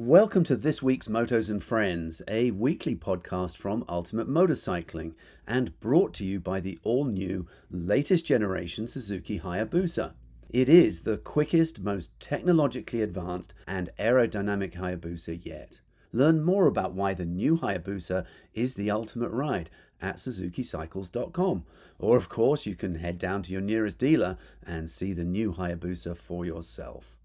Welcome 0.00 0.44
to 0.44 0.56
this 0.56 0.80
week's 0.80 1.08
Motos 1.08 1.50
and 1.50 1.60
Friends, 1.60 2.22
a 2.28 2.52
weekly 2.52 2.94
podcast 2.94 3.56
from 3.56 3.84
Ultimate 3.88 4.28
Motorcycling 4.28 5.16
and 5.44 5.78
brought 5.80 6.14
to 6.14 6.24
you 6.24 6.38
by 6.38 6.60
the 6.60 6.78
all 6.84 7.04
new, 7.04 7.48
latest 7.68 8.24
generation 8.24 8.86
Suzuki 8.86 9.40
Hayabusa. 9.40 10.12
It 10.50 10.68
is 10.68 11.00
the 11.00 11.18
quickest, 11.18 11.80
most 11.80 12.12
technologically 12.20 13.02
advanced, 13.02 13.54
and 13.66 13.90
aerodynamic 13.98 14.74
Hayabusa 14.74 15.44
yet. 15.44 15.80
Learn 16.12 16.44
more 16.44 16.68
about 16.68 16.94
why 16.94 17.12
the 17.12 17.26
new 17.26 17.58
Hayabusa 17.58 18.24
is 18.54 18.76
the 18.76 18.92
ultimate 18.92 19.32
ride 19.32 19.68
at 20.00 20.18
suzukicycles.com. 20.18 21.64
Or, 21.98 22.16
of 22.16 22.28
course, 22.28 22.66
you 22.66 22.76
can 22.76 22.94
head 22.94 23.18
down 23.18 23.42
to 23.42 23.52
your 23.52 23.62
nearest 23.62 23.98
dealer 23.98 24.38
and 24.64 24.88
see 24.88 25.12
the 25.12 25.24
new 25.24 25.54
Hayabusa 25.54 26.16
for 26.16 26.46
yourself. 26.46 27.17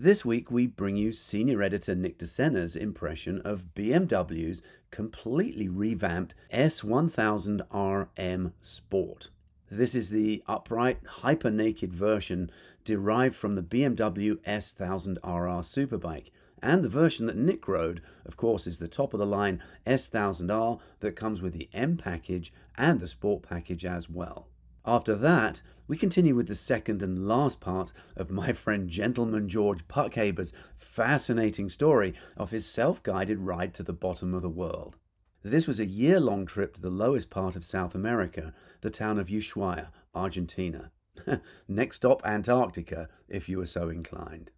This 0.00 0.24
week, 0.24 0.48
we 0.48 0.68
bring 0.68 0.96
you 0.96 1.10
senior 1.10 1.60
editor 1.60 1.96
Nick 1.96 2.18
DeSena's 2.18 2.76
impression 2.76 3.40
of 3.40 3.74
BMW's 3.74 4.62
completely 4.92 5.68
revamped 5.68 6.36
S1000RM 6.52 8.52
Sport. 8.60 9.30
This 9.68 9.96
is 9.96 10.10
the 10.10 10.44
upright, 10.46 11.00
hyper 11.04 11.50
naked 11.50 11.92
version 11.92 12.48
derived 12.84 13.34
from 13.34 13.56
the 13.56 13.62
BMW 13.62 14.36
S1000RR 14.46 15.18
Superbike. 15.18 16.30
And 16.62 16.84
the 16.84 16.88
version 16.88 17.26
that 17.26 17.36
Nick 17.36 17.66
rode, 17.66 18.00
of 18.24 18.36
course, 18.36 18.68
is 18.68 18.78
the 18.78 18.86
top 18.86 19.12
of 19.12 19.18
the 19.18 19.26
line 19.26 19.60
S1000R 19.84 20.78
that 21.00 21.16
comes 21.16 21.42
with 21.42 21.54
the 21.54 21.68
M 21.72 21.96
package 21.96 22.52
and 22.76 23.00
the 23.00 23.08
Sport 23.08 23.42
package 23.42 23.84
as 23.84 24.08
well. 24.08 24.46
After 24.84 25.14
that, 25.16 25.62
we 25.86 25.96
continue 25.96 26.34
with 26.34 26.48
the 26.48 26.54
second 26.54 27.02
and 27.02 27.26
last 27.26 27.60
part 27.60 27.92
of 28.14 28.30
my 28.30 28.52
friend 28.52 28.88
Gentleman 28.88 29.48
George 29.48 29.88
Puckhaber's 29.88 30.52
fascinating 30.76 31.68
story 31.68 32.14
of 32.36 32.50
his 32.50 32.66
self 32.66 33.02
guided 33.02 33.38
ride 33.40 33.74
to 33.74 33.82
the 33.82 33.92
bottom 33.92 34.34
of 34.34 34.42
the 34.42 34.50
world. 34.50 34.96
This 35.42 35.66
was 35.66 35.80
a 35.80 35.86
year 35.86 36.20
long 36.20 36.46
trip 36.46 36.74
to 36.74 36.82
the 36.82 36.90
lowest 36.90 37.30
part 37.30 37.56
of 37.56 37.64
South 37.64 37.94
America, 37.94 38.52
the 38.80 38.90
town 38.90 39.18
of 39.18 39.28
Ushuaia, 39.28 39.88
Argentina. 40.14 40.90
Next 41.68 41.96
stop, 41.96 42.20
Antarctica, 42.24 43.08
if 43.28 43.48
you 43.48 43.58
were 43.58 43.66
so 43.66 43.88
inclined. 43.88 44.50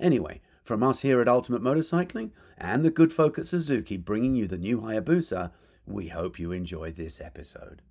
Anyway, 0.00 0.40
from 0.64 0.82
us 0.82 1.00
here 1.00 1.20
at 1.20 1.28
Ultimate 1.28 1.62
Motorcycling 1.62 2.30
and 2.56 2.84
the 2.84 2.90
good 2.90 3.12
folk 3.12 3.38
at 3.38 3.46
Suzuki 3.46 3.96
bringing 3.96 4.36
you 4.36 4.46
the 4.46 4.58
new 4.58 4.80
Hayabusa, 4.80 5.50
we 5.86 6.08
hope 6.08 6.38
you 6.38 6.52
enjoy 6.52 6.92
this 6.92 7.20
episode. 7.20 7.82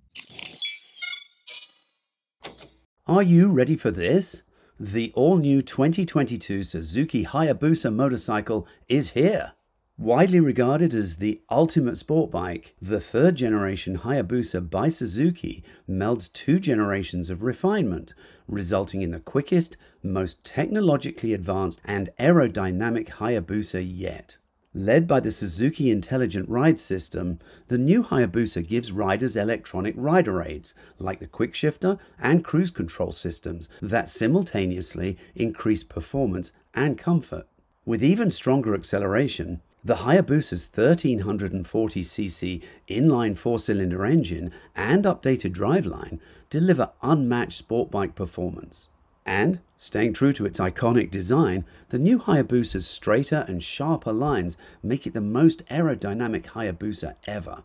Are 3.08 3.22
you 3.22 3.50
ready 3.50 3.74
for 3.74 3.90
this? 3.90 4.42
The 4.78 5.12
all 5.14 5.38
new 5.38 5.62
2022 5.62 6.62
Suzuki 6.62 7.24
Hayabusa 7.24 7.90
motorcycle 7.90 8.66
is 8.86 9.12
here. 9.12 9.52
Widely 9.96 10.40
regarded 10.40 10.92
as 10.92 11.16
the 11.16 11.40
ultimate 11.50 11.96
sport 11.96 12.30
bike, 12.30 12.74
the 12.82 13.00
third 13.00 13.36
generation 13.36 13.96
Hayabusa 13.96 14.68
by 14.68 14.90
Suzuki 14.90 15.64
melds 15.88 16.30
two 16.30 16.60
generations 16.60 17.30
of 17.30 17.42
refinement, 17.42 18.12
resulting 18.46 19.00
in 19.00 19.10
the 19.10 19.20
quickest, 19.20 19.78
most 20.02 20.44
technologically 20.44 21.32
advanced, 21.32 21.80
and 21.86 22.10
aerodynamic 22.20 23.08
Hayabusa 23.12 23.82
yet. 23.82 24.36
Led 24.74 25.08
by 25.08 25.20
the 25.20 25.32
Suzuki 25.32 25.90
Intelligent 25.90 26.46
Ride 26.46 26.78
System, 26.78 27.38
the 27.68 27.78
new 27.78 28.02
Hayabusa 28.02 28.68
gives 28.68 28.92
riders 28.92 29.34
electronic 29.34 29.94
rider 29.96 30.42
aids 30.42 30.74
like 30.98 31.20
the 31.20 31.26
quick 31.26 31.54
shifter 31.54 31.98
and 32.18 32.44
cruise 32.44 32.70
control 32.70 33.12
systems 33.12 33.70
that 33.80 34.10
simultaneously 34.10 35.16
increase 35.34 35.82
performance 35.82 36.52
and 36.74 36.98
comfort. 36.98 37.46
With 37.86 38.04
even 38.04 38.30
stronger 38.30 38.74
acceleration, 38.74 39.62
the 39.82 39.96
Hayabusa's 39.96 40.68
1340cc 40.74 42.62
inline 42.90 43.38
four 43.38 43.58
cylinder 43.58 44.04
engine 44.04 44.52
and 44.76 45.04
updated 45.04 45.54
driveline 45.54 46.18
deliver 46.50 46.90
unmatched 47.02 47.54
sport 47.54 47.90
bike 47.90 48.14
performance. 48.14 48.88
And, 49.28 49.60
staying 49.76 50.14
true 50.14 50.32
to 50.32 50.46
its 50.46 50.58
iconic 50.58 51.10
design, 51.10 51.66
the 51.90 51.98
new 51.98 52.18
Hayabusa's 52.18 52.86
straighter 52.86 53.44
and 53.46 53.62
sharper 53.62 54.10
lines 54.10 54.56
make 54.82 55.06
it 55.06 55.12
the 55.12 55.20
most 55.20 55.66
aerodynamic 55.66 56.44
Hayabusa 56.44 57.14
ever. 57.26 57.62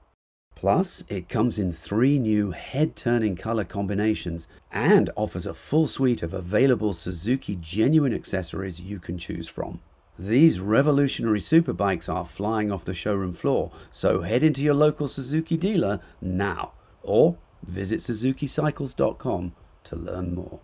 Plus, 0.56 1.06
it 1.08 1.30
comes 1.30 1.58
in 1.58 1.72
three 1.72 2.20
new 2.20 2.52
head 2.52 2.98
turning 2.98 3.38
color 3.38 3.64
combinations 3.64 4.50
and 4.74 5.10
offers 5.16 5.46
a 5.46 5.54
full 5.54 5.88
suite 5.88 6.22
of 6.22 6.34
available 6.34 6.92
Suzuki 6.92 7.58
genuine 7.62 8.14
accessories 8.14 8.82
you 8.82 9.00
can 9.00 9.18
choose 9.18 9.48
from. 9.48 9.80
These 10.20 10.60
revolutionary 10.60 11.40
superbikes 11.40 12.14
are 12.14 12.26
flying 12.26 12.74
off 12.74 12.84
the 12.84 12.94
showroom 12.94 13.32
floor, 13.32 13.72
so 13.90 14.24
head 14.24 14.44
into 14.44 14.62
your 14.62 14.74
local 14.74 15.08
Suzuki 15.08 15.56
dealer 15.56 16.02
now 16.20 16.74
or 17.02 17.38
visit 17.66 18.02
suzukicycles.com 18.02 19.54
to 19.86 19.96
learn 19.96 20.36
more. 20.36 20.60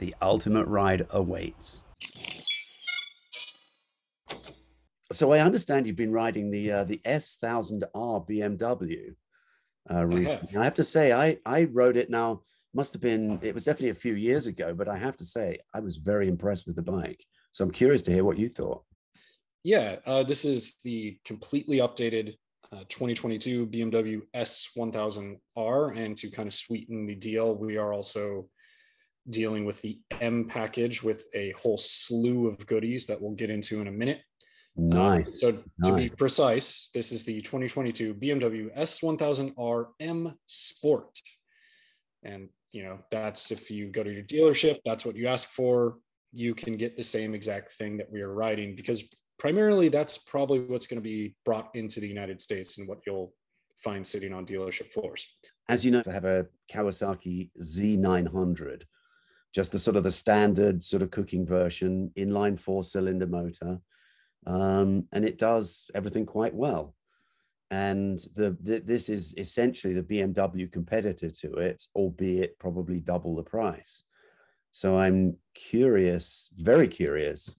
The 0.00 0.14
ultimate 0.22 0.66
ride 0.66 1.06
awaits. 1.10 1.84
So 5.12 5.32
I 5.32 5.40
understand 5.40 5.86
you've 5.86 5.96
been 5.96 6.10
riding 6.10 6.50
the 6.50 6.72
uh, 6.72 6.84
the 6.84 7.02
S1000R 7.04 8.26
BMW 8.26 9.14
uh, 9.90 10.06
recently. 10.06 10.48
I 10.48 10.52
have. 10.52 10.60
I 10.60 10.64
have 10.64 10.74
to 10.76 10.84
say, 10.84 11.12
I 11.12 11.36
I 11.44 11.64
rode 11.64 11.98
it 11.98 12.08
now. 12.08 12.40
Must 12.72 12.94
have 12.94 13.02
been 13.02 13.38
it 13.42 13.52
was 13.52 13.66
definitely 13.66 13.90
a 13.90 13.94
few 13.94 14.14
years 14.14 14.46
ago, 14.46 14.72
but 14.72 14.88
I 14.88 14.96
have 14.96 15.18
to 15.18 15.24
say 15.24 15.58
I 15.74 15.80
was 15.80 15.98
very 15.98 16.28
impressed 16.28 16.66
with 16.66 16.76
the 16.76 16.82
bike. 16.82 17.22
So 17.52 17.64
I'm 17.64 17.70
curious 17.70 18.00
to 18.02 18.12
hear 18.12 18.24
what 18.24 18.38
you 18.38 18.48
thought. 18.48 18.82
Yeah, 19.64 19.96
uh, 20.06 20.22
this 20.22 20.46
is 20.46 20.76
the 20.82 21.18
completely 21.26 21.78
updated 21.78 22.38
uh, 22.72 22.84
2022 22.88 23.66
BMW 23.66 24.22
S1000R, 24.34 25.96
and 25.98 26.16
to 26.16 26.30
kind 26.30 26.46
of 26.46 26.54
sweeten 26.54 27.04
the 27.04 27.16
deal, 27.16 27.54
we 27.54 27.76
are 27.76 27.92
also 27.92 28.48
dealing 29.28 29.64
with 29.64 29.80
the 29.82 30.00
M 30.20 30.46
package 30.46 31.02
with 31.02 31.26
a 31.34 31.52
whole 31.52 31.78
slew 31.78 32.46
of 32.46 32.66
goodies 32.66 33.06
that 33.06 33.20
we'll 33.20 33.34
get 33.34 33.50
into 33.50 33.80
in 33.80 33.88
a 33.88 33.92
minute. 33.92 34.20
Nice. 34.76 35.44
Um, 35.44 35.62
so 35.82 35.90
to 35.90 35.96
be 35.96 36.08
precise, 36.08 36.90
this 36.94 37.12
is 37.12 37.24
the 37.24 37.42
2022 37.42 38.14
BMW 38.14 38.76
S1000R 38.78 39.86
M 40.00 40.34
Sport. 40.46 41.18
And 42.22 42.48
you 42.72 42.84
know, 42.84 42.98
that's 43.10 43.50
if 43.50 43.70
you 43.70 43.88
go 43.88 44.02
to 44.02 44.12
your 44.12 44.22
dealership, 44.22 44.78
that's 44.84 45.04
what 45.04 45.16
you 45.16 45.26
ask 45.26 45.48
for. 45.50 45.96
You 46.32 46.54
can 46.54 46.76
get 46.76 46.96
the 46.96 47.02
same 47.02 47.34
exact 47.34 47.72
thing 47.72 47.96
that 47.98 48.10
we 48.10 48.20
are 48.20 48.32
riding 48.32 48.76
because 48.76 49.08
primarily 49.38 49.88
that's 49.88 50.18
probably 50.18 50.60
what's 50.60 50.86
going 50.86 51.00
to 51.00 51.08
be 51.08 51.34
brought 51.44 51.70
into 51.74 51.98
the 51.98 52.06
United 52.06 52.40
States 52.40 52.78
and 52.78 52.86
what 52.88 52.98
you'll 53.06 53.34
find 53.82 54.06
sitting 54.06 54.32
on 54.32 54.46
dealership 54.46 54.92
floors. 54.92 55.26
As 55.68 55.84
you 55.84 55.90
know, 55.90 56.02
I 56.06 56.12
have 56.12 56.24
a 56.24 56.46
Kawasaki 56.72 57.50
Z900 57.60 58.82
just 59.52 59.72
the 59.72 59.78
sort 59.78 59.96
of 59.96 60.04
the 60.04 60.12
standard 60.12 60.82
sort 60.82 61.02
of 61.02 61.10
cooking 61.10 61.46
version, 61.46 62.10
inline 62.16 62.58
four 62.58 62.84
cylinder 62.84 63.26
motor. 63.26 63.78
Um, 64.46 65.06
and 65.12 65.24
it 65.24 65.38
does 65.38 65.90
everything 65.94 66.26
quite 66.26 66.54
well. 66.54 66.94
And 67.70 68.18
the, 68.34 68.56
the, 68.62 68.80
this 68.80 69.08
is 69.08 69.34
essentially 69.36 69.94
the 69.94 70.02
BMW 70.02 70.70
competitor 70.70 71.30
to 71.30 71.54
it, 71.54 71.84
albeit 71.94 72.58
probably 72.58 73.00
double 73.00 73.36
the 73.36 73.42
price. 73.42 74.02
So 74.72 74.98
I'm 74.98 75.36
curious, 75.54 76.50
very 76.58 76.88
curious, 76.88 77.56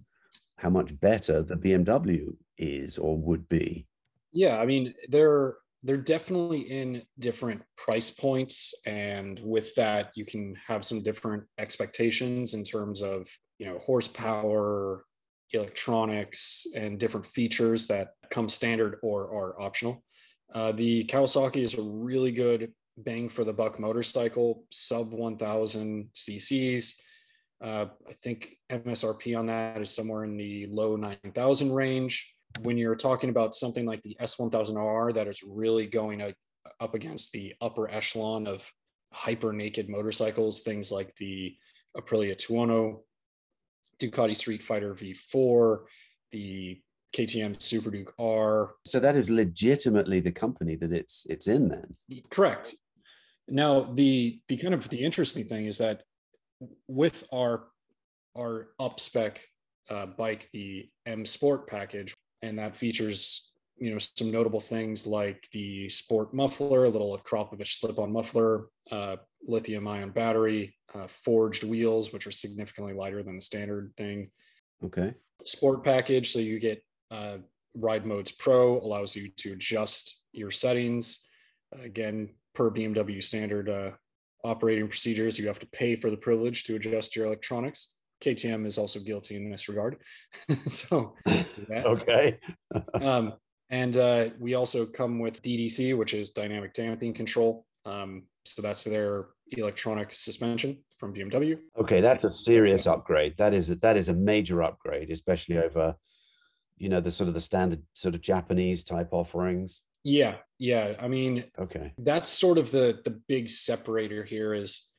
how 0.57 0.69
much 0.69 0.97
better 0.99 1.43
the 1.43 1.55
BMW 1.55 2.35
is 2.57 2.97
or 2.97 3.17
would 3.17 3.47
be. 3.49 3.87
Yeah, 4.31 4.59
I 4.59 4.65
mean, 4.65 4.93
there 5.09 5.55
they're 5.83 5.97
definitely 5.97 6.61
in 6.61 7.01
different 7.19 7.61
price 7.75 8.09
points 8.09 8.73
and 8.85 9.39
with 9.43 9.73
that 9.75 10.11
you 10.15 10.25
can 10.25 10.55
have 10.67 10.85
some 10.85 11.01
different 11.01 11.43
expectations 11.57 12.53
in 12.53 12.63
terms 12.63 13.01
of 13.01 13.27
you 13.57 13.65
know 13.65 13.79
horsepower 13.79 15.05
electronics 15.53 16.65
and 16.75 16.99
different 16.99 17.25
features 17.25 17.87
that 17.87 18.13
come 18.29 18.47
standard 18.47 18.97
or 19.03 19.23
are 19.23 19.61
optional. 19.61 20.03
Uh, 20.53 20.71
the 20.71 21.05
kawasaki 21.05 21.57
is 21.57 21.75
a 21.75 21.81
really 21.81 22.31
good 22.31 22.71
bang 22.97 23.29
for 23.29 23.43
the 23.43 23.53
buck 23.53 23.79
motorcycle 23.79 24.65
sub 24.69 25.11
1000 25.11 26.09
cc's 26.13 27.01
uh, 27.63 27.85
i 28.09 28.13
think 28.21 28.57
msrp 28.69 29.37
on 29.37 29.45
that 29.45 29.81
is 29.81 29.89
somewhere 29.89 30.25
in 30.25 30.35
the 30.35 30.67
low 30.67 30.97
9000 30.97 31.71
range 31.71 32.30
when 32.61 32.77
you're 32.77 32.95
talking 32.95 33.29
about 33.29 33.55
something 33.55 33.85
like 33.85 34.01
the 34.01 34.17
S1000R 34.21 35.13
that 35.15 35.27
is 35.27 35.43
really 35.43 35.87
going 35.87 36.21
up 36.79 36.93
against 36.93 37.31
the 37.31 37.53
upper 37.61 37.89
echelon 37.89 38.47
of 38.47 38.69
hyper 39.13 39.53
naked 39.53 39.89
motorcycles, 39.89 40.61
things 40.61 40.91
like 40.91 41.15
the 41.17 41.55
Aprilia 41.97 42.35
Tuono, 42.35 43.01
Ducati 43.99 44.35
Street 44.35 44.63
Fighter 44.63 44.95
V4, 44.95 45.79
the 46.31 46.81
KTM 47.15 47.61
Super 47.61 47.91
Duke 47.91 48.13
R. 48.19 48.75
So 48.85 48.99
that 48.99 49.15
is 49.15 49.29
legitimately 49.29 50.21
the 50.21 50.31
company 50.31 50.75
that 50.77 50.91
it's 50.93 51.25
it's 51.29 51.47
in 51.47 51.67
then. 51.67 51.91
Correct. 52.29 52.75
Now 53.47 53.81
the 53.81 54.39
the 54.47 54.57
kind 54.57 54.73
of 54.73 54.87
the 54.89 55.03
interesting 55.03 55.43
thing 55.43 55.65
is 55.65 55.77
that 55.79 56.03
with 56.87 57.25
our 57.33 57.67
our 58.37 58.69
up 58.79 58.99
spec 58.99 59.41
uh, 59.89 60.05
bike, 60.05 60.49
the 60.53 60.89
M 61.05 61.25
Sport 61.25 61.67
package, 61.67 62.15
and 62.41 62.57
that 62.57 62.75
features 62.75 63.51
you 63.77 63.91
know 63.91 63.97
some 63.99 64.31
notable 64.31 64.59
things 64.59 65.07
like 65.07 65.47
the 65.51 65.89
sport 65.89 66.33
muffler, 66.33 66.85
a 66.85 66.89
little 66.89 67.17
Akrapovic 67.17 67.67
slip-on 67.67 68.11
muffler, 68.11 68.67
uh, 68.91 69.15
lithium-ion 69.47 70.11
battery, 70.11 70.75
uh, 70.93 71.07
forged 71.07 71.63
wheels, 71.63 72.13
which 72.13 72.27
are 72.27 72.31
significantly 72.31 72.93
lighter 72.93 73.23
than 73.23 73.35
the 73.35 73.41
standard 73.41 73.91
thing. 73.97 74.29
Okay. 74.83 75.13
Sport 75.45 75.83
package, 75.83 76.31
so 76.31 76.39
you 76.39 76.59
get 76.59 76.83
uh, 77.09 77.37
Ride 77.75 78.05
Modes 78.05 78.31
Pro, 78.31 78.79
allows 78.79 79.15
you 79.15 79.29
to 79.37 79.53
adjust 79.53 80.25
your 80.31 80.51
settings. 80.51 81.27
Again, 81.83 82.29
per 82.53 82.69
BMW 82.69 83.23
standard 83.23 83.69
uh, 83.69 83.91
operating 84.43 84.87
procedures, 84.87 85.39
you 85.39 85.47
have 85.47 85.59
to 85.59 85.67
pay 85.67 85.95
for 85.95 86.09
the 86.09 86.17
privilege 86.17 86.65
to 86.65 86.75
adjust 86.75 87.15
your 87.15 87.25
electronics. 87.25 87.95
KTM 88.23 88.65
is 88.65 88.77
also 88.77 88.99
guilty 88.99 89.35
in 89.35 89.49
this 89.49 89.67
regard. 89.67 89.97
so, 90.67 91.13
okay. 91.69 92.39
um, 93.01 93.33
and 93.69 93.97
uh, 93.97 94.29
we 94.39 94.53
also 94.53 94.85
come 94.85 95.19
with 95.19 95.41
DDC, 95.41 95.97
which 95.97 96.13
is 96.13 96.31
dynamic 96.31 96.73
damping 96.73 97.13
control. 97.13 97.65
Um, 97.85 98.23
so 98.45 98.61
that's 98.61 98.83
their 98.83 99.27
electronic 99.47 100.13
suspension 100.13 100.77
from 100.97 101.13
BMW. 101.13 101.57
Okay, 101.77 102.01
that's 102.01 102.23
a 102.23 102.29
serious 102.29 102.85
upgrade. 102.85 103.37
That 103.37 103.53
is 103.53 103.69
a, 103.69 103.75
that 103.75 103.97
is 103.97 104.09
a 104.09 104.13
major 104.13 104.61
upgrade, 104.61 105.09
especially 105.09 105.57
over, 105.57 105.95
you 106.77 106.89
know, 106.89 106.99
the 106.99 107.11
sort 107.11 107.27
of 107.27 107.33
the 107.33 107.41
standard 107.41 107.81
sort 107.93 108.15
of 108.15 108.21
Japanese 108.21 108.83
type 108.83 109.09
offerings. 109.11 109.81
Yeah, 110.03 110.35
yeah. 110.57 110.95
I 110.99 111.07
mean, 111.07 111.45
okay, 111.59 111.93
that's 111.97 112.29
sort 112.29 112.57
of 112.57 112.71
the 112.71 112.99
the 113.05 113.21
big 113.27 113.49
separator 113.49 114.23
here. 114.23 114.53
Is 114.53 114.91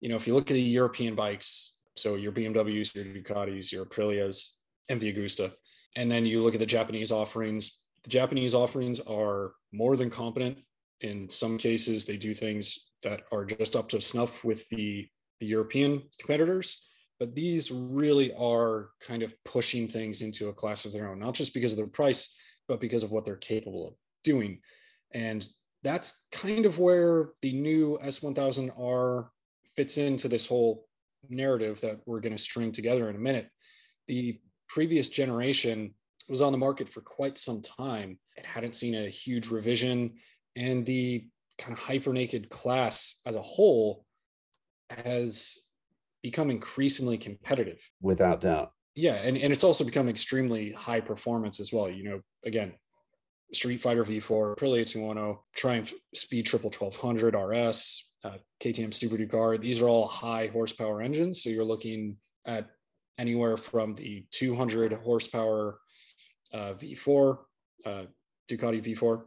you 0.00 0.08
know, 0.08 0.16
if 0.16 0.26
you 0.26 0.34
look 0.34 0.50
at 0.50 0.54
the 0.54 0.62
European 0.62 1.14
bikes, 1.14 1.78
so 1.96 2.14
your 2.14 2.32
BMWs, 2.32 2.94
your 2.94 3.04
Ducatis, 3.04 3.72
your 3.72 3.86
Aprilias, 3.86 4.56
and 4.88 5.00
the 5.00 5.12
Agusta, 5.12 5.52
and 5.96 6.10
then 6.10 6.24
you 6.24 6.42
look 6.42 6.54
at 6.54 6.60
the 6.60 6.66
Japanese 6.66 7.12
offerings. 7.12 7.80
The 8.04 8.10
Japanese 8.10 8.54
offerings 8.54 9.00
are 9.00 9.52
more 9.72 9.96
than 9.96 10.10
competent. 10.10 10.58
In 11.00 11.28
some 11.28 11.58
cases, 11.58 12.04
they 12.04 12.16
do 12.16 12.34
things 12.34 12.90
that 13.02 13.22
are 13.32 13.44
just 13.44 13.76
up 13.76 13.88
to 13.90 14.00
snuff 14.00 14.44
with 14.44 14.68
the, 14.68 15.06
the 15.40 15.46
European 15.46 16.02
competitors. 16.18 16.86
But 17.18 17.34
these 17.34 17.70
really 17.70 18.32
are 18.34 18.90
kind 19.06 19.22
of 19.22 19.34
pushing 19.44 19.86
things 19.86 20.22
into 20.22 20.48
a 20.48 20.52
class 20.52 20.84
of 20.84 20.92
their 20.92 21.08
own, 21.08 21.18
not 21.20 21.34
just 21.34 21.54
because 21.54 21.72
of 21.72 21.78
their 21.78 21.86
price, 21.86 22.34
but 22.68 22.80
because 22.80 23.02
of 23.02 23.12
what 23.12 23.24
they're 23.24 23.36
capable 23.36 23.88
of 23.88 23.94
doing. 24.24 24.60
And 25.12 25.46
that's 25.82 26.26
kind 26.32 26.64
of 26.66 26.78
where 26.78 27.30
the 27.42 27.52
new 27.52 27.98
S1000R 28.02 29.28
fits 29.76 29.98
into 29.98 30.28
this 30.28 30.46
whole 30.46 30.86
narrative 31.28 31.80
that 31.80 32.00
we're 32.06 32.20
going 32.20 32.36
to 32.36 32.42
string 32.42 32.72
together 32.72 33.08
in 33.08 33.16
a 33.16 33.18
minute. 33.18 33.48
The 34.08 34.40
previous 34.68 35.08
generation 35.08 35.94
was 36.28 36.40
on 36.40 36.52
the 36.52 36.58
market 36.58 36.88
for 36.88 37.00
quite 37.00 37.38
some 37.38 37.60
time. 37.62 38.18
It 38.36 38.46
hadn't 38.46 38.74
seen 38.74 38.94
a 38.94 39.08
huge 39.08 39.48
revision, 39.48 40.14
and 40.56 40.84
the 40.86 41.26
kind 41.58 41.72
of 41.72 41.78
hyper 41.78 42.12
naked 42.12 42.48
class 42.48 43.20
as 43.26 43.36
a 43.36 43.42
whole 43.42 44.04
has 44.90 45.58
become 46.22 46.50
increasingly 46.50 47.18
competitive. 47.18 47.80
Without 48.00 48.40
doubt. 48.40 48.72
Yeah, 48.94 49.14
and, 49.14 49.36
and 49.36 49.52
it's 49.52 49.64
also 49.64 49.84
become 49.84 50.08
extremely 50.08 50.72
high 50.72 51.00
performance 51.00 51.60
as 51.60 51.72
well. 51.72 51.90
You 51.90 52.04
know, 52.04 52.20
again, 52.44 52.74
Street 53.52 53.80
Fighter 53.80 54.04
V4, 54.04 54.56
Aprilia 54.56 54.84
Tuono, 54.84 55.40
Triumph 55.54 55.92
Speed 56.14 56.46
Triple 56.46 56.70
1200 56.70 57.34
RS, 57.34 58.10
uh, 58.24 58.38
KTM 58.62 58.94
Super 58.94 59.16
Duke 59.16 59.34
R. 59.34 59.58
These 59.58 59.82
are 59.82 59.88
all 59.88 60.06
high 60.06 60.48
horsepower 60.48 61.02
engines. 61.02 61.42
So 61.42 61.50
you're 61.50 61.64
looking 61.64 62.16
at 62.46 62.70
anywhere 63.18 63.56
from 63.56 63.94
the 63.94 64.24
200 64.30 64.92
horsepower 64.94 65.78
uh, 66.52 66.74
V4, 66.74 67.38
uh, 67.84 68.02
Ducati 68.50 68.82
V4, 68.82 69.22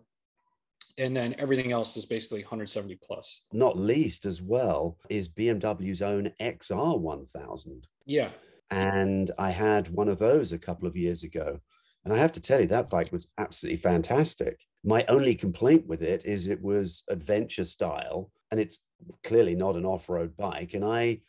and 0.98 1.16
then 1.16 1.36
everything 1.38 1.72
else 1.72 1.98
is 1.98 2.06
basically 2.06 2.42
170 2.42 2.98
plus. 3.04 3.46
Not 3.52 3.78
least 3.78 4.26
as 4.26 4.42
well 4.42 4.98
is 5.10 5.28
BMW's 5.28 6.02
own 6.02 6.32
XR 6.40 7.00
1000. 7.00 7.88
Yeah. 8.06 8.30
And 8.72 9.32
I 9.38 9.52
had 9.52 9.90
one 9.90 10.08
of 10.08 10.20
those 10.20 10.52
a 10.52 10.60
couple 10.60 10.88
of 10.88 10.96
years 10.96 11.24
ago. 11.24 11.60
And 12.06 12.14
I 12.14 12.18
have 12.18 12.34
to 12.34 12.42
tell 12.42 12.62
you, 12.62 12.68
that 12.68 12.90
bike 12.90 13.12
was 13.12 13.32
absolutely 13.38 13.78
fantastic. 13.78 14.60
My 14.84 15.04
only 15.10 15.34
complaint 15.34 15.88
with 15.88 16.04
it 16.04 16.24
is 16.26 16.48
it 16.48 16.62
was 16.62 17.04
adventure 17.10 17.64
style 17.64 18.32
and 18.52 18.60
it's 18.60 18.80
clearly 19.24 19.56
not 19.56 19.76
an 19.76 19.86
off-road 19.86 20.38
bike. 20.38 20.76
And 20.76 20.86
I 20.86 21.22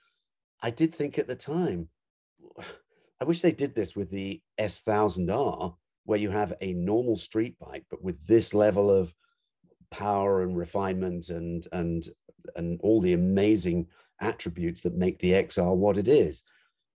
I 0.62 0.70
did 0.70 0.94
think 0.94 1.18
at 1.18 1.26
the 1.26 1.36
time, 1.36 1.88
I 3.20 3.24
wish 3.24 3.40
they 3.40 3.52
did 3.52 3.74
this 3.74 3.96
with 3.96 4.10
the 4.10 4.42
S1000R, 4.60 5.74
where 6.04 6.18
you 6.18 6.28
have 6.28 6.52
a 6.60 6.74
normal 6.74 7.16
street 7.16 7.58
bike, 7.58 7.86
but 7.90 8.04
with 8.04 8.24
this 8.26 8.52
level 8.52 8.90
of 8.90 9.14
power 9.90 10.42
and 10.42 10.54
refinement 10.54 11.30
and 11.30 11.66
and 11.72 12.08
and 12.56 12.78
all 12.82 13.00
the 13.00 13.14
amazing 13.14 13.86
attributes 14.20 14.82
that 14.82 14.94
make 14.94 15.18
the 15.18 15.32
XR 15.32 15.74
what 15.74 15.96
it 15.96 16.08
is. 16.08 16.42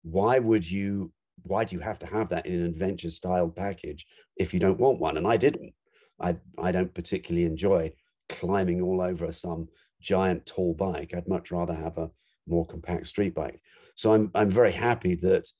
Why 0.02 0.38
would 0.38 0.70
you 0.70 1.12
why 1.44 1.64
do 1.64 1.74
you 1.74 1.80
have 1.80 1.98
to 2.00 2.06
have 2.06 2.28
that 2.30 2.46
in 2.46 2.54
an 2.54 2.66
adventure 2.66 3.10
style 3.10 3.48
package 3.48 4.06
if 4.36 4.52
you 4.52 4.60
don't 4.60 4.80
want 4.80 5.00
one? 5.00 5.16
And 5.16 5.26
I 5.26 5.36
didn't. 5.36 5.72
I 6.20 6.36
I 6.58 6.72
don't 6.72 6.94
particularly 6.94 7.46
enjoy 7.46 7.92
climbing 8.28 8.80
all 8.80 9.00
over 9.00 9.32
some 9.32 9.68
giant 10.00 10.46
tall 10.46 10.74
bike. 10.74 11.14
I'd 11.14 11.28
much 11.28 11.50
rather 11.50 11.74
have 11.74 11.98
a 11.98 12.10
more 12.46 12.66
compact 12.66 13.06
street 13.06 13.34
bike. 13.34 13.60
So 13.94 14.12
I'm 14.12 14.30
I'm 14.34 14.50
very 14.50 14.72
happy 14.72 15.14
that 15.16 15.50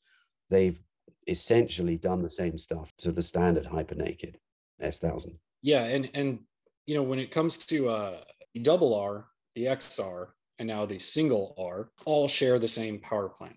they've 0.50 0.80
essentially 1.26 1.96
done 1.96 2.22
the 2.22 2.30
same 2.30 2.58
stuff 2.58 2.92
to 2.98 3.12
the 3.12 3.22
standard 3.22 3.66
hyper 3.66 3.94
naked 3.94 4.38
S1000. 4.82 5.36
Yeah, 5.62 5.84
and 5.84 6.10
and 6.14 6.40
you 6.86 6.94
know 6.94 7.02
when 7.02 7.18
it 7.18 7.30
comes 7.30 7.58
to 7.58 7.88
uh, 7.88 8.20
double 8.62 8.94
R, 8.94 9.26
the 9.54 9.66
XR, 9.66 10.28
and 10.58 10.68
now 10.68 10.86
the 10.86 10.98
single 10.98 11.54
R, 11.58 11.90
all 12.04 12.28
share 12.28 12.58
the 12.58 12.68
same 12.68 12.98
power 13.00 13.28
plant. 13.28 13.56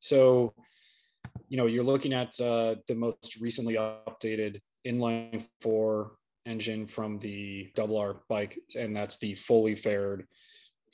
So 0.00 0.54
you 1.48 1.56
know, 1.56 1.66
you're 1.66 1.84
looking 1.84 2.12
at 2.12 2.38
uh, 2.40 2.76
the 2.88 2.94
most 2.94 3.36
recently 3.40 3.74
updated 3.74 4.60
inline 4.86 5.44
four 5.60 6.12
engine 6.46 6.86
from 6.86 7.18
the 7.18 7.70
double 7.74 7.98
R 7.98 8.16
bike, 8.28 8.58
and 8.78 8.94
that's 8.94 9.18
the 9.18 9.34
fully 9.34 9.74
fared, 9.74 10.26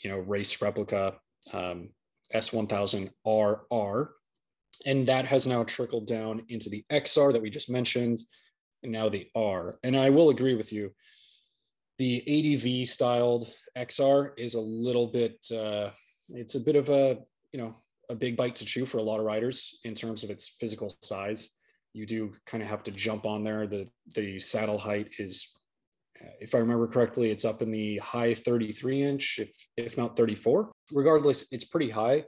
you 0.02 0.10
know, 0.10 0.18
race 0.18 0.60
replica 0.62 1.14
um, 1.52 1.90
S1000RR. 2.34 4.08
And 4.86 5.06
that 5.08 5.26
has 5.26 5.46
now 5.46 5.64
trickled 5.64 6.06
down 6.06 6.42
into 6.48 6.70
the 6.70 6.84
XR 6.90 7.32
that 7.32 7.42
we 7.42 7.50
just 7.50 7.68
mentioned, 7.68 8.20
and 8.82 8.92
now 8.92 9.08
the 9.08 9.28
R. 9.34 9.78
And 9.82 9.96
I 9.96 10.10
will 10.10 10.30
agree 10.30 10.54
with 10.54 10.72
you. 10.72 10.92
The 11.98 12.54
ADV 12.54 12.88
styled 12.88 13.52
XR 13.76 14.30
is 14.38 14.54
a 14.54 14.60
little 14.60 15.08
bit, 15.08 15.44
uh, 15.52 15.90
it's 16.30 16.54
a 16.54 16.60
bit 16.60 16.76
of 16.76 16.88
a, 16.88 17.18
you 17.52 17.60
know, 17.60 17.76
a 18.10 18.14
big 18.14 18.36
bite 18.36 18.56
to 18.56 18.64
chew 18.64 18.84
for 18.84 18.98
a 18.98 19.02
lot 19.02 19.20
of 19.20 19.24
riders 19.24 19.80
in 19.84 19.94
terms 19.94 20.24
of 20.24 20.30
its 20.30 20.56
physical 20.60 20.92
size. 21.00 21.50
You 21.94 22.04
do 22.04 22.32
kind 22.44 22.62
of 22.62 22.68
have 22.68 22.82
to 22.82 22.90
jump 22.90 23.24
on 23.24 23.44
there. 23.44 23.66
The 23.66 23.88
the 24.14 24.38
saddle 24.38 24.78
height 24.78 25.08
is, 25.18 25.56
if 26.40 26.54
I 26.54 26.58
remember 26.58 26.86
correctly, 26.88 27.30
it's 27.30 27.44
up 27.44 27.62
in 27.62 27.70
the 27.70 27.98
high 27.98 28.34
33 28.34 29.02
inch, 29.02 29.38
if 29.38 29.54
if 29.76 29.96
not 29.96 30.16
34. 30.16 30.70
Regardless, 30.92 31.50
it's 31.52 31.64
pretty 31.64 31.90
high 31.90 32.24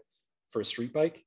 for 0.51 0.61
a 0.61 0.65
street 0.65 0.93
bike. 0.93 1.23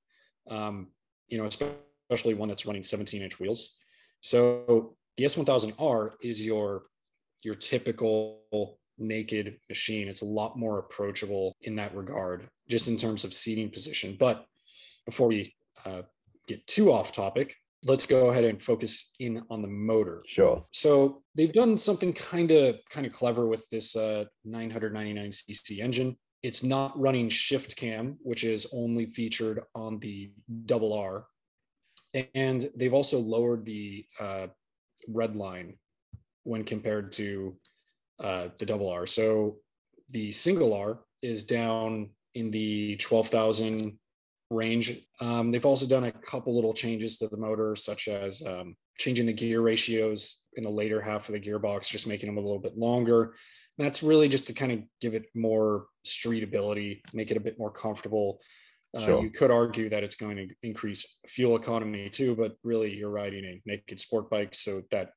Um, 0.50 0.88
you 1.28 1.38
know, 1.38 1.46
especially 1.46 2.34
one 2.34 2.50
that's 2.50 2.66
running 2.66 2.84
17 2.84 3.22
inch 3.22 3.40
wheels. 3.40 3.78
So 4.22 4.96
the 5.18 5.26
S1000R 5.26 6.14
is 6.22 6.46
your 6.46 6.84
your 7.44 7.56
typical 7.56 8.80
naked 8.98 9.58
machine. 9.70 10.08
It's 10.08 10.22
a 10.22 10.26
lot 10.26 10.58
more 10.58 10.80
approachable 10.80 11.56
in 11.62 11.76
that 11.78 11.96
regard, 11.96 12.48
just 12.70 12.88
in 12.88 12.98
terms 12.98 13.24
of 13.24 13.34
seating 13.34 13.70
position. 13.70 14.16
But 14.20 14.46
before 15.06 15.28
we 15.28 15.56
uh, 15.86 16.04
get 16.48 16.66
too 16.68 16.92
off 16.92 17.12
topic, 17.12 17.56
let's 17.84 18.06
go 18.06 18.32
ahead 18.32 18.44
and 18.44 18.62
focus 18.62 19.14
in 19.20 19.44
on 19.50 19.62
the 19.62 19.68
motor. 19.68 20.22
Sure. 20.26 20.66
So 20.72 21.22
they've 21.36 21.54
done 21.54 21.78
something 21.78 22.14
kind 22.14 22.52
of 22.52 22.78
kind 22.90 23.06
of 23.06 23.14
clever 23.14 23.48
with 23.48 23.70
this 23.70 23.96
uh, 23.96 24.26
999cc 24.48 25.80
engine. 25.80 26.18
It's 26.44 26.64
not 26.64 27.00
running 27.00 27.30
shift 27.30 27.76
cam, 27.76 28.18
which 28.22 28.44
is 28.44 28.68
only 28.74 29.08
featured 29.08 29.62
on 29.74 30.00
the 30.00 30.32
double 30.66 30.94
R, 30.94 31.26
and 32.36 32.70
they've 32.76 32.94
also 32.94 33.20
lowered 33.20 33.66
the 33.66 34.06
uh, 34.20 34.48
red 35.08 35.36
line 35.36 35.78
when 36.44 36.64
compared 36.64 37.12
to 37.14 37.56
uh, 38.20 38.50
the 38.58 38.66
double 38.66 38.90
R. 38.90 39.08
So 39.08 39.58
the 40.12 40.32
single 40.32 40.74
R 40.74 41.00
is 41.22 41.44
down 41.44 42.10
in 42.34 42.52
the 42.52 42.96
12,000 42.98 43.98
range. 44.52 45.02
Um, 45.20 45.52
they've 45.52 45.66
also 45.66 45.88
done 45.88 46.06
a 46.06 46.12
couple 46.12 46.54
little 46.56 46.74
changes 46.74 47.18
to 47.18 47.28
the 47.28 47.38
motor, 47.38 47.76
such 47.76 48.08
as 48.08 48.46
um, 48.46 48.76
changing 48.98 49.26
the 49.26 49.34
gear 49.34 49.62
ratios 49.62 50.42
in 50.56 50.64
the 50.64 50.70
later 50.70 51.02
half 51.02 51.28
of 51.28 51.34
the 51.34 51.40
gearbox, 51.40 51.90
just 51.90 52.08
making 52.08 52.28
them 52.28 52.38
a 52.38 52.42
little 52.42 52.60
bit 52.60 52.78
longer. 52.78 53.34
And 53.78 53.86
that's 53.86 54.04
really 54.04 54.30
just 54.30 54.48
to 54.48 54.54
kind 54.54 54.72
of 54.72 54.80
give 55.02 55.16
it 55.16 55.26
more 55.36 55.88
street 56.04 56.44
ability, 56.44 57.02
make 57.14 57.32
it 57.32 57.38
a 57.38 57.42
bit 57.42 57.60
more 57.60 57.72
comfortable. 57.72 58.40
Uh, 58.96 59.02
Sure. 59.02 59.22
You 59.22 59.30
could 59.30 59.52
argue 59.52 59.90
that 59.90 60.04
it's 60.04 60.16
going 60.16 60.38
to 60.38 60.48
increase 60.64 61.20
fuel 61.28 61.58
economy 61.58 62.10
too, 62.10 62.36
but 62.36 62.56
really 62.64 62.96
you're 62.96 63.10
riding 63.10 63.44
a 63.44 63.62
naked 63.66 64.00
sport 64.00 64.30
bike, 64.30 64.56
so 64.56 64.84
that 64.92 65.10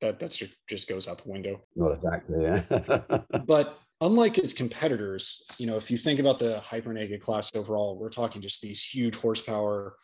that 0.00 0.18
that's 0.18 0.36
ju- 0.36 0.48
just 0.68 0.88
goes 0.88 1.08
out 1.08 1.22
the 1.22 1.30
window. 1.30 1.60
Not 1.76 1.92
exactly. 1.92 2.42
Yeah. 2.42 3.20
But 3.46 3.78
unlike 4.00 4.38
its 4.38 4.52
competitors, 4.52 5.42
you 5.58 5.66
know, 5.66 5.76
if 5.76 5.90
you 5.90 5.96
think 5.96 6.20
about 6.20 6.38
the 6.38 6.60
hyper 6.60 6.92
naked 6.92 7.20
class 7.20 7.54
overall, 7.54 7.98
we're 7.98 8.10
talking 8.10 8.42
just 8.42 8.60
these 8.60 8.82
huge 8.82 9.16
horsepower, 9.16 9.96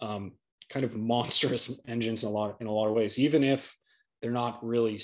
um, 0.00 0.32
kind 0.70 0.84
of 0.84 0.94
monstrous 0.94 1.80
engines 1.88 2.24
in 2.24 2.28
a 2.28 2.32
lot 2.32 2.56
in 2.60 2.66
a 2.66 2.72
lot 2.72 2.88
of 2.88 2.94
ways. 2.94 3.18
Even 3.18 3.42
if 3.42 3.74
they're 4.20 4.30
not 4.30 4.64
really 4.64 4.98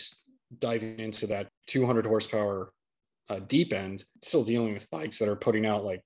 diving 0.59 0.99
into 0.99 1.27
that 1.29 1.49
200 1.69 2.07
horsepower 2.07 2.73
uh, 3.31 3.41
deep 3.49 3.73
end, 3.73 4.05
still 4.23 4.45
dealing 4.45 4.75
with 4.75 4.91
bikes 4.91 5.19
that 5.19 5.29
are 5.29 5.37
putting 5.37 5.67
out 5.67 5.85
like 5.85 6.03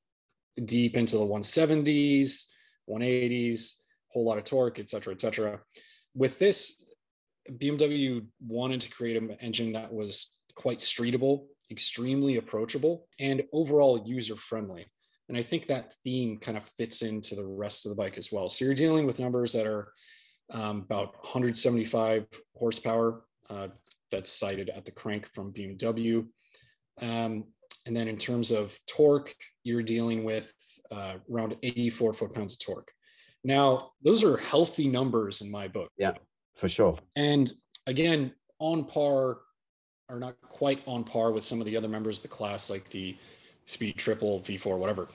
deep 0.64 0.96
into 0.96 1.16
the 1.16 1.24
170s, 1.24 2.44
180s, 2.88 3.72
whole 4.08 4.24
lot 4.24 4.38
of 4.38 4.44
torque, 4.44 4.78
et 4.78 4.88
cetera, 4.88 5.12
et 5.12 5.20
cetera. 5.20 5.60
With 6.14 6.38
this, 6.38 6.87
BMW 7.52 8.26
wanted 8.40 8.80
to 8.82 8.90
create 8.90 9.16
an 9.16 9.36
engine 9.40 9.72
that 9.72 9.92
was 9.92 10.38
quite 10.54 10.78
streetable, 10.78 11.46
extremely 11.70 12.36
approachable, 12.36 13.06
and 13.18 13.44
overall 13.52 14.02
user 14.06 14.36
friendly. 14.36 14.86
And 15.28 15.36
I 15.36 15.42
think 15.42 15.66
that 15.66 15.94
theme 16.04 16.38
kind 16.38 16.56
of 16.56 16.64
fits 16.78 17.02
into 17.02 17.34
the 17.34 17.46
rest 17.46 17.84
of 17.84 17.90
the 17.90 17.96
bike 17.96 18.16
as 18.16 18.32
well. 18.32 18.48
So 18.48 18.64
you're 18.64 18.74
dealing 18.74 19.06
with 19.06 19.20
numbers 19.20 19.52
that 19.52 19.66
are 19.66 19.92
um, 20.50 20.78
about 20.78 21.14
175 21.18 22.26
horsepower. 22.54 23.24
Uh, 23.50 23.68
that's 24.10 24.32
cited 24.32 24.70
at 24.70 24.84
the 24.84 24.90
crank 24.90 25.28
from 25.34 25.52
BMW. 25.52 26.26
Um, 27.00 27.44
and 27.86 27.96
then 27.96 28.08
in 28.08 28.18
terms 28.18 28.50
of 28.50 28.78
torque, 28.86 29.34
you're 29.64 29.82
dealing 29.82 30.24
with 30.24 30.52
uh, 30.90 31.14
around 31.30 31.56
84 31.62 32.14
foot 32.14 32.34
pounds 32.34 32.54
of 32.54 32.60
torque. 32.60 32.90
Now, 33.44 33.92
those 34.02 34.24
are 34.24 34.36
healthy 34.36 34.88
numbers 34.88 35.40
in 35.40 35.50
my 35.50 35.68
book. 35.68 35.90
For 36.58 36.68
sure. 36.68 36.98
And 37.16 37.52
again, 37.86 38.32
on 38.58 38.84
par 38.84 39.38
or 40.10 40.18
not 40.18 40.34
quite 40.42 40.82
on 40.86 41.04
par 41.04 41.32
with 41.32 41.44
some 41.44 41.60
of 41.60 41.66
the 41.66 41.76
other 41.76 41.88
members 41.88 42.18
of 42.18 42.22
the 42.22 42.28
class, 42.28 42.68
like 42.68 42.88
the 42.90 43.16
Speed 43.66 43.96
Triple, 43.96 44.40
V4, 44.40 44.76
whatever. 44.76 45.08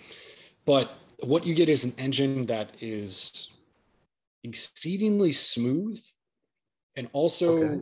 But 0.65 0.91
what 1.21 1.45
you 1.45 1.53
get 1.53 1.67
is 1.69 1.83
an 1.83 1.93
engine 1.97 2.43
that 2.43 2.75
is 2.79 3.51
exceedingly 4.43 5.31
smooth 5.31 6.01
and 6.95 7.09
also 7.13 7.63
Okay. 7.63 7.81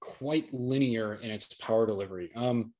quite 0.00 0.52
linear 0.54 1.14
in 1.16 1.30
its 1.30 1.54
power 1.54 1.86
delivery. 1.86 2.30
Um, 2.34 2.72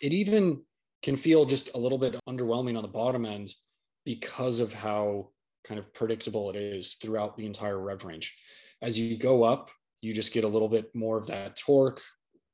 it 0.00 0.12
even 0.12 0.62
can 1.02 1.16
feel 1.16 1.44
just 1.44 1.74
a 1.74 1.78
little 1.78 1.98
bit 1.98 2.14
underwhelming 2.28 2.76
on 2.76 2.82
the 2.82 2.88
bottom 2.88 3.24
end 3.26 3.54
because 4.04 4.60
of 4.60 4.72
how 4.72 5.30
kind 5.64 5.78
of 5.78 5.92
predictable 5.92 6.50
it 6.50 6.56
is 6.56 6.94
throughout 6.94 7.36
the 7.36 7.46
entire 7.46 7.78
rev 7.78 8.04
range. 8.04 8.36
As 8.82 8.98
you 8.98 9.16
go 9.16 9.42
up, 9.42 9.70
you 10.00 10.14
just 10.14 10.32
get 10.32 10.44
a 10.44 10.48
little 10.48 10.68
bit 10.68 10.94
more 10.94 11.18
of 11.18 11.26
that 11.26 11.56
torque, 11.56 12.00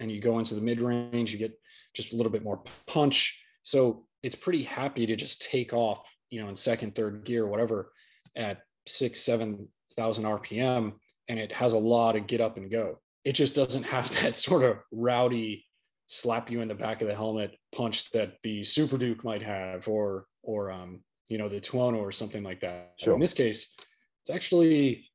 and 0.01 0.11
you 0.11 0.21
go 0.21 0.39
into 0.39 0.55
the 0.55 0.61
mid 0.61 0.81
range, 0.81 1.33
you 1.33 1.39
get 1.39 1.59
just 1.95 2.13
a 2.13 2.17
little 2.17 2.33
bit 2.33 2.45
more 2.45 2.63
punch. 2.87 3.41
So 3.63 4.07
it's 4.23 4.35
pretty 4.35 4.63
happy 4.63 5.07
to 5.07 5.17
just 5.17 5.43
take 5.43 5.73
off, 5.73 6.01
you 6.31 6.43
know, 6.43 6.49
in 6.49 6.57
second, 6.57 6.95
third 6.95 7.25
gear, 7.25 7.47
whatever, 7.47 7.93
at 8.37 8.63
six, 8.87 9.21
seven 9.21 9.69
thousand 9.97 10.25
RPM, 10.25 10.93
and 11.29 11.39
it 11.39 11.53
has 11.53 11.73
a 11.73 11.79
lot 11.79 12.17
of 12.17 12.27
get 12.27 12.41
up 12.41 12.57
and 12.57 12.71
go. 12.71 12.99
It 13.25 13.33
just 13.33 13.55
doesn't 13.55 13.85
have 13.85 14.11
that 14.23 14.37
sort 14.37 14.65
of 14.65 14.79
rowdy 14.93 15.65
slap 16.07 16.51
you 16.51 16.61
in 16.61 16.69
the 16.69 16.75
back 16.75 17.03
of 17.03 17.09
the 17.09 17.15
helmet 17.15 17.57
punch 17.75 18.11
that 18.13 18.35
the 18.43 18.63
Super 18.63 18.97
Duke 18.97 19.25
might 19.25 19.43
have, 19.43 19.89
or 19.89 20.27
or 20.43 20.71
um, 20.71 21.01
you 21.29 21.39
know, 21.39 21.49
the 21.49 21.61
Tuono 21.61 21.99
or 21.99 22.13
something 22.13 22.45
like 22.45 22.61
that. 22.61 22.95
Sure. 23.01 23.15
In 23.15 23.21
this 23.21 23.35
case, 23.35 23.77
it's 24.23 24.31
actually 24.31 25.11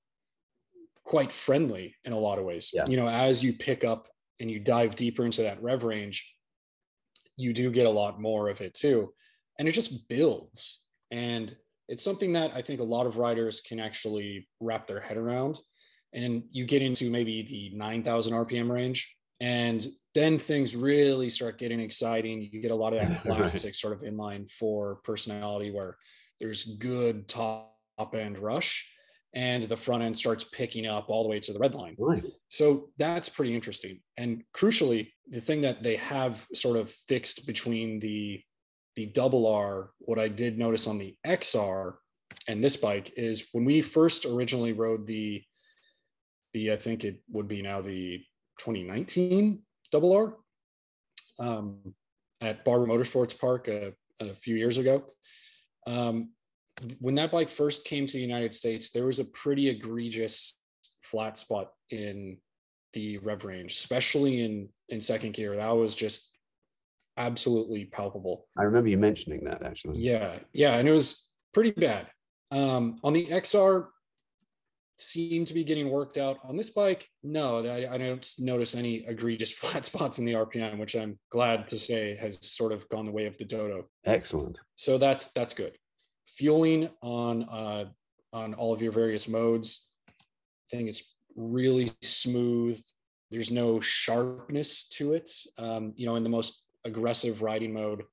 quite 1.04 1.32
friendly 1.32 1.96
in 2.06 2.14
a 2.14 2.20
lot 2.20 2.40
of 2.40 2.46
ways. 2.46 2.72
Yeah. 2.74 2.86
You 2.88 2.98
know, 2.98 3.08
as 3.08 3.44
you 3.44 3.54
pick 3.54 3.84
up 3.84 4.08
and 4.40 4.50
you 4.50 4.60
dive 4.60 4.96
deeper 4.96 5.26
into 5.26 5.44
that 5.44 5.62
rev 5.62 5.84
range, 5.84 6.34
you 7.38 7.54
do 7.54 7.72
get 7.72 7.86
a 7.86 7.90
lot 7.90 8.22
more 8.22 8.50
of 8.50 8.62
it 8.62 8.74
too. 8.74 9.14
And 9.60 9.68
it 9.68 9.72
just 9.72 10.08
builds. 10.08 10.84
And 11.12 11.56
it's 11.88 12.04
something 12.04 12.34
that 12.34 12.52
I 12.56 12.62
think 12.62 12.80
a 12.80 12.86
lot 12.86 13.06
of 13.06 13.18
riders 13.18 13.62
can 13.62 13.80
actually 13.80 14.48
wrap 14.60 14.88
their 14.88 15.00
head 15.00 15.18
around. 15.18 15.60
And 16.14 16.44
you 16.52 16.66
get 16.66 16.82
into 16.82 17.10
maybe 17.10 17.42
the 17.44 17.78
9,000 17.78 18.34
RPM 18.34 18.70
range. 18.70 19.14
And 19.40 19.86
then 20.14 20.38
things 20.38 20.76
really 20.76 21.30
start 21.30 21.58
getting 21.58 21.80
exciting. 21.80 22.48
You 22.52 22.62
get 22.62 22.72
a 22.72 22.76
lot 22.76 22.94
of 22.94 23.00
that 23.00 23.26
Right. 23.26 23.38
classic 23.38 23.76
sort 23.76 23.94
of 23.94 24.02
inline 24.02 24.50
four 24.52 25.00
personality 25.04 25.72
where 25.72 25.98
there's 26.40 26.64
good 26.78 27.28
top 27.28 27.74
end 28.14 28.38
rush 28.38 28.88
and 29.34 29.64
the 29.64 29.78
front 29.78 30.04
end 30.04 30.18
starts 30.18 30.44
picking 30.44 30.86
up 30.86 31.10
all 31.10 31.24
the 31.24 31.30
way 31.30 31.40
to 31.40 31.54
the 31.54 31.60
red 31.60 31.74
line. 31.74 31.96
Nice. 31.98 32.40
So 32.50 32.90
that's 32.98 33.30
pretty 33.30 33.56
interesting. 33.56 34.00
And 34.18 34.44
crucially, 34.56 35.12
the 35.30 35.42
thing 35.42 35.62
that 35.62 35.84
they 35.84 35.96
have 35.98 36.46
sort 36.54 36.78
of 36.78 36.92
fixed 37.08 37.48
between 37.48 38.00
the 38.00 38.42
the 38.98 39.06
double 39.06 39.48
R, 39.48 39.92
what 40.00 40.20
I 40.20 40.28
did 40.28 40.58
notice 40.58 40.86
on 40.86 40.98
the 40.98 41.16
XR 41.26 41.94
and 42.48 42.64
this 42.64 42.76
bike 42.78 43.14
is 43.16 43.50
when 43.52 43.66
we 43.66 43.82
first 43.82 44.26
originally 44.26 44.74
rode 44.74 45.08
the 45.08 45.44
the 46.54 46.72
I 46.74 46.76
think 46.76 47.06
it 47.06 47.22
would 47.30 47.48
be 47.48 47.62
now 47.62 47.82
the 47.82 48.18
2019 48.60 49.62
double 49.92 50.14
R 50.14 50.36
um, 51.40 51.78
at 52.42 52.66
Barber 52.66 52.86
Motorsports 52.86 53.38
Park 53.38 53.68
a, 53.68 53.94
a 54.20 54.36
few 54.36 54.56
years 54.56 54.78
ago. 54.78 55.04
Um, 55.88 56.32
when 57.00 57.16
that 57.16 57.32
bike 57.32 57.50
first 57.50 57.86
came 57.86 58.06
to 58.06 58.14
the 58.18 58.24
United 58.24 58.54
States, 58.54 58.92
there 58.92 59.06
was 59.06 59.20
a 59.20 59.26
pretty 59.26 59.70
egregious 59.70 60.58
flat 61.04 61.38
spot 61.38 61.72
in 61.90 62.38
the 62.94 63.18
rev 63.20 63.46
range, 63.46 63.74
especially 63.74 64.44
in 64.44 64.70
in 64.90 65.00
second 65.00 65.34
gear. 65.34 65.56
That 65.56 65.72
was 65.72 65.96
just 65.96 66.32
absolutely 67.18 67.86
palpable. 67.86 68.48
I 68.58 68.64
remember 68.64 68.90
you 68.90 68.98
mentioning 68.98 69.44
that 69.46 69.64
actually. 69.64 70.00
Yeah, 70.00 70.40
yeah, 70.54 70.76
and 70.76 70.88
it 70.88 70.92
was 70.92 71.30
pretty 71.54 71.72
bad. 71.72 72.08
Um, 72.52 72.98
on 73.04 73.14
the 73.14 73.26
XR, 73.28 73.88
seemed 75.02 75.48
to 75.48 75.54
be 75.54 75.64
getting 75.64 75.90
worked 75.90 76.18
out. 76.18 76.38
On 76.44 76.56
this 76.56 76.70
bike, 76.70 77.08
no, 77.24 77.66
I, 77.66 77.94
I 77.94 77.98
don't 77.98 78.28
notice 78.40 78.76
any 78.76 79.06
egregious 79.08 79.52
flat 79.60 79.86
spots 79.86 80.20
in 80.20 80.26
the 80.26 80.34
RPM, 80.34 80.78
which 80.78 80.96
I'm 80.96 81.18
glad 81.30 81.68
to 81.70 81.80
say 81.80 82.16
has 82.18 82.46
sort 82.46 82.72
of 82.72 82.88
gone 82.90 83.06
the 83.06 83.12
way 83.12 83.26
of 83.26 83.38
the 83.38 83.46
Dodo. 83.46 83.86
Excellent. 84.06 84.58
So 84.76 84.98
that's 84.98 85.28
that's 85.34 85.54
good. 85.54 85.78
Fueling 86.26 86.90
on 87.02 87.44
uh, 87.44 87.86
on 88.34 88.54
all 88.54 88.74
of 88.74 88.82
your 88.82 88.92
various 88.92 89.28
modes, 89.28 89.90
I 90.08 90.78
think 90.78 90.90
it's 90.90 91.16
really 91.36 91.92
smooth. 92.02 92.82
There's 93.30 93.52
no 93.52 93.80
sharpness 93.80 94.88
to 94.90 95.14
it. 95.14 95.30
Um, 95.58 95.94
you 95.96 96.06
know, 96.06 96.16
in 96.16 96.24
the 96.24 96.30
most 96.30 96.68
aggressive 96.86 97.42
riding 97.42 97.74
mode, 97.74 98.04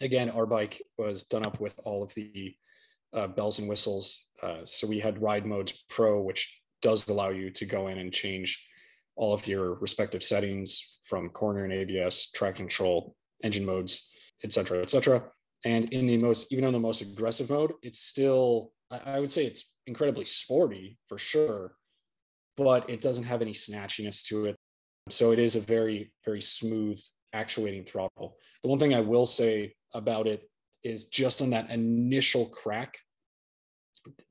again, 0.00 0.30
our 0.30 0.46
bike 0.46 0.82
was 0.98 1.24
done 1.24 1.46
up 1.46 1.60
with 1.60 1.78
all 1.84 2.02
of 2.02 2.12
the 2.14 2.54
uh, 3.12 3.26
bells 3.26 3.58
and 3.58 3.68
whistles. 3.68 4.26
Uh, 4.42 4.60
so 4.64 4.86
we 4.86 4.98
had 4.98 5.22
Ride 5.22 5.46
Modes 5.46 5.84
Pro, 5.88 6.20
which 6.20 6.62
does 6.82 7.08
allow 7.08 7.28
you 7.30 7.50
to 7.50 7.64
go 7.66 7.88
in 7.88 7.98
and 7.98 8.12
change 8.12 8.66
all 9.16 9.34
of 9.34 9.46
your 9.46 9.74
respective 9.74 10.22
settings 10.22 11.00
from 11.04 11.28
corner 11.30 11.64
and 11.64 11.72
ABS, 11.72 12.30
track 12.32 12.56
control, 12.56 13.14
engine 13.42 13.64
modes, 13.64 14.10
et 14.44 14.52
cetera, 14.52 14.80
et 14.80 14.90
cetera. 14.90 15.22
And 15.64 15.92
in 15.92 16.06
the 16.06 16.18
most, 16.18 16.52
even 16.52 16.64
on 16.64 16.72
the 16.72 16.78
most 16.78 17.02
aggressive 17.02 17.50
mode, 17.50 17.72
it's 17.82 18.00
still, 18.00 18.72
I 18.90 19.16
I 19.16 19.20
would 19.20 19.30
say 19.30 19.44
it's 19.46 19.72
incredibly 19.86 20.24
sporty 20.24 20.98
for 21.08 21.18
sure, 21.18 21.74
but 22.56 22.88
it 22.88 23.00
doesn't 23.00 23.24
have 23.24 23.42
any 23.42 23.52
snatchiness 23.52 24.24
to 24.28 24.46
it. 24.46 24.56
So 25.08 25.32
it 25.32 25.38
is 25.38 25.56
a 25.56 25.60
very, 25.60 26.12
very 26.24 26.40
smooth 26.40 27.00
actuating 27.32 27.84
throttle. 27.84 28.36
The 28.62 28.68
one 28.68 28.78
thing 28.78 28.94
I 28.94 29.00
will 29.00 29.26
say 29.26 29.74
about 29.94 30.26
it 30.26 30.48
is 30.82 31.04
just 31.04 31.42
on 31.42 31.50
that 31.50 31.70
initial 31.70 32.46
crack, 32.46 32.96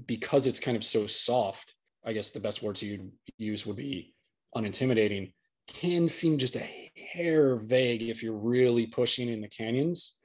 because 0.06 0.48
it's 0.48 0.60
kind 0.60 0.78
of 0.78 0.84
so 0.84 1.06
soft, 1.06 1.76
I 2.06 2.14
guess 2.14 2.32
the 2.32 2.40
best 2.40 2.64
words 2.64 2.82
you'd 2.82 3.12
use 3.38 3.66
would 3.66 3.76
be 3.76 4.16
unintimidating, 4.56 5.34
can 5.68 6.08
seem 6.08 6.40
just 6.40 6.56
a 6.56 6.92
hair 7.14 7.58
vague 7.58 8.02
if 8.02 8.24
you're 8.24 8.34
really 8.34 8.88
pushing 8.88 9.30
in 9.30 9.42
the 9.42 9.48
canyons. 9.48 10.18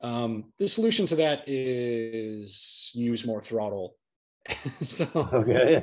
Um, 0.00 0.52
the 0.58 0.68
solution 0.68 1.06
to 1.06 1.16
that 1.16 1.44
is 1.46 2.92
use 2.94 3.26
more 3.26 3.40
throttle. 3.40 3.96
so, 4.82 5.06
Okay. 5.32 5.82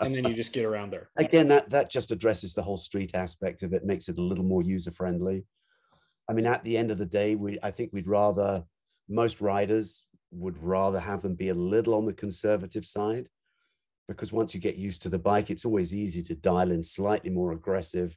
and 0.00 0.14
then 0.14 0.24
you 0.24 0.34
just 0.42 0.52
get 0.52 0.64
around 0.64 0.92
there. 0.92 1.08
Again, 1.16 1.48
that 1.48 1.70
that 1.70 1.90
just 1.90 2.12
addresses 2.12 2.54
the 2.54 2.62
whole 2.62 2.76
street 2.76 3.12
aspect 3.14 3.62
of 3.62 3.72
it, 3.72 3.84
makes 3.84 4.08
it 4.08 4.18
a 4.18 4.22
little 4.22 4.44
more 4.44 4.62
user 4.62 4.92
friendly. 4.92 5.46
I 6.28 6.32
mean, 6.32 6.46
at 6.46 6.62
the 6.64 6.76
end 6.76 6.90
of 6.90 6.98
the 6.98 7.06
day, 7.06 7.34
we 7.34 7.58
I 7.62 7.70
think 7.70 7.92
we'd 7.92 8.08
rather 8.08 8.64
most 9.08 9.40
riders 9.40 10.04
would 10.30 10.62
rather 10.62 11.00
have 11.00 11.22
them 11.22 11.34
be 11.34 11.48
a 11.48 11.54
little 11.54 11.94
on 11.94 12.04
the 12.04 12.12
conservative 12.12 12.84
side 12.84 13.28
because 14.08 14.32
once 14.32 14.54
you 14.54 14.60
get 14.60 14.76
used 14.76 15.02
to 15.02 15.08
the 15.08 15.18
bike, 15.18 15.50
it's 15.50 15.64
always 15.64 15.94
easy 15.94 16.22
to 16.22 16.34
dial 16.34 16.70
in 16.70 16.82
slightly 16.82 17.30
more 17.30 17.52
aggressive, 17.52 18.16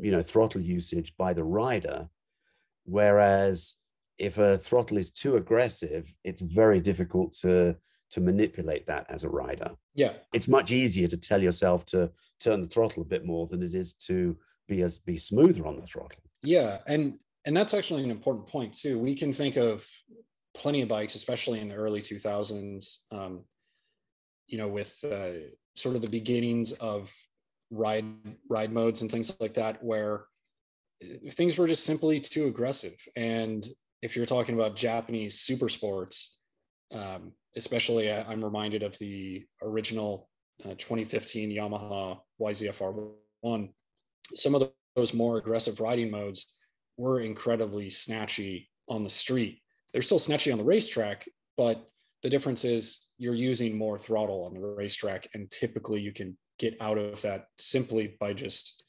you 0.00 0.10
know, 0.12 0.22
throttle 0.22 0.60
usage 0.60 1.16
by 1.16 1.32
the 1.32 1.42
rider. 1.44 2.08
Whereas 2.88 3.74
if 4.18 4.38
a 4.38 4.58
throttle 4.58 4.96
is 4.96 5.10
too 5.10 5.36
aggressive, 5.36 6.12
it's 6.24 6.40
very 6.40 6.80
difficult 6.80 7.32
to 7.40 7.76
to 8.10 8.20
manipulate 8.22 8.86
that 8.86 9.04
as 9.10 9.22
a 9.22 9.28
rider. 9.28 9.70
Yeah. 9.94 10.14
It's 10.32 10.48
much 10.48 10.72
easier 10.72 11.08
to 11.08 11.16
tell 11.18 11.42
yourself 11.42 11.84
to 11.86 12.10
turn 12.40 12.62
the 12.62 12.66
throttle 12.66 13.02
a 13.02 13.06
bit 13.06 13.26
more 13.26 13.46
than 13.46 13.62
it 13.62 13.74
is 13.74 13.92
to 14.06 14.34
be 14.66 14.80
as 14.80 14.98
be 14.98 15.18
smoother 15.18 15.66
on 15.66 15.76
the 15.76 15.86
throttle. 15.86 16.22
Yeah, 16.42 16.78
and 16.86 17.18
and 17.44 17.56
that's 17.56 17.74
actually 17.74 18.04
an 18.04 18.10
important 18.10 18.46
point 18.46 18.72
too. 18.72 18.98
We 18.98 19.14
can 19.14 19.32
think 19.32 19.56
of 19.56 19.86
plenty 20.54 20.82
of 20.82 20.88
bikes, 20.88 21.14
especially 21.14 21.60
in 21.60 21.68
the 21.68 21.74
early 21.74 22.00
2000s, 22.00 23.12
um, 23.12 23.44
you 24.46 24.58
know, 24.58 24.68
with 24.68 25.04
uh, 25.04 25.50
sort 25.74 25.96
of 25.96 26.02
the 26.02 26.10
beginnings 26.10 26.72
of 26.72 27.12
ride 27.70 28.06
ride 28.48 28.72
modes 28.72 29.02
and 29.02 29.10
things 29.10 29.34
like 29.40 29.54
that, 29.54 29.82
where 29.82 30.24
things 31.32 31.56
were 31.56 31.66
just 31.66 31.84
simply 31.84 32.20
too 32.20 32.46
aggressive. 32.46 32.94
And 33.16 33.66
if 34.02 34.16
you're 34.16 34.26
talking 34.26 34.54
about 34.54 34.76
Japanese 34.76 35.40
super 35.40 35.68
sports, 35.68 36.38
um, 36.92 37.32
especially 37.56 38.10
I'm 38.10 38.44
reminded 38.44 38.82
of 38.82 38.96
the 38.98 39.44
original 39.62 40.28
uh, 40.64 40.70
2015 40.70 41.50
Yamaha 41.50 42.18
YZF 42.40 43.12
R1. 43.44 43.68
Some 44.34 44.54
of 44.54 44.70
those 44.96 45.14
more 45.14 45.38
aggressive 45.38 45.80
riding 45.80 46.10
modes 46.10 46.56
were 46.96 47.20
incredibly 47.20 47.88
snatchy 47.88 48.66
on 48.88 49.04
the 49.04 49.10
street. 49.10 49.60
They're 49.92 50.02
still 50.02 50.18
snatchy 50.18 50.52
on 50.52 50.58
the 50.58 50.64
racetrack, 50.64 51.26
but 51.56 51.86
the 52.22 52.30
difference 52.30 52.64
is 52.64 53.08
you're 53.16 53.34
using 53.34 53.78
more 53.78 53.98
throttle 53.98 54.44
on 54.44 54.54
the 54.54 54.60
racetrack, 54.60 55.28
and 55.34 55.50
typically 55.50 56.00
you 56.00 56.12
can 56.12 56.36
get 56.58 56.76
out 56.80 56.98
of 56.98 57.22
that 57.22 57.46
simply 57.56 58.16
by 58.18 58.32
just 58.32 58.84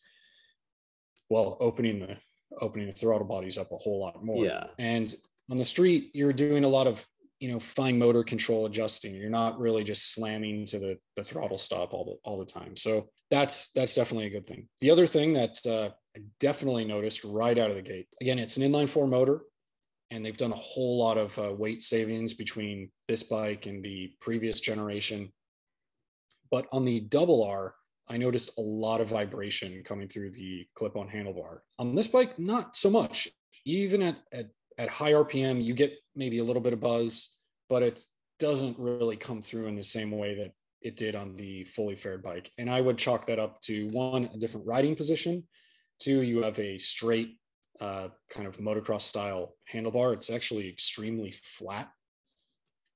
well 1.29 1.57
opening 1.59 1.99
the 1.99 2.17
opening 2.61 2.87
the 2.87 2.93
throttle 2.93 3.27
bodies 3.27 3.57
up 3.57 3.71
a 3.71 3.77
whole 3.77 3.99
lot 3.99 4.23
more. 4.23 4.43
Yeah. 4.43 4.67
And 4.77 5.13
on 5.49 5.57
the 5.57 5.65
street, 5.65 6.11
you're 6.13 6.33
doing 6.33 6.63
a 6.63 6.69
lot 6.69 6.87
of 6.87 7.05
you 7.39 7.49
know 7.49 7.59
fine 7.59 7.97
motor 7.97 8.23
control 8.23 8.65
adjusting 8.65 9.15
you're 9.15 9.29
not 9.29 9.59
really 9.59 9.83
just 9.83 10.13
slamming 10.13 10.65
to 10.65 10.77
the, 10.77 10.97
the 11.15 11.23
throttle 11.23 11.57
stop 11.57 11.93
all 11.93 12.05
the 12.05 12.29
all 12.29 12.37
the 12.37 12.45
time 12.45 12.75
so 12.75 13.07
that's 13.31 13.71
that's 13.71 13.95
definitely 13.95 14.27
a 14.27 14.29
good 14.29 14.45
thing 14.45 14.67
the 14.81 14.91
other 14.91 15.07
thing 15.07 15.33
that 15.33 15.57
uh, 15.65 15.89
i 16.17 16.21
definitely 16.39 16.83
noticed 16.83 17.23
right 17.23 17.57
out 17.57 17.69
of 17.69 17.77
the 17.77 17.81
gate 17.81 18.07
again 18.21 18.37
it's 18.39 18.57
an 18.57 18.63
inline 18.69 18.89
four 18.89 19.07
motor 19.07 19.41
and 20.11 20.25
they've 20.25 20.37
done 20.37 20.51
a 20.51 20.55
whole 20.55 20.99
lot 20.99 21.17
of 21.17 21.37
uh, 21.39 21.53
weight 21.53 21.81
savings 21.81 22.33
between 22.33 22.91
this 23.07 23.23
bike 23.23 23.67
and 23.67 23.83
the 23.83 24.11
previous 24.19 24.59
generation 24.59 25.31
but 26.51 26.67
on 26.71 26.83
the 26.83 26.99
double 26.99 27.43
r 27.43 27.73
i 28.09 28.17
noticed 28.17 28.57
a 28.57 28.61
lot 28.61 29.01
of 29.01 29.07
vibration 29.07 29.83
coming 29.83 30.07
through 30.07 30.31
the 30.31 30.65
clip-on 30.75 31.07
handlebar 31.07 31.59
on 31.77 31.95
this 31.95 32.07
bike 32.07 32.37
not 32.39 32.75
so 32.75 32.89
much 32.89 33.27
even 33.65 34.01
at, 34.01 34.17
at 34.31 34.47
at 34.79 34.87
high 34.87 35.11
RPM, 35.11 35.63
you 35.63 35.73
get 35.73 35.93
maybe 36.15 36.39
a 36.39 36.43
little 36.43 36.61
bit 36.61 36.73
of 36.73 36.79
buzz, 36.79 37.35
but 37.69 37.83
it 37.83 38.01
doesn't 38.39 38.79
really 38.79 39.17
come 39.17 39.41
through 39.41 39.67
in 39.67 39.75
the 39.75 39.83
same 39.83 40.09
way 40.09 40.35
that 40.35 40.53
it 40.81 40.95
did 40.95 41.15
on 41.15 41.35
the 41.35 41.65
fully 41.65 41.95
fared 41.95 42.23
bike. 42.23 42.49
And 42.57 42.69
I 42.69 42.79
would 42.79 42.97
chalk 42.97 43.25
that 43.25 43.39
up 43.39 43.59
to 43.63 43.89
one, 43.89 44.29
a 44.33 44.37
different 44.37 44.65
riding 44.65 44.95
position. 44.95 45.43
Two, 45.99 46.21
you 46.21 46.43
have 46.43 46.57
a 46.57 46.77
straight 46.77 47.37
uh, 47.81 48.07
kind 48.29 48.47
of 48.47 48.57
motocross 48.57 49.01
style 49.01 49.55
handlebar. 49.71 50.13
It's 50.13 50.29
actually 50.29 50.69
extremely 50.69 51.33
flat, 51.43 51.89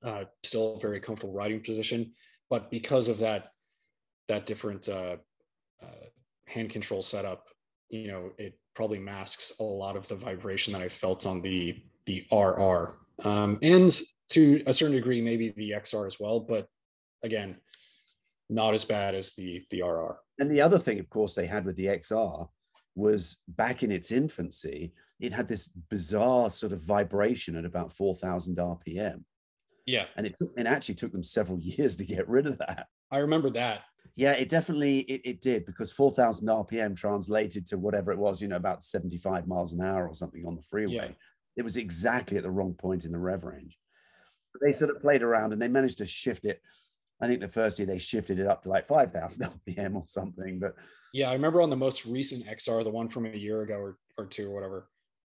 uh, 0.01 0.23
still 0.43 0.77
a 0.77 0.79
very 0.79 1.01
comfortable 1.01 1.33
riding 1.33 1.61
position. 1.61 2.13
But 2.49 2.71
because 2.71 3.09
of 3.09 3.17
that, 3.17 3.49
that 4.27 4.45
different 4.45 4.89
uh, 4.89 5.17
uh 5.81 6.05
hand 6.47 6.69
control 6.69 7.01
setup, 7.01 7.47
you 7.89 8.07
know, 8.07 8.31
it 8.37 8.57
probably 8.75 8.99
masks 8.99 9.53
a 9.59 9.63
lot 9.63 9.95
of 9.95 10.07
the 10.07 10.15
vibration 10.15 10.73
that 10.73 10.81
I 10.81 10.89
felt 10.89 11.25
on 11.25 11.41
the 11.41 11.81
the 12.05 12.25
RR, 12.31 12.95
um, 13.27 13.59
and 13.61 13.99
to 14.29 14.63
a 14.67 14.73
certain 14.73 14.95
degree, 14.95 15.21
maybe 15.21 15.49
the 15.55 15.71
XR 15.71 16.07
as 16.07 16.19
well. 16.19 16.39
But 16.39 16.67
again, 17.23 17.57
not 18.49 18.73
as 18.73 18.85
bad 18.85 19.15
as 19.15 19.35
the 19.35 19.61
the 19.69 19.81
RR. 19.81 20.17
And 20.39 20.49
the 20.49 20.61
other 20.61 20.79
thing, 20.79 20.99
of 20.99 21.09
course, 21.09 21.35
they 21.35 21.45
had 21.45 21.65
with 21.65 21.75
the 21.75 21.85
XR 21.87 22.47
was 22.95 23.37
back 23.47 23.83
in 23.83 23.91
its 23.91 24.11
infancy, 24.11 24.93
it 25.19 25.33
had 25.33 25.47
this 25.47 25.67
bizarre 25.67 26.49
sort 26.49 26.73
of 26.73 26.81
vibration 26.81 27.55
at 27.55 27.65
about 27.65 27.91
4,000 27.91 28.57
RPM. 28.57 29.23
Yeah. 29.85 30.05
And 30.15 30.27
it, 30.27 30.35
it 30.57 30.67
actually 30.67 30.95
took 30.95 31.11
them 31.11 31.23
several 31.23 31.59
years 31.61 31.95
to 31.97 32.05
get 32.05 32.27
rid 32.27 32.45
of 32.45 32.57
that. 32.59 32.87
I 33.11 33.19
remember 33.19 33.49
that. 33.51 33.81
Yeah, 34.15 34.33
it 34.33 34.49
definitely 34.49 34.99
it, 34.99 35.21
it 35.25 35.41
did 35.41 35.65
because 35.65 35.91
4,000 35.91 36.47
RPM 36.47 36.95
translated 36.95 37.65
to 37.67 37.77
whatever 37.77 38.11
it 38.11 38.17
was, 38.17 38.41
you 38.41 38.47
know, 38.47 38.57
about 38.57 38.83
75 38.83 39.47
miles 39.47 39.73
an 39.73 39.81
hour 39.81 40.07
or 40.07 40.13
something 40.13 40.45
on 40.45 40.55
the 40.55 40.61
freeway. 40.61 40.93
Yeah. 40.93 41.11
It 41.55 41.63
was 41.63 41.77
exactly 41.77 42.37
at 42.37 42.43
the 42.43 42.51
wrong 42.51 42.73
point 42.73 43.05
in 43.05 43.11
the 43.11 43.17
rev 43.17 43.43
range. 43.43 43.77
But 44.53 44.61
they 44.65 44.71
sort 44.71 44.91
of 44.91 45.01
played 45.01 45.23
around 45.23 45.51
and 45.51 45.61
they 45.61 45.67
managed 45.67 45.97
to 45.99 46.05
shift 46.05 46.45
it. 46.45 46.61
I 47.21 47.27
think 47.27 47.41
the 47.41 47.47
first 47.47 47.79
year 47.79 47.85
they 47.85 47.97
shifted 47.97 48.39
it 48.39 48.47
up 48.47 48.63
to 48.63 48.69
like 48.69 48.85
5,000 48.85 49.49
RPM 49.67 49.95
or 49.95 50.03
something. 50.05 50.59
But 50.59 50.75
yeah, 51.13 51.29
I 51.29 51.33
remember 51.33 51.61
on 51.61 51.69
the 51.69 51.75
most 51.75 52.05
recent 52.05 52.45
XR, 52.45 52.83
the 52.83 52.89
one 52.91 53.09
from 53.09 53.25
a 53.25 53.29
year 53.29 53.61
ago 53.61 53.75
or, 53.75 53.97
or 54.17 54.25
two 54.25 54.49
or 54.49 54.53
whatever, 54.53 54.89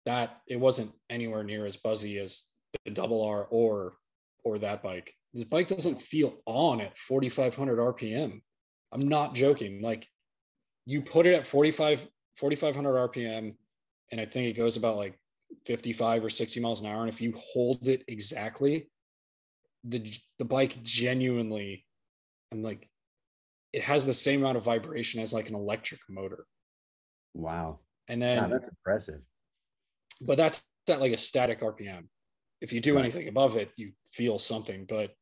that 0.04 0.40
it 0.46 0.60
wasn't 0.60 0.92
anywhere 1.10 1.44
near 1.44 1.66
as 1.66 1.76
buzzy 1.76 2.18
as 2.18 2.44
the 2.84 2.90
double 2.90 3.22
R 3.22 3.46
or 3.50 3.94
or 4.44 4.58
that 4.58 4.82
bike. 4.82 5.12
This 5.34 5.44
bike 5.44 5.68
doesn't 5.68 6.00
feel 6.00 6.36
on 6.46 6.80
at 6.80 6.96
4,500 6.96 7.78
RPM. 7.78 8.40
I'm 8.92 9.08
not 9.08 9.34
joking. 9.34 9.82
Like 9.82 10.08
you 10.84 11.02
put 11.02 11.26
it 11.26 11.34
at 11.34 11.46
45, 11.46 12.06
4,500 12.36 13.10
RPM, 13.10 13.54
and 14.12 14.20
I 14.20 14.24
think 14.24 14.48
it 14.48 14.56
goes 14.56 14.76
about 14.76 14.96
like 14.96 15.18
55 15.66 16.24
or 16.24 16.30
60 16.30 16.60
miles 16.60 16.80
an 16.80 16.88
hour. 16.88 17.00
And 17.00 17.08
if 17.12 17.20
you 17.20 17.34
hold 17.36 17.88
it 17.88 18.04
exactly, 18.08 18.88
the 19.84 20.12
the 20.38 20.44
bike 20.44 20.82
genuinely, 20.82 21.84
I'm 22.52 22.62
like, 22.62 22.88
it 23.72 23.82
has 23.82 24.06
the 24.06 24.14
same 24.14 24.40
amount 24.40 24.56
of 24.56 24.64
vibration 24.64 25.20
as 25.20 25.32
like 25.32 25.48
an 25.48 25.54
electric 25.54 26.00
motor. 26.08 26.46
Wow. 27.34 27.80
And 28.08 28.22
then 28.22 28.42
wow, 28.42 28.48
that's 28.48 28.68
impressive. 28.68 29.20
But 30.20 30.36
that's 30.36 30.64
at 30.88 31.00
like 31.00 31.12
a 31.12 31.18
static 31.18 31.60
RPM. 31.60 32.04
If 32.60 32.72
you 32.72 32.80
do 32.80 32.98
anything 32.98 33.28
above 33.28 33.56
it, 33.56 33.70
you 33.76 33.92
feel 34.06 34.38
something. 34.38 34.86
But 34.88 35.12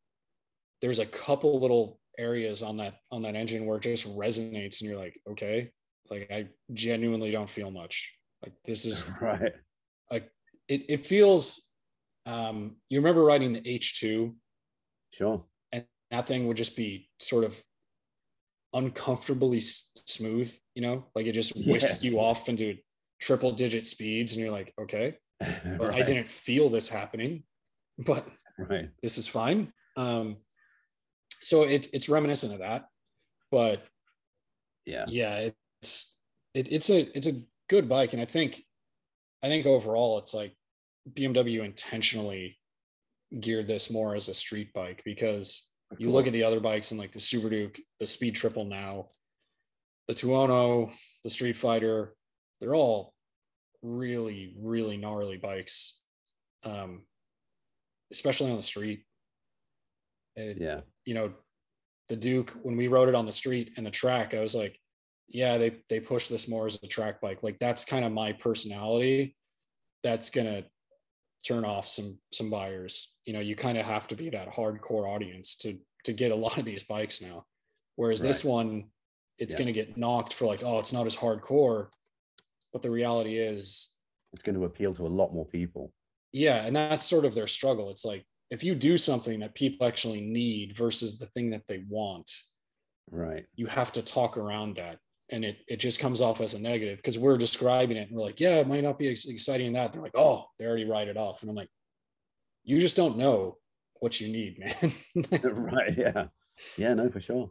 there's 0.80 0.98
a 1.00 1.06
couple 1.06 1.58
little 1.60 1.98
areas 2.18 2.62
on 2.62 2.76
that 2.76 2.94
on 3.10 3.22
that 3.22 3.34
engine 3.34 3.66
where 3.66 3.76
it 3.76 3.82
just 3.82 4.06
resonates 4.16 4.80
and 4.80 4.90
you're 4.90 4.98
like 4.98 5.20
okay 5.28 5.70
like 6.10 6.30
i 6.30 6.46
genuinely 6.72 7.30
don't 7.30 7.50
feel 7.50 7.70
much. 7.70 8.14
Like 8.42 8.52
this 8.64 8.84
is 8.84 9.04
right. 9.20 9.52
like 10.10 10.30
it, 10.68 10.84
it 10.88 11.06
feels 11.06 11.66
um 12.26 12.76
you 12.88 12.98
remember 12.98 13.24
riding 13.24 13.52
the 13.52 13.60
h2 13.60 14.34
sure. 15.12 15.44
And 15.72 15.84
that 16.10 16.26
thing 16.26 16.46
would 16.46 16.56
just 16.56 16.76
be 16.76 17.08
sort 17.18 17.44
of 17.44 17.62
uncomfortably 18.72 19.58
s- 19.58 19.90
smooth 20.06 20.52
you 20.74 20.82
know? 20.82 21.06
Like 21.14 21.26
it 21.26 21.32
just 21.32 21.54
whisked 21.66 22.04
yeah. 22.04 22.10
you 22.10 22.20
off 22.20 22.48
into 22.48 22.76
triple 23.20 23.52
digit 23.52 23.86
speeds 23.86 24.32
and 24.32 24.42
you're 24.42 24.52
like 24.52 24.72
okay. 24.80 25.16
Right. 25.64 25.94
i 25.94 26.02
didn't 26.02 26.28
feel 26.28 26.68
this 26.68 26.88
happening 26.88 27.42
but 27.98 28.26
right. 28.58 28.88
this 29.02 29.18
is 29.18 29.26
fine. 29.26 29.72
Um 29.96 30.36
so 31.44 31.62
it, 31.62 31.88
it's 31.92 32.08
reminiscent 32.08 32.52
of 32.52 32.60
that 32.60 32.86
but 33.50 33.82
yeah. 34.86 35.04
yeah 35.08 35.50
it's 35.82 36.18
it, 36.54 36.72
it's 36.72 36.90
a 36.90 37.16
it's 37.16 37.26
a 37.26 37.40
good 37.68 37.88
bike. 37.88 38.12
And 38.12 38.22
i 38.22 38.24
think 38.24 38.62
i 39.42 39.48
think 39.48 39.66
overall 39.66 40.18
it's 40.18 40.34
like 40.34 40.54
bmw 41.12 41.64
intentionally 41.64 42.58
geared 43.40 43.66
this 43.66 43.90
more 43.90 44.14
as 44.14 44.28
a 44.28 44.34
street 44.34 44.72
bike 44.72 45.02
because 45.04 45.70
you 45.98 46.10
look 46.10 46.26
at 46.26 46.32
the 46.32 46.42
other 46.42 46.60
bikes 46.60 46.90
and 46.90 47.00
like 47.00 47.12
the 47.12 47.20
super 47.20 47.50
duke 47.50 47.78
the 48.00 48.06
speed 48.06 48.34
triple 48.34 48.64
now 48.64 49.06
the 50.08 50.14
tuono 50.14 50.90
the 51.24 51.30
street 51.30 51.56
fighter 51.56 52.14
they're 52.60 52.74
all 52.74 53.12
really 53.82 54.54
really 54.58 54.96
gnarly 54.96 55.36
bikes 55.36 56.02
um 56.64 57.02
especially 58.10 58.50
on 58.50 58.56
the 58.56 58.62
street. 58.62 59.04
It, 60.36 60.58
yeah 60.60 60.80
you 61.04 61.14
know, 61.14 61.32
the 62.08 62.16
Duke, 62.16 62.54
when 62.62 62.76
we 62.76 62.88
rode 62.88 63.08
it 63.08 63.14
on 63.14 63.26
the 63.26 63.32
street 63.32 63.72
and 63.76 63.86
the 63.86 63.90
track, 63.90 64.34
I 64.34 64.40
was 64.40 64.54
like, 64.54 64.78
yeah, 65.28 65.56
they 65.56 65.76
they 65.88 66.00
push 66.00 66.28
this 66.28 66.48
more 66.48 66.66
as 66.66 66.78
a 66.82 66.86
track 66.86 67.20
bike. 67.20 67.42
Like 67.42 67.58
that's 67.58 67.84
kind 67.84 68.04
of 68.04 68.12
my 68.12 68.32
personality. 68.32 69.36
That's 70.02 70.28
gonna 70.30 70.64
turn 71.46 71.64
off 71.64 71.88
some 71.88 72.18
some 72.32 72.50
buyers. 72.50 73.14
You 73.24 73.32
know, 73.32 73.40
you 73.40 73.56
kind 73.56 73.78
of 73.78 73.86
have 73.86 74.06
to 74.08 74.16
be 74.16 74.30
that 74.30 74.52
hardcore 74.52 75.08
audience 75.08 75.56
to 75.56 75.78
to 76.04 76.12
get 76.12 76.30
a 76.30 76.36
lot 76.44 76.58
of 76.58 76.64
these 76.64 76.82
bikes 76.82 77.22
now. 77.22 77.44
Whereas 77.96 78.20
right. 78.20 78.28
this 78.28 78.44
one, 78.44 78.84
it's 79.38 79.54
yeah. 79.54 79.60
gonna 79.60 79.72
get 79.72 79.96
knocked 79.96 80.34
for 80.34 80.46
like, 80.46 80.62
oh, 80.62 80.78
it's 80.78 80.92
not 80.92 81.06
as 81.06 81.16
hardcore. 81.16 81.88
But 82.72 82.82
the 82.82 82.90
reality 82.90 83.38
is 83.38 83.94
it's 84.34 84.42
going 84.42 84.56
to 84.56 84.64
appeal 84.64 84.92
to 84.94 85.06
a 85.06 85.08
lot 85.08 85.32
more 85.32 85.46
people. 85.46 85.92
Yeah, 86.32 86.66
and 86.66 86.74
that's 86.74 87.04
sort 87.04 87.24
of 87.24 87.34
their 87.34 87.46
struggle. 87.46 87.88
It's 87.90 88.04
like 88.04 88.26
if 88.54 88.64
you 88.64 88.74
do 88.74 88.96
something 88.96 89.40
that 89.40 89.54
people 89.54 89.86
actually 89.86 90.20
need 90.20 90.76
versus 90.76 91.18
the 91.18 91.26
thing 91.26 91.50
that 91.50 91.62
they 91.68 91.82
want 91.88 92.30
right 93.10 93.46
you 93.54 93.66
have 93.66 93.92
to 93.92 94.02
talk 94.02 94.36
around 94.36 94.76
that 94.76 94.98
and 95.30 95.44
it 95.44 95.58
it 95.68 95.76
just 95.78 95.98
comes 95.98 96.20
off 96.20 96.40
as 96.40 96.54
a 96.54 96.60
negative 96.60 96.98
because 96.98 97.18
we're 97.18 97.38
describing 97.38 97.96
it 97.96 98.08
and 98.08 98.16
we're 98.16 98.24
like, 98.24 98.40
yeah, 98.40 98.56
it 98.56 98.68
might 98.68 98.84
not 98.84 98.98
be 98.98 99.10
as 99.10 99.26
exciting 99.26 99.68
in 99.68 99.72
that. 99.72 99.92
They're 99.92 100.02
like, 100.02 100.16
oh, 100.16 100.46
they 100.58 100.66
already 100.66 100.84
write 100.84 101.08
it 101.08 101.16
off, 101.16 101.42
and 101.42 101.50
I'm 101.50 101.56
like, 101.56 101.70
you 102.62 102.78
just 102.78 102.96
don't 102.96 103.18
know 103.18 103.56
what 104.00 104.20
you 104.20 104.28
need, 104.28 104.58
man. 105.14 105.40
right? 105.54 105.96
Yeah, 105.96 106.26
yeah, 106.76 106.94
no, 106.94 107.10
for 107.10 107.20
sure. 107.20 107.50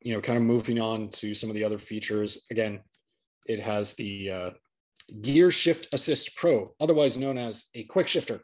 You 0.00 0.14
know, 0.14 0.20
kind 0.20 0.38
of 0.38 0.44
moving 0.44 0.80
on 0.80 1.08
to 1.10 1.34
some 1.34 1.50
of 1.50 1.54
the 1.54 1.64
other 1.64 1.78
features. 1.78 2.46
Again, 2.50 2.80
it 3.46 3.60
has 3.60 3.94
the 3.94 4.30
uh, 4.30 4.50
Gear 5.20 5.50
Shift 5.50 5.88
Assist 5.92 6.36
Pro, 6.36 6.72
otherwise 6.80 7.18
known 7.18 7.36
as 7.36 7.64
a 7.74 7.82
quick 7.84 8.06
shifter. 8.06 8.40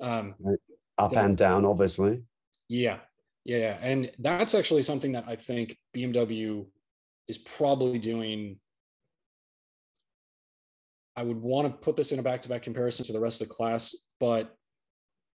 Um, 0.00 0.34
right. 0.40 0.58
Up 0.98 1.16
and 1.16 1.36
down, 1.36 1.64
obviously. 1.64 2.22
Yeah, 2.68 2.98
yeah, 3.44 3.78
and 3.80 4.10
that's 4.18 4.54
actually 4.54 4.82
something 4.82 5.12
that 5.12 5.24
I 5.26 5.36
think 5.36 5.76
BMW 5.96 6.66
is 7.28 7.38
probably 7.38 7.98
doing. 7.98 8.58
I 11.16 11.22
would 11.22 11.40
want 11.40 11.68
to 11.68 11.76
put 11.76 11.96
this 11.96 12.12
in 12.12 12.18
a 12.18 12.22
back-to-back 12.22 12.62
comparison 12.62 13.04
to 13.06 13.12
the 13.12 13.20
rest 13.20 13.42
of 13.42 13.48
the 13.48 13.54
class, 13.54 13.94
but 14.20 14.54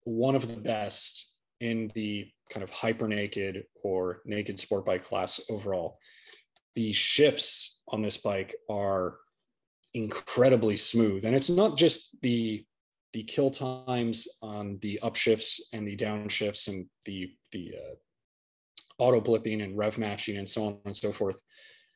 one 0.04 0.34
of 0.34 0.48
the 0.48 0.60
best 0.60 1.32
in 1.60 1.90
the 1.94 2.28
kind 2.50 2.64
of 2.64 2.70
hyper 2.70 3.08
naked 3.08 3.64
or 3.82 4.20
naked 4.26 4.58
sport 4.58 4.84
bike 4.84 5.04
class 5.04 5.40
overall. 5.48 5.98
The 6.74 6.92
shifts 6.92 7.82
on 7.88 8.02
this 8.02 8.16
bike 8.16 8.54
are 8.68 9.16
incredibly 9.94 10.76
smooth, 10.76 11.24
and 11.24 11.34
it's 11.34 11.50
not 11.50 11.78
just 11.78 12.20
the 12.20 12.64
the 13.12 13.22
kill 13.24 13.50
times 13.50 14.26
on 14.42 14.78
the 14.80 14.98
upshifts 15.02 15.60
and 15.72 15.86
the 15.86 15.96
downshifts 15.96 16.68
and 16.68 16.86
the 17.04 17.30
the 17.52 17.74
uh, 17.76 17.94
auto 18.98 19.20
blipping 19.20 19.62
and 19.62 19.76
rev 19.76 19.98
matching 19.98 20.38
and 20.38 20.48
so 20.48 20.64
on 20.64 20.78
and 20.84 20.96
so 20.96 21.12
forth. 21.12 21.40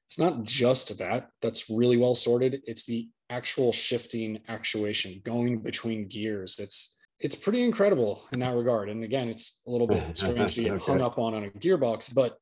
It's 0.08 0.18
not 0.18 0.44
just 0.44 0.96
that 0.98 1.28
that's 1.42 1.68
really 1.70 1.96
well 1.96 2.14
sorted. 2.14 2.62
It's 2.66 2.84
the 2.84 3.08
actual 3.30 3.72
shifting 3.72 4.40
actuation 4.48 5.20
going 5.24 5.58
between 5.60 6.08
gears. 6.08 6.58
It's 6.58 6.98
it's 7.18 7.34
pretty 7.34 7.64
incredible 7.64 8.22
in 8.32 8.40
that 8.40 8.54
regard. 8.54 8.90
And 8.90 9.02
again, 9.02 9.28
it's 9.28 9.60
a 9.66 9.70
little 9.70 9.86
bit 9.86 10.02
strange 10.18 10.54
to 10.54 10.62
get 10.62 10.72
okay. 10.72 10.84
hung 10.84 11.00
up 11.00 11.18
on 11.18 11.34
on 11.34 11.44
a 11.44 11.48
gearbox, 11.48 12.14
but 12.14 12.38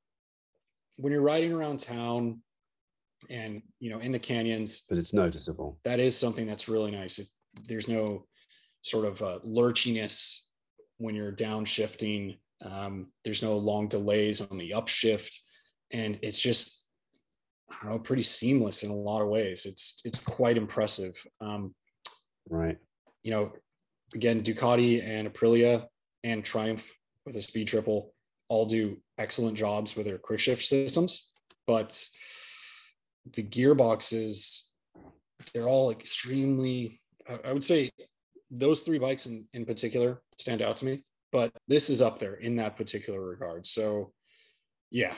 when 0.96 1.12
you're 1.12 1.22
riding 1.22 1.52
around 1.52 1.80
town 1.80 2.40
and 3.30 3.62
you 3.80 3.90
know 3.90 4.00
in 4.00 4.12
the 4.12 4.18
canyons, 4.18 4.82
but 4.88 4.98
it's 4.98 5.14
noticeable. 5.14 5.78
That 5.84 6.00
is 6.00 6.16
something 6.16 6.46
that's 6.46 6.68
really 6.68 6.90
nice. 6.90 7.18
It, 7.18 7.28
there's 7.68 7.88
no 7.88 8.26
sort 8.84 9.06
of 9.06 9.22
uh, 9.22 9.38
lurchiness 9.44 10.40
when 10.98 11.14
you're 11.14 11.32
downshifting. 11.32 12.38
Um, 12.62 13.08
there's 13.24 13.42
no 13.42 13.56
long 13.56 13.88
delays 13.88 14.42
on 14.42 14.58
the 14.58 14.70
upshift, 14.70 15.34
and 15.90 16.18
it's 16.22 16.38
just 16.38 16.86
I 17.70 17.76
don't 17.82 17.92
know, 17.92 17.98
pretty 17.98 18.22
seamless 18.22 18.82
in 18.82 18.90
a 18.90 18.94
lot 18.94 19.22
of 19.22 19.28
ways. 19.28 19.64
It's 19.64 20.02
it's 20.04 20.18
quite 20.18 20.58
impressive. 20.58 21.14
Um, 21.40 21.74
right. 22.50 22.76
You 23.22 23.30
know, 23.30 23.52
again, 24.14 24.42
Ducati 24.42 25.02
and 25.02 25.32
Aprilia 25.32 25.86
and 26.22 26.44
Triumph 26.44 26.86
with 27.24 27.36
a 27.36 27.42
speed 27.42 27.68
triple 27.68 28.12
all 28.48 28.66
do 28.66 28.98
excellent 29.16 29.56
jobs 29.56 29.96
with 29.96 30.04
their 30.04 30.18
quick 30.18 30.40
shift 30.40 30.62
systems, 30.62 31.32
but 31.66 32.04
the 33.32 33.42
gearboxes 33.42 34.68
they're 35.52 35.68
all 35.68 35.90
extremely. 35.90 37.00
I 37.44 37.52
would 37.52 37.64
say 37.64 37.90
those 38.50 38.80
three 38.80 38.98
bikes 38.98 39.26
in, 39.26 39.46
in 39.54 39.64
particular 39.64 40.22
stand 40.38 40.62
out 40.62 40.76
to 40.78 40.86
me, 40.86 41.04
but 41.32 41.52
this 41.68 41.90
is 41.90 42.02
up 42.02 42.18
there 42.18 42.34
in 42.34 42.56
that 42.56 42.76
particular 42.76 43.20
regard. 43.20 43.66
So, 43.66 44.12
yeah, 44.90 45.14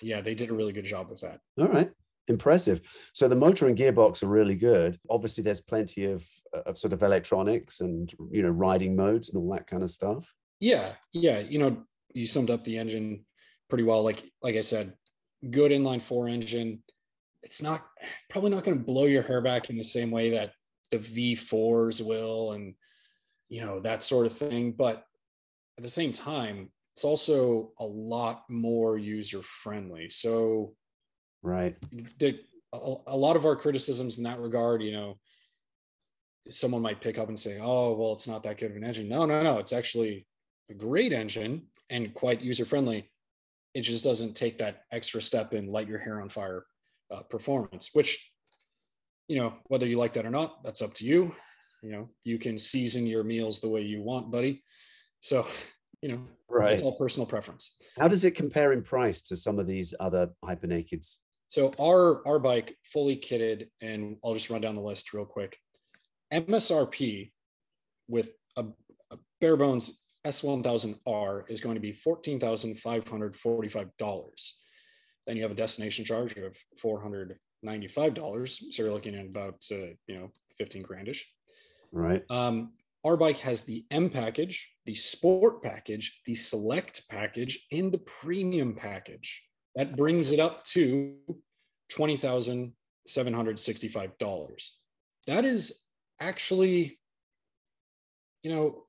yeah, 0.00 0.20
they 0.20 0.34
did 0.34 0.50
a 0.50 0.54
really 0.54 0.72
good 0.72 0.84
job 0.84 1.10
with 1.10 1.20
that. 1.20 1.40
All 1.58 1.68
right. 1.68 1.90
Impressive. 2.28 2.80
So 3.14 3.28
the 3.28 3.36
motor 3.36 3.66
and 3.66 3.76
gearbox 3.76 4.22
are 4.22 4.28
really 4.28 4.54
good. 4.54 4.98
Obviously, 5.10 5.42
there's 5.42 5.60
plenty 5.60 6.04
of, 6.04 6.24
of 6.52 6.78
sort 6.78 6.92
of 6.92 7.02
electronics 7.02 7.80
and 7.80 8.12
you 8.30 8.42
know 8.42 8.50
riding 8.50 8.94
modes 8.94 9.28
and 9.28 9.38
all 9.38 9.52
that 9.52 9.66
kind 9.66 9.82
of 9.82 9.90
stuff. 9.90 10.32
Yeah, 10.60 10.92
yeah. 11.12 11.40
You 11.40 11.58
know, 11.58 11.84
you 12.14 12.26
summed 12.26 12.50
up 12.50 12.62
the 12.62 12.78
engine 12.78 13.24
pretty 13.68 13.84
well. 13.84 14.04
Like 14.04 14.22
like 14.40 14.54
I 14.54 14.60
said, 14.60 14.94
good 15.50 15.72
inline 15.72 16.00
four 16.00 16.28
engine. 16.28 16.82
It's 17.42 17.60
not 17.60 17.84
probably 18.30 18.50
not 18.50 18.64
going 18.64 18.78
to 18.78 18.84
blow 18.84 19.06
your 19.06 19.22
hair 19.22 19.40
back 19.40 19.68
in 19.68 19.76
the 19.76 19.82
same 19.82 20.12
way 20.12 20.30
that 20.30 20.52
the 20.92 20.98
V4s 20.98 22.06
will 22.06 22.52
and 22.52 22.74
you 23.48 23.60
know 23.60 23.80
that 23.80 24.04
sort 24.04 24.26
of 24.26 24.32
thing. 24.32 24.72
But 24.72 25.04
at 25.78 25.82
the 25.82 25.90
same 25.90 26.12
time 26.12 26.70
it's 26.94 27.04
also 27.04 27.72
a 27.80 27.84
lot 27.84 28.44
more 28.48 28.98
user 28.98 29.42
friendly 29.42 30.10
so 30.10 30.74
right. 31.42 31.76
there, 32.18 32.34
a, 32.72 32.94
a 33.06 33.16
lot 33.16 33.36
of 33.36 33.46
our 33.46 33.56
criticisms 33.56 34.18
in 34.18 34.24
that 34.24 34.38
regard 34.38 34.82
you 34.82 34.92
know 34.92 35.18
someone 36.50 36.82
might 36.82 37.00
pick 37.00 37.18
up 37.18 37.28
and 37.28 37.38
say 37.38 37.58
oh 37.60 37.94
well 37.94 38.12
it's 38.12 38.28
not 38.28 38.42
that 38.42 38.58
good 38.58 38.70
of 38.70 38.76
an 38.76 38.84
engine. 38.84 39.08
No 39.08 39.24
no 39.24 39.42
no 39.42 39.58
it's 39.58 39.72
actually 39.72 40.26
a 40.70 40.74
great 40.74 41.12
engine 41.12 41.62
and 41.90 42.14
quite 42.14 42.40
user 42.40 42.64
friendly 42.64 43.10
it 43.74 43.82
just 43.82 44.04
doesn't 44.04 44.34
take 44.34 44.58
that 44.58 44.82
extra 44.92 45.22
step 45.22 45.54
in 45.54 45.66
light 45.66 45.88
your 45.88 45.98
hair 45.98 46.20
on 46.20 46.28
fire 46.28 46.64
uh, 47.10 47.22
performance 47.22 47.90
which 47.92 48.31
you 49.32 49.38
know, 49.38 49.54
whether 49.68 49.86
you 49.86 49.96
like 49.96 50.12
that 50.12 50.26
or 50.26 50.30
not, 50.30 50.62
that's 50.62 50.82
up 50.82 50.92
to 50.92 51.06
you. 51.06 51.34
You 51.82 51.90
know, 51.90 52.10
you 52.22 52.38
can 52.38 52.58
season 52.58 53.06
your 53.06 53.24
meals 53.24 53.60
the 53.60 53.68
way 53.70 53.80
you 53.80 54.02
want, 54.02 54.30
buddy. 54.30 54.62
So, 55.20 55.46
you 56.02 56.10
know, 56.10 56.20
right. 56.50 56.74
it's 56.74 56.82
all 56.82 56.98
personal 56.98 57.26
preference. 57.26 57.78
How 57.98 58.08
does 58.08 58.24
it 58.24 58.32
compare 58.32 58.74
in 58.74 58.82
price 58.82 59.22
to 59.22 59.36
some 59.36 59.58
of 59.58 59.66
these 59.66 59.94
other 59.98 60.28
hypernakeds? 60.44 61.16
So 61.48 61.72
our 61.80 62.20
our 62.28 62.38
bike 62.38 62.76
fully 62.92 63.16
kitted, 63.16 63.70
and 63.80 64.18
I'll 64.22 64.34
just 64.34 64.50
run 64.50 64.60
down 64.60 64.74
the 64.74 64.82
list 64.82 65.14
real 65.14 65.24
quick. 65.24 65.56
MSRP 66.30 67.32
with 68.08 68.32
a, 68.58 68.66
a 69.12 69.18
bare 69.40 69.56
bones 69.56 70.02
S1000R 70.26 71.50
is 71.50 71.62
going 71.62 71.76
to 71.76 71.80
be 71.80 71.94
$14,545. 71.94 74.52
Then 75.26 75.36
you 75.36 75.42
have 75.42 75.52
a 75.52 75.54
destination 75.54 76.04
charge 76.04 76.36
of 76.36 76.54
400 76.82 77.38
$95. 77.64 78.48
So 78.48 78.82
you're 78.82 78.92
looking 78.92 79.14
at 79.14 79.26
about, 79.26 79.64
uh, 79.70 79.94
you 80.06 80.18
know, 80.18 80.32
15 80.58 80.82
grandish. 80.82 81.20
Right. 81.92 82.22
Um, 82.30 82.72
our 83.04 83.16
bike 83.16 83.38
has 83.38 83.62
the 83.62 83.86
M 83.90 84.10
package, 84.10 84.70
the 84.86 84.94
sport 84.94 85.60
package, 85.62 86.20
the 86.24 86.34
select 86.34 87.02
package, 87.08 87.66
and 87.72 87.92
the 87.92 87.98
premium 87.98 88.74
package. 88.74 89.42
That 89.74 89.96
brings 89.96 90.32
it 90.32 90.40
up 90.40 90.64
to 90.64 91.14
$20,765. 91.92 94.68
That 95.26 95.44
is 95.44 95.82
actually, 96.20 96.98
you 98.42 98.54
know, 98.54 98.84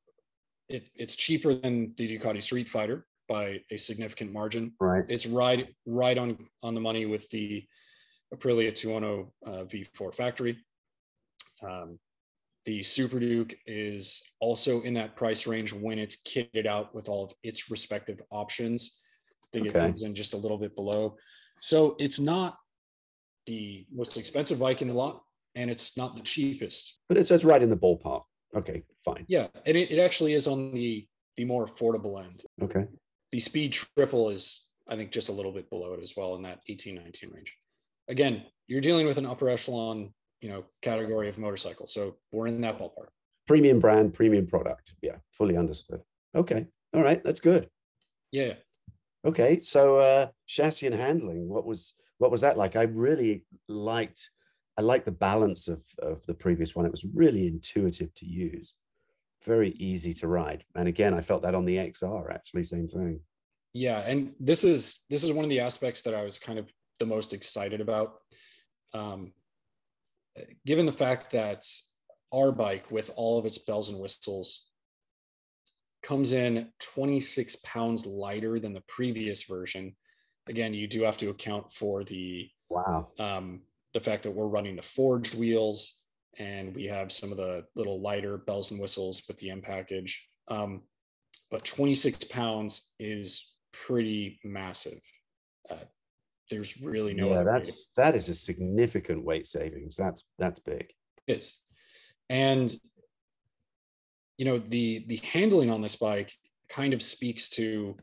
it, 0.69 0.89
it's 0.95 1.15
cheaper 1.15 1.53
than 1.53 1.93
the 1.97 2.17
Ducati 2.17 2.43
Street 2.43 2.69
Fighter 2.69 3.05
by 3.27 3.59
a 3.71 3.77
significant 3.77 4.33
margin. 4.33 4.73
Right. 4.79 5.03
It's 5.07 5.25
right 5.25 5.67
right 5.85 6.17
on 6.17 6.37
on 6.61 6.75
the 6.75 6.81
money 6.81 7.05
with 7.05 7.29
the 7.29 7.65
Aprilia 8.33 8.71
Tuono 8.71 9.31
uh, 9.45 9.65
V4 9.65 10.13
factory. 10.13 10.57
Um, 11.61 11.99
the 12.65 12.81
Super 12.81 13.19
Duke 13.19 13.53
is 13.65 14.23
also 14.39 14.81
in 14.81 14.93
that 14.93 15.15
price 15.15 15.45
range 15.45 15.73
when 15.73 15.99
it's 15.99 16.23
kitted 16.23 16.65
out 16.65 16.95
with 16.95 17.09
all 17.09 17.25
of 17.25 17.33
its 17.43 17.69
respective 17.69 18.21
options. 18.31 18.99
I 19.43 19.47
think 19.51 19.67
okay. 19.67 19.79
it 19.79 19.81
comes 19.81 20.03
in 20.03 20.15
just 20.15 20.33
a 20.33 20.37
little 20.37 20.57
bit 20.57 20.75
below. 20.75 21.17
So 21.59 21.95
it's 21.99 22.19
not 22.19 22.57
the 23.45 23.85
most 23.93 24.17
expensive 24.17 24.59
bike 24.59 24.81
in 24.81 24.87
the 24.87 24.93
lot, 24.93 25.21
and 25.55 25.69
it's 25.69 25.97
not 25.97 26.15
the 26.15 26.21
cheapest. 26.21 26.99
But 27.09 27.17
it's, 27.17 27.29
says 27.29 27.43
right 27.43 27.61
in 27.61 27.69
the 27.69 27.77
ballpark. 27.77 28.23
Okay, 28.55 28.83
fine. 29.03 29.25
Yeah, 29.27 29.47
and 29.65 29.75
it, 29.75 29.91
it 29.91 29.99
actually 29.99 30.33
is 30.33 30.47
on 30.47 30.71
the 30.71 31.07
the 31.35 31.45
more 31.45 31.65
affordable 31.65 32.23
end. 32.23 32.43
Okay. 32.61 32.87
The 33.31 33.39
Speed 33.39 33.73
Triple 33.73 34.29
is, 34.29 34.69
I 34.87 34.95
think, 34.95 35.11
just 35.11 35.29
a 35.29 35.31
little 35.31 35.51
bit 35.51 35.67
below 35.71 35.93
it 35.93 36.03
as 36.03 36.15
well 36.15 36.35
in 36.35 36.43
that 36.43 36.59
18, 36.69 36.93
19 36.95 37.31
range 37.31 37.57
again, 38.07 38.43
you're 38.67 38.81
dealing 38.81 39.05
with 39.05 39.17
an 39.17 39.25
upper 39.25 39.49
echelon, 39.49 40.13
you 40.41 40.49
know, 40.49 40.63
category 40.81 41.29
of 41.29 41.37
motorcycle. 41.37 41.87
So 41.87 42.17
we're 42.31 42.47
in 42.47 42.61
that 42.61 42.79
ballpark. 42.79 43.07
Premium 43.47 43.79
brand, 43.79 44.13
premium 44.13 44.47
product. 44.47 44.93
Yeah, 45.01 45.17
fully 45.31 45.57
understood. 45.57 46.01
Okay. 46.35 46.67
All 46.93 47.03
right. 47.03 47.23
That's 47.23 47.39
good. 47.39 47.69
Yeah. 48.31 48.53
Okay. 49.25 49.59
So 49.59 49.99
uh 49.99 50.27
chassis 50.47 50.87
and 50.87 50.95
handling, 50.95 51.49
what 51.49 51.65
was 51.65 51.93
what 52.17 52.31
was 52.31 52.41
that 52.41 52.57
like? 52.57 52.75
I 52.75 52.83
really 52.83 53.45
liked 53.67 54.29
I 54.77 54.81
liked 54.81 55.05
the 55.05 55.11
balance 55.11 55.67
of, 55.67 55.83
of 55.99 56.25
the 56.25 56.33
previous 56.33 56.75
one. 56.75 56.85
It 56.85 56.91
was 56.91 57.05
really 57.13 57.47
intuitive 57.47 58.13
to 58.15 58.25
use, 58.25 58.73
very 59.45 59.69
easy 59.71 60.13
to 60.15 60.27
ride. 60.27 60.63
And 60.75 60.87
again, 60.87 61.13
I 61.13 61.21
felt 61.21 61.43
that 61.43 61.53
on 61.53 61.65
the 61.65 61.77
XR 61.77 62.33
actually, 62.33 62.63
same 62.63 62.87
thing. 62.87 63.19
Yeah, 63.73 63.99
and 63.99 64.33
this 64.39 64.63
is 64.63 65.03
this 65.09 65.23
is 65.23 65.31
one 65.31 65.43
of 65.43 65.49
the 65.49 65.59
aspects 65.59 66.01
that 66.03 66.15
I 66.15 66.23
was 66.23 66.37
kind 66.37 66.59
of 66.59 66.69
the 66.99 67.05
most 67.05 67.33
excited 67.33 67.81
about. 67.81 68.15
Um, 68.93 69.33
given 70.65 70.85
the 70.85 70.91
fact 70.91 71.31
that 71.31 71.65
our 72.33 72.51
bike, 72.51 72.89
with 72.91 73.11
all 73.15 73.39
of 73.39 73.45
its 73.45 73.59
bells 73.59 73.89
and 73.89 73.99
whistles, 73.99 74.65
comes 76.03 76.31
in 76.31 76.69
26 76.81 77.57
pounds 77.57 78.05
lighter 78.05 78.59
than 78.59 78.73
the 78.73 78.83
previous 78.87 79.43
version, 79.43 79.95
again, 80.47 80.73
you 80.73 80.87
do 80.87 81.03
have 81.03 81.17
to 81.17 81.29
account 81.29 81.71
for 81.73 82.03
the 82.03 82.49
wow 82.69 83.07
um, 83.19 83.61
the 83.93 83.99
fact 83.99 84.23
that 84.23 84.31
we're 84.31 84.47
running 84.47 84.75
the 84.75 84.81
forged 84.81 85.35
wheels 85.35 86.01
and 86.39 86.75
we 86.75 86.85
have 86.85 87.11
some 87.11 87.31
of 87.31 87.37
the 87.37 87.63
little 87.75 88.01
lighter 88.01 88.37
bells 88.37 88.71
and 88.71 88.81
whistles 88.81 89.21
with 89.27 89.37
the 89.37 89.51
M 89.51 89.61
package. 89.61 90.27
Um, 90.47 90.81
but 91.51 91.63
26 91.63 92.23
pounds 92.25 92.93
is 92.99 93.55
pretty 93.71 94.39
massive. 94.43 94.99
Uh, 95.69 95.75
there's 96.49 96.79
really 96.81 97.13
no. 97.13 97.29
Yeah, 97.29 97.43
that's 97.43 97.89
that 97.97 98.15
is 98.15 98.29
a 98.29 98.35
significant 98.35 99.23
weight 99.23 99.47
savings. 99.47 99.95
That's 99.95 100.23
that's 100.39 100.59
big. 100.59 100.87
It 101.27 101.37
is, 101.37 101.61
and 102.29 102.73
you 104.37 104.45
know 104.45 104.57
the 104.57 105.05
the 105.07 105.17
handling 105.17 105.69
on 105.69 105.81
this 105.81 105.95
bike 105.95 106.33
kind 106.69 106.93
of 106.93 107.01
speaks 107.01 107.49
to 107.49 107.95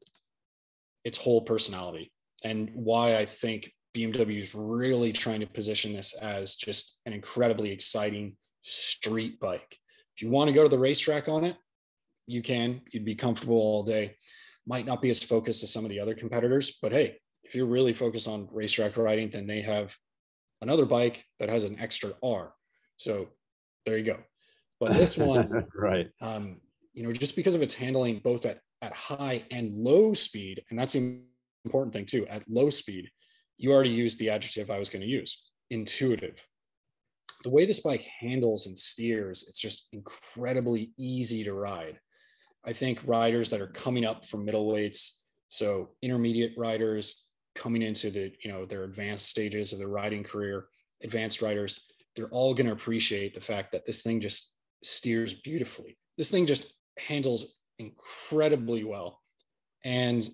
its 1.05 1.19
whole 1.19 1.43
personality 1.43 2.13
and 2.45 2.71
why 2.75 3.17
I 3.17 3.27
think 3.27 3.73
BMW 3.95 4.39
is 4.39 4.55
really 4.55 5.13
trying 5.13 5.41
to 5.41 5.47
position 5.47 5.93
this 5.93 6.15
as 6.15 6.55
just 6.55 6.99
an 7.07 7.13
incredibly 7.13 7.73
exciting 7.73 8.37
street 8.63 9.41
bike. 9.41 9.79
If 10.17 10.23
you 10.23 10.31
want 10.31 10.49
to 10.49 10.55
go 10.55 10.63
to 10.63 10.69
the 10.69 10.79
racetrack 10.79 11.29
on 11.29 11.45
it, 11.45 11.57
you 12.27 12.43
can. 12.43 12.83
You'd 12.93 13.05
be 13.05 13.15
comfortable 13.15 13.57
all 13.57 13.83
day. 13.83 14.17
Might 14.67 14.87
not 14.87 15.03
be 15.03 15.11
as 15.11 15.23
focused 15.23 15.63
as 15.63 15.73
some 15.73 15.85
of 15.85 15.91
the 15.91 16.01
other 16.01 16.15
competitors, 16.15 16.79
but 16.81 16.93
hey, 16.93 17.17
if 17.51 17.57
you're 17.57 17.67
really 17.67 17.93
focused 17.93 18.29
on 18.29 18.47
racetrack 18.53 18.97
riding, 18.97 19.29
then 19.29 19.45
they 19.45 19.61
have 19.61 19.97
another 20.63 20.87
bike 20.87 21.25
that 21.41 21.49
has 21.49 21.65
an 21.65 21.77
extra 21.81 22.13
R. 22.23 22.55
So 22.97 23.27
there 23.85 23.99
you 23.99 24.05
go. 24.05 24.19
But 24.79 24.93
this 24.93 25.17
one, 25.17 25.67
right? 25.75 26.09
Um, 26.21 26.61
you 26.93 27.03
know, 27.03 27.13
just 27.13 27.35
because 27.35 27.57
of 27.57 27.63
its 27.63 27.75
handling 27.75 28.21
both 28.23 28.47
at 28.47 28.61
at 28.83 28.93
high 28.93 29.43
and 29.51 29.75
low 29.77 30.15
speed, 30.15 30.63
and 30.71 30.79
that's 30.79 30.93
the 30.93 31.19
important 31.65 31.93
thing 31.93 32.07
too. 32.07 32.25
At 32.29 32.49
low 32.49 32.71
speed, 32.71 33.11
you 33.59 33.73
already 33.73 33.91
used 33.91 34.21
the 34.21 34.31
adjective 34.31 34.71
I 34.71 34.79
was 34.79 34.89
going 34.89 35.03
to 35.03 35.09
use, 35.09 35.51
intuitive. 35.71 36.37
The 37.43 37.51
way 37.51 37.67
this 37.67 37.81
bike 37.81 38.07
handles 38.21 38.69
and 38.69 38.79
steers, 38.79 39.45
it's 39.49 39.61
just 39.61 39.89
incredibly 39.93 40.93
easy 40.97 41.43
to 41.43 41.53
ride. 41.53 41.99
I 42.65 42.75
think 42.75 43.01
riders 43.05 43.51
that 43.51 43.61
are 43.61 43.73
coming 43.73 44.05
up 44.05 44.25
from 44.25 44.47
middleweights, 44.47 45.17
so 45.49 45.91
intermediate 46.01 46.53
riders 46.57 47.27
coming 47.55 47.83
into 47.83 48.11
the, 48.11 48.33
you 48.43 48.51
know, 48.51 48.65
their 48.65 48.85
advanced 48.85 49.29
stages 49.29 49.73
of 49.73 49.79
their 49.79 49.89
riding 49.89 50.23
career, 50.23 50.67
advanced 51.03 51.43
riders, 51.43 51.93
they're 52.17 52.29
all 52.29 52.55
going 52.55 52.67
to 52.67 52.73
appreciate 52.73 53.35
the 53.35 53.41
fact 53.41 53.73
that 53.73 53.87
this 53.87 54.03
thing 54.03 54.21
just 54.21 54.57
steers 54.83 55.35
beautifully. 55.35 55.97
This 56.17 56.31
thing 56.31 56.47
just 56.47 56.75
handles 56.99 57.59
incredibly 57.79 58.85
well. 58.85 59.21
And 59.85 60.29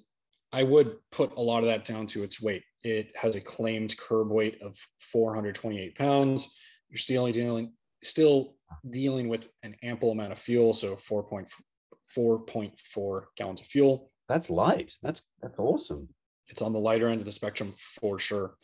I 0.53 0.63
would 0.63 0.97
put 1.13 1.37
a 1.37 1.41
lot 1.41 1.63
of 1.63 1.67
that 1.67 1.85
down 1.85 2.07
to 2.09 2.23
its 2.23 2.41
weight. 2.41 2.63
It 2.85 3.15
has 3.17 3.37
a 3.37 3.41
claimed 3.41 3.97
curb 3.99 4.31
weight 4.31 4.61
of 4.63 4.77
428 5.13 5.97
pounds. 5.97 6.57
You're 6.89 6.99
still 6.99 7.31
dealing 7.31 7.73
still 8.03 8.55
dealing 8.91 9.29
with 9.29 9.49
an 9.63 9.77
ample 9.83 10.13
amount 10.13 10.33
of 10.33 10.39
fuel, 10.39 10.73
so 10.73 10.97
4.4 10.97 13.23
gallons 13.37 13.61
of 13.61 13.67
fuel. 13.67 14.11
That's 14.29 14.51
light. 14.51 14.97
That's 15.03 15.23
that's 15.43 15.59
awesome. 15.59 16.09
It's 16.49 16.63
on 16.63 16.73
the 16.73 16.79
lighter 16.79 17.09
end 17.09 17.21
of 17.21 17.27
the 17.27 17.33
spectrum 17.33 17.75
for 18.01 18.19
sure. 18.19 18.55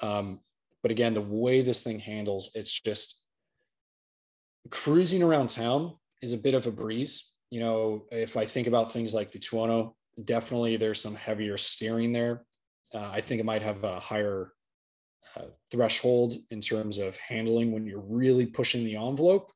Um, 0.00 0.40
but 0.82 0.90
again, 0.90 1.14
the 1.14 1.20
way 1.20 1.60
this 1.60 1.82
thing 1.82 1.98
handles, 1.98 2.52
it's 2.54 2.80
just 2.80 3.24
cruising 4.70 5.22
around 5.22 5.48
town 5.48 5.96
is 6.22 6.32
a 6.32 6.38
bit 6.38 6.54
of 6.54 6.66
a 6.66 6.70
breeze. 6.70 7.32
You 7.50 7.60
know, 7.60 8.06
if 8.10 8.36
I 8.36 8.44
think 8.44 8.66
about 8.66 8.92
things 8.92 9.14
like 9.14 9.32
the 9.32 9.38
Tuono, 9.38 9.94
definitely 10.24 10.76
there's 10.76 11.00
some 11.00 11.14
heavier 11.14 11.56
steering 11.56 12.12
there. 12.12 12.44
Uh, 12.94 13.10
I 13.12 13.20
think 13.20 13.40
it 13.40 13.44
might 13.44 13.62
have 13.62 13.84
a 13.84 13.98
higher 13.98 14.52
uh, 15.36 15.46
threshold 15.70 16.34
in 16.50 16.60
terms 16.60 16.98
of 16.98 17.16
handling 17.16 17.72
when 17.72 17.86
you're 17.86 18.00
really 18.00 18.46
pushing 18.46 18.84
the 18.84 18.96
envelope. 18.96 19.50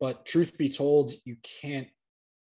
But 0.00 0.26
truth 0.26 0.56
be 0.56 0.68
told, 0.68 1.12
you 1.24 1.36
can't 1.42 1.88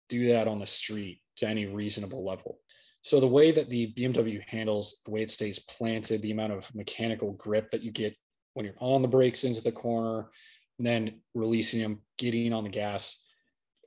do 0.08 0.28
that 0.28 0.48
on 0.48 0.58
the 0.58 0.66
street 0.66 1.20
to 1.36 1.48
any 1.48 1.66
reasonable 1.66 2.24
level. 2.24 2.59
So 3.02 3.18
the 3.18 3.26
way 3.26 3.50
that 3.52 3.70
the 3.70 3.92
BMW 3.94 4.42
handles, 4.46 5.00
the 5.04 5.10
way 5.10 5.22
it 5.22 5.30
stays 5.30 5.58
planted, 5.58 6.20
the 6.20 6.32
amount 6.32 6.52
of 6.52 6.74
mechanical 6.74 7.32
grip 7.32 7.70
that 7.70 7.82
you 7.82 7.90
get 7.90 8.14
when 8.54 8.66
you're 8.66 8.74
on 8.78 9.02
the 9.02 9.08
brakes 9.08 9.44
into 9.44 9.62
the 9.62 9.72
corner, 9.72 10.30
and 10.78 10.86
then 10.86 11.20
releasing 11.34 11.80
them, 11.80 12.00
getting 12.18 12.52
on 12.52 12.64
the 12.64 12.70
gas, 12.70 13.26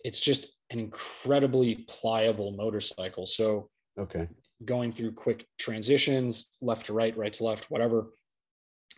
it's 0.04 0.20
just 0.20 0.58
an 0.70 0.80
incredibly 0.80 1.86
pliable 1.88 2.52
motorcycle. 2.52 3.26
So 3.26 3.70
okay, 3.98 4.28
going 4.66 4.92
through 4.92 5.14
quick 5.14 5.48
transitions, 5.58 6.50
left 6.62 6.88
to 6.88 6.94
right, 6.94 7.16
right 7.18 7.34
to 7.34 7.44
left, 7.44 7.70
whatever, 7.70 8.14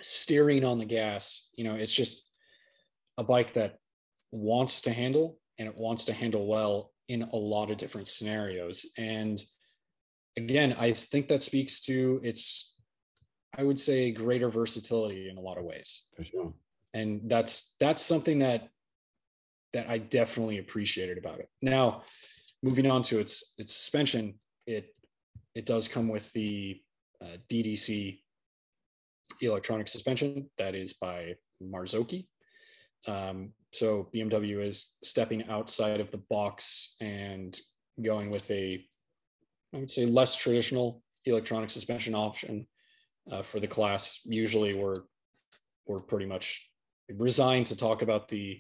steering 0.01 0.63
on 0.63 0.80
the 0.80 0.86
gas, 0.86 1.49
you 1.56 1.63
know, 1.63 1.75
it's 1.75 1.93
just 1.93 2.30
a 3.17 3.23
bike 3.23 3.54
that 3.54 3.78
wants 4.32 4.82
to 4.82 4.91
handle 4.91 5.38
and 5.58 5.67
it 5.67 5.75
wants 5.78 6.06
to 6.06 6.13
handle 6.13 6.47
well 6.47 6.91
in 7.08 7.23
a 7.23 7.36
lot 7.36 7.71
of 7.71 7.78
different 7.78 8.08
scenarios. 8.08 8.86
And 8.97 9.41
again, 10.38 10.76
I 10.78 10.91
think 10.93 11.28
that 11.30 11.43
speaks 11.43 11.80
to 11.82 12.19
its, 12.24 12.76
I 13.58 13.63
would 13.63 13.80
say, 13.80 14.12
greater 14.12 14.50
versatility 14.50 15.30
in 15.30 15.38
a 15.38 15.41
lot 15.41 15.58
of 15.58 15.63
ways. 15.63 16.06
For 16.15 16.24
sure. 16.24 16.54
And 16.93 17.21
that's 17.26 17.76
that's 17.80 18.02
something 18.02 18.39
that 18.39 18.69
that 19.74 19.89
I 19.89 19.98
definitely 19.98 20.60
appreciated 20.60 21.17
about 21.17 21.39
it. 21.39 21.50
Now, 21.62 22.04
moving 22.63 22.89
on 22.89 23.02
to 23.04 23.19
its 23.19 23.54
its 23.58 23.74
suspension, 23.74 24.36
it 24.65 24.95
it 25.56 25.65
does 25.65 25.88
come 25.88 26.08
with 26.08 26.32
the 26.34 26.82
uh, 27.21 27.38
DDC 27.50 28.19
electronic 29.41 29.88
suspension 29.88 30.50
that 30.58 30.76
is 30.76 30.93
by 30.93 31.36
Marzocchi. 31.62 32.28
Um, 33.08 33.52
so 33.71 34.10
BMW 34.13 34.63
is 34.63 34.95
stepping 35.04 35.48
outside 35.50 36.00
of 36.00 36.12
the 36.12 36.21
box 36.30 36.95
and 37.02 37.60
going 38.04 38.30
with 38.30 38.50
a, 38.52 38.86
I 39.75 39.79
would 39.79 39.89
say, 39.89 40.05
less 40.05 40.35
traditional 40.35 41.01
electronic 41.25 41.69
suspension 41.69 42.15
option 42.15 42.65
uh, 43.29 43.41
for 43.41 43.59
the 43.59 43.67
class. 43.67 44.21
Usually, 44.23 44.73
we're 44.73 45.01
we're 45.85 45.99
pretty 45.99 46.25
much 46.25 46.69
resigned 47.09 47.67
to 47.67 47.75
talk 47.75 48.01
about 48.01 48.27
the 48.27 48.59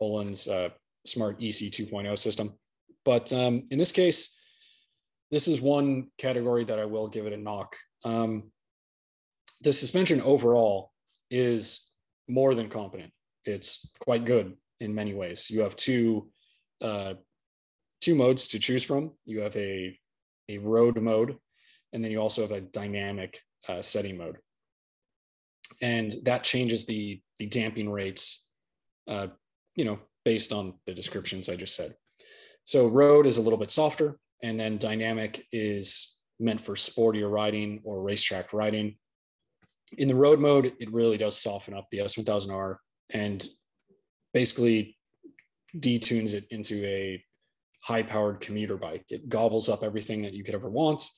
Öhlins 0.00 0.48
uh, 0.48 0.70
Smart 1.06 1.42
EC 1.42 1.72
2.0 1.72 2.16
system. 2.18 2.54
But 3.04 3.32
um, 3.32 3.64
in 3.70 3.78
this 3.78 3.90
case, 3.90 4.38
this 5.32 5.48
is 5.48 5.60
one 5.60 6.08
category 6.18 6.62
that 6.64 6.78
I 6.78 6.84
will 6.84 7.08
give 7.08 7.26
it 7.26 7.32
a 7.32 7.36
knock. 7.36 7.74
Um, 8.04 8.52
the 9.62 9.72
suspension 9.72 10.20
overall 10.20 10.92
is 11.30 11.86
more 12.28 12.54
than 12.54 12.68
competent. 12.68 13.12
It's 13.44 13.90
quite 13.98 14.24
good 14.24 14.54
in 14.78 14.94
many 14.94 15.14
ways. 15.14 15.50
You 15.50 15.60
have 15.60 15.74
two 15.74 16.30
uh, 16.80 17.14
two 18.00 18.14
modes 18.14 18.48
to 18.48 18.58
choose 18.58 18.82
from. 18.82 19.12
You 19.24 19.40
have 19.40 19.56
a 19.56 19.98
a 20.48 20.58
road 20.58 21.00
mode, 21.00 21.36
and 21.92 22.02
then 22.02 22.10
you 22.10 22.18
also 22.18 22.42
have 22.42 22.52
a 22.52 22.60
dynamic 22.60 23.38
uh, 23.68 23.82
setting 23.82 24.16
mode, 24.16 24.38
and 25.80 26.14
that 26.24 26.44
changes 26.44 26.86
the 26.86 27.20
the 27.38 27.46
damping 27.46 27.90
rates 27.90 28.46
uh, 29.08 29.28
you 29.74 29.84
know, 29.84 29.98
based 30.24 30.52
on 30.52 30.74
the 30.86 30.94
descriptions 30.94 31.48
I 31.48 31.56
just 31.56 31.76
said. 31.76 31.94
So 32.64 32.86
road 32.86 33.26
is 33.26 33.38
a 33.38 33.42
little 33.42 33.58
bit 33.58 33.70
softer, 33.70 34.18
and 34.42 34.58
then 34.58 34.78
dynamic 34.78 35.46
is 35.52 36.16
meant 36.38 36.60
for 36.60 36.74
sportier 36.74 37.30
riding 37.30 37.80
or 37.84 38.02
racetrack 38.02 38.52
riding. 38.52 38.96
In 39.98 40.08
the 40.08 40.14
road 40.14 40.38
mode, 40.38 40.72
it 40.78 40.92
really 40.92 41.18
does 41.18 41.38
soften 41.38 41.74
up 41.74 41.86
the 41.90 41.98
S1000R 41.98 42.76
and 43.12 43.46
basically 44.32 44.96
detunes 45.78 46.32
it 46.32 46.46
into 46.50 46.84
a 46.84 47.22
high 47.82 48.02
powered 48.02 48.40
commuter 48.40 48.76
bike. 48.76 49.04
It 49.08 49.28
gobbles 49.28 49.68
up 49.68 49.82
everything 49.82 50.22
that 50.22 50.32
you 50.32 50.44
could 50.44 50.54
ever 50.54 50.70
want, 50.70 51.08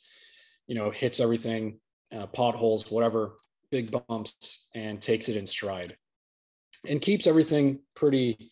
you 0.67 0.75
know, 0.75 0.91
hits 0.91 1.21
everything, 1.21 1.79
uh, 2.13 2.27
potholes, 2.27 2.91
whatever, 2.91 3.37
big 3.71 3.91
bumps, 3.91 4.69
and 4.75 5.01
takes 5.01 5.29
it 5.29 5.37
in 5.37 5.47
stride 5.47 5.97
and 6.87 7.01
keeps 7.01 7.27
everything 7.27 7.81
pretty 7.95 8.51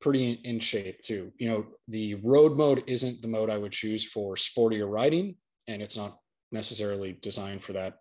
pretty 0.00 0.32
in 0.44 0.60
shape 0.60 1.00
too. 1.02 1.32
You 1.38 1.48
know, 1.48 1.66
the 1.88 2.16
road 2.16 2.56
mode 2.56 2.84
isn't 2.86 3.22
the 3.22 3.28
mode 3.28 3.48
I 3.48 3.56
would 3.56 3.72
choose 3.72 4.04
for 4.04 4.34
sportier 4.34 4.90
riding, 4.90 5.36
and 5.66 5.80
it's 5.80 5.96
not 5.96 6.18
necessarily 6.52 7.16
designed 7.22 7.62
for 7.62 7.72
that. 7.72 8.00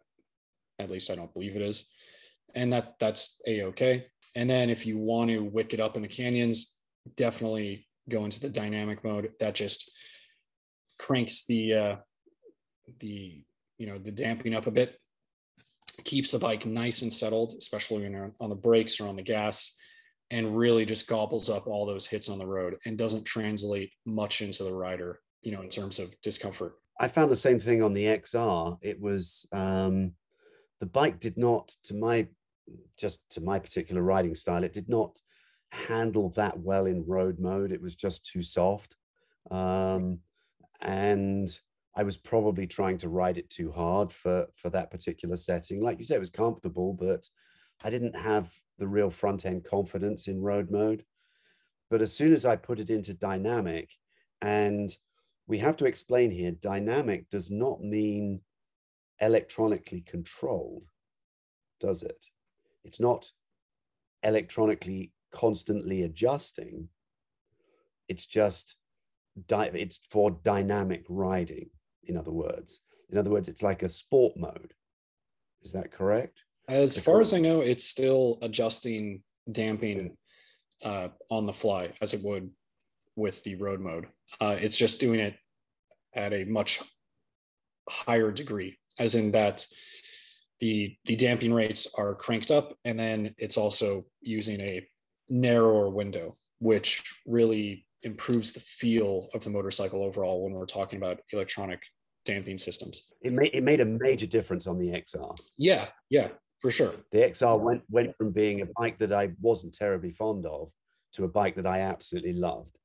At 0.79 0.91
least 0.91 1.09
I 1.09 1.15
don't 1.15 1.33
believe 1.33 1.55
it 1.55 1.61
is, 1.61 1.89
and 2.55 2.73
that 2.73 2.95
that's 2.99 3.39
a 3.47 3.63
okay. 3.63 4.07
And 4.35 4.49
then 4.49 4.69
if 4.69 4.85
you 4.85 4.97
want 4.97 5.29
to 5.29 5.43
wick 5.43 5.73
it 5.73 5.79
up 5.79 5.95
in 5.95 6.01
the 6.01 6.07
canyons, 6.07 6.75
definitely 7.15 7.87
go 8.09 8.25
into 8.25 8.39
the 8.39 8.49
dynamic 8.49 9.03
mode. 9.03 9.31
That 9.39 9.55
just 9.55 9.91
cranks 10.99 11.45
the 11.45 11.73
uh, 11.73 11.95
the 12.99 13.43
you 13.77 13.87
know 13.87 13.97
the 13.97 14.11
damping 14.11 14.53
up 14.53 14.67
a 14.67 14.71
bit 14.71 14.99
keeps 16.03 16.31
the 16.31 16.39
bike 16.39 16.65
nice 16.65 17.01
and 17.01 17.13
settled, 17.13 17.53
especially 17.57 18.01
when 18.01 18.11
you're 18.11 18.31
on 18.39 18.49
the 18.49 18.55
brakes 18.55 18.99
or 18.99 19.07
on 19.07 19.15
the 19.15 19.21
gas, 19.21 19.77
and 20.31 20.57
really 20.57 20.85
just 20.85 21.07
gobbles 21.07 21.49
up 21.49 21.67
all 21.67 21.85
those 21.85 22.07
hits 22.07 22.29
on 22.29 22.39
the 22.39 22.45
road 22.45 22.75
and 22.85 22.97
doesn't 22.97 23.25
translate 23.25 23.91
much 24.05 24.41
into 24.41 24.63
the 24.63 24.73
rider, 24.73 25.19
you 25.41 25.51
know, 25.51 25.61
in 25.61 25.69
terms 25.69 25.99
of 25.99 26.09
discomfort. 26.21 26.75
I 26.99 27.07
found 27.07 27.31
the 27.31 27.35
same 27.35 27.59
thing 27.59 27.83
on 27.83 27.93
the 27.93 28.05
XR. 28.05 28.77
It 28.81 28.99
was 28.99 29.47
um, 29.51 30.13
the 30.79 30.85
bike 30.85 31.19
did 31.19 31.37
not, 31.37 31.71
to 31.85 31.93
my 31.93 32.27
just 32.97 33.21
to 33.31 33.41
my 33.41 33.59
particular 33.59 34.01
riding 34.01 34.35
style, 34.35 34.63
it 34.63 34.73
did 34.73 34.87
not 34.87 35.17
handle 35.73 36.29
that 36.29 36.59
well 36.59 36.85
in 36.85 37.05
road 37.05 37.39
mode. 37.39 37.71
It 37.71 37.81
was 37.81 37.95
just 37.95 38.25
too 38.25 38.43
soft, 38.43 38.95
um, 39.51 40.19
and 40.81 41.49
I 41.95 42.03
was 42.03 42.17
probably 42.17 42.67
trying 42.67 42.97
to 42.99 43.09
ride 43.09 43.37
it 43.37 43.49
too 43.49 43.71
hard 43.71 44.11
for 44.11 44.47
for 44.55 44.69
that 44.69 44.91
particular 44.91 45.35
setting. 45.35 45.81
Like 45.81 45.97
you 45.97 46.05
said, 46.05 46.17
it 46.17 46.19
was 46.19 46.29
comfortable, 46.29 46.93
but 46.93 47.27
I 47.83 47.89
didn't 47.89 48.15
have 48.15 48.53
the 48.77 48.87
real 48.87 49.09
front 49.09 49.45
end 49.45 49.65
confidence 49.65 50.27
in 50.27 50.41
road 50.41 50.69
mode. 50.71 51.03
But 51.89 52.01
as 52.01 52.13
soon 52.13 52.33
as 52.33 52.45
I 52.45 52.55
put 52.55 52.79
it 52.79 52.89
into 52.89 53.13
dynamic, 53.13 53.89
and 54.41 54.95
we 55.47 55.59
have 55.59 55.77
to 55.77 55.85
explain 55.85 56.31
here, 56.31 56.51
dynamic 56.51 57.29
does 57.29 57.51
not 57.51 57.83
mean 57.83 58.41
electronically 59.19 60.01
controlled, 60.01 60.85
does 61.79 62.03
it? 62.03 62.25
It's 62.83 62.99
not 62.99 63.31
electronically 64.23 65.11
constantly 65.33 66.03
adjusting. 66.03 66.89
It's 68.07 68.25
just 68.25 68.75
it's 69.49 69.99
for 70.09 70.31
dynamic 70.43 71.03
riding. 71.09 71.69
In 72.03 72.17
other 72.17 72.31
words, 72.31 72.81
in 73.09 73.17
other 73.17 73.31
words, 73.31 73.49
it's 73.49 73.63
like 73.63 73.83
a 73.83 73.89
sport 73.89 74.37
mode. 74.37 74.73
Is 75.63 75.71
that 75.73 75.91
correct? 75.91 76.43
As 76.67 76.97
far 76.97 77.21
as 77.21 77.33
I 77.33 77.39
know, 77.39 77.61
it's 77.61 77.83
still 77.83 78.37
adjusting 78.41 79.21
damping 79.51 80.15
uh, 80.83 81.09
on 81.29 81.45
the 81.45 81.53
fly 81.53 81.91
as 82.01 82.13
it 82.13 82.21
would 82.23 82.49
with 83.15 83.43
the 83.43 83.55
road 83.55 83.79
mode. 83.79 84.07
Uh, 84.39 84.55
it's 84.59 84.77
just 84.77 84.99
doing 84.99 85.19
it 85.19 85.35
at 86.15 86.33
a 86.33 86.45
much 86.45 86.81
higher 87.89 88.31
degree, 88.31 88.77
as 88.99 89.15
in 89.15 89.31
that 89.31 89.65
the 90.59 90.95
the 91.05 91.15
damping 91.15 91.53
rates 91.53 91.87
are 91.97 92.15
cranked 92.15 92.51
up, 92.51 92.77
and 92.85 92.97
then 92.99 93.33
it's 93.37 93.57
also 93.57 94.05
using 94.21 94.61
a 94.61 94.87
narrower 95.29 95.89
window, 95.89 96.37
which 96.59 97.03
really 97.25 97.85
improves 98.03 98.51
the 98.51 98.59
feel 98.59 99.29
of 99.33 99.43
the 99.43 99.49
motorcycle 99.49 100.03
overall 100.03 100.43
when 100.43 100.53
we're 100.53 100.65
talking 100.65 100.97
about 100.97 101.21
electronic 101.31 101.81
damping 102.25 102.57
systems. 102.57 103.05
It 103.21 103.33
made 103.33 103.51
it 103.53 103.63
made 103.63 103.81
a 103.81 103.85
major 103.85 104.25
difference 104.25 104.67
on 104.67 104.77
the 104.77 104.89
XR. 104.89 105.37
Yeah, 105.57 105.87
yeah, 106.09 106.29
for 106.59 106.71
sure. 106.71 106.93
The 107.11 107.19
XR 107.19 107.59
went 107.59 107.81
went 107.89 108.15
from 108.15 108.31
being 108.31 108.61
a 108.61 108.67
bike 108.77 108.97
that 108.99 109.11
I 109.11 109.31
wasn't 109.41 109.73
terribly 109.73 110.11
fond 110.11 110.45
of 110.45 110.69
to 111.13 111.25
a 111.25 111.29
bike 111.29 111.55
that 111.55 111.67
I 111.67 111.79
absolutely 111.79 112.33
loved 112.33 112.75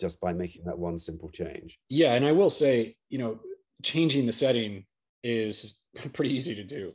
just 0.00 0.20
by 0.20 0.32
making 0.32 0.64
that 0.64 0.78
one 0.78 0.98
simple 0.98 1.30
change. 1.30 1.78
Yeah, 1.88 2.14
and 2.14 2.24
I 2.24 2.32
will 2.32 2.50
say, 2.50 2.96
you 3.08 3.18
know, 3.18 3.40
changing 3.82 4.26
the 4.26 4.32
setting 4.32 4.84
is 5.22 5.84
pretty 6.12 6.34
easy 6.34 6.54
to 6.54 6.64
do. 6.64 6.92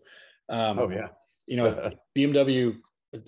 Um, 0.49 0.79
oh 0.79 0.89
yeah. 0.89 1.09
You 1.45 1.57
know, 1.57 1.91
BMW 2.17 2.77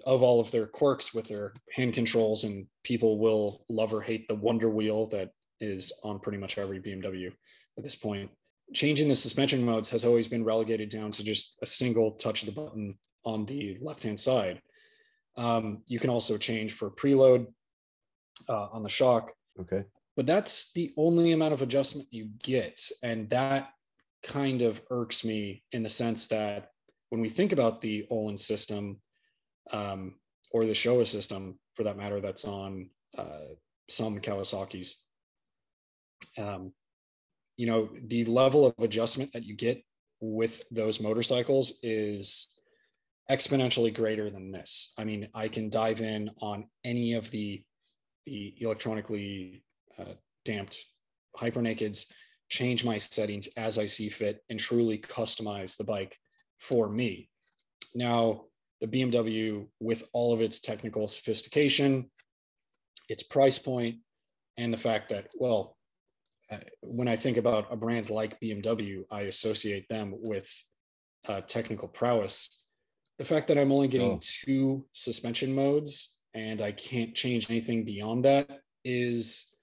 of 0.05 0.21
all 0.21 0.39
of 0.39 0.51
their 0.51 0.67
quirks 0.67 1.13
with 1.13 1.27
their 1.27 1.53
hand 1.73 1.93
controls, 1.93 2.43
and 2.43 2.67
people 2.83 3.17
will 3.17 3.63
love 3.69 3.93
or 3.93 4.01
hate 4.01 4.27
the 4.27 4.35
Wonder 4.35 4.69
Wheel 4.69 5.05
that 5.07 5.31
is 5.59 5.91
on 6.03 6.19
pretty 6.19 6.37
much 6.37 6.57
every 6.57 6.79
BMW 6.79 7.31
at 7.77 7.83
this 7.83 7.95
point. 7.95 8.29
Changing 8.73 9.07
the 9.07 9.15
suspension 9.15 9.63
modes 9.63 9.89
has 9.89 10.05
always 10.05 10.27
been 10.27 10.43
relegated 10.43 10.89
down 10.89 11.11
to 11.11 11.23
just 11.23 11.57
a 11.61 11.65
single 11.65 12.11
touch 12.11 12.43
of 12.43 12.53
the 12.53 12.61
button 12.61 12.97
on 13.25 13.45
the 13.45 13.77
left 13.81 14.03
hand 14.03 14.19
side. 14.19 14.61
Um, 15.37 15.83
you 15.87 15.99
can 15.99 16.09
also 16.09 16.37
change 16.37 16.73
for 16.73 16.91
preload 16.91 17.47
uh, 18.47 18.67
on 18.71 18.83
the 18.83 18.89
shock. 18.89 19.33
Okay. 19.59 19.83
But 20.15 20.25
that's 20.25 20.71
the 20.73 20.93
only 20.97 21.31
amount 21.31 21.53
of 21.53 21.61
adjustment 21.61 22.07
you 22.11 22.29
get. 22.43 22.79
And 23.03 23.29
that 23.29 23.69
kind 24.21 24.61
of 24.61 24.81
irks 24.91 25.23
me 25.23 25.63
in 25.71 25.81
the 25.81 25.89
sense 25.89 26.27
that 26.27 26.71
when 27.09 27.21
we 27.21 27.29
think 27.29 27.53
about 27.53 27.81
the 27.81 28.05
Öhlins 28.11 28.39
system 28.39 28.99
um, 29.71 30.15
or 30.51 30.65
the 30.65 30.73
Showa 30.73 31.05
system, 31.05 31.59
for 31.75 31.83
that 31.83 31.97
matter, 31.97 32.19
that's 32.19 32.45
on 32.45 32.89
uh, 33.17 33.53
some 33.89 34.19
Kawasaki's, 34.19 35.03
um, 36.37 36.73
you 37.57 37.67
know, 37.67 37.89
the 38.07 38.25
level 38.25 38.65
of 38.65 38.73
adjustment 38.79 39.31
that 39.33 39.43
you 39.43 39.55
get 39.55 39.83
with 40.21 40.63
those 40.71 40.99
motorcycles 40.99 41.79
is 41.83 42.61
exponentially 43.29 43.93
greater 43.93 44.29
than 44.29 44.51
this. 44.51 44.93
I 44.97 45.03
mean, 45.03 45.29
I 45.33 45.47
can 45.47 45.69
dive 45.69 46.01
in 46.01 46.31
on 46.41 46.65
any 46.83 47.13
of 47.13 47.29
the 47.31 47.63
the 48.25 48.53
electronically 48.59 49.63
uh, 49.97 50.13
damped 50.45 50.79
hypernakeds, 51.37 52.11
change 52.49 52.83
my 52.83 52.97
settings 52.97 53.47
as 53.57 53.77
I 53.77 53.85
see 53.85 54.09
fit, 54.09 54.43
and 54.49 54.59
truly 54.59 54.97
customize 54.97 55.77
the 55.77 55.83
bike 55.83 56.17
for 56.59 56.89
me. 56.89 57.29
Now, 57.95 58.45
the 58.79 58.87
BMW, 58.87 59.67
with 59.79 60.03
all 60.13 60.33
of 60.33 60.41
its 60.41 60.59
technical 60.59 61.07
sophistication, 61.07 62.09
its 63.09 63.23
price 63.23 63.57
point, 63.57 63.97
and 64.57 64.73
the 64.73 64.77
fact 64.77 65.09
that, 65.09 65.27
well, 65.37 65.77
uh, 66.51 66.57
when 66.81 67.07
I 67.07 67.15
think 67.15 67.37
about 67.37 67.67
a 67.71 67.75
brand 67.75 68.09
like 68.09 68.39
BMW, 68.39 69.03
I 69.11 69.21
associate 69.21 69.87
them 69.89 70.13
with 70.17 70.51
uh, 71.27 71.41
technical 71.41 71.87
prowess. 71.87 72.65
The 73.17 73.25
fact 73.25 73.47
that 73.49 73.57
I'm 73.57 73.71
only 73.71 73.87
getting 73.87 74.13
oh. 74.13 74.19
two 74.21 74.85
suspension 74.93 75.53
modes 75.53 76.17
and 76.33 76.61
I 76.61 76.71
can't 76.71 77.13
change 77.13 77.49
anything 77.49 77.83
beyond 77.83 78.25
that 78.25 78.49
is 78.85 79.55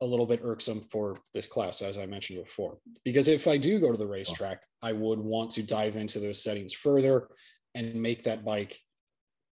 a 0.00 0.06
little 0.06 0.26
bit 0.26 0.40
irksome 0.42 0.80
for 0.80 1.16
this 1.32 1.46
class, 1.46 1.80
as 1.80 1.96
I 1.96 2.06
mentioned 2.06 2.44
before. 2.44 2.78
Because 3.04 3.28
if 3.28 3.46
I 3.46 3.56
do 3.56 3.78
go 3.78 3.92
to 3.92 3.98
the 3.98 4.06
racetrack, 4.06 4.62
I 4.82 4.92
would 4.92 5.20
want 5.20 5.50
to 5.52 5.62
dive 5.62 5.96
into 5.96 6.18
those 6.18 6.42
settings 6.42 6.72
further 6.72 7.28
and 7.74 7.94
make 7.94 8.22
that 8.24 8.44
bike, 8.44 8.78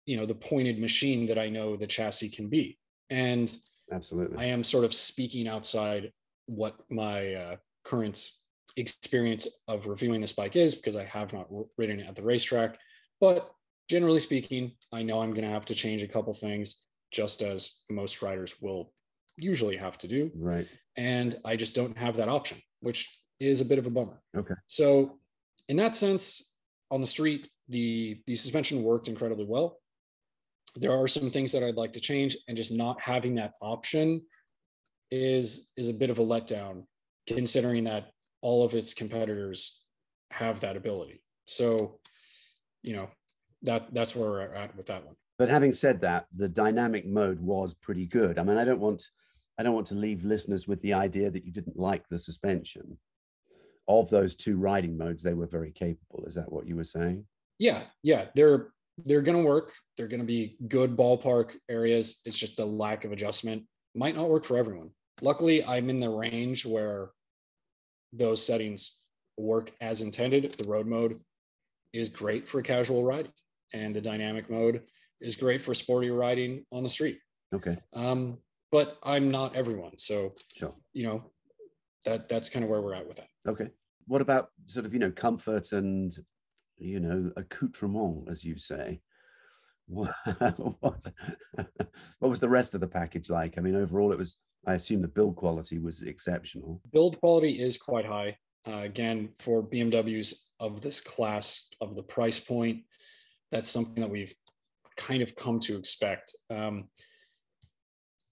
you 0.06 0.16
know, 0.16 0.26
the 0.26 0.34
pointed 0.34 0.78
machine 0.78 1.26
that 1.26 1.38
I 1.38 1.48
know 1.48 1.76
the 1.76 1.86
chassis 1.86 2.28
can 2.28 2.48
be. 2.48 2.78
And 3.10 3.54
absolutely, 3.92 4.38
I 4.38 4.46
am 4.46 4.64
sort 4.64 4.84
of 4.84 4.94
speaking 4.94 5.48
outside 5.48 6.12
what 6.46 6.76
my 6.90 7.34
uh, 7.34 7.56
current 7.84 8.30
experience 8.76 9.46
of 9.66 9.86
reviewing 9.86 10.20
this 10.20 10.32
bike 10.32 10.56
is 10.56 10.74
because 10.74 10.96
I 10.96 11.04
have 11.04 11.32
not 11.32 11.48
ridden 11.76 12.00
it 12.00 12.08
at 12.08 12.16
the 12.16 12.22
racetrack. 12.22 12.78
But 13.20 13.50
generally 13.88 14.20
speaking, 14.20 14.72
I 14.92 15.02
know 15.02 15.20
I'm 15.20 15.32
going 15.32 15.46
to 15.46 15.52
have 15.52 15.64
to 15.66 15.74
change 15.74 16.02
a 16.02 16.08
couple 16.08 16.32
things, 16.32 16.82
just 17.12 17.42
as 17.42 17.82
most 17.90 18.22
riders 18.22 18.54
will 18.60 18.92
usually 19.36 19.76
have 19.76 19.98
to 19.98 20.08
do. 20.08 20.30
Right. 20.36 20.68
And 20.96 21.36
I 21.44 21.56
just 21.56 21.74
don't 21.74 21.96
have 21.96 22.16
that 22.16 22.28
option, 22.28 22.58
which 22.80 23.10
is 23.40 23.60
a 23.60 23.64
bit 23.64 23.78
of 23.78 23.86
a 23.86 23.90
bummer. 23.90 24.20
Okay. 24.36 24.54
So, 24.66 25.18
in 25.68 25.76
that 25.76 25.96
sense, 25.96 26.50
on 26.90 27.00
the 27.00 27.06
street, 27.06 27.48
the 27.68 28.20
the 28.26 28.34
suspension 28.34 28.82
worked 28.82 29.08
incredibly 29.08 29.44
well. 29.44 29.78
There 30.76 30.92
are 30.92 31.08
some 31.08 31.30
things 31.30 31.52
that 31.52 31.62
I'd 31.62 31.76
like 31.76 31.92
to 31.92 32.00
change, 32.00 32.36
and 32.46 32.56
just 32.56 32.72
not 32.72 33.00
having 33.00 33.34
that 33.36 33.54
option 33.60 34.22
is 35.10 35.70
is 35.76 35.88
a 35.88 35.94
bit 35.94 36.10
of 36.10 36.18
a 36.18 36.24
letdown, 36.24 36.84
considering 37.26 37.84
that 37.84 38.10
all 38.42 38.64
of 38.64 38.74
its 38.74 38.94
competitors 38.94 39.82
have 40.30 40.60
that 40.60 40.76
ability. 40.76 41.22
So, 41.46 41.98
you 42.82 42.94
know, 42.94 43.08
that 43.62 43.92
that's 43.92 44.14
where 44.14 44.30
we're 44.30 44.54
at 44.54 44.76
with 44.76 44.86
that 44.86 45.04
one. 45.04 45.16
But 45.38 45.48
having 45.48 45.72
said 45.72 46.00
that, 46.02 46.26
the 46.36 46.48
dynamic 46.48 47.06
mode 47.06 47.40
was 47.40 47.74
pretty 47.74 48.06
good. 48.06 48.38
I 48.38 48.44
mean, 48.44 48.56
I 48.56 48.64
don't 48.64 48.80
want 48.80 49.02
I 49.58 49.62
don't 49.62 49.74
want 49.74 49.86
to 49.88 49.94
leave 49.94 50.24
listeners 50.24 50.68
with 50.68 50.80
the 50.82 50.94
idea 50.94 51.30
that 51.30 51.44
you 51.44 51.52
didn't 51.52 51.78
like 51.78 52.08
the 52.08 52.18
suspension. 52.18 52.98
Of 53.88 54.10
those 54.10 54.36
two 54.36 54.58
riding 54.58 54.98
modes, 54.98 55.22
they 55.22 55.32
were 55.32 55.46
very 55.46 55.72
capable. 55.72 56.24
Is 56.26 56.34
that 56.34 56.52
what 56.52 56.68
you 56.68 56.76
were 56.76 56.84
saying? 56.84 57.24
Yeah, 57.58 57.82
yeah, 58.02 58.26
they're 58.34 58.68
they're 59.04 59.22
going 59.22 59.38
to 59.38 59.48
work. 59.48 59.72
They're 59.96 60.08
going 60.08 60.20
to 60.20 60.26
be 60.26 60.56
good 60.68 60.96
ballpark 60.96 61.54
areas. 61.68 62.20
It's 62.24 62.36
just 62.36 62.56
the 62.56 62.66
lack 62.66 63.04
of 63.04 63.12
adjustment 63.12 63.64
might 63.94 64.16
not 64.16 64.28
work 64.28 64.44
for 64.44 64.56
everyone. 64.56 64.90
Luckily, 65.22 65.64
I'm 65.64 65.90
in 65.90 66.00
the 66.00 66.10
range 66.10 66.66
where 66.66 67.10
those 68.12 68.44
settings 68.44 69.02
work 69.36 69.72
as 69.80 70.02
intended. 70.02 70.52
The 70.52 70.68
road 70.68 70.86
mode 70.86 71.20
is 71.92 72.08
great 72.08 72.48
for 72.48 72.60
casual 72.62 73.04
riding 73.04 73.32
and 73.72 73.94
the 73.94 74.00
dynamic 74.00 74.50
mode 74.50 74.82
is 75.20 75.34
great 75.34 75.60
for 75.60 75.74
sporty 75.74 76.10
riding 76.10 76.64
on 76.72 76.82
the 76.82 76.88
street. 76.88 77.18
Okay. 77.54 77.76
Um, 77.94 78.38
but 78.70 78.98
I'm 79.02 79.30
not 79.30 79.56
everyone, 79.56 79.96
so 79.96 80.34
sure. 80.54 80.74
you 80.92 81.04
know 81.04 81.24
that 82.04 82.28
that's 82.28 82.50
kind 82.50 82.64
of 82.64 82.70
where 82.70 82.82
we're 82.82 82.94
at 82.94 83.08
with 83.08 83.16
that. 83.16 83.28
Okay. 83.48 83.70
What 84.06 84.20
about 84.20 84.50
sort 84.66 84.84
of 84.84 84.92
you 84.92 84.98
know 84.98 85.10
comfort 85.10 85.72
and 85.72 86.12
you 86.78 87.00
know 87.00 87.32
accoutrement, 87.36 88.28
as 88.28 88.44
you 88.44 88.56
say? 88.56 89.00
What, 89.88 90.12
was 92.20 92.40
the 92.40 92.48
rest 92.48 92.74
of 92.74 92.80
the 92.80 92.88
package 92.88 93.30
like? 93.30 93.56
I 93.56 93.62
mean, 93.62 93.74
overall, 93.74 94.12
it 94.12 94.18
was. 94.18 94.36
I 94.66 94.74
assume 94.74 95.00
the 95.00 95.08
build 95.08 95.36
quality 95.36 95.78
was 95.78 96.02
exceptional. 96.02 96.82
Build 96.92 97.18
quality 97.20 97.62
is 97.62 97.78
quite 97.78 98.04
high. 98.04 98.36
Uh, 98.66 98.80
again, 98.80 99.30
for 99.38 99.62
BMWs 99.62 100.34
of 100.60 100.82
this 100.82 101.00
class, 101.00 101.70
of 101.80 101.94
the 101.96 102.02
price 102.02 102.38
point, 102.38 102.82
that's 103.50 103.70
something 103.70 104.02
that 104.02 104.10
we've 104.10 104.34
kind 104.96 105.22
of 105.22 105.34
come 105.36 105.58
to 105.60 105.76
expect. 105.76 106.34
Um, 106.50 106.88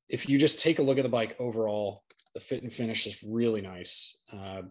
if 0.08 0.28
you 0.28 0.38
just 0.38 0.58
take 0.58 0.78
a 0.78 0.82
look 0.82 0.98
at 0.98 1.04
the 1.04 1.08
bike 1.08 1.36
overall, 1.38 2.02
the 2.34 2.40
fit 2.40 2.62
and 2.62 2.72
finish 2.72 3.06
is 3.06 3.22
really 3.22 3.62
nice. 3.62 4.18
Uh, 4.30 4.62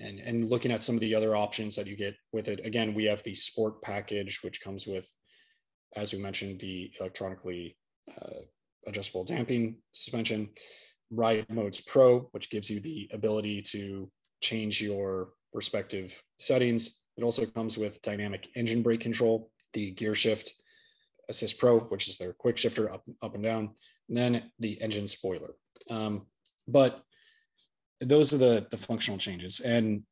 and 0.00 0.20
and 0.20 0.50
looking 0.50 0.72
at 0.72 0.82
some 0.82 0.94
of 0.94 1.00
the 1.00 1.14
other 1.14 1.36
options 1.36 1.76
that 1.76 1.86
you 1.86 1.96
get 1.96 2.14
with 2.32 2.48
it. 2.48 2.60
Again 2.64 2.94
we 2.94 3.04
have 3.04 3.22
the 3.22 3.34
sport 3.34 3.82
package 3.82 4.42
which 4.42 4.60
comes 4.60 4.86
with 4.86 5.08
as 5.96 6.12
we 6.12 6.18
mentioned 6.18 6.60
the 6.60 6.90
electronically 7.00 7.76
uh, 8.10 8.40
adjustable 8.86 9.24
damping 9.24 9.76
suspension 9.92 10.48
ride 11.10 11.46
modes 11.50 11.80
pro 11.80 12.20
which 12.32 12.50
gives 12.50 12.70
you 12.70 12.80
the 12.80 13.08
ability 13.12 13.62
to 13.62 14.10
change 14.40 14.80
your 14.80 15.30
respective 15.52 16.12
settings. 16.38 17.00
It 17.16 17.22
also 17.24 17.44
comes 17.44 17.76
with 17.76 18.00
dynamic 18.02 18.48
engine 18.56 18.82
brake 18.82 19.00
control 19.00 19.50
the 19.72 19.90
gear 19.92 20.14
shift 20.14 20.52
assist 21.28 21.58
pro 21.58 21.80
which 21.80 22.08
is 22.08 22.16
their 22.16 22.32
quick 22.32 22.58
shifter 22.58 22.92
up 22.92 23.04
up 23.22 23.34
and 23.34 23.44
down 23.44 23.70
and 24.08 24.16
then 24.16 24.50
the 24.58 24.80
engine 24.80 25.08
spoiler. 25.08 25.54
Um, 25.90 26.26
but 26.68 27.02
those 28.02 28.32
are 28.32 28.38
the 28.38 28.66
the 28.70 28.76
functional 28.76 29.18
changes. 29.18 29.60
And 29.60 30.02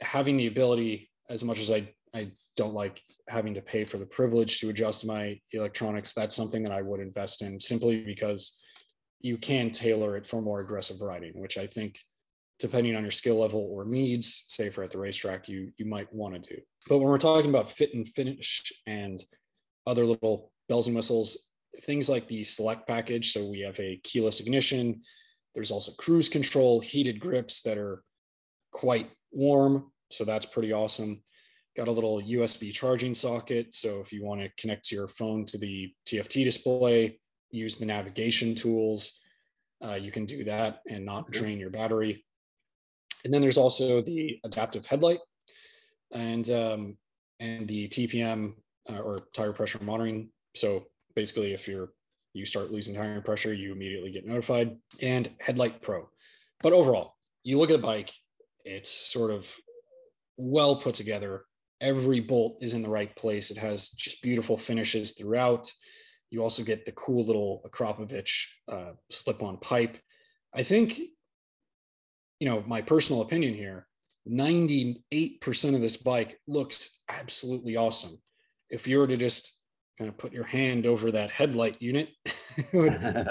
having 0.00 0.36
the 0.36 0.46
ability 0.46 1.10
as 1.28 1.44
much 1.44 1.58
as 1.58 1.70
i 1.70 1.86
i 2.14 2.30
don't 2.56 2.72
like 2.72 3.02
having 3.28 3.52
to 3.52 3.60
pay 3.60 3.84
for 3.84 3.98
the 3.98 4.06
privilege 4.06 4.60
to 4.60 4.70
adjust 4.70 5.04
my 5.04 5.38
electronics 5.52 6.12
that's 6.12 6.36
something 6.36 6.62
that 6.62 6.72
i 6.72 6.80
would 6.80 7.00
invest 7.00 7.42
in 7.42 7.58
simply 7.60 8.04
because 8.04 8.62
you 9.20 9.36
can 9.36 9.70
tailor 9.70 10.16
it 10.16 10.26
for 10.26 10.40
more 10.40 10.60
aggressive 10.60 11.00
riding 11.00 11.32
which 11.34 11.58
i 11.58 11.66
think 11.66 11.98
depending 12.58 12.96
on 12.96 13.02
your 13.02 13.10
skill 13.10 13.40
level 13.40 13.68
or 13.70 13.84
needs 13.84 14.44
say 14.48 14.68
for 14.68 14.82
at 14.82 14.90
the 14.90 14.98
racetrack 14.98 15.48
you 15.48 15.70
you 15.76 15.86
might 15.86 16.12
want 16.12 16.34
to 16.34 16.54
do. 16.54 16.60
But 16.88 16.98
when 16.98 17.08
we're 17.08 17.18
talking 17.18 17.50
about 17.50 17.70
fit 17.70 17.94
and 17.94 18.06
finish 18.08 18.72
and 18.86 19.22
other 19.86 20.04
little 20.04 20.52
bells 20.68 20.86
and 20.86 20.96
whistles 20.96 21.36
things 21.82 22.08
like 22.08 22.26
the 22.28 22.42
select 22.42 22.86
package 22.88 23.32
so 23.32 23.46
we 23.46 23.60
have 23.60 23.78
a 23.78 24.00
keyless 24.02 24.40
ignition 24.40 25.00
there's 25.54 25.70
also 25.70 25.92
cruise 25.92 26.28
control, 26.28 26.80
heated 26.80 27.20
grips 27.20 27.62
that 27.62 27.78
are 27.78 28.02
quite 28.72 29.10
warm. 29.32 29.90
So 30.10 30.24
that's 30.24 30.46
pretty 30.46 30.72
awesome. 30.72 31.22
Got 31.76 31.88
a 31.88 31.92
little 31.92 32.20
USB 32.20 32.72
charging 32.72 33.14
socket. 33.14 33.74
So 33.74 34.00
if 34.00 34.12
you 34.12 34.24
want 34.24 34.40
to 34.40 34.50
connect 34.58 34.90
your 34.90 35.08
phone 35.08 35.44
to 35.46 35.58
the 35.58 35.92
TFT 36.06 36.44
display, 36.44 37.18
use 37.50 37.76
the 37.76 37.86
navigation 37.86 38.54
tools, 38.54 39.20
uh, 39.84 39.94
you 39.94 40.10
can 40.10 40.24
do 40.24 40.44
that 40.44 40.80
and 40.88 41.04
not 41.04 41.30
drain 41.30 41.58
your 41.58 41.70
battery. 41.70 42.24
And 43.24 43.32
then 43.32 43.42
there's 43.42 43.58
also 43.58 44.00
the 44.00 44.38
adaptive 44.44 44.86
headlight 44.86 45.20
and 46.12 46.48
um, 46.50 46.96
and 47.40 47.68
the 47.68 47.88
TPM 47.88 48.54
uh, 48.90 48.98
or 48.98 49.18
tire 49.34 49.52
pressure 49.52 49.82
monitoring. 49.82 50.30
So 50.54 50.86
basically, 51.14 51.52
if 51.52 51.68
you're 51.68 51.90
you 52.38 52.46
start 52.46 52.70
losing 52.70 52.94
tire 52.94 53.20
pressure, 53.20 53.52
you 53.52 53.72
immediately 53.72 54.10
get 54.10 54.26
notified, 54.26 54.76
and 55.02 55.30
Headlight 55.40 55.82
Pro. 55.82 56.08
But 56.62 56.72
overall, 56.72 57.16
you 57.42 57.58
look 57.58 57.70
at 57.70 57.76
the 57.80 57.86
bike, 57.86 58.10
it's 58.64 58.90
sort 58.90 59.30
of 59.30 59.52
well 60.36 60.76
put 60.76 60.94
together. 60.94 61.44
Every 61.80 62.20
bolt 62.20 62.58
is 62.62 62.72
in 62.72 62.82
the 62.82 62.88
right 62.88 63.14
place. 63.14 63.50
It 63.50 63.58
has 63.58 63.90
just 63.90 64.22
beautiful 64.22 64.56
finishes 64.56 65.12
throughout. 65.12 65.70
You 66.30 66.42
also 66.42 66.62
get 66.62 66.84
the 66.84 66.92
cool 66.92 67.24
little 67.24 67.62
Akrapovic 67.66 68.30
uh, 68.70 68.92
slip 69.10 69.42
on 69.42 69.58
pipe. 69.58 69.98
I 70.54 70.62
think, 70.62 70.98
you 72.40 72.48
know, 72.48 72.62
my 72.66 72.82
personal 72.82 73.22
opinion 73.22 73.54
here 73.54 73.86
98% 74.28 75.74
of 75.74 75.80
this 75.80 75.96
bike 75.96 76.38
looks 76.46 77.00
absolutely 77.08 77.76
awesome. 77.76 78.18
If 78.70 78.86
you 78.86 78.98
were 78.98 79.06
to 79.06 79.16
just 79.16 79.57
kind 79.98 80.08
of 80.08 80.16
put 80.16 80.32
your 80.32 80.44
hand 80.44 80.86
over 80.86 81.10
that 81.10 81.30
headlight 81.30 81.82
unit, 81.82 82.10
the 82.72 83.28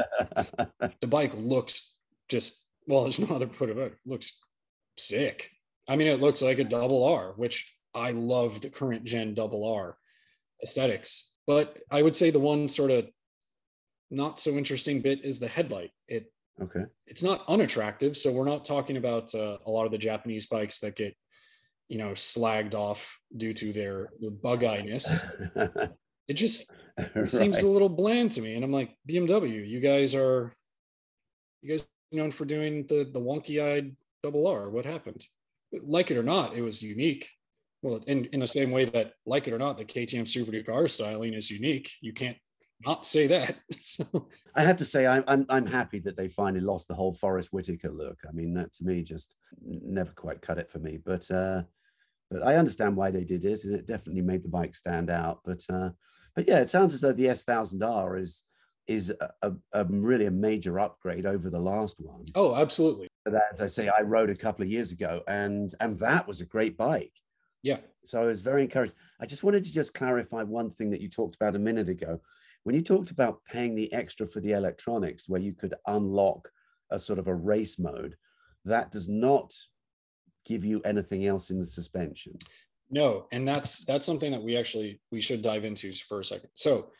bike 1.07 1.33
looks 1.35 1.95
just 2.29 2.65
well. 2.87 3.03
There's 3.03 3.19
no 3.19 3.33
other 3.33 3.47
put 3.47 3.69
it. 3.69 3.77
It 3.77 3.95
looks 4.05 4.39
sick. 4.97 5.49
I 5.87 5.95
mean, 5.95 6.07
it 6.07 6.19
looks 6.19 6.41
like 6.41 6.59
a 6.59 6.65
double 6.65 7.05
R, 7.05 7.33
which 7.37 7.73
I 7.95 8.11
love 8.11 8.61
the 8.61 8.69
current 8.69 9.05
gen 9.05 9.33
double 9.33 9.65
R 9.65 9.97
aesthetics. 10.61 11.31
But 11.45 11.77
I 11.89 12.01
would 12.01 12.15
say 12.15 12.29
the 12.29 12.39
one 12.39 12.67
sort 12.67 12.91
of 12.91 13.07
not 14.11 14.39
so 14.39 14.51
interesting 14.51 15.01
bit 15.01 15.23
is 15.23 15.39
the 15.39 15.47
headlight. 15.47 15.91
It 16.07 16.31
okay. 16.61 16.83
It's 17.05 17.23
not 17.23 17.45
unattractive. 17.47 18.17
So 18.17 18.31
we're 18.31 18.45
not 18.45 18.65
talking 18.65 18.97
about 18.97 19.33
uh, 19.33 19.57
a 19.65 19.71
lot 19.71 19.85
of 19.85 19.91
the 19.91 19.97
Japanese 19.97 20.47
bikes 20.47 20.79
that 20.79 20.97
get 20.97 21.15
you 21.87 21.97
know 21.97 22.09
slagged 22.09 22.73
off 22.73 23.17
due 23.37 23.53
to 23.53 23.71
their, 23.71 24.09
their 24.19 24.31
bug 24.31 24.61
eyiness 24.63 25.23
it 26.27 26.33
just 26.33 26.69
right. 27.15 27.29
seems 27.31 27.59
a 27.59 27.67
little 27.67 27.89
bland 27.89 28.31
to 28.33 28.41
me. 28.41 28.55
And 28.55 28.63
I'm 28.63 28.71
like, 28.71 28.95
BMW, 29.09 29.67
you 29.67 29.79
guys 29.79 30.15
are 30.15 30.53
you 31.61 31.69
guys 31.69 31.87
known 32.11 32.31
for 32.31 32.45
doing 32.45 32.85
the 32.87 33.09
the 33.11 33.19
wonky 33.19 33.61
eyed 33.63 33.95
double 34.23 34.47
R. 34.47 34.69
What 34.69 34.85
happened? 34.85 35.25
Like 35.71 36.11
it 36.11 36.17
or 36.17 36.23
not, 36.23 36.55
it 36.55 36.61
was 36.61 36.81
unique. 36.81 37.29
Well, 37.83 38.03
in, 38.07 38.25
in 38.25 38.39
the 38.39 38.47
same 38.47 38.71
way 38.71 38.85
that, 38.85 39.13
like 39.25 39.47
it 39.47 39.53
or 39.53 39.59
not, 39.59 39.77
the 39.77 39.85
KTM 39.85 40.27
Super 40.27 40.51
Duke 40.51 40.69
R 40.69 40.87
styling 40.87 41.33
is 41.33 41.51
unique. 41.51 41.91
You 42.01 42.11
can't 42.11 42.37
not 42.85 43.05
say 43.05 43.27
that. 43.27 43.57
so. 43.81 44.27
I 44.55 44.63
have 44.63 44.77
to 44.77 44.85
say, 44.85 45.05
I'm, 45.05 45.23
I'm 45.27 45.45
I'm 45.49 45.65
happy 45.65 45.99
that 45.99 46.17
they 46.17 46.29
finally 46.29 46.63
lost 46.63 46.87
the 46.87 46.95
whole 46.95 47.13
Forest 47.13 47.53
Whitaker 47.53 47.89
look. 47.89 48.17
I 48.27 48.31
mean, 48.31 48.53
that 48.55 48.73
to 48.73 48.83
me 48.83 49.03
just 49.03 49.35
never 49.61 50.11
quite 50.11 50.41
cut 50.41 50.57
it 50.57 50.69
for 50.69 50.79
me. 50.79 50.97
But 51.03 51.29
uh, 51.29 51.63
but 52.29 52.45
I 52.45 52.55
understand 52.55 52.95
why 52.95 53.11
they 53.11 53.23
did 53.23 53.45
it, 53.45 53.63
and 53.63 53.75
it 53.75 53.85
definitely 53.85 54.21
made 54.21 54.43
the 54.43 54.49
bike 54.49 54.75
stand 54.75 55.09
out. 55.09 55.39
But 55.45 55.63
uh, 55.69 55.91
but 56.35 56.47
yeah, 56.47 56.59
it 56.59 56.69
sounds 56.69 56.93
as 56.93 57.01
though 57.01 57.13
the 57.13 57.25
S1000R 57.25 58.19
is 58.19 58.43
is 58.87 59.13
a, 59.19 59.29
a, 59.41 59.53
a, 59.73 59.85
really 59.85 60.27
a 60.27 60.31
major 60.31 60.79
upgrade 60.79 61.25
over 61.25 61.49
the 61.49 61.59
last 61.59 61.97
one. 61.99 62.23
Oh, 62.35 62.55
absolutely. 62.55 63.07
But 63.25 63.35
as 63.51 63.59
I 63.59 63.67
say, 63.67 63.89
I 63.89 64.01
rode 64.01 64.29
a 64.29 64.35
couple 64.35 64.63
of 64.63 64.69
years 64.69 64.91
ago, 64.91 65.21
and 65.27 65.73
and 65.79 65.97
that 65.99 66.27
was 66.27 66.41
a 66.41 66.45
great 66.45 66.77
bike. 66.77 67.13
Yeah. 67.63 67.79
So 68.05 68.21
I 68.21 68.25
was 68.25 68.41
very 68.41 68.63
encouraged. 68.63 68.93
I 69.19 69.25
just 69.25 69.43
wanted 69.43 69.63
to 69.65 69.71
just 69.71 69.93
clarify 69.93 70.43
one 70.43 70.71
thing 70.71 70.89
that 70.91 71.01
you 71.01 71.09
talked 71.09 71.35
about 71.35 71.55
a 71.55 71.59
minute 71.59 71.89
ago. 71.89 72.21
When 72.63 72.75
you 72.75 72.81
talked 72.81 73.11
about 73.11 73.43
paying 73.45 73.75
the 73.75 73.91
extra 73.93 74.27
for 74.27 74.41
the 74.41 74.51
electronics, 74.51 75.27
where 75.27 75.41
you 75.41 75.53
could 75.53 75.73
unlock 75.87 76.49
a 76.91 76.99
sort 76.99 77.19
of 77.19 77.27
a 77.27 77.35
race 77.35 77.79
mode, 77.79 78.15
that 78.65 78.91
does 78.91 79.07
not 79.09 79.53
give 80.47 80.63
you 80.63 80.81
anything 80.85 81.25
else 81.25 81.49
in 81.49 81.59
the 81.59 81.65
suspension? 81.65 82.37
No 82.89 83.25
and 83.31 83.47
that's 83.47 83.83
that's 83.85 84.05
something 84.05 84.31
that 84.31 84.41
we 84.41 84.55
actually 84.55 85.01
we 85.11 85.21
should 85.21 85.41
dive 85.41 85.65
into 85.65 85.93
for 86.07 86.19
a 86.19 86.25
second. 86.25 86.49
So 86.55 86.91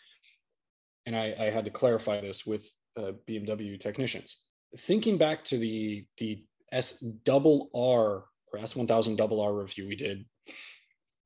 and 1.05 1.15
i 1.15 1.33
i 1.39 1.49
had 1.49 1.65
to 1.65 1.71
clarify 1.71 2.19
this 2.19 2.45
with 2.45 2.69
uh, 2.97 3.13
bmw 3.27 3.79
technicians. 3.79 4.45
Thinking 4.79 5.17
back 5.17 5.43
to 5.45 5.57
the 5.57 6.05
the 6.17 6.43
s 6.71 6.99
double 7.23 7.69
r 7.73 8.25
or 8.51 8.59
s1000 8.59 9.15
double 9.15 9.41
r 9.41 9.53
review 9.53 9.87
we 9.87 9.95
did 9.95 10.25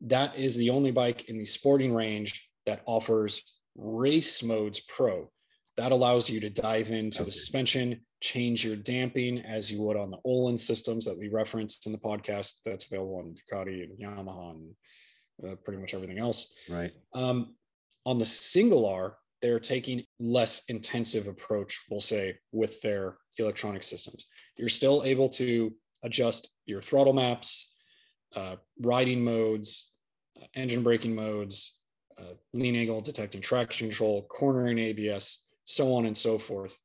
that 0.01 0.37
is 0.37 0.55
the 0.55 0.69
only 0.69 0.91
bike 0.91 1.29
in 1.29 1.37
the 1.37 1.45
sporting 1.45 1.93
range 1.93 2.49
that 2.65 2.81
offers 2.85 3.59
race 3.75 4.43
modes 4.43 4.79
pro. 4.81 5.29
That 5.77 5.91
allows 5.91 6.29
you 6.29 6.39
to 6.41 6.49
dive 6.49 6.89
into 6.89 7.19
okay. 7.19 7.25
the 7.25 7.31
suspension 7.31 8.01
change 8.21 8.63
your 8.63 8.75
damping 8.75 9.39
as 9.39 9.71
you 9.71 9.81
would 9.81 9.97
on 9.97 10.11
the 10.11 10.19
Öhlins 10.25 10.59
systems 10.59 11.05
that 11.05 11.17
we 11.17 11.29
referenced 11.29 11.87
in 11.87 11.91
the 11.91 11.97
podcast. 11.97 12.59
That's 12.63 12.85
available 12.85 13.17
on 13.17 13.35
Ducati 13.35 13.83
and 13.83 13.99
Yamaha 13.99 14.51
and 14.51 15.51
uh, 15.51 15.55
pretty 15.65 15.81
much 15.81 15.93
everything 15.93 16.19
else. 16.19 16.53
Right. 16.69 16.91
Um, 17.13 17.55
on 18.05 18.19
the 18.19 18.25
single 18.25 18.85
R, 18.85 19.17
they're 19.41 19.59
taking 19.59 20.03
less 20.19 20.65
intensive 20.69 21.27
approach, 21.27 21.81
we'll 21.89 21.99
say, 21.99 22.37
with 22.51 22.79
their 22.81 23.17
electronic 23.37 23.83
systems. 23.83 24.25
You're 24.57 24.69
still 24.69 25.03
able 25.03 25.29
to 25.29 25.73
adjust 26.03 26.53
your 26.65 26.81
throttle 26.81 27.13
maps, 27.13 27.75
uh, 28.35 28.57
riding 28.79 29.23
modes, 29.23 29.93
uh, 30.39 30.45
engine 30.55 30.83
braking 30.83 31.15
modes, 31.15 31.81
uh, 32.19 32.33
lean 32.53 32.75
angle 32.75 33.01
detecting 33.01 33.41
traction 33.41 33.87
control, 33.87 34.27
cornering 34.29 34.77
ABS, 34.77 35.49
so 35.65 35.95
on 35.95 36.05
and 36.05 36.17
so 36.17 36.37
forth. 36.37 36.79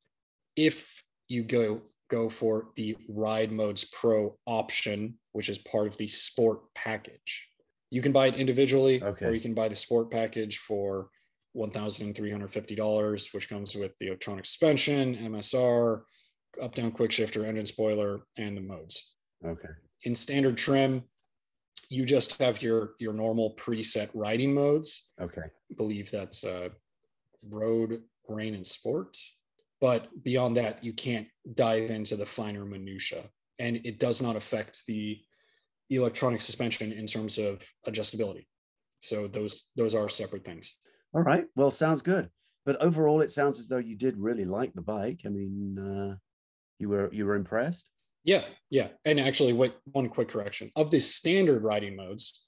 If 0.55 1.03
you 1.27 1.43
go 1.43 1.81
go 2.09 2.29
for 2.29 2.69
the 2.75 2.95
Ride 3.09 3.51
Modes 3.51 3.85
Pro 3.85 4.37
option, 4.45 5.17
which 5.33 5.49
is 5.49 5.57
part 5.57 5.87
of 5.87 5.97
the 5.97 6.07
Sport 6.07 6.61
package. 6.73 7.49
You 7.89 8.01
can 8.01 8.11
buy 8.11 8.27
it 8.27 8.35
individually, 8.35 9.03
okay. 9.03 9.25
or 9.25 9.33
you 9.33 9.41
can 9.41 9.53
buy 9.53 9.67
the 9.67 9.75
Sport 9.75 10.11
package 10.11 10.59
for 10.59 11.09
one 11.53 11.71
thousand 11.71 12.15
three 12.15 12.31
hundred 12.31 12.51
fifty 12.51 12.75
dollars, 12.75 13.29
which 13.33 13.49
comes 13.49 13.75
with 13.75 13.97
the 13.97 14.07
electronic 14.07 14.45
suspension, 14.45 15.15
MSR, 15.15 16.01
up 16.61 16.75
down 16.75 16.91
quick 16.91 17.11
shifter, 17.11 17.45
engine 17.45 17.65
spoiler, 17.65 18.21
and 18.37 18.55
the 18.55 18.61
modes. 18.61 19.13
Okay. 19.45 19.69
In 20.03 20.15
standard 20.15 20.57
trim, 20.57 21.03
you 21.89 22.05
just 22.05 22.41
have 22.41 22.61
your 22.61 22.91
your 22.99 23.13
normal 23.13 23.55
preset 23.55 24.09
riding 24.13 24.53
modes. 24.53 25.11
Okay. 25.21 25.41
I 25.41 25.73
believe 25.75 26.11
that's 26.11 26.43
uh, 26.43 26.69
road, 27.49 28.01
rain, 28.27 28.55
and 28.55 28.65
sport. 28.65 29.17
But 29.79 30.07
beyond 30.23 30.57
that, 30.57 30.83
you 30.83 30.93
can't 30.93 31.27
dive 31.53 31.89
into 31.89 32.15
the 32.15 32.25
finer 32.25 32.65
minutia, 32.65 33.23
and 33.59 33.77
it 33.83 33.99
does 33.99 34.21
not 34.21 34.35
affect 34.35 34.83
the 34.87 35.19
electronic 35.89 36.41
suspension 36.41 36.91
in 36.91 37.07
terms 37.07 37.37
of 37.37 37.61
adjustability. 37.87 38.47
So 39.01 39.27
those 39.27 39.65
those 39.75 39.95
are 39.95 40.09
separate 40.09 40.43
things. 40.43 40.75
All 41.13 41.21
right. 41.21 41.45
Well, 41.55 41.71
sounds 41.71 42.01
good. 42.01 42.29
But 42.65 42.81
overall, 42.81 43.21
it 43.21 43.31
sounds 43.31 43.59
as 43.59 43.67
though 43.67 43.77
you 43.77 43.95
did 43.95 44.17
really 44.17 44.45
like 44.45 44.73
the 44.73 44.81
bike. 44.81 45.21
I 45.25 45.29
mean, 45.29 45.79
uh, 45.79 46.15
you 46.79 46.89
were 46.89 47.09
you 47.13 47.25
were 47.25 47.35
impressed. 47.35 47.89
Yeah, 48.23 48.43
yeah. 48.69 48.89
And 49.05 49.19
actually, 49.19 49.53
wait, 49.53 49.73
one 49.85 50.09
quick 50.09 50.29
correction. 50.29 50.71
Of 50.75 50.91
the 50.91 50.99
standard 50.99 51.63
riding 51.63 51.95
modes, 51.95 52.47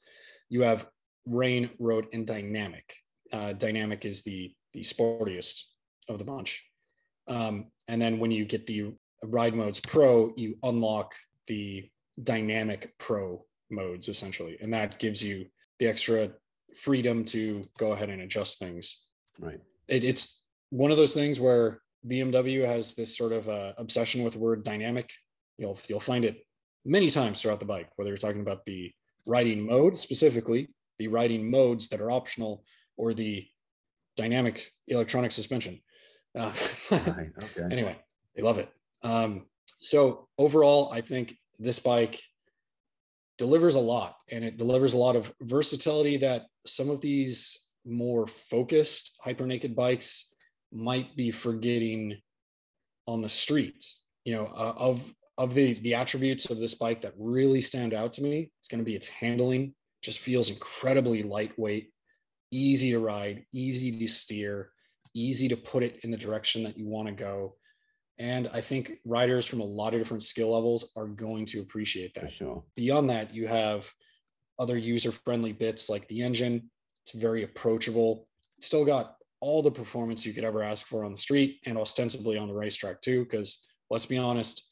you 0.49 0.63
have 0.63 0.87
rain, 1.25 1.69
road, 1.79 2.07
and 2.11 2.27
dynamic. 2.27 2.93
Uh, 3.31 3.53
dynamic 3.53 4.03
is 4.03 4.23
the 4.23 4.53
the 4.73 4.81
sportiest 4.81 5.61
of 6.09 6.17
the 6.17 6.25
bunch. 6.25 6.65
Um, 7.29 7.67
and 7.87 8.01
then 8.01 8.19
when 8.19 8.31
you 8.31 8.45
get 8.45 8.67
the 8.67 8.93
ride 9.23 9.55
modes 9.55 9.79
pro, 9.79 10.33
you 10.35 10.55
unlock 10.63 11.13
the 11.47 11.89
dynamic 12.23 12.93
pro 12.97 13.45
modes 13.69 14.07
essentially, 14.07 14.57
and 14.61 14.73
that 14.73 14.99
gives 14.99 15.23
you 15.23 15.45
the 15.79 15.87
extra 15.87 16.31
freedom 16.75 17.23
to 17.25 17.65
go 17.77 17.93
ahead 17.93 18.09
and 18.09 18.21
adjust 18.21 18.59
things. 18.59 19.07
Right. 19.39 19.59
It, 19.87 20.03
it's 20.03 20.43
one 20.69 20.91
of 20.91 20.97
those 20.97 21.13
things 21.13 21.39
where 21.39 21.81
BMW 22.07 22.65
has 22.65 22.95
this 22.95 23.15
sort 23.17 23.31
of 23.31 23.49
uh, 23.49 23.73
obsession 23.77 24.23
with 24.23 24.33
the 24.33 24.39
word 24.39 24.63
dynamic. 24.63 25.11
You'll 25.57 25.79
you'll 25.87 25.99
find 25.99 26.25
it 26.25 26.45
many 26.85 27.09
times 27.09 27.41
throughout 27.41 27.59
the 27.59 27.65
bike, 27.65 27.89
whether 27.95 28.09
you're 28.09 28.17
talking 28.17 28.41
about 28.41 28.65
the 28.65 28.91
riding 29.27 29.65
mode 29.65 29.97
specifically, 29.97 30.69
the 30.97 31.07
riding 31.07 31.49
modes 31.49 31.89
that 31.89 32.01
are 32.01 32.11
optional, 32.11 32.63
or 32.97 33.13
the 33.13 33.45
dynamic 34.15 34.71
electronic 34.87 35.31
suspension. 35.31 35.79
Uh, 36.37 36.51
Right. 36.91 37.31
Okay. 37.43 37.67
anyway, 37.71 37.97
they 38.35 38.41
love 38.41 38.57
it. 38.57 38.69
Um, 39.03 39.45
so 39.79 40.27
overall, 40.37 40.91
I 40.91 41.01
think 41.01 41.35
this 41.57 41.79
bike 41.79 42.21
delivers 43.37 43.75
a 43.75 43.79
lot, 43.79 44.15
and 44.29 44.43
it 44.43 44.57
delivers 44.57 44.93
a 44.93 44.97
lot 44.97 45.15
of 45.15 45.33
versatility 45.41 46.17
that 46.17 46.45
some 46.65 46.89
of 46.89 47.01
these 47.01 47.67
more 47.85 48.27
focused 48.27 49.17
hyper 49.23 49.47
naked 49.47 49.75
bikes 49.75 50.33
might 50.71 51.15
be 51.15 51.31
forgetting 51.31 52.17
on 53.07 53.21
the 53.21 53.29
street. 53.29 53.85
You 54.25 54.35
know, 54.35 54.45
uh, 54.47 54.73
of 54.77 55.01
of 55.37 55.53
the 55.53 55.73
the 55.75 55.95
attributes 55.95 56.49
of 56.49 56.59
this 56.59 56.75
bike 56.75 57.01
that 57.01 57.13
really 57.17 57.61
stand 57.61 57.93
out 57.93 58.11
to 58.13 58.21
me, 58.21 58.51
it's 58.59 58.67
going 58.67 58.79
to 58.79 58.85
be 58.85 58.95
its 58.95 59.07
handling. 59.07 59.73
Just 60.01 60.19
feels 60.19 60.49
incredibly 60.49 61.23
lightweight, 61.23 61.91
easy 62.51 62.91
to 62.91 62.99
ride, 62.99 63.45
easy 63.53 63.97
to 63.99 64.07
steer, 64.07 64.71
easy 65.13 65.47
to 65.49 65.57
put 65.57 65.83
it 65.83 65.99
in 66.03 66.11
the 66.11 66.17
direction 66.17 66.63
that 66.63 66.77
you 66.77 66.87
want 66.87 67.07
to 67.07 67.13
go. 67.13 67.55
And 68.17 68.49
I 68.53 68.61
think 68.61 68.91
riders 69.05 69.45
from 69.47 69.61
a 69.61 69.65
lot 69.65 69.93
of 69.93 69.99
different 70.01 70.23
skill 70.23 70.51
levels 70.53 70.91
are 70.97 71.07
going 71.07 71.45
to 71.47 71.61
appreciate 71.61 72.13
that. 72.15 72.31
sure. 72.31 72.63
Beyond 72.75 73.09
that, 73.09 73.33
you 73.33 73.47
have 73.47 73.89
other 74.59 74.77
user 74.77 75.11
friendly 75.11 75.53
bits 75.53 75.89
like 75.89 76.05
the 76.09 76.21
engine. 76.21 76.69
It's 77.05 77.13
very 77.15 77.43
approachable. 77.43 78.27
It's 78.57 78.67
still 78.67 78.83
got 78.85 79.15
all 79.39 79.61
the 79.61 79.71
performance 79.71 80.25
you 80.25 80.33
could 80.33 80.43
ever 80.43 80.61
ask 80.61 80.85
for 80.85 81.05
on 81.05 81.13
the 81.13 81.17
street 81.17 81.59
and 81.65 81.77
ostensibly 81.77 82.37
on 82.37 82.49
the 82.49 82.53
racetrack 82.53 82.99
too. 83.01 83.23
Because 83.23 83.65
let's 83.89 84.05
be 84.05 84.17
honest, 84.17 84.67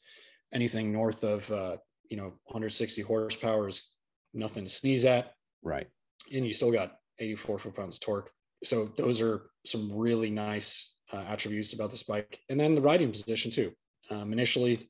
anything 0.52 0.92
north 0.92 1.24
of 1.24 1.50
uh, 1.50 1.78
you 2.10 2.18
know 2.18 2.34
160 2.44 3.00
horsepower 3.02 3.68
is 3.68 3.94
nothing 4.34 4.64
to 4.64 4.70
sneeze 4.70 5.04
at 5.06 5.32
Right. 5.62 5.86
and 6.32 6.46
you 6.46 6.52
still 6.52 6.70
got 6.70 6.96
84 7.18 7.58
foot 7.60 7.74
pounds 7.76 7.98
torque. 7.98 8.30
So 8.64 8.86
those 8.96 9.20
are 9.20 9.50
some 9.64 9.92
really 9.92 10.30
nice 10.30 10.94
uh, 11.12 11.24
attributes 11.28 11.72
about 11.72 11.90
this 11.90 12.02
bike. 12.02 12.40
And 12.48 12.58
then 12.58 12.74
the 12.74 12.82
riding 12.82 13.10
position 13.10 13.50
too. 13.50 13.72
Um, 14.10 14.32
initially 14.32 14.88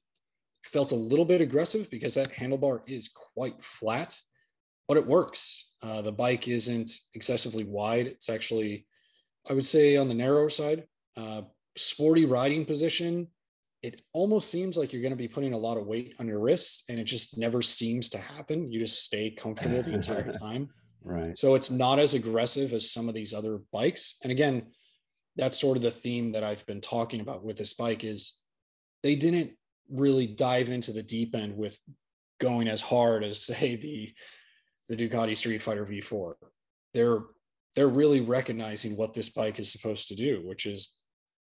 felt 0.64 0.92
a 0.92 0.96
little 0.96 1.24
bit 1.24 1.40
aggressive 1.40 1.90
because 1.90 2.14
that 2.14 2.32
handlebar 2.32 2.80
is 2.86 3.08
quite 3.08 3.62
flat, 3.62 4.18
but 4.86 4.96
it 4.96 5.06
works. 5.06 5.70
Uh, 5.82 6.02
the 6.02 6.12
bike 6.12 6.48
isn't 6.48 6.90
excessively 7.14 7.64
wide. 7.64 8.06
It's 8.06 8.28
actually, 8.28 8.86
I 9.48 9.54
would 9.54 9.64
say, 9.64 9.96
on 9.96 10.08
the 10.08 10.14
narrower 10.14 10.50
side. 10.50 10.84
Uh, 11.16 11.42
sporty 11.76 12.24
riding 12.24 12.64
position. 12.64 13.28
It 13.82 14.02
almost 14.12 14.50
seems 14.50 14.76
like 14.76 14.92
you're 14.92 15.02
going 15.02 15.12
to 15.12 15.16
be 15.16 15.28
putting 15.28 15.52
a 15.52 15.58
lot 15.58 15.78
of 15.78 15.86
weight 15.86 16.14
on 16.18 16.26
your 16.26 16.40
wrists, 16.40 16.84
and 16.88 16.98
it 16.98 17.04
just 17.04 17.38
never 17.38 17.62
seems 17.62 18.08
to 18.10 18.18
happen. 18.18 18.72
You 18.72 18.80
just 18.80 19.04
stay 19.04 19.30
comfortable 19.30 19.82
the 19.82 19.94
entire 19.94 20.32
time. 20.40 20.68
Right. 21.08 21.38
So 21.38 21.54
it's 21.54 21.70
not 21.70 21.98
as 21.98 22.12
aggressive 22.12 22.72
as 22.74 22.90
some 22.90 23.08
of 23.08 23.14
these 23.14 23.32
other 23.32 23.60
bikes. 23.72 24.18
And 24.22 24.30
again, 24.30 24.66
that's 25.36 25.58
sort 25.58 25.76
of 25.76 25.82
the 25.82 25.90
theme 25.90 26.28
that 26.30 26.44
I've 26.44 26.66
been 26.66 26.82
talking 26.82 27.20
about 27.20 27.42
with 27.42 27.56
this 27.56 27.72
bike 27.72 28.04
is 28.04 28.38
they 29.02 29.14
didn't 29.16 29.52
really 29.90 30.26
dive 30.26 30.68
into 30.68 30.92
the 30.92 31.02
deep 31.02 31.34
end 31.34 31.56
with 31.56 31.78
going 32.40 32.68
as 32.68 32.82
hard 32.82 33.24
as 33.24 33.42
say 33.44 33.76
the 33.76 34.12
the 34.88 34.96
Ducati 34.96 35.32
Streetfighter 35.32 35.88
V4. 35.88 36.34
They're 36.92 37.20
they're 37.74 37.88
really 37.88 38.20
recognizing 38.20 38.96
what 38.96 39.14
this 39.14 39.28
bike 39.28 39.58
is 39.58 39.70
supposed 39.70 40.08
to 40.08 40.16
do, 40.16 40.42
which 40.44 40.66
is 40.66 40.98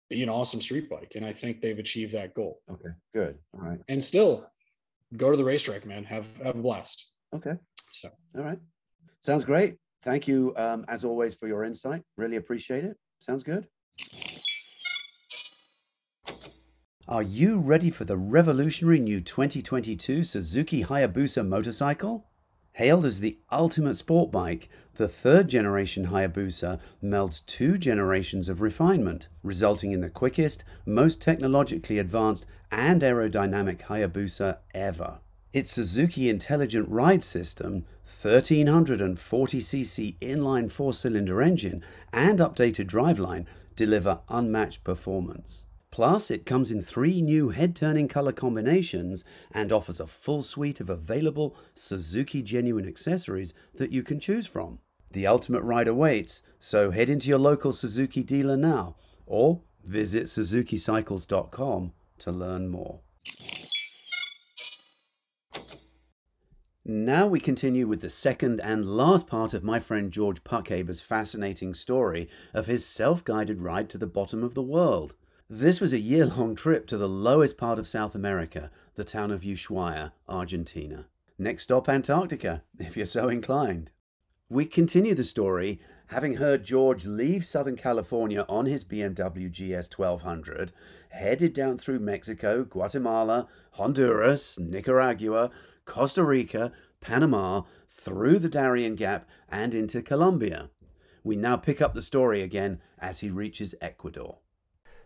be 0.09 0.23
an 0.23 0.29
awesome 0.29 0.61
street 0.61 0.89
bike. 0.89 1.13
And 1.15 1.25
I 1.25 1.33
think 1.33 1.61
they've 1.61 1.79
achieved 1.79 2.13
that 2.13 2.35
goal. 2.35 2.61
Okay. 2.71 2.91
Good. 3.15 3.39
All 3.55 3.69
right. 3.69 3.79
And 3.89 4.03
still 4.03 4.47
go 5.17 5.31
to 5.31 5.37
the 5.37 5.45
racetrack, 5.45 5.87
man. 5.87 6.05
Have 6.05 6.27
have 6.43 6.57
a 6.57 6.63
blast. 6.63 7.13
Okay. 7.35 7.55
So 7.93 8.11
All 8.37 8.43
right. 8.43 8.59
Sounds 9.23 9.45
great. 9.45 9.77
Thank 10.03 10.27
you, 10.27 10.53
um, 10.57 10.85
as 10.89 11.05
always, 11.05 11.35
for 11.35 11.47
your 11.47 11.65
insight. 11.65 12.03
Really 12.17 12.37
appreciate 12.37 12.83
it. 12.85 12.99
Sounds 13.21 13.45
good. 13.45 13.69
Are 17.07 17.23
you 17.23 17.61
ready 17.61 17.91
for 17.91 18.05
the 18.05 18.17
revolutionary 18.17 18.99
new 18.99 19.21
2022 19.21 20.25
Suzuki 20.25 20.85
Hayabusa 20.85 21.47
motorcycle? 21.47 22.27
Hailed 22.73 23.05
as 23.05 23.21
the 23.21 23.39
ultimate 23.51 23.97
sport 23.97 24.33
bike, 24.33 24.69
the 24.97 25.09
third 25.09 25.47
generation 25.49 26.07
Hayabusa 26.07 26.81
melds 27.03 27.47
two 27.47 27.79
generations 27.79 28.49
of 28.49 28.61
refinement, 28.61 29.29
resulting 29.45 29.93
in 29.93 30.01
the 30.01 30.11
quickest, 30.11 30.65
most 30.85 31.21
technologically 31.21 31.99
advanced, 31.99 32.45
and 32.73 33.03
aerodynamic 33.03 33.83
Hayabusa 33.83 34.59
ever. 34.75 35.21
Its 35.53 35.71
Suzuki 35.71 36.31
Intelligent 36.31 36.89
Ride 36.89 37.23
System, 37.23 37.85
1340cc 38.07 40.19
inline 40.21 40.71
four 40.71 40.93
cylinder 40.93 41.43
engine, 41.43 41.83
and 42.13 42.39
updated 42.39 42.87
driveline 42.87 43.47
deliver 43.77 44.21
unmatched 44.29 44.85
performance. 44.85 45.65
Plus, 45.91 46.31
it 46.31 46.47
comes 46.47 46.71
in 46.71 46.83
three 46.83 47.21
new 47.21 47.51
head 47.51 47.77
turning 47.77 48.09
color 48.09 48.33
combinations 48.33 49.25
and 49.51 49.71
offers 49.71 50.01
a 50.01 50.07
full 50.07 50.43
suite 50.43 50.81
of 50.81 50.89
available 50.89 51.55
Suzuki 51.75 52.43
genuine 52.43 52.89
accessories 52.89 53.53
that 53.75 53.93
you 53.93 54.03
can 54.03 54.19
choose 54.19 54.47
from. 54.47 54.79
The 55.11 55.27
ultimate 55.27 55.63
ride 55.63 55.89
awaits, 55.89 56.43
so 56.59 56.93
head 56.93 57.11
into 57.11 57.29
your 57.29 57.39
local 57.39 57.73
Suzuki 57.73 58.23
dealer 58.23 58.57
now 58.57 58.97
or 59.27 59.61
visit 59.85 60.25
suzukicycles.com 60.25 61.93
to 62.19 62.33
learn 62.33 62.69
more. 62.69 63.01
Now 66.85 67.29
we 67.29 67.39
continue 67.39 67.87
with 67.87 68.01
the 68.01 68.11
second 68.11 68.61
and 68.61 68.85
last 68.85 69.29
part 69.29 69.55
of 69.55 69.63
my 69.63 69.79
friend 69.79 70.11
George 70.11 70.43
Puckhaber's 70.43 71.01
fascinating 71.01 71.75
story 71.75 72.29
of 72.53 72.67
his 72.67 72.85
self 72.85 73.23
guided 73.23 73.63
ride 73.63 73.89
to 73.91 73.99
the 73.99 74.07
bottom 74.09 74.43
of 74.43 74.55
the 74.55 74.65
world. 74.65 75.15
This 75.49 75.81
was 75.81 75.93
a 75.93 76.01
year 76.01 76.27
long 76.27 76.57
trip 76.57 76.89
to 76.89 76.97
the 76.97 77.09
lowest 77.09 77.57
part 77.57 77.79
of 77.79 77.87
South 77.87 78.17
America, 78.17 78.69
the 78.97 79.05
town 79.05 79.31
of 79.31 79.43
Ushuaia, 79.43 80.11
Argentina. 80.29 81.07
Next 81.39 81.63
stop, 81.63 81.89
Antarctica, 81.89 82.65
if 82.81 82.97
you're 82.97 83.07
so 83.07 83.29
inclined. 83.29 83.93
We 84.49 84.67
continue 84.67 85.15
the 85.15 85.23
story 85.23 85.81
having 86.09 86.35
heard 86.35 86.65
George 86.65 87.07
leave 87.07 87.45
Southern 87.45 87.77
California 87.77 88.45
on 88.49 88.67
his 88.67 88.85
BMW 88.85 89.49
GS 89.51 89.89
1200, 89.89 90.73
headed 91.11 91.53
down 91.53 91.79
through 91.79 92.01
Mexico, 92.01 92.65
Guatemala, 92.65 93.47
Honduras, 93.73 94.59
Nicaragua, 94.59 95.51
Costa 95.85 96.25
Rica, 96.25 96.73
Panama, 97.01 97.63
through 97.91 98.39
the 98.39 98.49
Darien 98.49 98.95
Gap, 98.95 99.29
and 99.49 99.75
into 99.75 100.03
Colombia. 100.03 100.71
We 101.25 101.37
now 101.37 101.57
pick 101.57 101.81
up 101.81 101.95
the 101.95 102.03
story 102.03 102.43
again 102.43 102.81
as 102.99 103.21
he 103.21 103.31
reaches 103.31 103.75
Ecuador. 103.81 104.39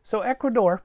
So 0.03 0.21
Ecuador, 0.21 0.83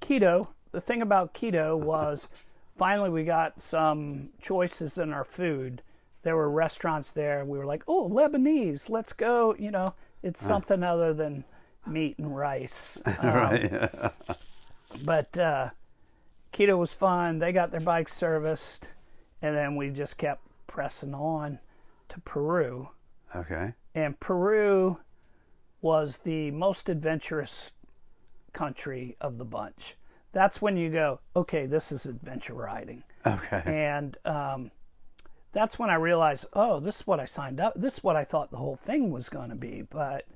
Quito. 0.00 0.48
The 0.72 0.80
thing 0.80 1.00
about 1.00 1.32
Quito 1.32 1.76
was, 1.76 2.28
finally 2.76 3.10
we 3.10 3.24
got 3.24 3.62
some 3.62 4.30
choices 4.40 4.98
in 4.98 5.12
our 5.12 5.24
food. 5.24 5.82
There 6.22 6.36
were 6.36 6.50
restaurants 6.50 7.10
there. 7.12 7.44
We 7.44 7.56
were 7.58 7.64
like, 7.64 7.82
oh, 7.88 8.08
Lebanese, 8.08 8.90
let's 8.90 9.12
go. 9.12 9.54
You 9.58 9.70
know, 9.70 9.94
it's 10.22 10.44
something 10.44 10.82
other 10.82 11.14
than 11.14 11.44
meat 11.86 12.18
and 12.18 12.36
rice. 12.36 12.98
Um, 13.06 14.10
but 15.04 15.38
uh, 15.38 15.70
Quito 16.52 16.76
was 16.76 16.92
fun. 16.92 17.38
They 17.38 17.52
got 17.52 17.70
their 17.70 17.80
bikes 17.80 18.14
serviced, 18.14 18.88
and 19.42 19.56
then 19.56 19.76
we 19.76 19.90
just 19.90 20.16
kept 20.18 20.42
pressing 20.66 21.14
on 21.14 21.58
to 22.08 22.20
Peru. 22.20 22.88
Okay. 23.34 23.74
And 23.94 24.18
Peru 24.20 24.98
was 25.80 26.18
the 26.18 26.50
most 26.50 26.88
adventurous 26.88 27.70
country 28.52 29.16
of 29.20 29.38
the 29.38 29.44
bunch. 29.44 29.96
That's 30.32 30.60
when 30.60 30.76
you 30.76 30.90
go, 30.90 31.20
okay, 31.34 31.66
this 31.66 31.90
is 31.92 32.06
adventure 32.06 32.54
riding. 32.54 33.02
Okay. 33.26 33.62
And 33.64 34.16
um, 34.24 34.70
that's 35.52 35.78
when 35.78 35.88
I 35.90 35.94
realized, 35.94 36.46
oh, 36.52 36.78
this 36.80 36.96
is 37.00 37.06
what 37.06 37.20
I 37.20 37.24
signed 37.24 37.58
up. 37.60 37.72
This 37.76 37.94
is 37.98 38.04
what 38.04 38.16
I 38.16 38.24
thought 38.24 38.50
the 38.50 38.56
whole 38.58 38.76
thing 38.76 39.10
was 39.10 39.28
going 39.28 39.48
to 39.50 39.56
be. 39.56 39.82
But 39.88 40.26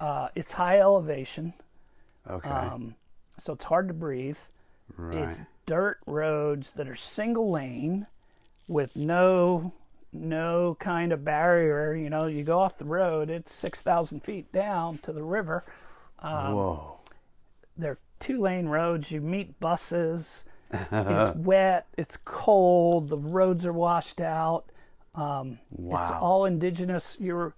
uh, 0.00 0.28
it's 0.34 0.52
high 0.52 0.78
elevation, 0.80 1.54
Okay. 2.28 2.48
um, 2.48 2.94
so 3.38 3.52
it's 3.52 3.64
hard 3.64 3.88
to 3.88 3.94
breathe. 3.94 4.38
right. 4.96 5.16
It's 5.30 5.40
dirt 5.70 5.98
roads 6.04 6.72
that 6.72 6.88
are 6.88 6.96
single 6.96 7.48
lane 7.48 8.08
with 8.66 8.96
no 8.96 9.72
no 10.12 10.76
kind 10.80 11.12
of 11.12 11.24
barrier. 11.24 11.94
You 11.94 12.10
know, 12.10 12.26
you 12.26 12.42
go 12.42 12.58
off 12.58 12.76
the 12.76 12.84
road, 12.84 13.30
it's 13.30 13.54
6,000 13.54 14.18
feet 14.24 14.52
down 14.52 14.98
to 14.98 15.12
the 15.12 15.22
river. 15.22 15.62
Um, 16.18 16.54
Whoa. 16.54 16.98
They're 17.76 17.98
two 18.18 18.40
lane 18.40 18.66
roads. 18.66 19.12
You 19.12 19.20
meet 19.20 19.60
buses. 19.60 20.44
it's 20.72 21.36
wet. 21.36 21.86
It's 21.96 22.16
cold. 22.16 23.08
The 23.08 23.16
roads 23.16 23.64
are 23.64 23.72
washed 23.72 24.20
out. 24.20 24.64
Um, 25.14 25.60
It's 26.02 26.20
all 26.20 26.44
indigenous. 26.46 27.16
You're 27.20 27.54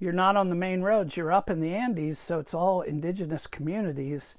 you're 0.00 0.12
not 0.12 0.36
on 0.36 0.48
the 0.48 0.56
main 0.56 0.82
roads. 0.82 1.16
You're 1.16 1.30
up 1.30 1.48
in 1.48 1.60
the 1.60 1.72
Andes, 1.76 2.18
so 2.18 2.40
it's 2.40 2.54
all 2.54 2.80
indigenous 2.82 3.46
communities, 3.46 4.34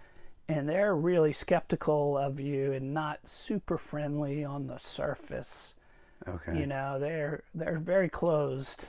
and 0.47 0.67
they're 0.67 0.95
really 0.95 1.33
skeptical 1.33 2.17
of 2.17 2.39
you 2.39 2.71
and 2.73 2.93
not 2.93 3.19
super 3.25 3.77
friendly 3.77 4.43
on 4.43 4.67
the 4.67 4.77
surface. 4.79 5.73
Okay. 6.27 6.59
You 6.59 6.65
know, 6.67 6.99
they're 6.99 7.43
they're 7.53 7.79
very 7.79 8.09
closed. 8.09 8.85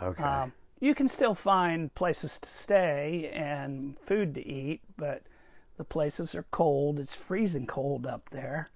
okay. 0.00 0.22
Um, 0.22 0.52
you 0.80 0.94
can 0.94 1.08
still 1.08 1.34
find 1.34 1.94
places 1.94 2.38
to 2.40 2.48
stay 2.48 3.30
and 3.32 3.96
food 4.04 4.34
to 4.34 4.46
eat, 4.46 4.82
but 4.98 5.22
the 5.78 5.84
places 5.84 6.34
are 6.34 6.44
cold. 6.50 6.98
It's 7.00 7.14
freezing 7.14 7.66
cold 7.66 8.06
up 8.06 8.28
there 8.30 8.68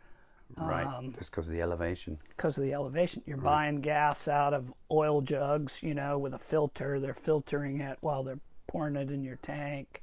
right. 0.57 0.87
um, 0.87 1.15
Just 1.19 1.31
because 1.31 1.47
of 1.47 1.53
the 1.55 1.61
elevation. 1.61 2.19
because 2.29 2.57
of 2.57 2.65
the 2.65 2.73
elevation. 2.73 3.23
You're 3.27 3.37
buying 3.37 3.81
gas 3.81 4.29
out 4.29 4.55
of 4.55 4.73
oil 4.91 5.21
jugs, 5.21 5.83
you 5.83 5.95
know, 5.95 6.19
with 6.19 6.35
a 6.35 6.39
filter. 6.39 6.99
They're 7.01 7.15
filtering 7.15 7.81
it 7.81 7.99
while 8.01 8.23
they're 8.23 8.41
pouring 8.67 8.97
it 8.97 9.11
in 9.11 9.23
your 9.25 9.37
tank. 9.37 10.03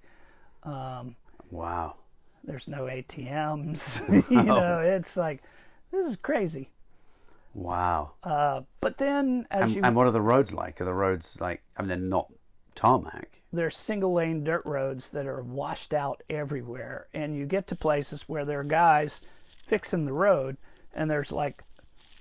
Um, 0.64 1.16
Wow. 1.50 1.96
There's 2.48 2.68
no 2.68 2.86
ATMs. 2.86 4.30
you 4.32 4.42
know, 4.42 4.80
it's 4.80 5.16
like 5.16 5.44
this 5.92 6.08
is 6.08 6.16
crazy. 6.16 6.72
Wow. 7.54 8.14
Uh, 8.24 8.62
but 8.82 8.98
then 8.98 9.46
as 9.52 9.64
and, 9.64 9.72
you 9.74 9.82
and 9.84 9.96
what 9.96 10.08
are 10.08 10.12
the 10.12 10.22
roads 10.22 10.54
like? 10.54 10.82
Are 10.82 10.86
the 10.86 10.94
roads 10.94 11.40
like? 11.40 11.62
I 11.76 11.82
mean, 11.82 11.90
they're 11.90 11.98
not 11.98 12.32
tarmac. 12.74 13.42
They're 13.52 13.70
single 13.70 14.14
lane 14.14 14.44
dirt 14.44 14.66
roads 14.66 15.10
that 15.10 15.26
are 15.26 15.42
washed 15.42 15.94
out 15.94 16.24
everywhere 16.30 17.08
and 17.14 17.36
you 17.36 17.46
get 17.46 17.68
to 17.68 17.76
places 17.76 18.24
where 18.24 18.46
there 18.46 18.60
are 18.60 18.64
guys 18.64 19.22
fixing 19.66 20.06
the 20.06 20.14
road 20.14 20.58
and 20.94 21.10
there's 21.10 21.32
like 21.32 21.64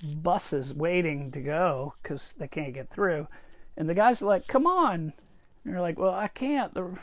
buses 0.03 0.73
waiting 0.73 1.31
to 1.33 1.41
go 1.41 1.95
because 2.03 2.33
they 2.39 2.49
can't 2.49 2.75
get 2.75 2.89
through 2.89 3.29
and 3.77 3.89
the 3.89 3.95
guys 3.95 4.23
are 4.23 4.27
like 4.27 4.47
come 4.47 4.67
on 4.67 5.13
and 5.65 5.73
you're 5.73 5.81
like 5.81 5.99
well 5.99 6.15
i 6.15 6.29
can't 6.29 6.75
the 6.75 6.99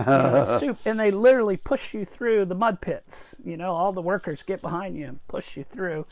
you 0.00 0.06
know, 0.06 0.56
soup 0.60 0.78
and 0.84 0.98
they 1.00 1.10
literally 1.10 1.56
push 1.56 1.94
you 1.94 2.04
through 2.04 2.44
the 2.44 2.54
mud 2.54 2.80
pits 2.80 3.34
you 3.44 3.56
know 3.56 3.72
all 3.74 3.92
the 3.92 4.02
workers 4.02 4.42
get 4.42 4.60
behind 4.60 4.96
you 4.96 5.06
and 5.06 5.26
push 5.28 5.56
you 5.56 5.64
through 5.64 6.04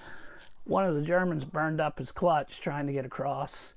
one 0.64 0.86
of 0.86 0.94
the 0.94 1.02
germans 1.02 1.44
burned 1.44 1.80
up 1.80 1.98
his 1.98 2.10
clutch 2.12 2.60
trying 2.60 2.86
to 2.86 2.92
get 2.92 3.04
across 3.04 3.74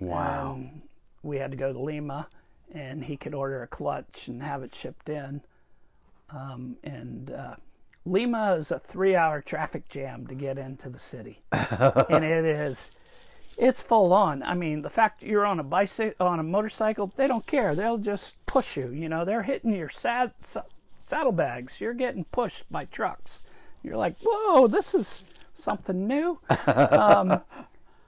Wow. 0.00 0.52
um, 0.52 0.82
we 1.22 1.38
had 1.38 1.50
to 1.50 1.56
go 1.56 1.72
to 1.72 1.78
Lima, 1.80 2.28
and 2.72 3.04
he 3.04 3.16
could 3.16 3.34
order 3.34 3.62
a 3.62 3.66
clutch 3.66 4.28
and 4.28 4.42
have 4.42 4.62
it 4.62 4.72
shipped 4.74 5.08
in. 5.08 5.40
Um, 6.30 6.76
and 6.84 7.30
uh, 7.32 7.56
Lima 8.06 8.54
is 8.54 8.70
a 8.70 8.78
three-hour 8.78 9.42
traffic 9.42 9.88
jam 9.88 10.26
to 10.28 10.34
get 10.36 10.56
into 10.56 10.88
the 10.88 10.98
city, 11.00 11.42
and 11.52 12.24
it 12.24 12.44
is. 12.44 12.90
It's 13.58 13.82
full 13.82 14.12
on. 14.12 14.42
I 14.44 14.54
mean, 14.54 14.82
the 14.82 14.90
fact 14.90 15.20
you're 15.22 15.44
on 15.44 15.58
a 15.58 15.64
bicycle, 15.64 16.24
on 16.26 16.38
a 16.38 16.44
motorcycle, 16.44 17.12
they 17.16 17.26
don't 17.26 17.46
care. 17.46 17.74
They'll 17.74 17.98
just 17.98 18.34
push 18.46 18.76
you. 18.76 18.90
You 18.90 19.08
know, 19.08 19.24
they're 19.24 19.42
hitting 19.42 19.74
your 19.74 19.88
sad, 19.88 20.32
sa- 20.40 20.62
saddlebags. 21.02 21.80
You're 21.80 21.94
getting 21.94 22.24
pushed 22.24 22.70
by 22.70 22.84
trucks. 22.84 23.42
You're 23.82 23.96
like, 23.96 24.14
whoa, 24.22 24.68
this 24.68 24.94
is 24.94 25.24
something 25.54 26.06
new 26.06 26.38
Um, 26.66 27.40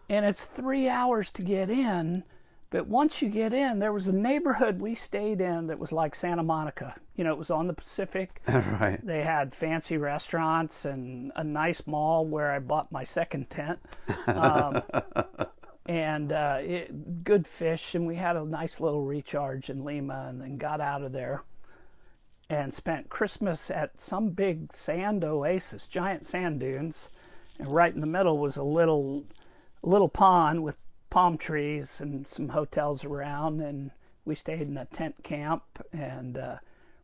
and 0.08 0.24
it's 0.24 0.44
three 0.44 0.88
hours 0.88 1.30
to 1.30 1.42
get 1.42 1.68
in. 1.68 2.22
But 2.70 2.86
once 2.86 3.20
you 3.20 3.28
get 3.28 3.52
in, 3.52 3.80
there 3.80 3.92
was 3.92 4.06
a 4.06 4.12
neighborhood 4.12 4.80
we 4.80 4.94
stayed 4.94 5.40
in 5.40 5.66
that 5.66 5.80
was 5.80 5.90
like 5.90 6.14
Santa 6.14 6.44
Monica. 6.44 6.94
You 7.16 7.24
know, 7.24 7.32
it 7.32 7.38
was 7.38 7.50
on 7.50 7.66
the 7.66 7.72
Pacific. 7.72 8.40
right. 8.48 9.04
They 9.04 9.22
had 9.24 9.52
fancy 9.52 9.96
restaurants 9.96 10.84
and 10.84 11.32
a 11.34 11.42
nice 11.42 11.84
mall 11.86 12.24
where 12.24 12.52
I 12.52 12.60
bought 12.60 12.92
my 12.92 13.02
second 13.02 13.50
tent. 13.50 13.80
Um, 14.28 14.82
and 15.86 16.32
uh, 16.32 16.58
it, 16.60 17.24
good 17.24 17.48
fish, 17.48 17.96
and 17.96 18.06
we 18.06 18.14
had 18.14 18.36
a 18.36 18.44
nice 18.44 18.78
little 18.78 19.04
recharge 19.04 19.68
in 19.68 19.84
Lima, 19.84 20.26
and 20.28 20.40
then 20.40 20.56
got 20.56 20.80
out 20.80 21.02
of 21.02 21.10
there 21.10 21.42
and 22.48 22.72
spent 22.72 23.08
Christmas 23.08 23.70
at 23.70 24.00
some 24.00 24.30
big 24.30 24.74
sand 24.76 25.24
oasis, 25.24 25.88
giant 25.88 26.28
sand 26.28 26.60
dunes, 26.60 27.08
and 27.58 27.68
right 27.68 27.94
in 27.94 28.00
the 28.00 28.06
middle 28.06 28.38
was 28.38 28.56
a 28.56 28.62
little, 28.62 29.24
a 29.82 29.88
little 29.88 30.08
pond 30.08 30.62
with 30.62 30.76
palm 31.10 31.38
trees 31.38 32.00
and 32.00 32.26
some 32.26 32.50
hotels 32.50 33.04
around, 33.04 33.60
and 33.60 33.90
we 34.24 34.34
stayed 34.34 34.62
in 34.62 34.76
a 34.76 34.84
tent 34.86 35.16
camp 35.22 35.62
and 35.92 36.38
uh, 36.38 36.56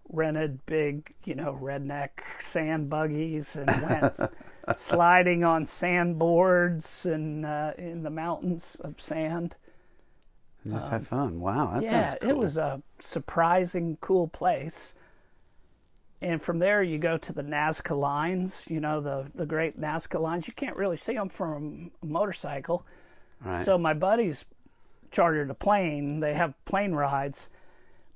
rented 0.09 0.65
big, 0.67 1.15
you 1.25 1.35
know, 1.35 1.59
redneck 1.61 2.11
sand 2.41 2.89
buggies 2.89 3.57
and 3.57 3.69
went 3.83 4.15
sliding 4.77 5.45
on 5.45 5.67
sandboards 5.67 7.05
and 7.05 7.45
uh, 7.45 7.73
in 7.79 8.03
the 8.03 8.11
mountains 8.11 8.77
of 8.81 9.01
sand. 9.01 9.57
And 10.65 10.73
just 10.73 10.89
have 10.91 11.07
fun. 11.07 11.41
Wow. 11.41 11.71
That 11.73 11.83
Um, 11.83 11.83
yeah, 11.83 12.07
sounds 12.09 12.15
cool. 12.21 12.31
it 12.31 12.37
was 12.37 12.57
a 12.57 12.83
surprising, 13.01 13.99
cool 14.01 14.29
place. 14.29 14.95
And 16.21 16.43
from 16.43 16.59
there, 16.59 16.83
you 16.83 16.99
go 16.99 17.19
to 17.19 17.33
the 17.33 17.43
Nazca 17.43 17.99
lines. 17.99 18.65
You 18.69 18.81
know 18.81 19.01
the 19.01 19.31
the 19.35 19.47
great 19.47 19.79
Nazca 19.81 20.21
lines. 20.21 20.49
You 20.49 20.55
can't 20.55 20.77
really 20.77 20.97
see 20.97 21.15
them 21.15 21.29
from 21.29 21.91
a 22.03 22.07
motorcycle. 22.07 22.87
Right. 23.45 23.65
So 23.65 23.79
my 23.79 23.95
buddies 23.95 24.45
chartered 25.11 25.51
a 25.51 25.55
plane. 25.55 26.21
They 26.21 26.35
have 26.35 26.55
plane 26.65 26.93
rides, 26.93 27.49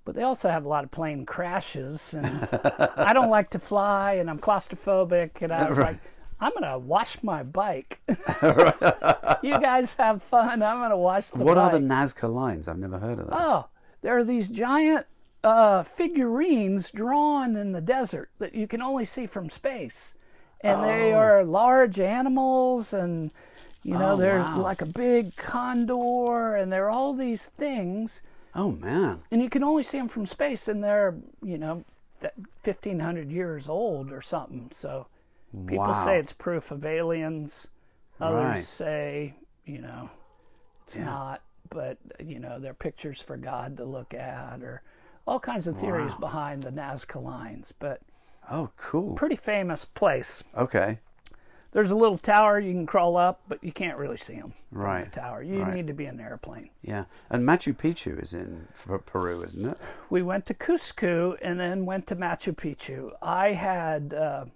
but 0.04 0.14
they 0.14 0.22
also 0.22 0.48
have 0.50 0.64
a 0.64 0.68
lot 0.68 0.84
of 0.84 0.90
plane 0.90 1.24
crashes. 1.26 2.14
And 2.14 2.26
I 2.96 3.12
don't 3.12 3.30
like 3.30 3.50
to 3.50 3.58
fly, 3.58 4.14
and 4.14 4.28
I'm 4.30 4.38
claustrophobic. 4.38 5.42
And 5.42 5.52
I 5.52 5.68
was 5.68 5.78
Right. 5.78 5.86
like, 5.92 6.00
I'm 6.40 6.52
gonna 6.54 6.78
wash 6.78 7.22
my 7.22 7.42
bike. 7.42 8.00
you 9.42 9.58
guys 9.60 9.94
have 9.94 10.22
fun. 10.22 10.62
I'm 10.62 10.78
gonna 10.78 10.96
wash 10.96 11.30
the 11.30 11.44
what 11.44 11.56
bike. 11.56 11.72
are 11.74 11.78
the 11.78 11.84
Nazca 11.84 12.32
lines? 12.32 12.66
I've 12.68 12.78
never 12.78 12.98
heard 12.98 13.18
of 13.18 13.26
those. 13.26 13.38
Oh, 13.38 13.66
there 14.02 14.16
are 14.16 14.24
these 14.24 14.48
giant 14.48 15.06
uh, 15.44 15.82
figurines 15.82 16.90
drawn 16.90 17.56
in 17.56 17.72
the 17.72 17.80
desert 17.80 18.30
that 18.38 18.54
you 18.54 18.66
can 18.66 18.82
only 18.82 19.04
see 19.04 19.26
from 19.26 19.48
space, 19.50 20.14
and 20.60 20.82
they 20.82 21.12
Oh. 21.12 21.18
are 21.18 21.44
large 21.44 21.98
animals, 22.00 22.92
and 22.92 23.30
you 23.82 23.92
know 23.96 24.12
Oh, 24.12 24.16
there's 24.16 24.44
wow. 24.44 24.62
like 24.62 24.80
a 24.82 24.86
big 24.86 25.36
condor, 25.36 26.54
and 26.56 26.72
they're 26.72 26.90
all 26.90 27.14
these 27.14 27.46
things, 27.46 28.22
Oh 28.54 28.70
man. 28.72 29.22
and 29.30 29.40
you 29.42 29.48
can 29.50 29.62
only 29.64 29.82
see 29.82 29.98
them 29.98 30.08
from 30.08 30.26
space, 30.26 30.68
and 30.68 30.82
they're 30.84 31.16
you 31.42 31.58
know 31.58 31.84
fifteen 32.62 33.00
hundred 33.00 33.30
years 33.30 33.68
old 33.68 34.12
or 34.12 34.20
something. 34.20 34.70
So 34.74 35.06
people 35.66 35.78
wow. 35.86 36.04
say 36.04 36.18
it's 36.18 36.32
proof 36.32 36.70
of 36.70 36.84
aliens. 36.84 37.68
Others 38.20 38.38
Right. 38.44 38.64
say 38.64 39.34
you 39.64 39.80
know 39.80 40.10
it's 40.86 40.96
Yeah. 40.96 41.04
not, 41.04 41.42
but 41.70 41.96
you 42.18 42.38
know 42.38 42.58
they're 42.58 42.74
pictures 42.74 43.20
for 43.20 43.36
God 43.36 43.76
to 43.78 43.84
look 43.84 44.12
at, 44.14 44.62
or 44.62 44.82
all 45.26 45.40
kinds 45.40 45.66
of 45.66 45.78
theories 45.78 46.10
Wow. 46.12 46.18
behind 46.18 46.62
the 46.64 46.70
Nazca 46.70 47.22
lines. 47.22 47.72
But 47.78 48.00
Oh, 48.50 48.70
cool. 48.76 49.14
pretty 49.14 49.36
famous 49.36 49.84
place. 49.84 50.42
Okay. 50.56 50.98
There's 51.72 51.90
a 51.90 51.94
little 51.94 52.18
tower 52.18 52.58
you 52.58 52.74
can 52.74 52.84
crawl 52.86 53.16
up, 53.16 53.42
but 53.48 53.62
you 53.62 53.70
can't 53.70 53.96
really 53.96 54.16
see 54.16 54.34
them 54.34 54.54
from 54.72 54.80
Right, 54.82 55.04
the 55.12 55.20
tower. 55.20 55.40
You 55.42 55.62
right. 55.62 55.74
need 55.76 55.86
to 55.86 55.92
be 55.92 56.06
in 56.06 56.14
an 56.18 56.20
airplane. 56.20 56.70
Yeah. 56.82 57.04
And 57.30 57.44
Machu 57.46 57.76
Picchu 57.76 58.20
is 58.20 58.34
in 58.34 58.66
Peru, 59.06 59.42
isn't 59.44 59.64
it? 59.64 59.78
we 60.10 60.20
went 60.22 60.46
to 60.46 60.54
Cusco 60.54 61.36
and 61.40 61.60
then 61.60 61.86
went 61.86 62.06
to 62.08 62.16
Machu 62.16 62.54
Picchu. 62.56 63.12
I 63.22 63.52
had 63.52 64.12
uh, 64.14 64.46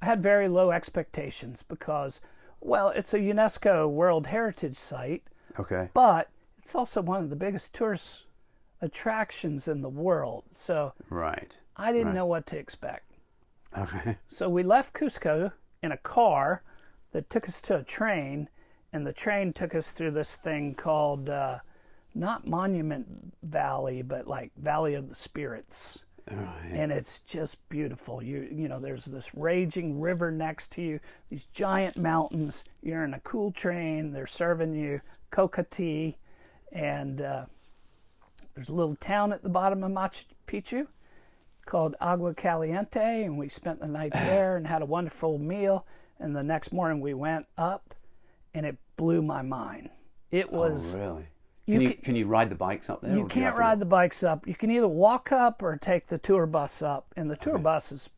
I 0.00 0.04
had 0.06 0.22
very 0.22 0.48
low 0.48 0.70
expectations 0.70 1.64
because, 1.66 2.20
well, 2.60 2.90
it's 2.90 3.12
a 3.12 3.18
UNESCO 3.18 3.88
World 3.90 4.28
Heritage 4.28 4.76
Site, 4.76 5.22
Okay. 5.58 5.90
but 5.94 6.28
it's 6.58 6.74
also 6.76 7.00
one 7.02 7.22
of 7.24 7.30
the 7.30 7.36
biggest 7.36 7.72
tourist 7.72 8.22
attractions 8.80 9.66
in 9.68 9.82
the 9.82 9.88
world. 9.88 10.44
So 10.52 10.92
Right. 11.08 11.58
I 11.76 11.92
didn't 11.92 12.08
Right. 12.08 12.14
know 12.14 12.26
what 12.26 12.46
to 12.46 12.56
expect. 12.58 13.10
Okay. 13.76 14.18
So 14.28 14.48
we 14.48 14.62
left 14.62 14.92
Cusco 14.92 15.52
in 15.82 15.92
a 15.92 15.96
car 15.96 16.62
that 17.12 17.28
took 17.30 17.48
us 17.48 17.60
to 17.62 17.76
a 17.76 17.82
train, 17.82 18.48
and 18.92 19.06
the 19.06 19.12
train 19.12 19.52
took 19.52 19.74
us 19.74 19.90
through 19.90 20.12
this 20.12 20.32
thing 20.32 20.74
called 20.74 21.28
uh, 21.28 21.58
not 22.14 22.46
Monument 22.46 23.34
Valley, 23.42 24.02
but 24.02 24.26
like 24.26 24.52
Valley 24.56 24.94
of 24.94 25.08
the 25.08 25.14
Spirits. 25.14 25.98
Right. 26.30 26.70
And 26.70 26.92
it's 26.92 27.18
just 27.20 27.56
beautiful. 27.68 28.22
You 28.22 28.48
you 28.50 28.68
know, 28.68 28.78
there's 28.78 29.06
this 29.06 29.34
raging 29.34 30.00
river 30.00 30.30
next 30.30 30.70
to 30.72 30.82
you, 30.82 31.00
these 31.30 31.46
giant 31.52 31.96
mountains. 31.96 32.64
You're 32.80 33.04
in 33.04 33.14
a 33.14 33.20
cool 33.20 33.50
train. 33.50 34.12
They're 34.12 34.26
serving 34.26 34.74
you 34.74 35.00
coca 35.30 35.64
tea, 35.68 36.18
and 36.70 37.20
uh, 37.20 37.44
there's 38.54 38.68
a 38.68 38.74
little 38.74 38.96
town 38.96 39.32
at 39.32 39.42
the 39.42 39.48
bottom 39.48 39.82
of 39.82 39.90
Machu 39.90 40.24
Picchu 40.46 40.86
called 41.64 41.94
Agua 42.00 42.34
Caliente, 42.34 43.24
and 43.24 43.38
we 43.38 43.48
spent 43.48 43.80
the 43.80 43.86
night 43.86 44.12
there 44.14 44.56
and 44.56 44.66
had 44.66 44.82
a 44.82 44.86
wonderful 44.86 45.38
meal. 45.38 45.86
And 46.18 46.36
the 46.36 46.42
next 46.42 46.72
morning 46.72 47.00
we 47.00 47.14
went 47.14 47.46
up, 47.58 47.94
and 48.54 48.66
it 48.66 48.76
blew 48.96 49.22
my 49.22 49.42
mind. 49.42 49.90
It 50.30 50.50
was 50.52 50.94
oh, 50.94 50.98
really? 50.98 51.26
Can 51.66 51.80
you, 51.80 51.88
ca- 51.90 52.00
can 52.02 52.16
you 52.16 52.26
ride 52.26 52.50
the 52.50 52.56
bikes 52.56 52.90
up 52.90 53.02
there? 53.02 53.10
you 53.10 53.16
do 53.16 53.22
you 53.22 53.28
can't 53.28 53.54
to- 53.54 53.60
ride 53.60 53.78
the 53.78 53.86
bikes 53.86 54.22
up. 54.22 54.46
You 54.46 54.54
can 54.54 54.70
either 54.70 54.88
walk 54.88 55.30
up 55.32 55.62
or 55.62 55.76
take 55.76 56.08
the 56.08 56.18
tour 56.18 56.46
bus 56.46 56.82
up, 56.82 57.06
and 57.16 57.30
the 57.30 57.36
tour 57.36 57.58
bus 57.58 57.92
is 57.92 58.10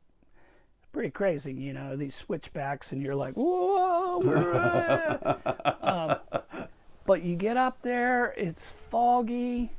pretty 0.93 1.11
crazy. 1.11 1.53
You 1.53 1.73
know 1.73 1.97
these 1.97 2.15
switchbacks, 2.15 2.93
and 2.93 3.03
you're 3.03 3.15
like, 3.15 3.35
whoa. 3.35 4.23
um, 5.83 6.17
but 7.07 7.23
you 7.23 7.37
get 7.37 7.57
up 7.57 7.83
there, 7.83 8.33
it's 8.37 8.71
foggy, 8.71 9.73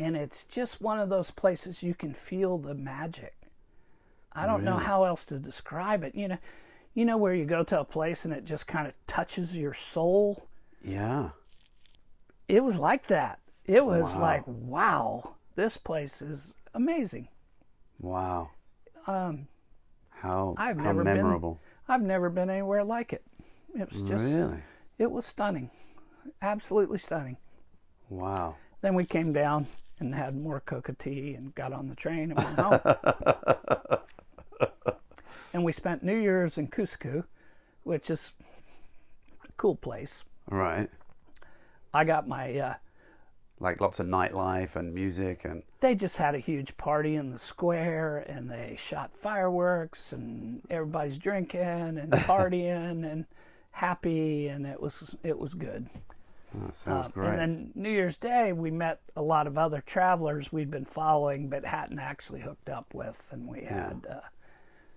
and 0.00 0.16
it's 0.16 0.44
just 0.46 0.80
one 0.80 0.98
of 0.98 1.08
those 1.10 1.30
places 1.30 1.82
you 1.82 1.94
can 1.94 2.14
feel 2.14 2.56
the 2.58 2.74
magic. 2.74 3.34
I 4.32 4.46
don't 4.46 4.64
know 4.64 4.76
how 4.78 5.04
else 5.04 5.24
to 5.26 5.38
describe 5.38 6.02
it. 6.04 6.14
You 6.14 6.28
know, 6.28 6.38
you 6.94 7.04
know 7.04 7.16
where 7.18 7.34
you 7.34 7.44
go 7.44 7.62
to 7.64 7.80
a 7.80 7.84
place 7.84 8.24
and 8.24 8.32
it 8.32 8.44
just 8.44 8.66
kind 8.66 8.86
of 8.86 8.94
touches 9.06 9.56
your 9.56 9.74
soul 9.74 10.46
Yeah. 10.82 11.30
it 12.48 12.64
was 12.64 12.76
like 12.78 13.06
that. 13.08 13.40
It 13.66 13.84
was 13.84 14.14
Wow. 14.14 14.20
like, 14.20 14.42
wow, 14.46 15.34
this 15.54 15.76
place 15.76 16.22
is 16.22 16.54
amazing. 16.74 17.28
Wow. 18.00 18.50
Um, 19.06 19.48
How, 20.08 20.54
I've 20.56 20.76
how 20.78 20.84
never 20.84 21.04
been- 21.04 21.16
memorable. 21.18 21.60
I've 21.88 22.02
never 22.02 22.30
been 22.30 22.48
anywhere 22.50 22.82
like 22.84 23.12
it. 23.12 23.24
It 23.74 23.90
was 23.92 24.00
just, 24.02 24.24
Really? 24.24 24.62
it 24.98 25.10
was 25.10 25.26
stunning, 25.26 25.70
absolutely 26.40 26.98
stunning. 26.98 27.36
Wow. 28.08 28.56
Then 28.80 28.94
we 28.94 29.04
came 29.04 29.32
down 29.32 29.66
and 30.00 30.14
had 30.14 30.36
more 30.36 30.60
coca 30.60 30.94
tea 30.94 31.34
and 31.34 31.54
got 31.54 31.72
on 31.72 31.88
the 31.88 31.94
train 31.94 32.32
and 32.32 32.38
went 32.38 32.58
home. 32.58 32.80
and 35.52 35.64
we 35.64 35.72
spent 35.72 36.02
New 36.02 36.16
Year's 36.16 36.58
in 36.58 36.68
Cusco, 36.68 37.24
which 37.84 38.10
is 38.10 38.32
a 39.44 39.52
cool 39.56 39.76
place. 39.76 40.24
Right. 40.50 40.88
I 41.92 42.04
got 42.04 42.26
my 42.26 42.56
uh, 42.58 42.74
Like 43.58 43.80
lots 43.80 44.00
of 44.00 44.06
nightlife 44.06 44.76
and 44.76 44.94
music 44.94 45.44
and 45.44 45.62
they 45.80 45.94
just 45.94 46.16
had 46.16 46.34
a 46.34 46.38
huge 46.38 46.76
party 46.76 47.16
in 47.16 47.30
the 47.32 47.38
square 47.38 48.18
and 48.18 48.50
they 48.50 48.76
shot 48.78 49.16
fireworks 49.16 50.12
and 50.12 50.62
everybody's 50.70 51.18
drinking 51.18 51.60
and 51.60 52.12
partying 52.26 53.10
and 53.10 53.26
happy 53.72 54.48
and 54.48 54.66
it 54.66 54.80
was 54.80 55.14
it 55.22 55.38
was 55.38 55.54
good. 55.54 55.88
That 56.54 56.74
sounds 56.74 57.06
Um, 57.06 57.12
great. 57.12 57.28
And 57.30 57.38
then 57.38 57.72
New 57.74 57.90
Year's 57.90 58.16
Day 58.16 58.52
we 58.52 58.70
met 58.70 59.00
a 59.16 59.22
lot 59.22 59.46
of 59.46 59.56
other 59.58 59.80
travelers 59.86 60.52
we'd 60.52 60.70
been 60.70 60.84
following 60.84 61.48
but 61.48 61.64
hadn't 61.64 61.98
actually 61.98 62.40
hooked 62.40 62.68
up 62.68 62.92
with 62.94 63.22
and 63.30 63.46
we 63.46 63.62
had 63.62 64.06
uh, 64.10 64.20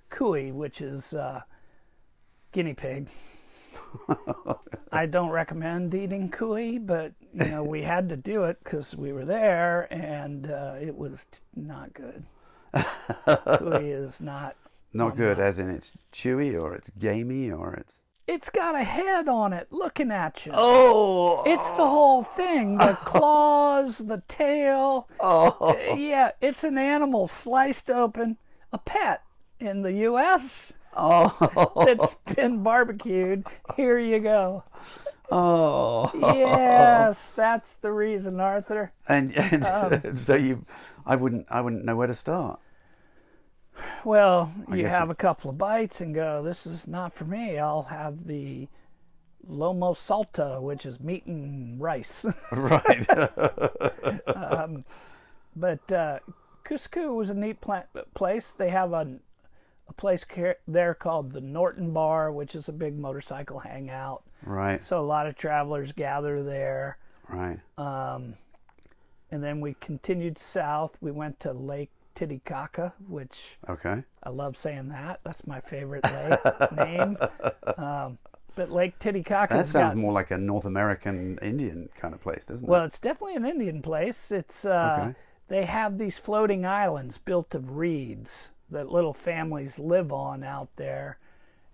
Kui, 0.10 0.52
which 0.52 0.82
is 0.82 1.14
uh, 1.14 1.42
guinea 2.52 2.74
pig. 2.74 3.10
I 4.92 5.08
don't 5.08 5.30
recommend 5.32 5.94
eating 5.96 6.30
kui, 6.30 6.78
but 6.78 7.14
you 7.34 7.46
know 7.46 7.64
we 7.64 7.82
had 7.82 8.10
to 8.10 8.16
do 8.18 8.44
it 8.44 8.58
because 8.64 8.96
we 8.96 9.12
were 9.12 9.26
there, 9.26 9.88
and 9.92 10.52
uh, 10.52 10.76
it 10.80 10.96
was 10.96 11.26
not 11.56 11.94
good. 11.96 12.24
kui 13.58 13.90
is 13.92 14.20
not. 14.22 14.56
Not 14.94 15.16
good, 15.16 15.40
as 15.40 15.58
in 15.58 15.70
it's 15.72 15.98
chewy 16.12 16.54
or 16.60 16.76
it's 16.76 16.92
gamey 16.92 17.50
or 17.52 17.74
it's. 17.74 18.04
It's 18.26 18.50
got 18.50 18.76
a 18.76 18.84
head 18.84 19.28
on 19.28 19.52
it 19.52 19.68
looking 19.72 20.10
at 20.12 20.46
you. 20.46 20.54
Oh! 20.56 21.44
It's 21.46 21.70
the 21.72 21.88
whole 21.88 22.24
thing: 22.24 22.78
the 22.78 22.94
claws, 23.06 23.98
the 23.98 24.24
tail. 24.28 25.10
Oh! 25.20 25.76
Yeah, 25.96 26.32
it's 26.42 26.64
an 26.64 26.78
animal 26.78 27.28
sliced 27.28 27.90
open, 27.90 28.38
a 28.72 28.78
pet 28.78 29.24
in 29.60 29.82
the 29.82 29.92
U.S. 29.94 30.74
Oh! 30.96 31.86
that's 31.86 32.16
been 32.36 32.64
barbecued. 32.64 33.46
Here 33.76 34.00
you 34.00 34.20
go. 34.20 34.64
Oh! 35.32 36.12
Yes, 36.14 37.32
that's 37.36 37.74
the 37.82 37.92
reason, 37.92 38.40
Arthur. 38.40 38.92
And, 39.08 39.34
and 39.36 39.66
Um, 39.66 40.16
so 40.16 40.36
you, 40.36 40.66
I 41.06 41.16
wouldn't, 41.16 41.48
I 41.50 41.62
wouldn't 41.62 41.84
know 41.84 41.96
where 41.96 42.08
to 42.08 42.16
start. 42.16 42.60
Well, 44.06 44.52
you 44.72 44.88
have 44.88 45.10
it- 45.10 45.14
a 45.14 45.16
couple 45.16 45.50
of 45.50 45.58
bites 45.58 46.02
and 46.02 46.14
go, 46.14 46.44
this 46.44 46.66
is 46.66 46.88
not 46.88 47.14
for 47.14 47.26
me. 47.26 47.58
I'll 47.58 47.84
have 47.84 48.28
the 48.28 48.68
lomo 49.50 49.96
salta, 49.96 50.60
which 50.62 50.86
is 50.86 51.00
meat 51.00 51.26
and 51.26 51.80
rice. 51.82 52.26
Right. 52.52 53.06
but 55.56 55.92
uh, 55.92 56.20
Cusco 56.66 57.16
was 57.16 57.30
a 57.30 57.34
neat 57.34 57.62
pla- 57.62 57.84
place. 58.14 58.54
They 58.58 58.70
have 58.70 58.94
a, 58.94 59.08
a 59.88 59.94
place 59.94 60.24
ca- 60.24 60.56
there 60.68 60.94
called 60.94 61.32
the 61.34 61.42
Norton 61.42 61.92
Bar, 61.92 62.32
which 62.32 62.56
is 62.56 62.68
a 62.68 62.74
big 62.74 62.98
motorcycle 62.98 63.60
hangout. 63.60 64.24
right. 64.44 64.82
So 64.82 65.00
a 65.00 65.06
lot 65.06 65.28
of 65.28 65.36
travelers 65.36 65.92
gather 65.92 66.44
there. 66.44 66.98
Right. 67.30 67.60
Um, 67.78 68.36
and 69.32 69.44
then 69.44 69.62
we 69.62 69.76
continued 69.80 70.38
south. 70.38 70.92
We 71.02 71.12
went 71.12 71.40
to 71.42 71.54
Lake 71.54 71.92
Titicaca, 72.16 72.94
which 73.08 73.58
Okay. 73.70 74.04
I 74.24 74.30
love 74.30 74.58
saying 74.58 74.90
that. 74.90 75.20
That's 75.24 75.46
my 75.48 75.62
favorite 75.62 76.04
lake 76.06 76.40
name. 76.72 77.18
Um, 77.78 78.18
but 78.56 78.70
Lake 78.72 79.00
Titicaca. 79.00 79.54
That 79.56 79.68
sounds 79.68 79.96
more 79.96 80.14
like 80.14 80.32
a 80.32 80.38
North 80.38 80.66
American 80.66 81.38
Indian 81.42 81.90
kind 81.96 82.14
of 82.14 82.22
place, 82.22 82.46
doesn't 82.46 82.68
Well, 82.68 82.76
it? 82.76 82.80
Well, 82.80 82.86
it's 82.88 83.00
definitely 83.00 83.36
an 83.36 83.46
Indian 83.46 83.82
place. 83.82 84.32
It's 84.32 84.66
uh, 84.66 84.90
Okay. 85.02 85.16
they 85.48 85.66
have 85.66 85.98
these 85.98 86.20
floating 86.20 86.66
islands 86.66 87.18
built 87.18 87.56
of 87.56 87.76
reeds 87.78 88.50
that 88.70 88.90
little 88.92 89.14
families 89.14 89.78
live 89.80 90.12
on 90.12 90.44
out 90.44 90.70
there, 90.78 91.18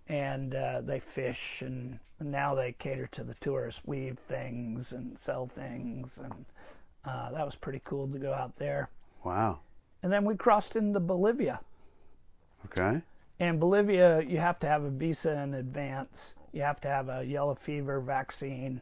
and 0.08 0.56
uh, 0.56 0.82
they 0.82 1.00
fish 1.00 1.62
and 1.62 2.00
now 2.20 2.56
they 2.56 2.74
cater 2.74 3.08
to 3.08 3.24
the 3.24 3.36
tourists, 3.36 3.82
weave 3.86 4.20
things 4.20 4.92
and 4.92 5.18
sell 5.20 5.48
things, 5.48 6.18
and 6.22 6.46
uh, 7.06 7.32
that 7.32 7.46
was 7.46 7.56
pretty 7.56 7.82
cool 7.86 8.08
to 8.08 8.20
go 8.20 8.34
out 8.34 8.58
there. 8.58 8.90
Wow. 9.24 9.60
And 10.02 10.12
then 10.12 10.26
we 10.26 10.36
crossed 10.36 10.76
into 10.76 11.00
Bolivia. 11.00 11.60
Okay. 12.66 13.02
In 13.40 13.60
Bolivia, 13.60 14.22
you 14.22 14.38
have 14.38 14.60
to 14.60 14.68
have 14.68 14.84
a 14.84 14.90
visa 14.90 15.32
in 15.40 15.54
advance. 15.54 16.34
You 16.52 16.62
have 16.62 16.82
to 16.82 16.88
have 16.88 17.10
a 17.10 17.24
yellow 17.24 17.56
fever 17.56 18.00
vaccine. 18.00 18.82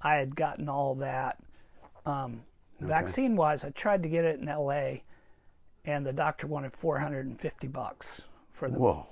I 0.00 0.14
had 0.14 0.34
gotten 0.36 0.68
all 0.68 0.94
that. 0.96 1.38
Um, 2.04 2.42
Vaccine 2.88 3.36
wise, 3.36 3.64
I 3.64 3.70
tried 3.70 4.02
to 4.02 4.08
get 4.08 4.24
it 4.24 4.40
in 4.40 4.46
LA, 4.46 5.02
and 5.84 6.04
the 6.04 6.12
doctor 6.12 6.46
wanted 6.46 6.72
450 6.74 7.68
bucks 7.68 8.22
for 8.52 8.68
the. 8.68 8.78
Whoa. 8.78 9.06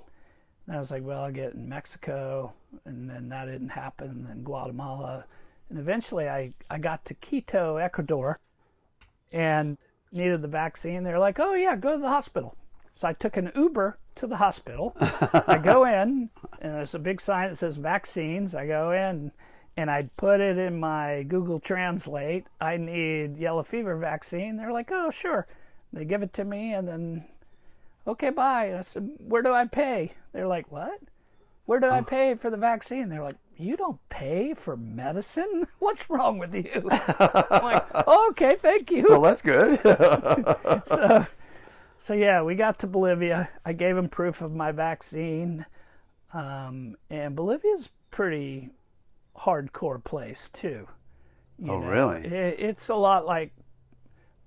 And 0.67 0.75
I 0.75 0.79
was 0.79 0.91
like, 0.91 1.03
well, 1.03 1.23
I'll 1.23 1.31
get 1.31 1.49
it 1.49 1.53
in 1.55 1.67
Mexico, 1.69 2.53
and 2.85 3.09
then 3.09 3.29
that 3.29 3.45
didn't 3.45 3.69
happen. 3.69 4.09
And 4.09 4.27
then 4.27 4.43
Guatemala, 4.43 5.25
and 5.69 5.79
eventually 5.79 6.27
I 6.27 6.53
I 6.69 6.77
got 6.77 7.05
to 7.05 7.13
Quito, 7.13 7.77
Ecuador, 7.77 8.39
and 9.31 9.77
needed 10.11 10.41
the 10.41 10.47
vaccine. 10.47 11.03
They're 11.03 11.19
like, 11.19 11.39
oh 11.39 11.53
yeah, 11.53 11.75
go 11.75 11.93
to 11.93 12.01
the 12.01 12.09
hospital. 12.09 12.55
So 12.95 13.07
I 13.07 13.13
took 13.13 13.37
an 13.37 13.51
Uber 13.55 13.97
to 14.15 14.27
the 14.27 14.37
hospital. 14.37 14.95
I 14.99 15.57
go 15.57 15.85
in, 16.01 16.29
and 16.61 16.73
there's 16.75 16.93
a 16.93 16.99
big 16.99 17.21
sign 17.21 17.49
that 17.49 17.57
says 17.57 17.77
vaccines. 17.77 18.53
I 18.53 18.67
go 18.67 18.91
in, 18.91 19.31
and 19.77 19.89
I 19.89 20.09
put 20.17 20.41
it 20.41 20.57
in 20.57 20.79
my 20.79 21.23
Google 21.23 21.59
Translate. 21.59 22.45
I 22.59 22.77
need 22.77 23.37
yellow 23.37 23.63
fever 23.63 23.95
vaccine. 23.97 24.57
They're 24.57 24.73
like, 24.73 24.89
oh, 24.91 25.09
sure. 25.11 25.47
They 25.93 26.05
give 26.05 26.23
it 26.23 26.33
to 26.33 26.45
me, 26.45 26.73
and 26.73 26.87
then, 26.87 27.25
okay, 28.07 28.29
bye. 28.29 28.65
And 28.65 28.77
I 28.77 28.81
said, 28.81 29.09
where 29.19 29.41
do 29.41 29.51
I 29.51 29.65
pay? 29.65 30.13
They're 30.33 30.47
like, 30.47 30.71
what? 30.71 30.99
Where 31.65 31.79
do 31.79 31.87
I 31.87 31.99
oh. 31.99 32.03
pay 32.03 32.35
for 32.35 32.49
the 32.49 32.57
vaccine? 32.57 33.09
They're 33.09 33.23
like, 33.23 33.37
you 33.61 33.77
don't 33.77 33.99
pay 34.09 34.53
for 34.53 34.75
medicine? 34.77 35.67
What's 35.79 36.09
wrong 36.09 36.37
with 36.39 36.53
you? 36.53 36.87
I'm 36.91 37.63
like, 37.63 38.07
okay, 38.07 38.57
thank 38.61 38.91
you 38.91 39.05
Well, 39.07 39.21
that's 39.21 39.41
good. 39.41 39.79
so, 40.85 41.25
so 41.99 42.13
yeah, 42.13 42.41
we 42.41 42.55
got 42.55 42.79
to 42.79 42.87
Bolivia. 42.87 43.49
I 43.65 43.73
gave 43.73 43.95
him 43.97 44.09
proof 44.09 44.41
of 44.41 44.53
my 44.53 44.71
vaccine, 44.71 45.65
um, 46.33 46.95
and 47.09 47.35
Bolivia's 47.35 47.89
pretty 48.09 48.69
hardcore 49.37 50.03
place 50.03 50.49
too. 50.51 50.87
you 51.59 51.71
Oh, 51.71 51.79
know. 51.79 51.87
really? 51.87 52.21
It, 52.25 52.59
it's 52.59 52.89
a 52.89 52.95
lot 52.95 53.25
like 53.25 53.53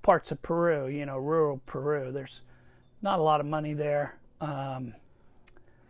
parts 0.03 0.31
of 0.31 0.43
Peru, 0.43 0.89
you 0.89 1.07
know, 1.07 1.17
rural 1.19 1.61
Peru. 1.67 2.13
There's 2.13 2.41
not 3.03 3.19
a 3.19 3.23
lot 3.23 3.41
of 3.41 3.47
money 3.47 3.73
there. 3.75 4.17
Um, 4.41 4.95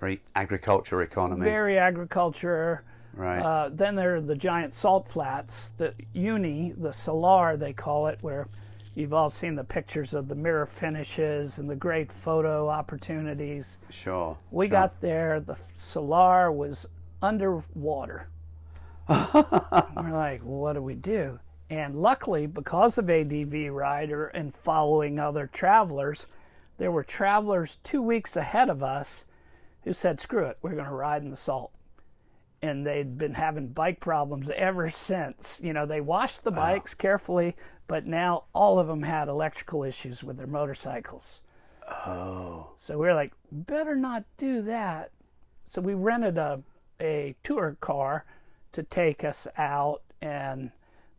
Very 0.00 0.20
agriculture 0.36 1.02
economy. 1.02 1.44
very 1.44 1.78
agriculture. 1.78 2.84
Right. 3.16 3.40
Uh, 3.40 3.70
then 3.72 3.94
there 3.94 4.16
are 4.16 4.20
the 4.20 4.34
giant 4.34 4.74
salt 4.74 5.08
flats, 5.08 5.72
the 5.76 5.94
uni, 6.12 6.72
the 6.76 6.92
salar 6.92 7.56
they 7.56 7.72
call 7.72 8.06
it, 8.06 8.18
where 8.20 8.48
you've 8.94 9.12
all 9.12 9.30
seen 9.30 9.54
the 9.54 9.64
pictures 9.64 10.14
of 10.14 10.28
the 10.28 10.34
mirror 10.34 10.66
finishes 10.66 11.58
and 11.58 11.68
the 11.68 11.76
great 11.76 12.12
photo 12.12 12.68
opportunities. 12.68 13.78
sure. 13.90 14.38
We 14.50 14.66
sure. 14.66 14.70
got 14.70 15.00
there, 15.00 15.40
the 15.40 15.56
salar 15.74 16.52
was 16.52 16.86
underwater. 17.22 18.28
We're 19.08 20.12
like, 20.12 20.40
what 20.42 20.74
do 20.74 20.82
we 20.82 20.94
do? 20.94 21.38
And 21.70 21.96
luckily, 22.00 22.46
because 22.46 22.98
of 22.98 23.10
ADV 23.10 23.72
Rider 23.72 24.26
and 24.28 24.54
following 24.54 25.18
other 25.18 25.48
travelers, 25.52 26.26
there 26.78 26.90
were 26.90 27.04
travelers 27.04 27.78
two 27.82 28.02
weeks 28.02 28.36
ahead 28.36 28.68
of 28.68 28.82
us 28.82 29.24
who 29.84 29.92
said, 29.92 30.20
"Screw 30.20 30.44
it, 30.46 30.58
we're 30.62 30.72
going 30.72 30.84
to 30.84 30.90
ride 30.90 31.22
in 31.22 31.30
the 31.30 31.36
salt." 31.36 31.72
And 32.64 32.86
they'd 32.86 33.18
been 33.18 33.34
having 33.34 33.68
bike 33.68 34.00
problems 34.00 34.48
ever 34.56 34.88
since. 34.88 35.60
You 35.62 35.72
know, 35.74 35.84
they 35.84 36.00
washed 36.00 36.44
the 36.44 36.50
bikes 36.50 36.94
carefully, 36.94 37.56
but 37.86 38.06
now 38.06 38.44
all 38.54 38.78
of 38.78 38.86
them 38.86 39.02
had 39.02 39.28
electrical 39.28 39.84
issues 39.84 40.24
with 40.24 40.38
their 40.38 40.46
motorcycles. 40.46 41.42
Oh. 41.86 42.72
So 42.78 42.94
we 42.98 43.06
were 43.06 43.14
like, 43.14 43.32
better 43.52 43.94
not 43.94 44.24
do 44.38 44.62
that. 44.62 45.10
So 45.68 45.82
we 45.82 45.92
rented 45.94 46.38
a 46.38 46.62
a 47.00 47.34
tour 47.42 47.76
car 47.80 48.24
to 48.72 48.82
take 48.82 49.24
us 49.24 49.46
out, 49.56 50.02
and 50.20 50.70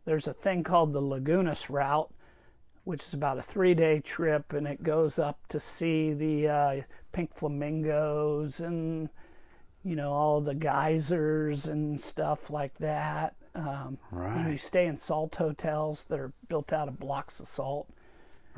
there's 0.04 0.26
a 0.26 0.32
thing 0.32 0.64
called 0.64 0.92
the 0.92 1.02
Lagunas 1.02 1.68
route, 1.68 2.10
which 2.84 3.04
is 3.04 3.14
about 3.14 3.38
a 3.38 3.42
three 3.42 3.74
day 3.74 4.00
trip, 4.00 4.52
and 4.52 4.66
it 4.66 4.82
goes 4.82 5.18
up 5.18 5.46
to 5.48 5.60
see 5.60 6.12
the 6.12 6.48
uh, 6.48 6.80
pink 7.12 7.34
flamingos 7.34 8.60
and 8.60 9.08
you 9.86 9.94
know 9.96 10.12
all 10.12 10.40
the 10.40 10.54
geysers 10.54 11.66
and 11.66 12.00
stuff 12.00 12.50
like 12.50 12.76
that. 12.78 13.34
Um, 13.54 13.98
and 14.12 14.52
you 14.52 14.58
stay 14.58 14.86
in 14.86 14.98
salt 14.98 15.36
hotels 15.36 16.04
that 16.08 16.18
are 16.18 16.32
built 16.48 16.72
out 16.72 16.88
of 16.88 16.98
blocks 17.00 17.40
of 17.40 17.48
salt 17.48 17.88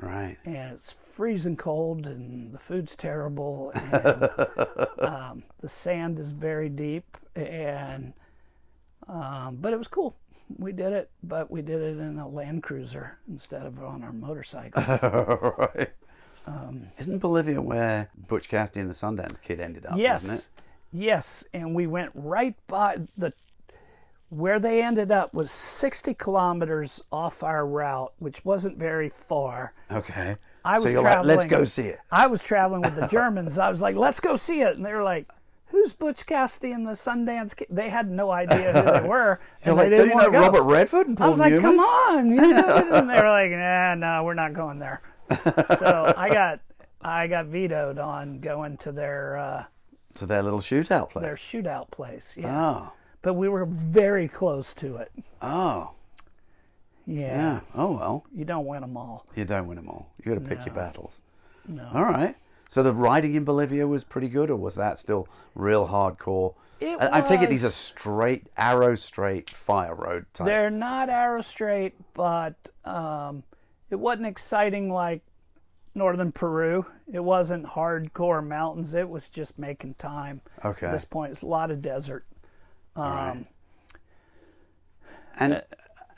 Right. 0.01 0.39
and 0.45 0.73
it's 0.75 0.93
freezing 1.15 1.57
cold 1.57 2.07
and 2.07 2.53
the 2.53 2.59
food's 2.59 2.95
terrible 2.97 3.71
and 3.75 5.01
um, 5.01 5.43
the 5.61 5.69
sand 5.69 6.19
is 6.21 6.31
very 6.31 6.69
deep 6.69 7.17
and 7.37 8.13
um, 9.09 9.59
but 9.61 9.73
it 9.73 9.77
was 9.79 9.89
cool 9.89 10.15
we 10.57 10.71
did 10.73 10.93
it 10.93 11.11
but 11.23 11.51
we 11.51 11.63
did 11.63 11.81
it 11.83 11.99
in 11.99 12.17
a 12.19 12.29
land 12.29 12.63
cruiser 12.63 13.19
instead 13.29 13.67
of 13.67 13.83
on 13.83 14.03
our 14.05 14.13
motorcycle 14.13 14.83
right. 15.77 15.91
Isn't 16.97 17.19
Bolivia 17.19 17.61
where 17.61 18.11
Butch 18.17 18.49
Cassidy 18.49 18.81
and 18.81 18.89
the 18.91 18.95
Sundance 18.95 19.41
Kid 19.43 19.61
ended 19.61 19.85
up? 19.85 19.93
Isn't 19.93 20.01
yes 20.01 20.25
it? 20.25 20.49
Yes 20.93 21.45
and 21.53 21.75
we 21.75 21.87
went 21.87 22.11
right 22.15 22.55
by 22.67 22.97
the 23.17 23.33
where 24.31 24.59
they 24.61 24.83
ended 24.83 25.11
up 25.11 25.33
was 25.33 25.51
60 25.51 26.13
kilometers 26.15 27.01
off 27.11 27.43
our 27.43 27.67
route 27.67 28.13
which 28.19 28.45
wasn't 28.45 28.77
very 28.79 29.09
far 29.09 29.73
Okay. 29.91 30.37
I 30.65 30.77
so 30.79 30.85
was 30.85 30.93
you're 30.93 31.03
like, 31.03 31.25
let's 31.25 31.45
go 31.47 31.65
see 31.65 31.87
it. 31.87 31.99
I 32.11 32.27
was 32.27 32.43
traveling 32.43 32.83
with 32.83 32.97
the 32.97 33.07
Germans. 33.11 33.57
I 33.59 33.71
was 33.71 33.81
like, 33.81 33.97
let's 33.97 34.21
go 34.21 34.37
see 34.37 34.61
it. 34.61 34.77
And 34.77 34.85
they 34.85 34.93
were 34.93 35.03
like, 35.05 35.31
who's 35.69 35.95
Butch 35.95 36.27
Cassidy 36.27 36.73
and 36.73 36.87
the 36.87 36.91
Sundance 36.93 37.57
Kid? 37.57 37.69
They 37.71 37.89
had 37.89 38.11
no 38.11 38.31
idea 38.31 38.73
who 38.73 39.01
they 39.01 39.09
were. 39.09 39.41
And 39.65 39.77
like, 39.77 39.89
they 39.91 39.95
do 39.95 40.03
didn't 40.03 40.11
you 40.11 40.15
want 40.17 40.33
know 40.33 40.41
go. 40.41 40.45
Robert 40.45 40.63
Redford 40.65 41.07
and 41.07 41.17
Paul 41.17 41.29
I 41.29 41.37
Paul 41.37 41.45
was 41.45 41.53
like, 41.53 41.61
come 41.63 41.79
on. 41.79 42.31
you 42.31 42.37
know? 42.37 42.77
and 42.99 43.09
they 43.09 43.21
were 43.21 43.31
like, 43.31 43.51
nah, 43.51 43.95
no, 43.95 44.25
we're 44.25 44.35
not 44.35 44.53
going 44.53 44.79
there. 44.79 45.01
So 45.79 46.13
I 46.17 46.29
got 46.31 46.61
I 47.01 47.29
got 47.29 47.47
vetoed 47.47 47.99
on 47.99 48.41
going 48.41 48.77
to 48.79 48.93
their 48.93 49.39
uh, 49.39 49.65
To 50.15 50.27
their 50.27 50.43
little 50.43 50.61
shootout 50.61 51.11
place. 51.11 51.25
their 51.25 51.37
shootout 51.37 51.91
place. 51.91 52.35
Yeah. 52.37 52.61
Oh. 52.61 52.93
But 53.23 53.35
we 53.35 53.49
were 53.49 53.67
very 53.67 54.29
close 54.29 54.73
to 54.75 54.97
it. 54.97 55.13
Oh. 55.41 55.93
Yeah. 57.07 57.27
Yeah. 57.27 57.61
Oh 57.75 57.97
well. 57.97 58.25
You 58.35 58.45
don't 58.45 58.67
win 58.67 58.81
them 58.83 58.97
all. 58.97 59.27
You 59.35 59.45
don't 59.45 59.67
win 59.67 59.77
them 59.77 59.89
all. 59.89 60.13
You 60.19 60.35
got 60.35 60.43
to 60.43 60.49
pick 60.49 60.67
your 60.67 60.75
battles. 60.75 61.23
No. 61.67 61.89
All 61.95 62.05
right. 62.05 62.37
So 62.69 62.83
the 62.83 62.93
riding 62.93 63.35
in 63.35 63.45
Bolivia 63.45 63.87
was 63.87 64.05
pretty 64.05 64.29
good, 64.29 64.51
or 64.51 64.57
was 64.57 64.75
that 64.75 64.99
still 64.99 65.27
real 65.55 65.89
hardcore? 65.89 66.55
It 66.81 67.01
I, 67.01 67.19
I 67.19 67.21
take 67.23 67.41
it 67.41 67.49
these 67.49 67.65
are 67.65 67.71
straight, 67.71 68.49
arrow 68.57 68.95
straight 68.95 69.51
fire 69.51 69.95
road 69.95 70.27
type. 70.33 70.47
They're 70.47 70.71
not 70.71 71.09
arrow 71.09 71.43
straight, 71.43 71.95
but 72.15 72.55
um, 72.85 73.43
it 73.91 73.97
wasn't 73.97 74.27
exciting 74.27 74.93
like 74.93 75.23
northern 75.99 76.33
Peru. 76.33 76.87
It 77.13 77.21
wasn't 77.21 77.67
hardcore 77.67 78.47
mountains. 78.47 78.95
It 78.95 79.09
was 79.09 79.29
just 79.29 79.59
making 79.59 79.95
time. 79.95 80.41
Okay. 80.65 80.87
At 80.87 80.93
this 80.93 81.05
point, 81.05 81.33
it's 81.33 81.43
a 81.43 81.47
lot 81.47 81.71
of 81.71 81.83
desert. 81.83 82.25
Um, 82.97 83.05
right. 83.05 83.47
and 85.39 85.53
uh, 85.55 85.61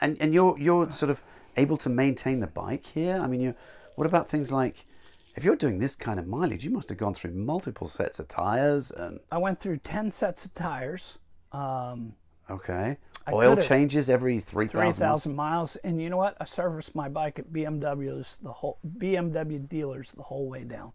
and 0.01 0.16
and 0.20 0.33
you're 0.33 0.57
you're 0.59 0.91
sort 0.93 1.11
of 1.11 1.22
able 1.57 1.76
to 1.78 1.89
maintain 1.89 2.41
the 2.41 2.47
bike 2.47 2.87
here. 2.87 3.16
I 3.16 3.26
mean, 3.26 3.41
you. 3.41 3.55
What 3.97 4.07
about 4.07 4.28
things 4.28 4.51
like, 4.51 4.87
if 5.35 5.45
you're 5.45 5.57
doing 5.57 5.78
this 5.78 5.95
kind 5.95 6.18
of 6.18 6.26
mileage, 6.26 6.64
you 6.64 6.70
must 6.70 6.89
have 6.89 6.97
gone 6.97 7.12
through 7.12 7.33
multiple 7.33 7.87
sets 7.87 8.18
of 8.18 8.28
tires 8.28 8.91
and 8.91 9.20
I 9.31 9.37
went 9.37 9.61
through 9.61 9.78
ten 9.78 10.11
sets 10.11 10.47
of 10.47 10.55
tires, 10.55 11.18
um, 11.53 12.14
okay, 12.49 12.97
I 13.31 13.35
oil 13.35 13.57
changes 13.57 14.11
every 14.11 14.41
three 14.41 14.66
three 14.66 14.83
thousand. 14.83 15.01
thousand 15.03 15.37
miles, 15.37 15.76
and 15.76 16.01
you 16.01 16.11
know 16.11 16.16
what? 16.16 16.37
I 16.41 16.45
serviced 16.45 16.95
my 16.95 17.09
bike 17.09 17.39
at 17.39 17.53
BMW's 17.53 18.37
the 18.43 18.53
whole 18.53 18.78
BMW 18.99 19.68
dealers 19.68 20.12
the 20.16 20.22
whole 20.24 20.49
way 20.49 20.64
down. 20.64 20.93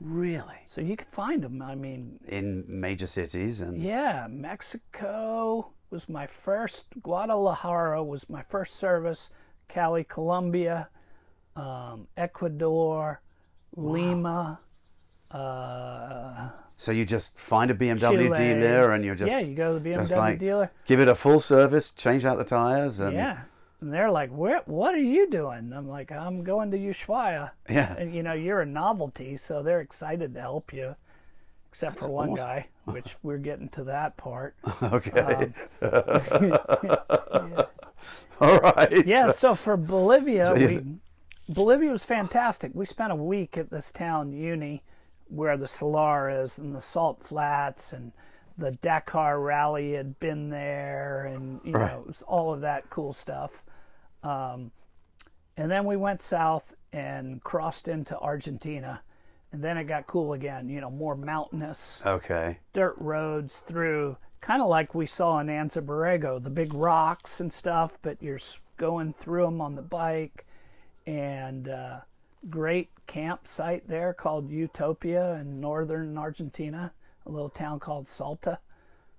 Really, 0.00 0.60
So 0.66 0.80
you 0.80 0.96
can 0.96 1.08
find 1.10 1.42
them. 1.42 1.60
I 1.60 1.74
mean, 1.74 2.20
in 2.28 2.64
major 2.68 3.08
cities 3.08 3.60
and 3.60 3.82
Yeah, 3.82 4.28
Mexico 4.30 5.72
was 5.90 6.08
my 6.08 6.26
first. 6.26 6.84
Guadalajara 7.02 8.04
was 8.04 8.28
my 8.28 8.42
first 8.42 8.76
service. 8.76 9.28
Cali, 9.66 10.04
Colombia, 10.04 10.88
um, 11.56 12.06
Ecuador, 12.16 13.20
Lima. 13.76 14.60
Uh, 15.30 16.50
So 16.80 16.92
you 16.92 17.04
just 17.04 17.36
find 17.36 17.72
a 17.72 17.74
BMW 17.74 17.98
Chile. 18.28 18.54
dealer 18.54 18.92
and 18.92 19.04
you're 19.04 19.16
just 19.16 19.30
yeah, 19.32 19.40
you 19.40 19.54
go 19.54 19.74
to 19.74 19.80
the 19.80 19.94
just 19.94 20.14
BMW 20.14 20.16
like, 20.16 20.38
dealer. 20.38 20.70
give 20.86 21.00
it 21.00 21.08
a 21.08 21.14
full 21.16 21.40
service, 21.40 21.90
change 21.90 22.24
out 22.24 22.38
the 22.38 22.44
tires, 22.44 23.00
and 23.00 23.14
Yeah, 23.16 23.40
and 23.80 23.92
they're 23.92 24.12
like, 24.12 24.30
"Where? 24.30 24.62
What 24.66 24.94
are 24.94 24.98
you 25.02 25.28
doing?" 25.28 25.72
I'm 25.74 25.88
like, 25.88 26.12
"I'm 26.12 26.44
going 26.44 26.70
to 26.70 26.78
Ushuaia." 26.78 27.50
yeah. 27.68 27.96
And 27.96 28.14
you 28.14 28.22
know, 28.22 28.32
you're 28.32 28.60
a 28.60 28.66
novelty, 28.66 29.36
so 29.36 29.60
they're 29.62 29.80
excited 29.80 30.34
to 30.34 30.40
help 30.40 30.72
you. 30.72 30.94
Except 31.72 31.94
That's 31.94 32.06
for 32.06 32.12
one 32.12 32.30
awesome. 32.30 32.44
guy, 32.46 32.66
which 32.84 33.16
we're 33.24 33.38
getting 33.38 33.68
to 33.70 33.82
that 33.84 34.16
part. 34.16 34.54
okay, 34.82 35.20
um, 35.20 35.54
Yeah. 36.48 37.62
all 38.40 38.58
right. 38.60 39.04
Yeah, 39.06 39.26
So- 39.26 39.32
so 39.32 39.54
for 39.56 39.76
Bolivia, 39.76 40.44
So 40.44 40.54
we, 40.54 40.80
Bolivia 41.48 41.90
was 41.90 42.04
fantastic. 42.04 42.70
We 42.74 42.86
spent 42.86 43.10
a 43.12 43.16
week 43.16 43.56
at 43.58 43.70
this 43.70 43.90
town, 43.90 44.32
Uni, 44.32 44.82
where 45.28 45.56
the 45.56 45.68
Salar 45.68 46.30
is, 46.30 46.58
and 46.58 46.74
the 46.74 46.80
salt 46.80 47.22
flats, 47.22 47.92
and 47.92 48.12
the 48.56 48.72
Dakar 48.72 49.40
Rally 49.40 49.92
had 49.92 50.18
been 50.18 50.50
there, 50.50 51.24
and 51.26 51.60
you 51.64 51.72
Right. 51.72 51.92
know, 51.92 52.00
it 52.00 52.06
was 52.06 52.22
all 52.22 52.52
of 52.52 52.60
that 52.62 52.90
cool 52.90 53.12
stuff. 53.12 53.64
Um, 54.22 54.72
and 55.56 55.70
then 55.70 55.84
we 55.84 55.96
went 55.96 56.22
south 56.22 56.74
and 56.92 57.42
crossed 57.42 57.88
into 57.88 58.18
Argentina, 58.18 59.02
and 59.52 59.62
then 59.62 59.76
it 59.76 59.84
got 59.84 60.06
cool 60.06 60.32
again. 60.32 60.68
You 60.68 60.80
know, 60.80 60.90
more 60.90 61.14
mountainous 61.14 62.02
okay. 62.04 62.58
dirt 62.72 62.96
roads 62.98 63.58
through 63.60 64.16
kind 64.40 64.62
of 64.62 64.68
like 64.68 64.94
we 64.94 65.06
saw 65.06 65.38
in 65.40 65.48
Anza 65.48 65.84
Borrego, 65.84 66.42
the 66.42 66.50
big 66.50 66.72
rocks 66.72 67.40
and 67.40 67.52
stuff, 67.52 67.98
but 68.02 68.22
you're 68.22 68.38
going 68.76 69.12
through 69.12 69.44
them 69.44 69.60
on 69.60 69.74
the 69.74 69.82
bike. 69.82 70.46
And 71.06 71.68
uh, 71.68 72.00
great 72.48 72.90
campsite 73.06 73.88
there 73.88 74.12
called 74.12 74.50
Utopia 74.50 75.34
in 75.34 75.60
northern 75.60 76.16
Argentina, 76.16 76.92
a 77.26 77.30
little 77.30 77.50
town 77.50 77.80
called 77.80 78.06
Salta. 78.06 78.58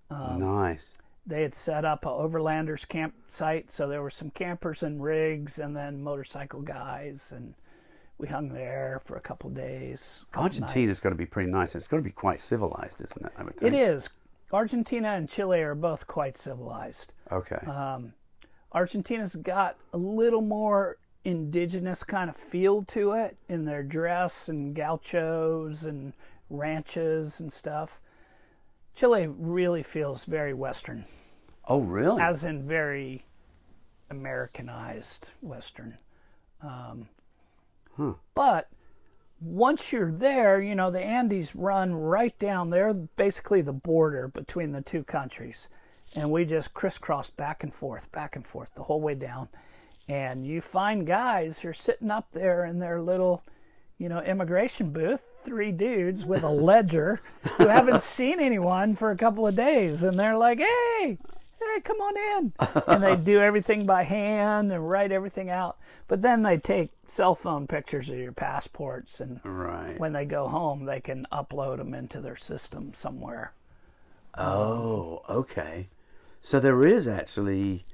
Um, 0.09 0.39
nice. 0.39 0.93
They 1.25 1.41
had 1.43 1.53
set 1.53 1.85
up 1.85 2.05
a 2.05 2.09
overlanders 2.09 2.87
campsite, 2.87 3.71
so 3.71 3.87
there 3.87 4.01
were 4.01 4.09
some 4.09 4.31
campers 4.31 4.81
and 4.81 5.03
rigs, 5.03 5.59
and 5.59 5.75
then 5.75 6.01
motorcycle 6.01 6.61
guys, 6.61 7.31
and 7.35 7.53
we 8.17 8.27
hung 8.27 8.49
there 8.49 9.01
for 9.05 9.15
a 9.15 9.21
couple 9.21 9.49
days. 9.49 10.21
couple 10.31 10.43
nights. 10.43 10.61
Argentina's 10.61 10.99
got 10.99 11.09
to 11.09 11.15
be 11.15 11.25
pretty 11.25 11.51
nice. 11.51 11.75
It's 11.75 11.87
got 11.87 11.97
to 11.97 12.03
be 12.03 12.11
quite 12.11 12.41
civilized, 12.41 13.01
isn't 13.01 13.25
it? 13.25 13.31
I 13.37 13.43
would 13.43 13.57
think. 13.57 13.73
is. 13.75 14.09
Argentina 14.51 15.09
and 15.09 15.29
Chile 15.29 15.61
are 15.61 15.75
both 15.75 16.07
quite 16.07 16.37
civilized. 16.37 17.13
Okay. 17.31 17.63
Um, 17.67 18.13
Argentina's 18.71 19.35
got 19.35 19.77
a 19.93 19.97
little 19.97 20.41
more 20.41 20.97
indigenous 21.23 22.03
kind 22.03 22.29
of 22.29 22.35
feel 22.35 22.83
to 22.83 23.11
it 23.11 23.37
in 23.47 23.65
their 23.65 23.83
dress 23.83 24.49
and 24.49 24.75
gauchos 24.75 25.83
and 25.83 26.13
ranches 26.49 27.39
and 27.39 27.51
stuff. 27.51 27.99
Chile 28.95 29.27
really 29.27 29.83
feels 29.83 30.25
very 30.25 30.53
Western, 30.53 31.05
oh, 31.67 31.81
really? 31.81 32.21
as 32.21 32.43
in 32.43 32.67
very 32.67 33.25
Americanized 34.09 35.27
Western. 35.41 35.97
Um, 36.61 37.07
Huh. 37.99 38.13
But 38.33 38.69
once 39.41 39.91
you're 39.91 40.11
there, 40.11 40.61
you 40.61 40.73
know, 40.73 40.89
the 40.89 41.03
Andes 41.03 41.53
run 41.53 41.93
right 41.93 42.37
down 42.39 42.69
there, 42.69 42.93
basically 42.93 43.61
the 43.61 43.73
border 43.73 44.29
between 44.29 44.71
the 44.71 44.81
two 44.81 45.03
countries. 45.03 45.67
And 46.15 46.31
we 46.31 46.45
just 46.45 46.73
crisscrossed 46.73 47.35
back 47.35 47.61
and 47.61 47.73
forth, 47.73 48.09
back 48.13 48.37
and 48.37 48.47
forth 48.47 48.73
the 48.73 48.83
whole 48.83 49.01
way 49.01 49.15
down. 49.15 49.49
And 50.09 50.45
you 50.45 50.59
find 50.59 51.05
guys 51.05 51.59
who 51.59 51.69
are 51.69 51.73
sitting 51.73 52.09
up 52.09 52.29
there 52.33 52.65
in 52.65 52.79
their 52.79 52.99
little, 52.99 53.43
you 53.99 54.09
know, 54.09 54.21
immigration 54.21 54.91
booth, 54.91 55.23
three 55.43 55.71
dudes 55.71 56.25
with 56.25 56.41
a 56.43 56.49
ledger 56.49 57.21
who 57.57 57.67
haven't 57.67 58.01
seen 58.03 58.39
anyone 58.39 58.95
for 58.95 59.11
a 59.11 59.15
couple 59.17 59.45
of 59.45 59.55
days. 59.55 60.01
And 60.01 60.17
they're 60.17 60.35
like, 60.37 60.57
hey, 60.57 61.17
hey, 61.59 61.81
come 61.83 61.97
on 62.01 62.17
in. 62.17 62.53
and 62.87 63.03
they 63.03 63.15
do 63.15 63.39
everything 63.39 63.85
by 63.85 64.01
hand 64.03 64.71
and 64.71 64.89
write 64.89 65.11
everything 65.11 65.51
out. 65.51 65.77
But 66.07 66.23
then 66.23 66.41
they 66.41 66.57
take 66.57 66.89
cell 67.07 67.35
phone 67.35 67.67
pictures 67.67 68.09
of 68.09 68.17
your 68.17 68.31
passports, 68.31 69.19
and 69.19 69.39
Right. 69.43 69.99
when 69.99 70.13
they 70.13 70.25
go 70.25 70.47
home, 70.47 70.85
they 70.85 70.99
can 70.99 71.27
upload 71.31 71.77
them 71.77 71.93
into 71.93 72.19
their 72.19 72.35
system 72.37 72.93
somewhere. 72.95 73.53
Oh, 74.35 75.21
okay. 75.29 75.87
So 76.41 76.59
there 76.59 76.83
is 76.85 77.07
actually 77.07 77.85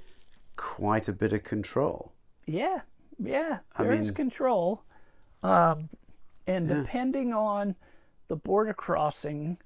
quite 0.56 1.08
a 1.08 1.14
bit 1.14 1.34
of 1.34 1.44
control. 1.44 2.14
Yeah, 2.46 2.82
yeah, 3.20 3.60
I 3.76 3.84
there 3.84 3.94
is 3.94 4.08
mean- 4.08 4.14
control. 4.16 4.84
Um, 5.44 5.90
and 6.48 6.68
depending 6.68 7.34
on 7.34 7.76
the 8.28 8.36
border 8.36 8.74
crossing, 8.74 9.58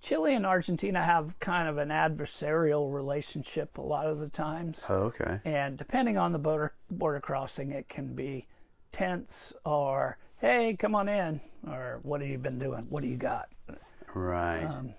Chile 0.00 0.34
and 0.34 0.46
Argentina 0.46 1.02
have 1.02 1.38
kind 1.40 1.68
of 1.68 1.78
an 1.78 1.88
adversarial 1.88 2.92
relationship 2.92 3.76
a 3.78 3.82
lot 3.82 4.06
of 4.06 4.18
the 4.20 4.28
times. 4.28 4.84
Oh, 4.88 5.04
okay. 5.04 5.40
And 5.44 5.76
depending 5.76 6.16
on 6.16 6.32
the 6.32 6.38
border 6.38 6.74
border 6.90 7.20
crossing, 7.20 7.70
it 7.72 7.88
can 7.88 8.14
be 8.14 8.46
tense 8.92 9.52
or 9.64 10.18
hey, 10.40 10.76
come 10.78 10.94
on 10.94 11.08
in, 11.08 11.40
or 11.66 12.00
what 12.02 12.20
have 12.20 12.28
you 12.30 12.38
been 12.38 12.58
doing? 12.58 12.86
What 12.88 13.02
do 13.02 13.08
you 13.08 13.16
got? 13.16 13.48
Right. 14.14 14.66
Um, 14.66 14.94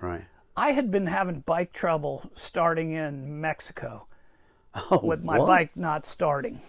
right. 0.00 0.24
I 0.56 0.72
had 0.72 0.90
been 0.90 1.06
having 1.06 1.40
bike 1.40 1.72
trouble 1.72 2.30
starting 2.34 2.92
in 2.92 3.40
Mexico 3.40 4.06
Oh, 4.90 5.00
with 5.06 5.22
my 5.24 5.38
what? 5.38 5.46
bike 5.46 5.76
not 5.76 6.06
starting. 6.06 6.60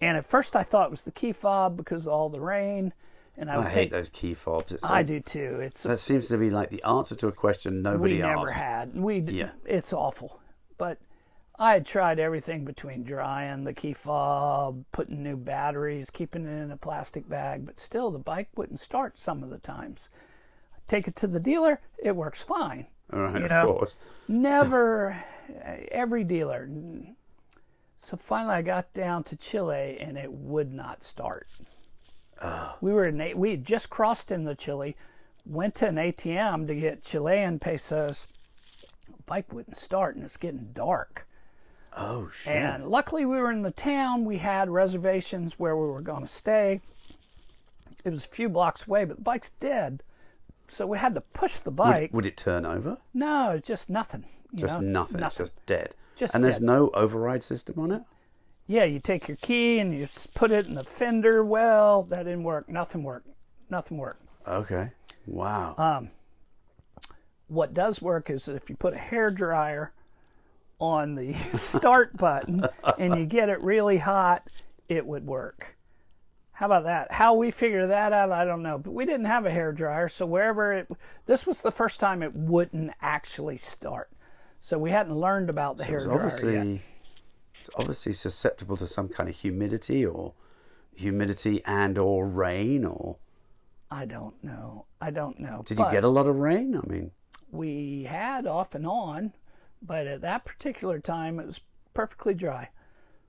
And 0.00 0.16
at 0.16 0.26
first 0.26 0.56
I 0.56 0.62
thought 0.62 0.86
it 0.86 0.90
was 0.90 1.02
the 1.02 1.10
key 1.12 1.32
fob 1.32 1.76
because 1.76 2.06
of 2.06 2.12
all 2.12 2.28
the 2.28 2.40
rain. 2.40 2.92
And 3.36 3.50
I 3.50 3.62
I 3.64 3.68
hate 3.70 3.90
those 3.90 4.08
key 4.10 4.34
fobs. 4.34 4.72
It's 4.72 4.84
I 4.84 4.96
like, 4.98 5.06
do 5.06 5.20
too. 5.20 5.60
It's 5.62 5.82
That 5.84 5.98
seems 5.98 6.28
to 6.28 6.36
be 6.38 6.50
like 6.50 6.68
the 6.70 6.82
answer 6.82 7.14
to 7.16 7.28
a 7.28 7.32
question 7.32 7.80
nobody 7.82 8.16
we 8.16 8.20
never 8.22 8.48
asked. 8.48 8.54
had. 8.54 8.94
We 8.94 9.20
Yeah. 9.20 9.52
it's 9.64 9.92
awful. 9.92 10.40
But 10.76 10.98
I 11.58 11.72
had 11.74 11.86
tried 11.86 12.18
everything 12.18 12.64
between 12.64 13.04
drying 13.04 13.64
the 13.64 13.72
key 13.72 13.92
fob, 13.94 14.84
putting 14.92 15.22
new 15.22 15.36
batteries, 15.36 16.10
keeping 16.10 16.44
it 16.44 16.50
in 16.62 16.70
a 16.70 16.76
plastic 16.76 17.28
bag, 17.28 17.64
but 17.64 17.78
still 17.80 18.10
the 18.10 18.18
bike 18.18 18.48
wouldn't 18.56 18.80
start 18.80 19.18
some 19.18 19.42
of 19.42 19.50
the 19.50 19.58
times. 19.58 20.08
Take 20.88 21.06
it 21.08 21.16
to 21.16 21.26
the 21.26 21.40
dealer, 21.40 21.80
it 22.02 22.16
works 22.16 22.42
fine. 22.42 22.86
All 23.12 23.20
right, 23.20 23.38
you 23.38 23.44
of 23.44 23.50
know. 23.50 23.64
course. 23.74 23.96
Never 24.28 25.22
every 25.90 26.24
dealer. 26.24 26.68
So 27.98 28.16
finally 28.16 28.54
I 28.54 28.62
got 28.62 28.92
down 28.94 29.24
to 29.24 29.36
Chile 29.36 29.98
and 30.00 30.16
it 30.18 30.32
would 30.32 30.72
not 30.72 31.04
start. 31.04 31.46
We 32.80 32.92
were 32.92 33.06
in 33.06 33.38
we 33.38 33.52
had 33.52 33.64
just 33.64 33.90
crossed 33.90 34.30
into 34.30 34.54
Chile, 34.54 34.96
went 35.46 35.74
to 35.76 35.88
an 35.88 35.96
ATM 35.96 36.66
to 36.66 36.74
get 36.74 37.04
Chilean 37.04 37.58
pesos. 37.58 38.26
Bike 39.26 39.52
wouldn't 39.52 39.76
start 39.76 40.16
and 40.16 40.24
it's 40.24 40.36
getting 40.36 40.70
dark. 40.72 41.26
Oh 41.96 42.30
shit. 42.30 42.52
And 42.52 42.88
luckily, 42.88 43.24
we 43.24 43.36
were 43.36 43.52
in 43.52 43.62
the 43.62 43.70
town. 43.70 44.24
We 44.24 44.38
had 44.38 44.70
reservations 44.70 45.58
where 45.58 45.76
we 45.76 45.86
were 45.86 46.00
going 46.00 46.22
to 46.22 46.28
stay. 46.28 46.80
It 48.04 48.10
was 48.10 48.24
a 48.24 48.28
few 48.28 48.48
blocks 48.48 48.86
away, 48.86 49.04
but 49.04 49.16
the 49.16 49.22
bike's 49.22 49.50
dead. 49.60 50.02
So 50.72 50.86
we 50.86 50.96
had 50.98 51.14
to 51.14 51.20
push 51.20 51.56
the 51.58 51.70
bike. 51.70 52.12
would 52.14 52.24
it 52.26 52.36
turn 52.36 52.64
over? 52.64 52.96
no, 53.12 53.60
just 53.62 53.90
nothing. 53.90 54.24
you 54.52 54.58
Just 54.60 54.80
know, 54.80 55.00
nothing. 55.02 55.22
It's 55.22 55.36
just 55.36 55.66
dead. 55.66 55.94
Just 56.16 56.34
and 56.34 56.42
there's 56.42 56.58
dead. 56.58 56.66
no 56.66 56.90
override 56.94 57.42
system 57.42 57.78
on 57.78 57.92
it. 57.92 58.02
Yeah, 58.66 58.84
you 58.84 58.98
take 59.00 59.28
your 59.28 59.36
key 59.36 59.78
and 59.80 59.92
you 59.94 60.08
put 60.34 60.50
it 60.50 60.66
in 60.68 60.74
the 60.74 60.84
fender. 60.84 61.44
Well, 61.44 62.04
that 62.04 62.22
didn't 62.24 62.44
work. 62.44 62.68
Nothing 62.68 63.02
worked. 63.02 63.28
Nothing 63.68 63.98
worked. 63.98 64.22
Okay. 64.48 64.92
Wow. 65.26 65.74
Uh, 65.76 66.02
What 67.48 67.74
does 67.74 68.00
work 68.00 68.30
is 68.30 68.48
if 68.48 68.70
you 68.70 68.76
put 68.76 68.94
a 68.94 68.98
hair 68.98 69.30
dryer 69.30 69.92
on 70.78 71.14
the 71.16 71.34
start 71.52 72.16
button 72.16 72.64
and 72.98 73.16
you 73.18 73.26
get 73.26 73.48
it 73.50 73.60
really 73.60 73.98
hot, 73.98 74.48
it 74.88 75.04
would 75.06 75.26
work. 75.26 75.76
How 76.62 76.66
about 76.66 76.84
that? 76.84 77.10
How 77.10 77.34
we 77.34 77.50
figure 77.50 77.88
that 77.88 78.12
out, 78.12 78.30
I 78.30 78.44
don't 78.44 78.62
know. 78.62 78.78
But 78.78 78.92
we 78.92 79.04
didn't 79.04 79.24
have 79.24 79.46
a 79.46 79.50
hair 79.50 79.72
dryer, 79.72 80.08
so 80.08 80.24
wherever 80.24 80.72
it, 80.72 80.88
this 81.26 81.44
was 81.44 81.58
the 81.58 81.72
first 81.72 81.98
time 81.98 82.22
it 82.22 82.36
wouldn't 82.36 82.92
actually 83.00 83.58
start. 83.58 84.10
So 84.60 84.78
we 84.78 84.92
hadn't 84.92 85.16
learned 85.16 85.50
about 85.50 85.76
the 85.76 85.82
hair 85.82 85.96
it's 85.96 86.04
dryer 86.04 86.18
yet. 86.18 86.24
obviously 86.24 86.82
it's 87.58 87.70
obviously 87.74 88.12
susceptible 88.12 88.76
to 88.76 88.86
some 88.86 89.08
kind 89.08 89.28
of 89.28 89.34
humidity 89.34 90.06
or 90.06 90.34
humidity 90.94 91.64
and 91.64 91.98
or 91.98 92.28
rain 92.28 92.84
or 92.84 93.16
I 93.90 94.04
don't 94.04 94.44
know. 94.44 94.86
I 95.00 95.10
don't 95.10 95.40
know. 95.40 95.64
did 95.66 95.80
you 95.80 95.90
get 95.90 96.04
a 96.04 96.08
lot 96.08 96.28
of 96.28 96.36
rain? 96.36 96.76
I 96.76 96.88
mean, 96.88 97.10
we 97.50 98.06
had 98.08 98.46
off 98.46 98.76
and 98.76 98.86
on, 98.86 99.32
but 99.82 100.06
at 100.06 100.20
that 100.20 100.44
particular 100.44 101.00
time 101.00 101.40
it 101.40 101.46
was 101.48 101.58
perfectly 101.92 102.34
dry. 102.34 102.68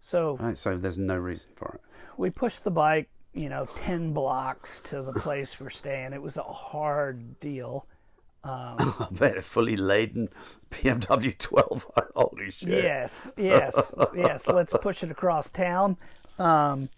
So 0.04 0.38
right, 0.40 0.56
so 0.58 0.78
there's 0.78 1.00
no 1.00 1.16
reason 1.16 1.50
for 1.56 1.80
it. 1.80 1.82
we 2.16 2.30
pushed 2.30 2.64
the 2.64 2.70
bike, 2.70 3.10
you 3.34 3.50
know, 3.50 3.66
10 3.78 4.14
blocks 4.14 4.80
to 4.86 5.02
the 5.02 5.14
place 5.14 5.60
we're 5.60 5.70
staying. 5.70 6.14
It 6.14 6.22
was 6.22 6.38
a 6.38 6.44
hard 6.44 7.40
deal. 7.40 7.86
I 8.46 9.08
bet 9.12 9.38
a 9.38 9.42
fully 9.42 9.78
laden 9.78 10.30
BMW 10.70 11.38
12. 11.38 11.88
Holy 12.16 12.52
shit. 12.52 12.70
Yes, 12.84 13.32
yes, 13.38 13.94
yes. 14.16 14.48
Let's 14.48 14.74
push 14.82 15.02
it 15.04 15.12
across 15.12 15.50
town. 15.50 15.98
Um, 16.38 16.90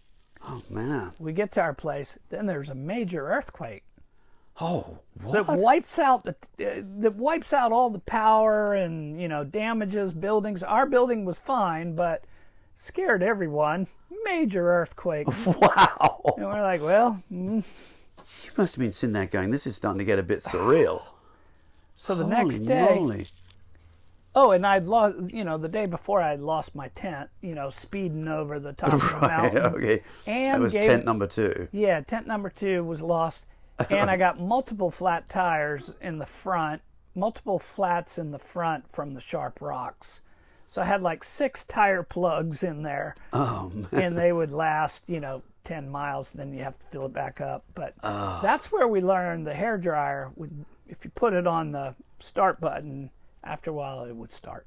Oh 0.48 0.62
man. 0.70 1.12
we 1.20 1.34
get 1.34 1.52
to 1.54 1.62
our 1.62 1.74
place, 1.74 2.18
then 2.30 2.46
there's 2.46 2.70
a 2.70 2.76
major 2.76 3.28
earthquake 3.28 3.84
Oh, 4.62 5.00
what? 5.24 5.48
that 5.48 5.58
wipes 5.58 6.00
out 6.00 6.24
the 6.24 6.36
uh, 6.60 6.82
that 7.00 7.16
wipes 7.16 7.52
out 7.52 7.72
all 7.72 7.90
the 7.90 8.00
power 8.00 8.74
and 8.74 9.20
you 9.20 9.28
know 9.28 9.44
damages 9.44 10.14
buildings. 10.14 10.64
Our 10.64 10.86
building 10.86 11.26
was 11.26 11.38
fine, 11.38 11.94
but 11.96 12.24
scared 12.76 13.24
everyone. 13.24 13.88
Major 14.24 14.70
earthquake. 14.72 15.28
Wow. 15.46 16.22
And 16.38 16.46
we're 16.48 16.62
like, 16.62 16.82
well, 16.82 17.22
mm. 17.32 17.64
You 18.44 18.52
must 18.58 18.76
have 18.76 18.82
been 18.82 18.92
sitting 18.92 19.14
there 19.14 19.28
going, 19.28 19.52
this 19.52 19.68
is 19.68 19.76
starting 19.76 20.00
to 20.00 20.06
get 20.06 20.18
a 20.20 20.24
bit 20.24 20.40
surreal. 20.40 21.04
so 21.96 22.16
the 22.16 22.24
Holy 22.26 22.36
next 22.36 22.60
day, 22.66 22.96
moly. 22.96 23.28
oh, 24.36 24.52
and 24.52 24.66
I'd 24.66 24.86
lost, 24.88 25.16
you 25.30 25.44
know, 25.44 25.58
the 25.60 25.68
day 25.68 25.86
before 25.86 26.22
I'd 26.22 26.40
lost 26.40 26.74
my 26.74 26.88
tent, 26.90 27.30
you 27.42 27.54
know, 27.54 27.70
speeding 27.70 28.28
over 28.28 28.60
the 28.60 28.74
top 28.74 28.94
of 28.94 29.02
the 29.02 29.08
Right, 29.22 29.54
mountain. 29.54 29.66
okay. 29.76 30.02
And 30.26 30.56
that 30.56 30.60
was 30.60 30.74
gave- 30.74 30.84
tent 30.84 31.06
number 31.06 31.28
two. 31.28 31.68
Yeah, 31.72 32.02
tent 32.02 32.26
number 32.26 32.50
two 32.50 32.84
was 32.84 33.02
lost, 33.02 33.46
and 33.92 34.10
I 34.10 34.18
got 34.26 34.40
multiple 34.40 34.90
flat 34.90 35.30
tires 35.30 35.94
in 36.02 36.18
the 36.18 36.26
front, 36.26 36.82
multiple 37.14 37.60
flats 37.60 38.18
in 38.18 38.32
the 38.32 38.40
front 38.40 38.92
from 38.92 39.14
the 39.14 39.22
sharp 39.22 39.62
rocks. 39.62 40.22
So 40.68 40.82
I 40.82 40.86
had 40.86 41.02
like 41.02 41.24
six 41.24 41.64
tire 41.64 42.04
plugs 42.04 42.64
in 42.64 42.84
there, 42.84 43.16
Oh, 43.32 43.72
and 43.92 44.18
they 44.18 44.34
would 44.34 44.52
last, 44.52 45.04
you 45.08 45.20
know, 45.20 45.42
10 45.64 45.90
miles, 45.90 46.32
then 46.32 46.54
you 46.54 46.64
have 46.64 46.78
to 46.78 46.86
fill 46.88 47.06
it 47.06 47.14
back 47.14 47.40
up. 47.42 47.64
But 47.74 47.94
that's 48.02 48.72
where 48.72 48.88
we 48.88 49.02
learned 49.02 49.48
the 49.48 49.54
hair 49.54 49.78
dryer 49.78 50.32
would, 50.36 50.66
if 50.88 51.04
you 51.06 51.12
put 51.16 51.34
it 51.34 51.48
on 51.48 51.72
the 51.72 51.96
start 52.20 52.60
button, 52.60 53.10
after 53.44 53.70
a 53.72 53.74
while 53.74 54.04
it 54.06 54.16
would 54.16 54.34
start. 54.34 54.66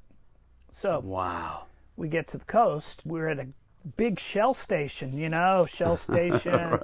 So 0.71 0.99
Wow. 1.03 1.65
we 1.95 2.07
get 2.09 2.27
to 2.29 2.37
the 2.37 2.45
coast. 2.45 3.03
We're 3.05 3.27
at 3.29 3.39
a 3.39 3.47
big 3.97 4.19
shell 4.19 4.53
station, 4.53 5.17
you 5.17 5.29
know, 5.29 5.65
shell 5.69 5.95
station 6.09 6.79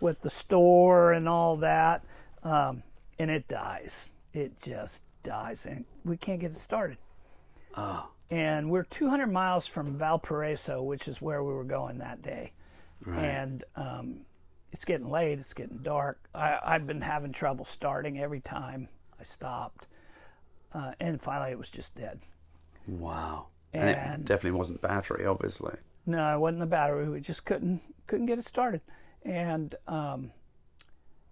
with 0.00 0.22
the 0.22 0.30
store 0.30 1.12
and 1.12 1.28
all 1.28 1.56
that. 1.58 2.02
Um, 2.42 2.82
and 3.18 3.30
it 3.30 3.46
dies. 3.48 4.08
It 4.32 4.60
just 4.62 5.02
dies. 5.22 5.66
And 5.66 5.84
we 6.04 6.16
can't 6.16 6.40
get 6.40 6.52
it 6.52 6.58
started. 6.58 6.96
And 8.30 8.70
we're 8.70 8.84
200 8.84 9.26
miles 9.26 9.66
from 9.66 9.98
Valparaiso, 9.98 10.82
which 10.82 11.08
is 11.08 11.20
where 11.20 11.42
we 11.42 11.52
were 11.52 11.64
going 11.64 11.98
that 11.98 12.22
day. 12.22 12.52
Right. 13.04 13.24
And 13.24 13.64
um, 13.74 14.20
it's 14.72 14.84
getting 14.84 15.10
late. 15.10 15.38
It's 15.38 15.52
getting 15.52 15.78
dark. 15.78 16.20
I, 16.34 16.58
I'd 16.62 16.86
been 16.86 17.00
having 17.00 17.32
trouble 17.32 17.64
starting 17.64 18.20
every 18.20 18.40
time 18.40 18.88
I 19.18 19.24
stopped. 19.24 19.86
Uh, 20.72 20.92
and 21.00 21.20
finally, 21.20 21.50
it 21.50 21.58
was 21.58 21.70
just 21.70 21.94
dead. 21.96 22.20
Wow. 22.86 23.48
And, 23.72 23.90
it 23.90 24.24
definitely 24.24 24.58
wasn't 24.58 24.80
battery, 24.80 25.26
obviously. 25.26 25.74
No, 26.06 26.34
it 26.34 26.38
wasn't 26.38 26.60
the 26.60 26.66
battery. 26.66 27.08
We 27.08 27.20
just 27.20 27.44
couldn't 27.44 27.80
couldn't 28.06 28.26
get 28.26 28.38
it 28.38 28.48
started. 28.48 28.80
And 29.24 29.74
um, 29.86 30.32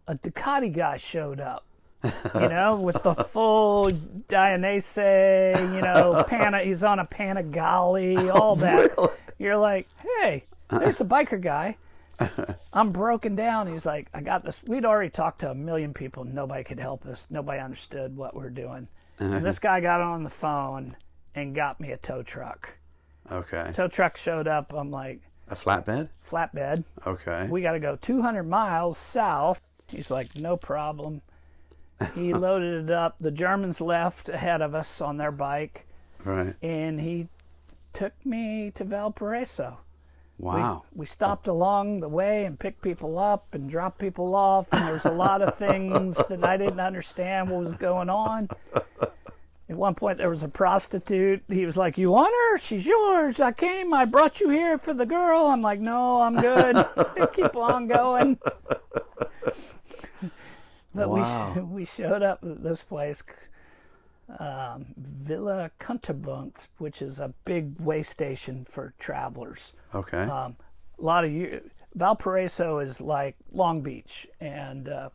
a 0.07 0.15
Ducati 0.15 0.73
guy 0.73 0.97
showed 0.97 1.41
up, 1.41 1.67
you 2.05 2.49
know, 2.49 2.77
with 2.77 3.03
the 3.03 3.15
full 3.25 3.87
Dainese, 4.29 5.75
you 5.75 5.81
know, 5.83 6.25
Pana. 6.27 6.61
He's 6.63 6.85
on 6.85 6.99
a 6.99 7.05
Panigale, 7.05 8.33
all 8.35 8.57
that. 8.67 8.91
You're 9.39 9.57
like, 9.57 9.89
hey, 10.19 10.45
there's 10.71 11.01
a 11.01 11.05
biker 11.05 11.41
guy. 11.41 11.77
I'm 12.73 12.91
broken 12.91 13.37
down. 13.37 13.73
He's 13.73 13.87
like, 13.87 14.09
I 14.13 14.21
got 14.21 14.45
this. 14.45 14.61
We'd 14.67 14.85
already 14.85 15.11
talked 15.11 15.41
to 15.41 15.51
a 15.51 15.55
million 15.55 15.95
people. 15.95 16.25
Nobody 16.25 16.65
could 16.65 16.81
help 16.81 17.07
us. 17.07 17.27
Nobody 17.31 17.61
understood 17.61 18.17
what 18.17 18.35
we're 18.35 18.51
doing. 18.51 18.89
And 19.21 19.45
this 19.45 19.59
guy 19.59 19.81
got 19.81 20.01
on 20.01 20.23
the 20.25 20.31
phone 20.31 20.97
and 21.35 21.55
got 21.55 21.81
me 21.81 21.91
a 21.91 21.97
tow 21.97 22.23
truck 22.23 22.71
Okay. 23.31 23.73
tow 23.75 23.89
truck 23.89 24.17
showed 24.17 24.47
up. 24.49 24.73
I'm 24.73 24.91
like, 24.91 25.21
A 25.49 25.55
flatbed? 25.55 26.09
flatbed. 26.29 26.85
Okay. 27.07 27.47
We 27.51 27.63
got 27.63 27.73
to 27.73 27.81
go 27.81 27.97
200 28.01 28.45
miles 28.45 28.97
south. 28.99 29.61
He's 29.89 30.11
like, 30.11 30.35
no 30.37 30.57
problem. 30.57 31.23
He 32.15 32.33
loaded 32.35 32.85
it 32.85 32.91
up. 32.91 33.17
The 33.21 33.31
Germans 33.31 33.81
left 33.81 34.29
ahead 34.29 34.63
of 34.63 34.75
us 34.75 35.01
on 35.01 35.17
their 35.17 35.33
bike. 35.33 35.85
Right. 36.25 36.55
and 36.63 37.01
he 37.01 37.29
took 37.93 38.13
me 38.27 38.73
to 38.75 38.85
Valparaiso. 38.85 39.79
We- 40.39 40.49
Wow. 40.51 40.85
We, 40.95 41.07
stopped 41.07 41.47
along 41.49 42.01
the 42.01 42.09
way 42.09 42.45
and 42.45 42.59
picked 42.59 42.81
people 42.83 43.19
up 43.19 43.47
and 43.53 43.69
dropped 43.71 43.99
people 43.99 44.35
off, 44.37 44.67
and 44.73 44.87
there 44.87 44.93
was 44.95 45.05
a 45.05 45.11
lot 45.13 45.43
of 45.43 45.57
things 45.57 46.17
that 46.29 46.45
I 46.45 46.57
didn't 46.57 46.79
understand 46.81 47.51
what 47.51 47.61
was 47.63 47.73
going 47.75 48.09
on. 48.11 48.49
At 49.71 49.77
one 49.77 49.95
point, 49.97 50.19
there 50.19 50.31
was 50.31 50.43
a 50.45 50.49
prostitute. 50.49 51.43
He 51.49 51.67
was 51.67 51.77
like, 51.77 51.99
"You 51.99 52.09
want 52.13 52.33
her? 52.33 52.59
She's 52.59 52.87
yours. 52.87 53.39
I 53.41 53.53
came. 53.53 53.93
I 53.93 54.05
brought 54.07 54.41
you 54.41 54.49
here 54.49 54.79
for 54.79 54.95
the 54.95 55.05
girl." 55.07 55.47
I'm 55.47 55.61
like, 55.61 55.79
"No, 55.81 56.21
I'm 56.23 56.41
good. 56.41 56.87
Keep 57.35 57.55
on 57.57 57.87
going." 57.89 58.39
But 60.95 61.09
Wow. 61.11 61.53
we 61.55 61.61
we 61.81 61.85
showed 61.85 62.23
up 62.23 62.41
at 62.43 62.63
this 62.63 62.83
place, 62.83 63.23
um, 64.39 64.87
Villa 64.97 65.71
Kunterbunt, 65.81 66.69
which 66.79 67.01
is 67.01 67.19
a 67.19 67.33
big 67.45 67.79
way 67.81 68.03
station 68.03 68.67
for 68.71 68.95
travelers. 68.99 69.73
Okay. 69.95 70.23
Um, 70.23 70.57
a 70.99 71.03
lot 71.03 71.25
of 71.25 71.33
you, 71.33 71.71
Valparaiso 71.95 72.79
is 72.81 73.01
like 73.01 73.37
Long 73.53 73.81
Beach, 73.81 74.27
and 74.41 74.89
uh, 74.89 75.09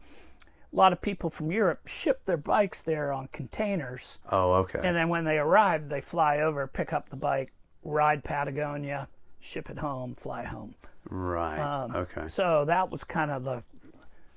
a 0.72 0.76
lot 0.76 0.94
of 0.94 1.02
people 1.02 1.30
from 1.30 1.52
Europe 1.52 1.88
ship 1.88 2.22
their 2.26 2.38
bikes 2.38 2.82
there 2.82 3.12
on 3.14 3.28
containers, 3.32 4.18
oh, 4.32 4.54
okay. 4.54 4.80
and 4.84 4.96
then 4.96 5.10
when 5.10 5.26
they 5.26 5.38
arrive, 5.38 5.90
they 5.90 6.02
fly 6.02 6.40
over, 6.40 6.66
pick 6.68 6.92
up 6.94 7.10
the 7.10 7.16
bike, 7.16 7.52
ride 7.84 8.24
Patagonia, 8.24 9.08
ship 9.40 9.70
it 9.70 9.78
home, 9.78 10.16
fly 10.16 10.44
home. 10.44 10.74
right. 11.10 11.60
Um, 11.60 11.96
okay. 11.96 12.28
So 12.30 12.64
that 12.66 12.90
was 12.90 13.04
kind 13.04 13.30
of 13.30 13.44
the 13.44 13.64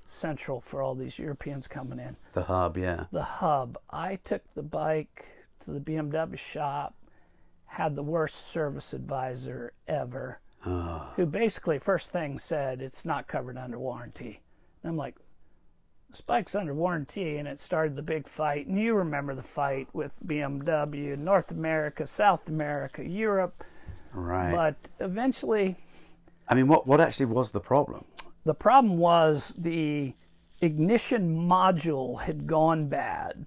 central 0.07 0.61
for 0.61 0.83
all 0.83 0.95
these 0.95 1.19
Europeans 1.19 1.67
coming 1.67 1.99
in. 1.99 2.17
The 2.33 2.45
hub, 2.45 2.77
yeah. 2.77 3.07
The 3.13 3.23
hub. 3.23 3.79
I 3.91 4.17
took 4.17 4.43
the 4.55 4.63
bike 4.63 5.25
to 5.65 5.73
the 5.73 5.81
BMW 5.81 6.39
shop, 6.39 6.95
had 7.67 7.97
the 7.97 8.03
worst 8.03 8.47
service 8.47 8.93
advisor 8.93 9.73
ever, 9.89 10.41
ah. 10.65 11.13
who 11.17 11.27
basically 11.27 11.79
first 11.79 12.11
thing 12.11 12.39
said 12.39 12.81
it's 12.81 13.05
not 13.05 13.27
covered 13.27 13.59
under 13.59 13.79
warranty. 13.79 14.41
And 14.83 14.91
I'm 14.91 14.97
like, 14.97 15.17
this 16.11 16.21
bike's 16.21 16.55
under 16.55 16.73
warranty, 16.73 17.37
and 17.37 17.49
it 17.49 17.61
started 17.61 17.97
the 17.97 18.03
big 18.03 18.29
fight. 18.29 18.67
And 18.67 18.79
you 18.79 18.95
remember 18.95 19.35
the 19.35 19.43
fight 19.43 19.89
with 19.93 20.13
BMW, 20.25 21.19
North 21.19 21.51
America, 21.51 22.07
South 22.07 22.49
America, 22.49 23.05
Europe. 23.05 23.65
Right. 24.13 24.53
But 24.53 24.77
eventually, 24.99 25.77
I 26.49 26.55
mean, 26.55 26.69
what 26.69 26.87
what 26.87 27.01
actually 27.01 27.27
was 27.27 27.51
the 27.51 27.61
problem? 27.61 28.05
The 28.47 28.55
problem 28.55 28.97
was 28.97 29.53
the 29.59 30.15
ignition 30.63 31.37
module 31.37 32.21
had 32.21 32.47
gone 32.47 32.89
bad 32.89 33.47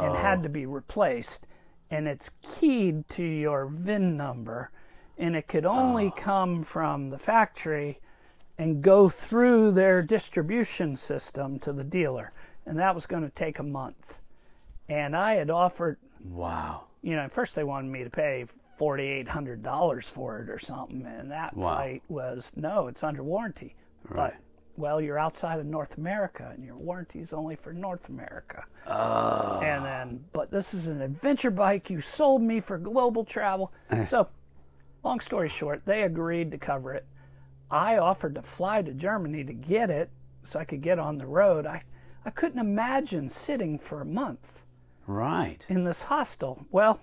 and 0.00 0.16
had 0.16 0.42
to 0.42 0.48
oh. 0.48 0.52
be 0.52 0.66
replaced 0.66 1.46
and 1.90 2.08
it's 2.08 2.30
keyed 2.42 3.08
to 3.08 3.22
your 3.22 3.66
VIN 3.66 4.16
number 4.16 4.70
and 5.16 5.36
it 5.36 5.46
could 5.46 5.64
only 5.64 6.08
oh. 6.08 6.10
come 6.18 6.64
from 6.64 7.10
the 7.10 7.18
factory 7.18 8.00
and 8.58 8.82
go 8.82 9.08
through 9.08 9.70
their 9.70 10.02
distribution 10.02 10.96
system 10.96 11.58
to 11.58 11.72
the 11.72 11.84
dealer 11.84 12.32
and 12.66 12.78
that 12.78 12.94
was 12.94 13.06
going 13.06 13.22
to 13.22 13.30
take 13.30 13.58
a 13.58 13.62
month 13.62 14.18
and 14.88 15.16
I 15.16 15.34
had 15.36 15.48
offered 15.48 15.98
Wow. 16.24 16.84
you 17.02 17.14
know, 17.14 17.22
at 17.22 17.32
first 17.32 17.54
they 17.54 17.64
wanted 17.64 17.90
me 17.90 18.02
to 18.04 18.10
pay 18.10 18.46
forty 18.76 19.04
eight 19.04 19.28
hundred 19.28 19.62
dollars 19.62 20.08
for 20.08 20.40
it 20.40 20.50
or 20.50 20.58
something, 20.58 21.06
and 21.06 21.30
that 21.30 21.56
Wow. 21.56 21.76
fight 21.76 22.02
was 22.08 22.50
no, 22.56 22.88
it's 22.88 23.04
under 23.04 23.22
warranty. 23.22 23.76
Right. 24.08 24.32
But 24.32 24.40
well, 24.76 25.00
you're 25.00 25.18
outside 25.18 25.60
of 25.60 25.66
North 25.66 25.98
America, 25.98 26.50
and 26.52 26.64
your 26.64 26.76
warranty's 26.76 27.32
only 27.32 27.54
for 27.56 27.72
North 27.72 28.08
America. 28.08 28.64
Oh. 28.86 29.60
And 29.62 29.84
then, 29.84 30.24
but 30.32 30.50
this 30.50 30.74
is 30.74 30.88
an 30.88 31.00
adventure 31.00 31.50
bike. 31.52 31.90
You 31.90 32.00
sold 32.00 32.42
me 32.42 32.58
for 32.60 32.76
global 32.78 33.24
travel. 33.24 33.72
Eh. 33.90 34.04
so, 34.06 34.28
long 35.04 35.20
story 35.20 35.48
short, 35.48 35.82
they 35.84 36.02
agreed 36.02 36.50
to 36.50 36.58
cover 36.58 36.92
it. 36.92 37.06
I 37.70 37.98
offered 37.98 38.34
to 38.34 38.42
fly 38.42 38.82
to 38.82 38.92
Germany 38.92 39.44
to 39.44 39.52
get 39.52 39.90
it, 39.90 40.10
so 40.42 40.58
I 40.58 40.64
could 40.64 40.82
get 40.82 40.98
on 40.98 41.18
the 41.18 41.26
road. 41.26 41.66
I, 41.66 41.84
I 42.24 42.30
couldn't 42.30 42.58
imagine 42.58 43.30
sitting 43.30 43.78
for 43.78 44.00
a 44.00 44.04
month 44.06 44.62
Right. 45.06 45.64
in 45.68 45.84
this 45.84 46.02
hostel. 46.02 46.66
Well, 46.72 47.00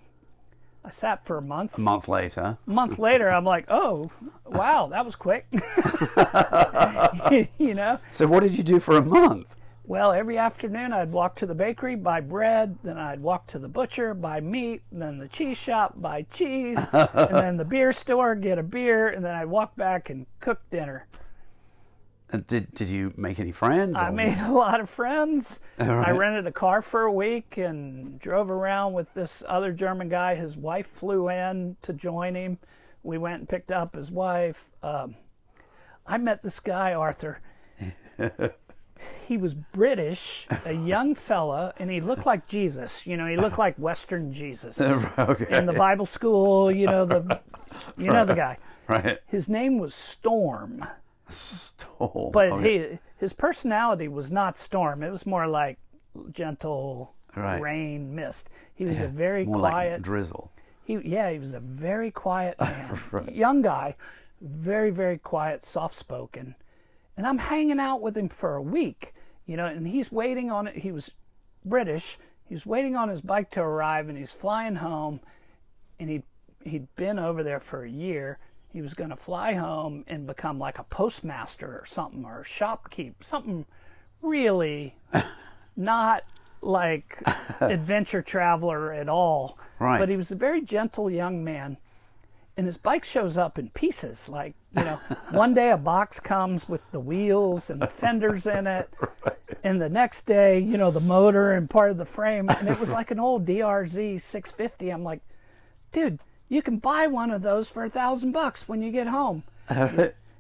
I 0.84 0.90
sat 0.90 1.26
for 1.26 1.38
a 1.38 1.42
month. 1.42 1.78
A 1.78 1.82
month 1.82 2.08
later. 2.08 2.58
A 2.68 2.72
month 2.72 2.98
later, 2.98 3.30
I'm 3.30 3.46
like, 3.46 3.66
oh, 3.70 4.10
wow, 4.46 4.88
that 4.88 5.06
was 5.06 5.16
quick. 5.16 5.46
you 7.60 7.74
know? 7.74 8.00
So 8.10 8.28
what 8.28 8.42
did 8.42 8.58
you 8.58 8.64
do 8.64 8.80
for 8.80 8.98
a 8.98 9.04
month? 9.04 9.56
Well, 9.86 10.12
every 10.12 10.38
afternoon 10.38 10.94
I'd 10.94 11.12
walk 11.12 11.36
to 11.38 11.46
the 11.46 11.54
bakery, 11.54 11.96
buy 11.96 12.22
bread, 12.22 12.78
then 12.84 12.98
I'd 12.98 13.22
walk 13.22 13.48
to 13.48 13.60
the 13.60 13.68
butcher, 13.68 14.14
buy 14.14 14.40
meat, 14.40 14.84
then 14.92 15.18
the 15.18 15.28
cheese 15.28 15.58
shop, 15.58 16.02
buy 16.02 16.24
cheese, 16.32 16.78
and 16.94 17.36
then 17.36 17.58
the 17.58 17.66
beer 17.66 17.92
store, 17.92 18.36
get 18.36 18.58
a 18.58 18.64
beer, 18.64 19.10
and 19.10 19.26
then 19.26 19.36
I'd 19.36 19.50
walk 19.50 19.76
back 19.76 20.10
and 20.10 20.26
cook 20.40 20.62
dinner. 20.72 21.08
Did 22.48 22.74
did 22.74 22.90
you 22.90 23.14
make 23.18 23.40
any 23.40 23.52
friends? 23.52 23.98
I 23.98 24.10
or- 24.10 24.12
made 24.14 24.38
a 24.38 24.52
lot 24.52 24.80
of 24.80 24.90
friends. 24.90 25.60
I 25.80 26.12
rented 26.12 26.48
a 26.48 26.52
car 26.52 26.82
for 26.82 27.04
a 27.04 27.12
week 27.12 27.58
and 27.58 28.20
drove 28.20 28.50
around 28.50 28.94
with 28.94 29.14
this 29.14 29.44
other 29.48 29.74
German 29.74 30.10
guy. 30.10 30.36
His 30.36 30.56
wife 30.56 30.88
flew 30.88 31.30
in 31.30 31.76
to 31.82 31.94
join 31.94 32.36
him. 32.36 32.58
We 33.04 33.18
went 33.18 33.40
and 33.40 33.50
picked 33.50 33.72
up 33.72 33.96
his 33.96 34.12
wife. 34.12 34.70
Um, 34.82 35.16
I 36.06 36.18
met 36.18 36.44
this 36.44 36.60
guy, 36.60 36.94
Arthur. 36.94 37.42
he 39.28 39.38
was 39.38 39.54
British, 39.54 40.46
a 40.66 40.74
young 40.74 41.16
fella, 41.16 41.74
and 41.78 41.90
he 41.90 42.00
looked 42.00 42.26
like 42.26 42.48
Jesus. 42.48 43.06
You 43.08 43.18
know, 43.18 43.28
he 43.28 43.36
looked 43.36 43.58
like 43.58 43.76
Western 43.78 44.34
Jesus. 44.34 44.80
okay. 45.20 45.48
In 45.50 45.66
the 45.66 45.74
Bible 45.74 46.06
school, 46.06 46.72
you 46.72 46.86
know 46.86 47.06
the, 47.06 47.42
you 47.98 48.08
know 48.08 48.26
the 48.26 48.36
guy. 48.36 48.58
right. 48.88 49.20
His 49.28 49.50
name 49.50 49.80
was 49.80 49.94
Storm. 49.96 50.86
Storm. 51.32 52.32
But 52.32 52.52
Okay. 52.52 52.90
he, 52.92 53.00
his 53.18 53.34
personality 53.34 54.08
was 54.08 54.30
not 54.32 54.58
storm. 54.58 55.04
It 55.04 55.12
was 55.12 55.26
more 55.26 55.48
like 55.48 55.78
gentle 56.32 57.14
Right. 57.36 57.62
rain, 57.62 58.14
mist. 58.14 58.50
He 58.76 58.84
was 58.84 59.00
a 59.00 59.08
very 59.08 59.46
quiet. 59.46 59.94
like 59.94 60.02
drizzle. 60.02 60.52
he, 60.84 60.98
yeah, 60.98 61.32
he 61.32 61.40
was 61.40 61.54
a 61.54 61.60
very 61.62 62.12
quiet 62.12 62.60
man, 62.60 63.00
young 63.32 63.62
guy, 63.62 63.96
very 64.42 64.90
very 64.92 65.18
quiet, 65.18 65.64
soft 65.64 65.96
spoken. 65.96 66.56
And 67.16 67.26
I'm 67.26 67.38
hanging 67.38 67.80
out 67.80 68.02
with 68.02 68.18
him 68.18 68.28
for 68.28 68.56
a 68.56 68.62
week, 68.62 69.14
you 69.46 69.56
know, 69.56 69.66
and 69.66 69.88
he's 69.88 70.12
waiting 70.12 70.52
on 70.52 70.68
it. 70.68 70.78
He 70.78 70.92
was 70.92 71.12
British. 71.64 72.18
He 72.46 72.54
was 72.56 72.66
waiting 72.66 72.96
on 72.98 73.08
his 73.08 73.22
bike 73.22 73.50
to 73.52 73.62
arrive, 73.62 74.10
and 74.10 74.18
he's 74.18 74.34
flying 74.34 74.76
home. 74.76 75.22
And 76.00 76.10
he 76.10 76.24
he'd 76.66 76.94
been 76.96 77.18
over 77.20 77.44
there 77.44 77.60
for 77.62 77.84
a 77.86 77.90
year. 77.90 78.40
He 78.74 78.82
was 78.82 78.94
going 78.94 79.10
to 79.10 79.16
fly 79.16 79.54
home 79.54 80.06
and 80.08 80.26
become 80.26 80.60
like 80.60 80.80
a 80.80 80.84
postmaster 80.84 81.68
or 81.68 81.86
something, 81.86 82.24
or 82.26 82.42
a 82.42 82.44
shopkeep, 82.44 83.16
something 83.24 83.66
really 84.22 84.96
not 85.76 86.24
like 86.62 87.22
adventure 87.62 88.22
traveler 88.22 88.94
at 88.94 89.10
all. 89.10 89.58
Right. 89.80 90.00
But 90.00 90.10
he 90.10 90.16
was 90.16 90.32
a 90.32 90.36
very 90.36 90.62
gentle 90.62 91.10
young 91.10 91.44
man. 91.44 91.78
And 92.58 92.66
his 92.66 92.78
bike 92.78 93.06
shows 93.06 93.38
up 93.38 93.58
in 93.58 93.70
pieces. 93.70 94.28
Like, 94.30 94.56
you 94.78 94.84
know, 94.84 95.00
one 95.32 95.54
day 95.54 95.72
a 95.72 95.78
box 95.78 96.20
comes 96.20 96.68
with 96.70 96.90
the 96.92 97.00
wheels 97.00 97.70
and 97.70 97.82
the 97.82 97.88
fenders 97.88 98.46
in 98.46 98.68
it. 98.68 98.90
And 99.64 99.82
the 99.82 99.90
next 99.90 100.26
day, 100.26 100.60
you 100.60 100.78
know, 100.78 100.92
the 100.92 101.00
motor 101.00 101.54
and 101.54 101.70
part 101.70 101.92
of 101.92 101.98
the 101.98 102.06
frame. 102.06 102.50
And 102.50 102.68
it 102.68 102.80
was 102.80 102.90
like 102.90 103.10
an 103.10 103.20
old 103.20 103.46
DRZ 103.46 104.22
650. 104.22 104.90
I'm 104.90 105.04
like, 105.04 105.22
dude, 105.92 106.20
you 106.52 106.62
can 106.62 106.78
buy 106.80 107.08
one 107.08 107.32
of 107.32 107.42
those 107.42 107.70
for 107.70 107.86
a 107.86 107.90
thousand 107.90 108.34
bucks 108.34 108.68
when 108.68 108.82
you 108.84 108.92
get 108.92 109.08
home. 109.08 109.44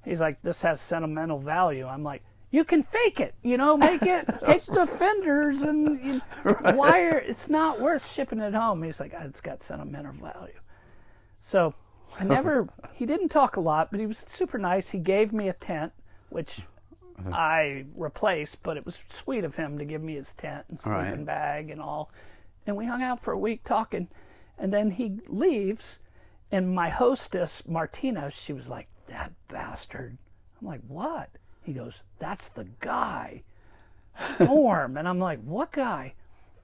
He's 0.03 0.19
like, 0.19 0.41
this 0.41 0.61
has 0.63 0.81
sentimental 0.81 1.39
value. 1.39 1.87
I'm 1.87 2.03
like, 2.03 2.21
you 2.49 2.65
can 2.65 2.83
fake 2.83 3.21
it, 3.21 3.33
you 3.43 3.55
know, 3.55 3.77
make 3.77 4.01
it, 4.01 4.27
take 4.45 4.65
the 4.65 4.85
fenders 4.85 5.61
and 5.61 6.03
you 6.05 6.21
wire. 6.75 7.17
It's 7.17 7.47
not 7.49 7.79
worth 7.79 8.11
shipping 8.11 8.39
it 8.41 8.53
home. 8.53 8.83
He's 8.83 8.99
like, 8.99 9.13
"Ah, 9.17 9.23
it's 9.23 9.39
got 9.39 9.63
sentimental 9.63 10.11
value. 10.11 10.59
So 11.39 11.75
I 12.19 12.25
never, 12.25 12.67
he 12.93 13.05
didn't 13.05 13.29
talk 13.29 13.55
a 13.55 13.61
lot, 13.61 13.89
but 13.89 14.01
he 14.01 14.05
was 14.05 14.25
super 14.27 14.57
nice. 14.57 14.89
He 14.89 14.97
gave 14.99 15.31
me 15.31 15.47
a 15.47 15.53
tent, 15.53 15.93
which 16.27 16.59
I 17.31 17.85
replaced, 17.95 18.63
but 18.63 18.75
it 18.75 18.85
was 18.85 18.99
sweet 19.09 19.45
of 19.45 19.55
him 19.55 19.77
to 19.77 19.85
give 19.85 20.01
me 20.01 20.15
his 20.15 20.33
tent 20.33 20.65
and 20.67 20.77
sleeping 20.77 20.97
Right. 20.99 21.25
bag 21.25 21.69
and 21.69 21.79
all. 21.79 22.11
And 22.67 22.75
we 22.75 22.85
hung 22.85 23.01
out 23.01 23.23
for 23.23 23.31
a 23.31 23.37
week 23.39 23.63
talking. 23.63 24.09
And 24.61 24.71
then 24.71 24.91
he 24.91 25.17
leaves, 25.27 25.97
and 26.51 26.75
my 26.75 26.89
hostess, 26.89 27.63
Martina, 27.67 28.29
she 28.29 28.53
was 28.53 28.67
like, 28.67 28.87
that 29.07 29.31
bastard. 29.47 30.19
I'm 30.61 30.67
like, 30.67 30.81
what? 30.87 31.31
He 31.63 31.73
goes, 31.73 32.03
that's 32.19 32.47
the 32.49 32.67
guy. 32.79 33.41
Storm. 34.15 34.97
and 34.97 35.07
I'm 35.07 35.17
like, 35.17 35.41
what 35.41 35.71
guy? 35.71 36.13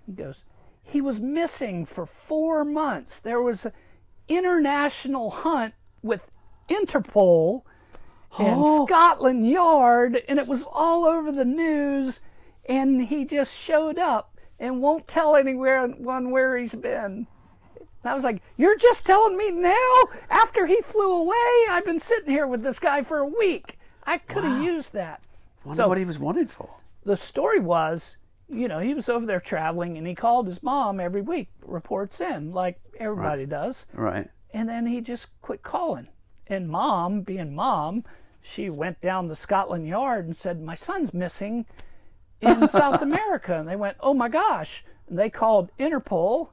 He 0.05 0.11
goes, 0.11 0.43
he 0.83 1.01
was 1.01 1.19
missing 1.19 1.87
for 1.87 2.05
four 2.05 2.63
months. 2.63 3.17
There 3.17 3.41
was 3.41 3.65
an 3.65 3.73
international 4.27 5.31
hunt 5.31 5.73
with 6.03 6.29
Interpol 6.69 7.63
and 8.37 8.85
Scotland 8.87 9.49
Yard, 9.49 10.21
and 10.29 10.37
it 10.37 10.45
was 10.45 10.63
all 10.71 11.03
over 11.03 11.31
the 11.31 11.45
news. 11.45 12.19
And 12.69 13.07
he 13.07 13.25
just 13.25 13.57
showed 13.57 13.97
up 13.97 14.37
and 14.59 14.83
won't 14.83 15.07
tell 15.07 15.35
anyone 15.35 16.29
where 16.29 16.57
he's 16.57 16.75
been. 16.75 17.25
And 18.07 18.13
I 18.13 18.15
was 18.15 18.23
like, 18.23 18.41
You're 18.55 18.77
just 18.77 19.05
telling 19.05 19.35
me 19.35 19.51
now? 19.51 19.89
After 20.29 20.65
he 20.65 20.79
flew 20.81 21.11
away, 21.11 21.35
I've 21.69 21.83
been 21.83 21.99
sitting 21.99 22.31
here 22.31 22.47
with 22.47 22.63
this 22.63 22.79
guy 22.79 23.03
for 23.03 23.17
a 23.17 23.25
week. 23.25 23.77
I 24.05 24.17
could 24.17 24.45
have 24.45 24.63
used 24.63 24.93
that. 24.93 25.21
Wonder 25.65 25.83
So- 25.83 25.89
what 25.89 25.97
he 25.97 26.05
was 26.05 26.17
wanted 26.17 26.49
for. 26.49 26.79
The 27.03 27.17
story 27.17 27.59
was, 27.59 28.15
you 28.47 28.69
know, 28.69 28.79
he 28.79 28.93
was 28.93 29.09
over 29.09 29.25
there 29.25 29.41
traveling 29.41 29.97
and 29.97 30.07
he 30.07 30.15
called 30.15 30.47
his 30.47 30.63
mom 30.63 31.01
every 31.01 31.21
week, 31.21 31.49
reports 31.65 32.21
in, 32.21 32.53
like 32.53 32.79
everybody 32.97 33.45
does. 33.45 33.85
Right. 33.93 34.29
And 34.51 34.69
then 34.69 34.85
he 34.85 35.01
just 35.01 35.27
quit 35.41 35.61
calling. 35.61 36.07
And 36.47 36.69
mom, 36.69 37.21
being 37.23 37.53
mom, 37.53 38.05
she 38.41 38.69
went 38.69 39.01
down 39.01 39.27
to 39.27 39.35
Scotland 39.35 39.85
Yard 39.85 40.25
and 40.27 40.37
said, 40.37 40.61
My 40.61 40.75
son's 40.75 41.13
missing 41.13 41.65
in 42.39 42.67
South 42.69 43.01
America. 43.01 43.59
And 43.59 43.67
they 43.67 43.75
went, 43.75 43.97
Oh 43.99 44.13
my 44.13 44.29
gosh. 44.29 44.85
And 45.09 45.19
they 45.19 45.29
called 45.29 45.71
Interpol. 45.77 46.49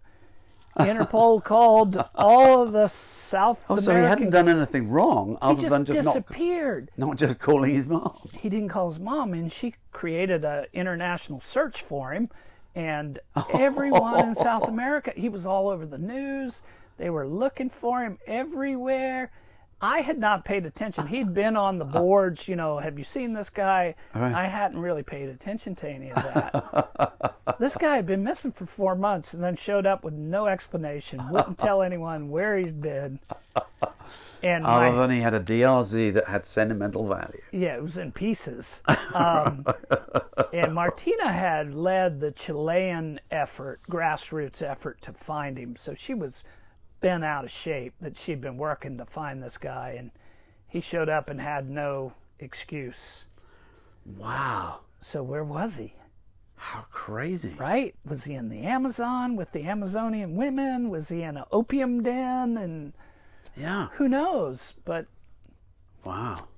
Interpol 0.78 1.42
called 1.44 2.05
all 2.14 2.62
of 2.62 2.72
the 2.72 2.88
South 2.88 3.64
Oh, 3.68 3.76
so 3.76 3.94
he 3.94 4.02
hadn't 4.02 4.30
done 4.30 4.48
anything 4.48 4.88
wrong 4.90 5.38
other 5.40 5.62
just 5.62 5.70
than 5.70 5.84
just 5.84 6.02
not 6.02 6.14
disappeared. 6.14 6.90
not 6.96 7.16
just 7.16 7.38
calling 7.38 7.74
his 7.74 7.86
mom. 7.86 8.28
He 8.32 8.48
didn't 8.48 8.68
call 8.70 8.90
his 8.90 8.98
mom, 9.01 9.32
and 9.34 9.52
she 9.52 9.74
created 9.92 10.44
an 10.44 10.66
international 10.72 11.40
search 11.40 11.82
for 11.82 12.12
him. 12.12 12.28
And 12.74 13.20
everyone 13.52 14.18
in 14.28 14.34
South 14.34 14.68
America, 14.68 15.12
he 15.16 15.28
was 15.28 15.46
all 15.46 15.68
over 15.68 15.86
the 15.86 15.98
news. 15.98 16.60
They 16.96 17.10
were 17.10 17.26
looking 17.26 17.70
for 17.70 18.02
him 18.02 18.18
everywhere. 18.26 19.30
I 19.85 20.01
had 20.01 20.19
not 20.19 20.47
paid 20.47 20.65
attention. 20.65 21.09
He'd 21.09 21.35
been 21.35 21.59
on 21.59 21.78
the 21.78 21.85
boards, 21.85 22.48
you 22.48 22.56
know, 22.56 22.78
have 22.78 22.97
you 22.97 23.05
seen 23.05 23.35
this 23.35 23.51
guy? 23.51 23.94
Right. 24.15 24.32
I 24.32 24.47
hadn't 24.47 24.78
really 24.78 25.02
paid 25.02 25.28
attention 25.28 25.74
to 25.77 25.89
any 25.89 26.11
of 26.11 26.16
that. 26.23 27.35
this 27.59 27.77
guy 27.77 27.97
had 27.97 28.06
been 28.06 28.24
missing 28.24 28.51
for 28.51 28.65
four 28.65 28.97
months 28.97 29.35
and 29.35 29.44
then 29.44 29.56
showed 29.56 29.85
up 29.85 30.02
with 30.02 30.15
no 30.15 30.47
explanation, 30.47 31.20
wouldn't 31.31 31.59
tell 31.59 31.82
anyone 31.90 32.31
where 32.31 32.56
he's 32.56 32.73
been. 32.73 33.20
And 34.43 34.65
my, 34.65 34.89
Other 34.89 34.97
than 34.97 35.11
he 35.11 35.20
had 35.20 35.35
a 35.35 35.40
DRZ 35.40 36.15
that 36.15 36.28
had 36.28 36.47
sentimental 36.47 37.06
value. 37.06 37.43
yeah, 37.52 37.77
it 37.77 37.82
was 37.82 37.98
in 37.98 38.11
pieces. 38.11 38.82
Um, 39.12 39.66
and 40.55 40.74
Martina 40.74 41.31
had 41.31 41.74
led 41.74 42.20
the 42.20 42.31
Chilean 42.31 43.20
effort, 43.31 43.81
grassroots 43.90 44.62
effort 44.62 45.02
to 45.02 45.12
find 45.12 45.59
him. 45.59 45.77
So 45.78 45.93
she 45.93 46.15
was 46.15 46.40
bent 47.05 47.22
out 47.22 47.44
of 47.44 47.51
shape 47.51 47.93
that 48.01 48.16
she'd 48.16 48.40
been 48.40 48.56
working 48.56 48.97
to 48.97 49.05
find 49.05 49.43
this 49.43 49.59
guy. 49.59 49.94
And 49.98 50.10
he 50.66 50.81
showed 50.81 51.10
up 51.10 51.28
and 51.28 51.39
had 51.39 51.68
no 51.68 52.14
excuse. 52.39 53.24
Wow. 54.06 54.81
So 55.02 55.22
where 55.22 55.44
was 55.44 55.74
he? 55.76 55.97
How 56.56 56.86
crazy. 56.90 57.56
Right? 57.60 57.94
Was 58.06 58.24
he 58.24 58.32
in 58.32 58.48
the 58.48 58.62
Amazon 58.62 59.36
with 59.36 59.52
the 59.52 59.64
Amazonian 59.64 60.35
women? 60.35 60.89
Was 60.89 61.10
he 61.10 61.20
in 61.20 61.36
an 61.36 61.44
opium 61.52 62.02
den? 62.02 62.56
And 62.56 62.94
Yeah. 63.55 63.89
who 63.97 64.09
knows? 64.09 64.72
But 64.86 65.05
Wow. 66.06 66.48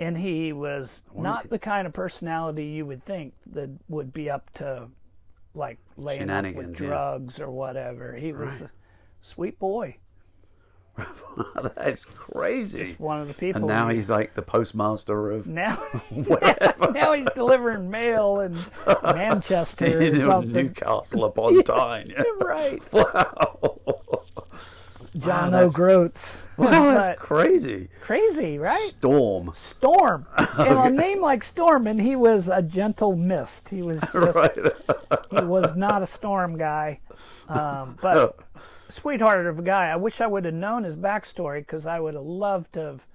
and 0.00 0.18
he 0.18 0.52
was 0.52 1.00
not 1.14 1.44
if- 1.44 1.50
the 1.50 1.60
kind 1.60 1.86
of 1.86 1.92
personality 1.92 2.64
you 2.66 2.86
would 2.86 3.04
think 3.04 3.34
that 3.46 3.70
would 3.88 4.12
be 4.12 4.28
up 4.28 4.50
to 4.54 4.88
like 5.54 5.78
laying 5.96 6.22
up 6.22 6.44
with 6.44 6.54
Shenanigans, 6.54 6.80
yeah. 6.80 6.86
drugs 6.88 7.40
or 7.40 7.50
whatever. 7.50 8.14
He 8.14 8.32
was 8.32 8.62
a 8.62 8.70
sweet 9.22 9.58
boy, 9.58 9.96
That's 11.76 12.04
crazy. 12.04 12.84
Just 12.86 13.00
one 13.00 13.20
of 13.20 13.28
the 13.28 13.34
people. 13.34 13.60
And 13.60 13.68
now 13.68 13.88
he's 13.88 14.10
like 14.10 14.34
the 14.34 14.42
postmaster 14.42 15.30
of 15.30 15.46
now 15.48 15.82
now 16.92 17.12
he's 17.12 17.28
delivering 17.34 17.90
mail 17.90 18.40
in 18.40 18.58
Manchester 19.02 19.86
or 20.10 20.18
something. 20.18 20.52
Newcastle 20.52 21.24
upon 21.24 21.62
Tyne. 21.62 22.08
Yeah. 22.10 22.22
right, 22.40 22.82
Wow. 22.92 23.58
John 25.18 25.52
that's- 25.52 25.74
O'Groats. 25.74 26.36
Wow, 26.60 26.92
that's 26.92 27.20
crazy. 27.20 27.88
crazy, 28.02 28.58
right? 28.58 28.68
Storm. 28.78 29.52
Storm, 29.54 30.26
and 30.58 30.78
a 30.78 30.90
name 30.90 31.20
like 31.20 31.42
Storm, 31.42 31.86
and 31.86 32.00
he 32.00 32.16
was 32.16 32.48
a 32.48 32.62
gentle 32.62 33.16
mist. 33.16 33.68
He 33.68 33.82
was 33.82 34.00
just 34.12 34.36
Right. 34.36 34.52
he 35.30 35.40
was 35.44 35.74
not 35.76 36.02
a 36.02 36.06
storm 36.06 36.56
guy, 36.58 37.00
um, 37.48 37.96
but 38.02 38.38
sweetheart 38.88 39.46
of 39.46 39.58
a 39.58 39.62
guy. 39.62 39.88
I 39.90 39.96
wish 39.96 40.20
I 40.20 40.26
would 40.26 40.44
have 40.44 40.54
known 40.54 40.84
his 40.84 40.96
backstory 40.96 41.60
because 41.60 41.86
I 41.86 42.00
would 42.00 42.14
have 42.14 42.24
loved 42.24 42.72
to 42.74 42.80
have. 42.80 43.06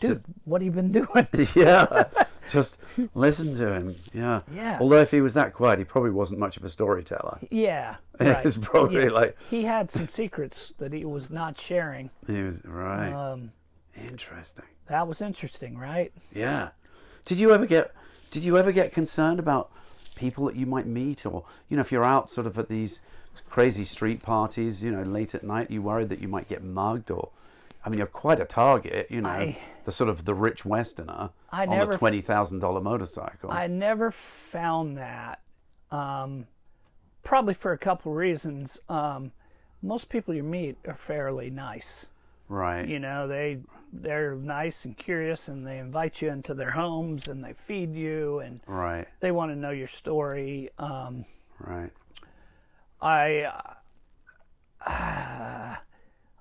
Dude, 0.00 0.24
what 0.44 0.62
have 0.62 0.66
you 0.66 0.72
been 0.72 0.92
doing? 0.92 1.28
yeah. 1.54 2.04
Just 2.50 2.80
listen 3.14 3.54
to 3.56 3.72
him. 3.74 3.96
Yeah. 4.12 4.40
Yeah. 4.52 4.78
Although 4.80 5.00
if 5.00 5.10
he 5.10 5.20
was 5.20 5.34
that 5.34 5.52
quiet, 5.52 5.78
he 5.78 5.84
probably 5.84 6.10
wasn't 6.10 6.40
much 6.40 6.56
of 6.56 6.64
a 6.64 6.68
storyteller. 6.68 7.38
yeah, 7.50 7.96
right. 8.20 8.44
It's 8.46 8.56
probably 8.56 9.04
Yeah. 9.04 9.10
like 9.10 9.36
he 9.48 9.64
had 9.64 9.90
some 9.90 10.08
secrets 10.08 10.72
that 10.78 10.92
he 10.92 11.04
was 11.04 11.30
not 11.30 11.60
sharing. 11.60 12.10
he 12.26 12.42
was 12.42 12.64
right. 12.64 13.12
Um, 13.12 13.52
Interesting. 13.96 14.64
that 14.86 15.06
was 15.06 15.20
interesting, 15.20 15.76
right? 15.76 16.12
Yeah. 16.32 16.70
Did 17.24 17.38
you 17.38 17.52
ever 17.52 17.66
get 17.66 17.92
did 18.30 18.44
you 18.44 18.56
ever 18.56 18.72
get 18.72 18.92
concerned 18.92 19.38
about 19.40 19.70
people 20.14 20.46
that 20.46 20.54
you 20.56 20.66
might 20.66 20.86
meet 20.86 21.26
or 21.26 21.44
you 21.68 21.76
know 21.76 21.80
if 21.80 21.90
you're 21.92 22.04
out 22.04 22.30
sort 22.30 22.46
of 22.46 22.58
at 22.58 22.68
these 22.68 23.02
crazy 23.48 23.84
street 23.84 24.22
parties, 24.22 24.82
you 24.82 24.90
know, 24.90 25.02
late 25.02 25.34
at 25.34 25.42
night, 25.44 25.70
you 25.70 25.82
worried 25.82 26.08
that 26.08 26.20
you 26.20 26.28
might 26.28 26.48
get 26.48 26.62
mugged 26.62 27.10
or 27.10 27.30
I 27.84 27.88
mean, 27.88 27.98
you're 27.98 28.06
quite 28.06 28.40
a 28.40 28.44
target, 28.44 29.06
you 29.10 29.20
know, 29.22 29.28
I- 29.30 29.58
the 29.84 29.92
sort 29.92 30.10
of 30.10 30.24
the 30.26 30.34
rich 30.34 30.64
Westerner 30.66 31.30
I 31.50 31.62
on 31.66 31.70
never 31.70 31.90
a 31.92 31.96
twenty 31.96 32.20
thousand 32.20 32.58
dollar 32.60 32.80
motorcycle. 32.80 33.50
I 33.50 33.66
never 33.66 34.10
found 34.10 34.98
that. 34.98 35.40
Um, 35.90 36.46
probably 37.22 37.54
for 37.54 37.72
a 37.72 37.78
couple 37.78 38.12
reasons. 38.12 38.78
Um, 38.88 39.32
most 39.82 40.08
people 40.10 40.34
you 40.34 40.42
meet 40.42 40.76
are 40.86 40.94
fairly 40.94 41.48
nice. 41.50 42.06
right. 42.48 42.86
you 42.86 42.98
know 42.98 43.26
they 43.26 43.60
they're 43.92 44.34
nice 44.36 44.84
and 44.84 44.96
curious 44.96 45.48
and 45.48 45.66
they 45.66 45.78
invite 45.78 46.20
you 46.22 46.28
into 46.30 46.52
their 46.54 46.70
homes 46.72 47.26
and 47.28 47.42
they 47.42 47.52
feed 47.54 47.94
you 47.94 48.38
and 48.40 48.60
Right. 48.66 49.08
they 49.20 49.30
want 49.32 49.50
to 49.52 49.56
know 49.56 49.70
your 49.70 49.86
story 49.88 50.68
um, 50.78 51.24
Right. 51.58 51.90
i 53.00 53.50
uh, 54.86 55.76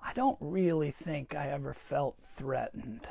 i 0.10 0.14
don't 0.14 0.38
really 0.40 0.92
think 0.92 1.36
i 1.36 1.48
ever 1.50 1.74
felt 1.74 2.16
threatened 2.36 3.08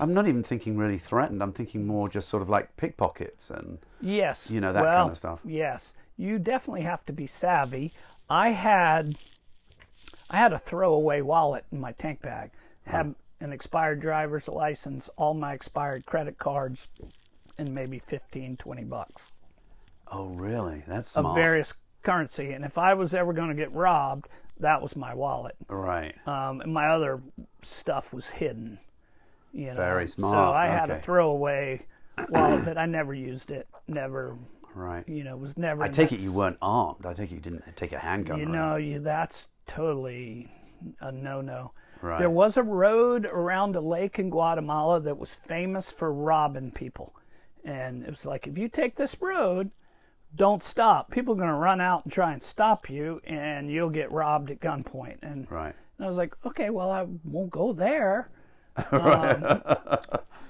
I'm 0.00 0.14
not 0.14 0.26
even 0.26 0.42
thinking 0.42 0.78
really 0.78 0.96
threatened. 0.96 1.42
I'm 1.42 1.52
thinking 1.52 1.86
more 1.86 2.08
just 2.08 2.26
sort 2.28 2.42
of 2.42 2.48
like 2.48 2.76
pickpockets 2.78 3.50
and 3.50 3.78
yes 4.00 4.50
You 4.50 4.58
know, 4.60 4.72
that 4.72 4.82
well, 4.82 4.96
kind 4.96 5.10
of 5.10 5.16
stuff. 5.18 5.40
yes 5.44 5.92
you 6.16 6.38
definitely 6.38 6.80
have 6.82 7.04
to 7.06 7.12
be 7.12 7.26
savvy 7.26 7.92
i 8.30 8.50
had 8.50 9.16
i 10.30 10.38
had 10.38 10.52
a 10.52 10.58
throwaway 10.58 11.20
wallet 11.20 11.64
in 11.70 11.78
my 11.78 11.92
tank 11.92 12.22
bag 12.22 12.50
had 12.86 13.14
an 13.40 13.52
expired 13.52 14.00
driver's 14.00 14.48
license 14.48 15.10
all 15.16 15.34
my 15.34 15.52
expired 15.52 16.06
credit 16.06 16.38
cards 16.38 16.88
and 17.58 17.74
maybe 17.74 17.98
15 17.98 18.56
20 18.56 18.84
bucks 18.84 19.30
oh 20.10 20.28
really? 20.30 20.82
That's 20.88 21.14
of 21.16 21.22
smart. 21.24 21.36
various 21.36 21.74
currency. 22.02 22.52
And 22.52 22.64
if 22.64 22.76
I 22.78 22.94
was 22.94 23.14
ever 23.14 23.32
going 23.32 23.48
to 23.48 23.54
get 23.54 23.72
robbed, 23.72 24.28
that 24.60 24.80
was 24.82 24.94
my 24.96 25.14
wallet. 25.14 25.56
right. 25.68 26.14
Um, 26.26 26.60
and 26.60 26.72
my 26.72 26.88
other 26.88 27.20
stuff 27.62 28.12
was 28.12 28.28
hidden. 28.28 28.78
You 29.52 29.66
know? 29.68 29.74
Very 29.76 30.06
So 30.06 30.14
smart, 30.14 30.56
I 30.56 30.68
had 30.68 30.90
a 30.90 30.98
throwaway 30.98 31.84
wallet 32.30 32.64
that 32.66 32.78
I 32.78 32.86
never 32.86 33.12
used 33.14 33.50
it. 33.50 33.68
Never, 33.88 34.36
Right. 34.74 35.06
you 35.08 35.24
know, 35.24 35.36
was 35.36 35.56
never. 35.58 35.82
I 35.82 35.88
take 35.88 36.12
it 36.12 36.20
you 36.20 36.32
weren't 36.32 36.56
armed. 36.62 37.04
I 37.04 37.12
take 37.12 37.30
it 37.30 37.34
you 37.34 37.40
didn't 37.40 37.76
take 37.76 37.92
a 37.92 37.98
handgun. 37.98 38.38
You 38.38 38.46
know, 38.46 38.76
you 38.76 38.98
that's 39.00 39.48
totally 39.66 40.50
a 41.00 41.12
no-no. 41.12 41.72
Right. 42.00 42.18
There 42.18 42.30
was 42.30 42.56
a 42.56 42.62
road 42.62 43.26
around 43.26 43.76
a 43.76 43.80
lake 43.80 44.18
in 44.18 44.30
Guatemala 44.30 45.00
that 45.00 45.18
was 45.18 45.34
famous 45.34 45.92
for 45.92 46.12
robbing 46.12 46.70
people, 46.72 47.14
and 47.64 48.02
it 48.04 48.10
was 48.10 48.24
like 48.26 48.46
if 48.46 48.56
you 48.58 48.68
take 48.68 48.96
this 48.96 49.20
road, 49.20 49.70
don't 50.34 50.62
stop. 50.62 51.10
People 51.10 51.34
are 51.34 51.36
going 51.36 51.48
to 51.48 51.54
run 51.54 51.80
out 51.80 52.04
and 52.04 52.12
try 52.12 52.32
and 52.32 52.42
stop 52.42 52.88
you, 52.88 53.20
and 53.24 53.70
you'll 53.70 53.90
get 53.90 54.10
robbed 54.12 54.50
at 54.50 54.60
gunpoint. 54.60 55.18
And, 55.22 55.50
Right. 55.50 55.74
and 55.98 56.06
I 56.06 56.08
was 56.08 56.16
like, 56.16 56.34
okay, 56.46 56.70
well, 56.70 56.90
I 56.90 57.06
won't 57.24 57.50
go 57.50 57.72
there. 57.72 58.30
Um, 58.90 59.44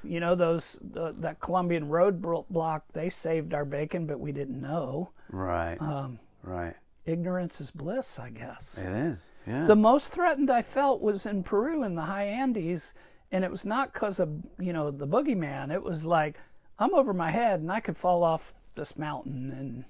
you 0.04 0.20
know, 0.20 0.34
those 0.36 0.78
the, 0.80 1.12
that 1.18 1.40
Colombian 1.40 1.88
roadblock 1.88 2.82
they 2.92 3.08
saved 3.08 3.52
our 3.54 3.64
bacon, 3.64 4.06
but 4.06 4.20
we 4.20 4.30
didn't 4.32 4.60
know. 4.60 5.10
Right. 5.30 5.76
Um, 5.80 6.18
right. 6.42 6.74
ignorance 7.04 7.60
is 7.60 7.70
bliss, 7.72 8.18
I 8.18 8.30
guess. 8.30 8.78
It 8.78 8.92
is. 8.92 9.28
Yeah. 9.46 9.66
The 9.66 9.74
most 9.76 10.12
threatened 10.12 10.50
I 10.50 10.62
felt 10.62 11.00
was 11.02 11.26
in 11.26 11.42
Peru 11.42 11.82
in 11.82 11.94
the 11.96 12.02
high 12.02 12.24
Andes, 12.26 12.94
and 13.32 13.44
it 13.44 13.50
was 13.50 13.64
not 13.64 13.92
because 13.92 14.20
of 14.20 14.28
you 14.60 14.72
know 14.72 14.90
the 14.92 15.06
boogeyman. 15.06 15.72
It 15.72 15.82
was 15.82 16.04
like 16.04 16.36
I'm 16.78 16.94
over 16.94 17.12
my 17.12 17.30
head 17.32 17.58
and 17.60 17.70
I 17.72 17.80
could 17.80 17.96
fall 17.96 18.22
off 18.22 18.54
this 18.74 18.96
mountain 18.96 19.50
and 19.50 19.84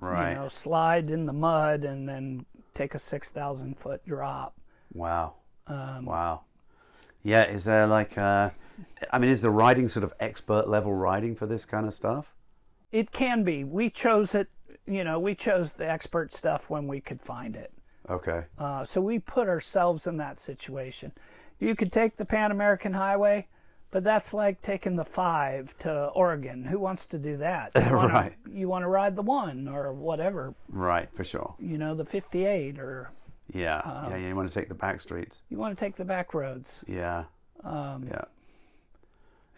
right. 0.00 0.30
you 0.30 0.36
know 0.36 0.48
slide 0.48 1.10
in 1.10 1.26
the 1.26 1.32
mud 1.32 1.84
and 1.84 2.08
then 2.08 2.46
take 2.74 2.94
a 2.94 2.98
six 2.98 3.28
thousand 3.30 3.78
foot 3.78 4.04
drop. 4.06 4.54
Wow. 4.92 5.34
Um, 5.66 6.04
Wow. 6.04 6.42
Yeah. 7.22 7.44
Is 7.44 7.64
there 7.64 7.86
like, 7.86 8.18
uh, 8.18 8.50
I 9.12 9.18
mean, 9.18 9.30
is 9.30 9.42
the 9.42 9.50
riding 9.50 9.88
sort 9.88 10.04
of 10.04 10.12
expert 10.20 10.68
level 10.68 10.92
riding 10.92 11.34
for 11.34 11.46
this 11.46 11.64
kind 11.64 11.86
of 11.86 11.94
stuff? 11.94 12.34
It 12.92 13.10
can 13.12 13.42
be. 13.42 13.64
We 13.64 13.90
chose 13.90 14.34
it. 14.34 14.48
You 14.86 15.02
know, 15.02 15.18
we 15.18 15.34
chose 15.34 15.72
the 15.72 15.88
expert 15.90 16.32
stuff 16.32 16.68
when 16.68 16.86
we 16.86 17.00
could 17.00 17.22
find 17.22 17.56
it. 17.56 17.72
Okay. 18.08 18.44
Uh, 18.58 18.84
so 18.84 19.00
we 19.00 19.18
put 19.18 19.48
ourselves 19.48 20.06
in 20.06 20.18
that 20.18 20.38
situation. 20.38 21.12
You 21.58 21.74
could 21.74 21.90
take 21.90 22.16
the 22.16 22.26
Pan 22.26 22.50
American 22.50 22.92
Highway, 22.92 23.46
but 23.94 24.02
that's 24.02 24.34
like 24.34 24.60
taking 24.60 24.96
the 24.96 25.04
five 25.04 25.72
to 25.78 26.06
Oregon. 26.16 26.64
Who 26.64 26.80
wants 26.80 27.06
to 27.06 27.16
do 27.18 27.36
that? 27.36 27.70
You 27.76 27.94
wanna, 27.96 28.12
Right. 28.12 28.34
You 28.52 28.68
want 28.68 28.82
to 28.82 28.88
ride 28.88 29.14
the 29.14 29.22
one 29.22 29.68
or 29.68 29.92
whatever, 29.92 30.52
Right, 30.68 31.08
for 31.14 31.22
sure. 31.22 31.54
you 31.60 31.78
know, 31.78 31.94
the 31.94 32.04
58, 32.04 32.80
or 32.80 33.12
Yeah. 33.52 33.76
Uh, 33.78 34.08
yeah, 34.10 34.16
yeah. 34.16 34.28
You 34.28 34.34
want 34.34 34.50
to 34.52 34.58
take 34.58 34.68
the 34.68 34.74
back 34.74 35.00
streets. 35.00 35.42
you 35.48 35.58
want 35.58 35.78
to 35.78 35.84
take 35.84 35.94
the 35.94 36.04
back 36.04 36.34
roads. 36.34 36.82
Yeah. 36.88 37.24
Um, 37.62 38.04
Yeah. 38.10 38.24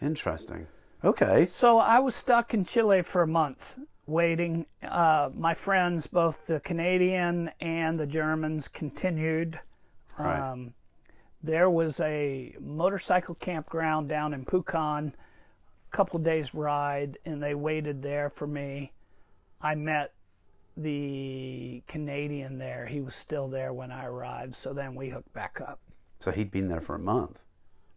Interesting. 0.01 0.67
Okay. 1.03 1.47
So 1.49 1.79
I 1.79 1.97
was 1.97 2.15
stuck 2.15 2.53
in 2.53 2.63
Chile 2.63 3.01
for 3.01 3.23
a 3.23 3.27
month 3.27 3.75
waiting. 4.05 4.67
Uh, 4.83 5.29
my 5.35 5.55
friends, 5.55 6.05
both 6.05 6.45
the 6.45 6.59
Canadian 6.59 7.49
and 7.59 7.99
the 7.99 8.05
Germans, 8.05 8.67
continued. 8.67 9.59
Right. 10.19 10.39
Um, 10.51 10.73
there 11.43 11.69
was 11.69 11.99
a 11.99 12.55
motorcycle 12.59 13.35
campground 13.35 14.09
down 14.09 14.33
in 14.33 14.45
Pucon, 14.45 15.13
a 15.91 15.95
couple 15.95 16.19
days 16.19 16.53
ride, 16.53 17.17
and 17.25 17.41
they 17.41 17.53
waited 17.55 18.01
there 18.01 18.29
for 18.29 18.47
me. 18.47 18.91
I 19.61 19.75
met 19.75 20.13
the 20.75 21.81
Canadian 21.87 22.57
there. 22.57 22.85
He 22.85 23.01
was 23.01 23.15
still 23.15 23.47
there 23.47 23.73
when 23.73 23.91
I 23.91 24.05
arrived, 24.05 24.55
so 24.55 24.73
then 24.73 24.95
we 24.95 25.09
hooked 25.09 25.33
back 25.33 25.59
up. 25.61 25.79
So 26.19 26.31
he'd 26.31 26.51
been 26.51 26.67
there 26.67 26.79
for 26.81 26.95
a 26.95 26.99
month. 26.99 27.43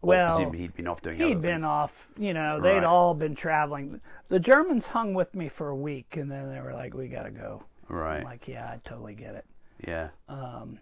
Or 0.01 0.09
Well, 0.09 0.51
he'd 0.51 0.73
been 0.73 0.87
off 0.87 1.01
doing 1.01 1.17
He'd 1.17 1.41
been 1.41 1.63
off, 1.63 2.09
you 2.17 2.33
know, 2.33 2.59
they'd 2.59 2.75
Right. 2.77 2.83
all 2.83 3.13
been 3.13 3.35
traveling. 3.35 4.01
The 4.29 4.39
Germans 4.39 4.87
hung 4.87 5.13
with 5.13 5.35
me 5.35 5.47
for 5.47 5.69
a 5.69 5.75
week 5.75 6.17
and 6.17 6.31
then 6.31 6.51
they 6.51 6.59
were 6.59 6.73
like, 6.73 6.95
we 6.95 7.07
got 7.07 7.23
to 7.23 7.31
go. 7.31 7.63
Right. 7.87 8.17
I'm 8.17 8.23
like, 8.23 8.47
yeah, 8.47 8.65
I 8.65 8.79
totally 8.83 9.13
get 9.13 9.35
it. 9.35 9.45
yeah. 9.87 10.09
Um, 10.27 10.79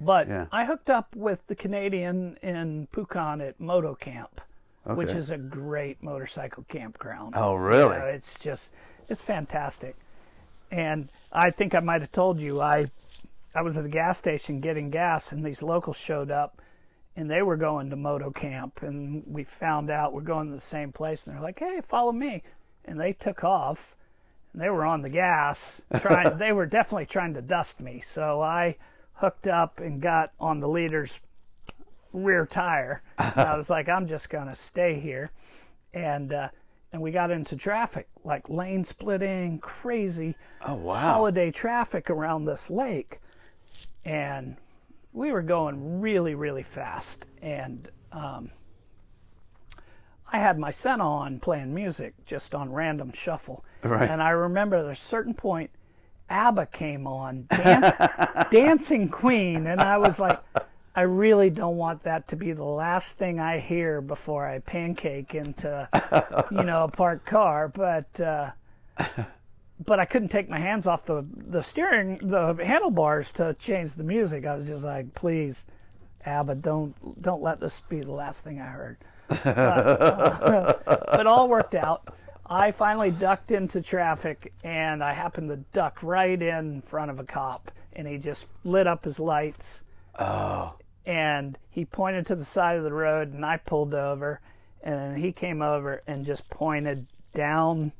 But 0.00 0.28
Yeah. 0.28 0.46
I 0.52 0.64
hooked 0.64 0.90
up 0.90 1.14
with 1.14 1.46
the 1.46 1.54
Canadian 1.54 2.36
in 2.42 2.88
Pucon 2.92 3.46
at 3.46 3.60
Moto 3.60 3.94
Camp, 3.94 4.40
which 4.84 5.08
is 5.08 5.30
a 5.30 5.38
great 5.38 6.02
motorcycle 6.02 6.64
campground. 6.68 7.34
Oh, 7.36 7.54
really? 7.54 7.96
Yeah, 7.96 8.04
it's 8.04 8.38
just, 8.38 8.70
it's 9.08 9.22
fantastic. 9.22 9.96
And 10.70 11.08
I 11.32 11.50
think 11.50 11.74
I 11.74 11.80
might 11.80 12.00
have 12.00 12.12
told 12.12 12.40
you, 12.40 12.60
I, 12.60 12.90
I 13.54 13.62
was 13.62 13.76
at 13.78 13.84
the 13.84 13.88
gas 13.88 14.18
station 14.18 14.60
getting 14.60 14.90
gas, 14.90 15.30
and 15.30 15.44
these 15.44 15.62
locals 15.62 15.96
showed 15.96 16.30
up, 16.30 16.60
and 17.16 17.30
they 17.30 17.42
were 17.42 17.56
going 17.56 17.90
to 17.90 17.96
Moto 17.96 18.30
Camp, 18.32 18.82
and 18.82 19.22
we 19.26 19.44
found 19.44 19.88
out 19.90 20.12
we're 20.12 20.22
going 20.22 20.48
to 20.48 20.54
the 20.54 20.60
same 20.60 20.90
place, 20.90 21.24
and 21.26 21.34
they're 21.34 21.42
like, 21.42 21.60
"Hey, 21.60 21.80
follow 21.80 22.10
me," 22.10 22.42
and 22.84 22.98
they 22.98 23.12
took 23.12 23.44
off, 23.44 23.94
and 24.52 24.60
they 24.60 24.68
were 24.68 24.84
on 24.84 25.02
the 25.02 25.10
gas, 25.10 25.82
trying. 26.00 26.36
they 26.38 26.50
were 26.50 26.66
definitely 26.66 27.06
trying 27.06 27.34
to 27.34 27.42
dust 27.42 27.78
me, 27.80 28.00
so 28.00 28.40
I 28.42 28.76
hooked 29.14 29.46
up 29.46 29.78
and 29.80 30.00
got 30.00 30.32
on 30.40 30.60
the 30.60 30.68
leader's 30.68 31.20
rear 32.12 32.46
tire. 32.46 33.02
I 33.18 33.56
was 33.56 33.70
like, 33.70 33.88
I'm 33.88 34.06
just 34.06 34.30
gonna 34.30 34.54
stay 34.56 34.98
here, 35.00 35.30
and 35.92 36.32
uh, 36.32 36.48
and 36.92 37.02
we 37.02 37.10
got 37.10 37.30
into 37.30 37.56
traffic, 37.56 38.08
like 38.24 38.48
lane 38.48 38.84
splitting, 38.84 39.58
crazy 39.58 40.36
Oh, 40.64 40.74
wow. 40.76 40.94
holiday 41.14 41.50
traffic 41.50 42.08
around 42.10 42.44
this 42.44 42.70
lake, 42.70 43.20
and 44.04 44.56
we 45.12 45.32
were 45.32 45.42
going 45.42 46.00
really, 46.00 46.34
really 46.34 46.62
fast. 46.62 47.26
And 47.42 47.88
um, 48.12 48.50
I 50.32 50.38
had 50.38 50.58
my 50.58 50.70
Sena 50.70 51.08
on 51.08 51.38
playing 51.40 51.72
music 51.74 52.14
just 52.26 52.54
on 52.54 52.72
random 52.72 53.12
shuffle. 53.12 53.64
Right. 53.82 54.08
And 54.08 54.22
I 54.22 54.30
remember 54.30 54.76
at 54.76 54.86
a 54.86 54.94
certain 54.96 55.34
point, 55.34 55.70
ABBA 56.30 56.66
came 56.66 57.06
on, 57.06 57.46
dan- 57.50 58.46
Dancing 58.50 59.08
Queen, 59.08 59.66
and 59.66 59.80
I 59.80 59.98
was 59.98 60.18
like, 60.18 60.40
I 60.96 61.02
really 61.02 61.50
don't 61.50 61.76
want 61.76 62.04
that 62.04 62.28
to 62.28 62.36
be 62.36 62.52
the 62.52 62.64
last 62.64 63.16
thing 63.16 63.40
I 63.40 63.58
hear 63.58 64.00
before 64.00 64.46
I 64.46 64.60
pancake 64.60 65.34
into, 65.34 65.88
you 66.50 66.62
know, 66.62 66.84
a 66.84 66.88
parked 66.88 67.26
car. 67.26 67.68
But 67.68 68.20
uh, 68.20 68.52
but 69.84 69.98
I 69.98 70.04
couldn't 70.04 70.28
take 70.28 70.48
my 70.48 70.58
hands 70.58 70.86
off 70.86 71.04
the 71.04 71.24
the 71.36 71.62
steering 71.62 72.18
the 72.22 72.54
handlebars 72.64 73.32
to 73.32 73.54
change 73.54 73.94
the 73.94 74.04
music. 74.04 74.46
I 74.46 74.54
was 74.54 74.68
just 74.68 74.84
like, 74.84 75.14
please, 75.14 75.66
ABBA, 76.24 76.56
don't 76.56 77.22
don't 77.22 77.42
let 77.42 77.58
this 77.58 77.80
be 77.88 78.00
the 78.00 78.12
last 78.12 78.44
thing 78.44 78.60
I 78.60 78.66
heard. 78.66 78.98
But, 79.28 79.46
uh, 79.46 80.74
but 80.86 81.26
all 81.26 81.48
worked 81.48 81.74
out. 81.74 82.08
I 82.46 82.72
finally 82.72 83.10
ducked 83.10 83.50
into 83.50 83.80
traffic, 83.80 84.52
and 84.62 85.02
I 85.02 85.14
happened 85.14 85.48
to 85.48 85.56
duck 85.56 85.98
right 86.02 86.40
in 86.40 86.82
front 86.82 87.10
of 87.10 87.18
a 87.18 87.24
cop, 87.24 87.70
and 87.94 88.06
he 88.06 88.18
just 88.18 88.46
lit 88.64 88.86
up 88.86 89.04
his 89.04 89.18
lights. 89.18 89.82
Oh. 90.18 90.74
And 91.06 91.58
he 91.70 91.84
pointed 91.84 92.26
to 92.26 92.34
the 92.34 92.44
side 92.44 92.76
of 92.76 92.84
the 92.84 92.92
road, 92.92 93.32
and 93.32 93.44
I 93.44 93.56
pulled 93.56 93.94
over, 93.94 94.40
and 94.82 94.94
then 94.94 95.16
he 95.16 95.32
came 95.32 95.62
over 95.62 96.02
and 96.06 96.24
just 96.24 96.48
pointed 96.50 97.06
down, 97.32 97.92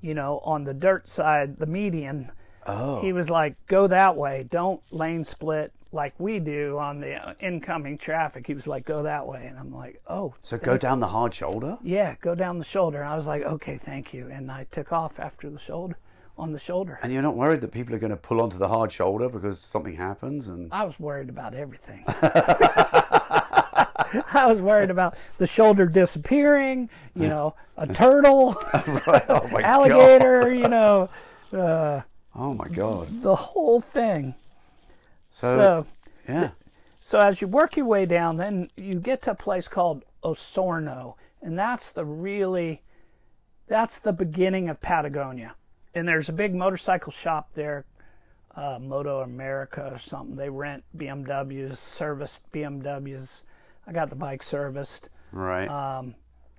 you 0.00 0.14
know, 0.14 0.40
on 0.44 0.64
the 0.64 0.74
dirt 0.74 1.08
side, 1.08 1.58
the 1.58 1.66
median. 1.66 2.30
Oh. 2.66 3.00
He 3.00 3.12
was 3.12 3.28
like, 3.28 3.54
"Go 3.66 3.86
that 3.88 4.16
way. 4.16 4.46
Don't 4.48 4.82
lane 4.92 5.24
split 5.24 5.72
like 5.92 6.14
we 6.18 6.38
do 6.38 6.78
on 6.78 7.00
the 7.00 7.14
uh, 7.14 7.34
incoming 7.40 7.98
traffic." 7.98 8.46
He 8.46 8.54
was 8.54 8.66
like, 8.66 8.84
"Go 8.84 9.02
that 9.02 9.26
way," 9.26 9.46
and 9.46 9.58
I'm 9.58 9.74
like, 9.74 10.00
"Oh, 10.08 10.34
So 10.40 10.58
go 10.58 10.76
down 10.76 11.00
the 11.00 11.08
hard 11.08 11.34
shoulder? 11.34 11.78
yeah, 11.82 12.14
go 12.20 12.34
down 12.34 12.58
the 12.58 12.64
shoulder." 12.64 13.02
And 13.02 13.08
I 13.12 13.16
was 13.16 13.26
like, 13.26 13.42
"Okay, 13.42 13.76
thank 13.76 14.12
you," 14.14 14.28
and 14.30 14.50
I 14.50 14.64
took 14.70 14.92
off 14.92 15.18
after 15.20 15.48
the 15.50 15.58
shoulder, 15.58 15.96
on 16.38 16.52
the 16.52 16.58
shoulder. 16.58 16.98
And 17.02 17.12
you're 17.12 17.22
not 17.22 17.36
worried 17.36 17.60
that 17.62 17.72
people 17.72 17.94
are 17.94 17.98
going 17.98 18.10
to 18.10 18.16
pull 18.16 18.40
onto 18.40 18.56
the 18.58 18.68
hard 18.68 18.92
shoulder 18.92 19.28
because 19.28 19.58
something 19.60 19.96
happens? 19.96 20.48
And 20.48 20.72
I 20.72 20.84
was 20.84 20.98
worried 21.00 21.28
about 21.28 21.54
everything. 21.54 22.04
I 24.32 24.46
was 24.46 24.60
worried 24.60 24.90
about 24.90 25.14
the 25.38 25.46
shoulder 25.46 25.86
disappearing, 25.86 26.88
you 27.14 27.28
know, 27.28 27.54
a 27.76 27.86
turtle, 27.86 28.54
right. 29.06 29.24
Oh 29.28 29.46
my 29.52 29.62
alligator, 29.74 30.52
you 30.52 30.68
know, 30.68 31.08
uh, 31.52 32.00
Oh 32.34 32.54
my 32.54 32.68
God. 32.68 33.22
the 33.22 33.34
whole 33.36 33.80
thing. 33.80 34.34
So, 35.30 35.56
So, 35.56 35.86
yeah. 36.28 36.50
so 37.00 37.18
as 37.18 37.40
you 37.40 37.48
work 37.48 37.76
your 37.76 37.86
way 37.86 38.06
down, 38.06 38.36
then 38.36 38.68
you 38.76 38.94
get 38.94 39.22
to 39.22 39.32
a 39.32 39.34
place 39.34 39.68
called 39.68 40.04
Osorno, 40.22 41.14
and 41.40 41.58
that's 41.58 41.92
the 41.92 42.04
really, 42.04 42.82
that's 43.68 43.98
the 43.98 44.12
beginning 44.12 44.68
of 44.68 44.80
Patagonia. 44.80 45.54
And 45.94 46.06
there's 46.06 46.28
a 46.28 46.32
big 46.32 46.54
motorcycle 46.54 47.12
shop 47.12 47.50
there, 47.54 47.84
uh, 48.54 48.78
Moto 48.80 49.20
America 49.20 49.90
or 49.92 49.98
something. 49.98 50.36
They 50.36 50.50
rent 50.50 50.84
BMWs, 50.96 51.76
serviced 51.76 52.40
BMWs. 52.52 53.42
I 53.86 53.92
got 53.92 54.10
the 54.10 54.16
bike 54.16 54.42
serviced. 54.42 55.08
Right. 55.32 55.68
Um, 55.68 56.14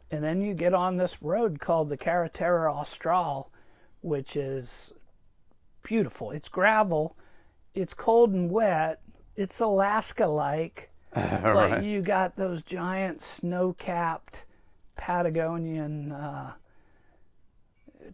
and 0.09 0.23
then 0.23 0.41
you 0.41 0.53
get 0.53 0.73
on 0.73 0.97
this 0.97 1.21
road 1.21 1.59
called 1.59 1.89
the 1.89 1.97
Carretera 1.97 2.73
Austral, 2.73 3.49
which 4.01 4.35
is 4.35 4.91
beautiful. 5.83 6.31
It's 6.31 6.49
gravel, 6.49 7.15
it's 7.73 7.93
cold 7.93 8.31
and 8.31 8.49
wet, 8.49 9.01
it's 9.35 9.59
Alaska 9.59 10.25
like, 10.27 10.89
but 11.13 11.43
right. 11.43 11.83
you 11.83 12.01
got 12.01 12.35
those 12.35 12.61
giant 12.63 13.21
snow 13.21 13.73
capped 13.77 14.45
Patagonian 14.95 16.11
uh, 16.11 16.53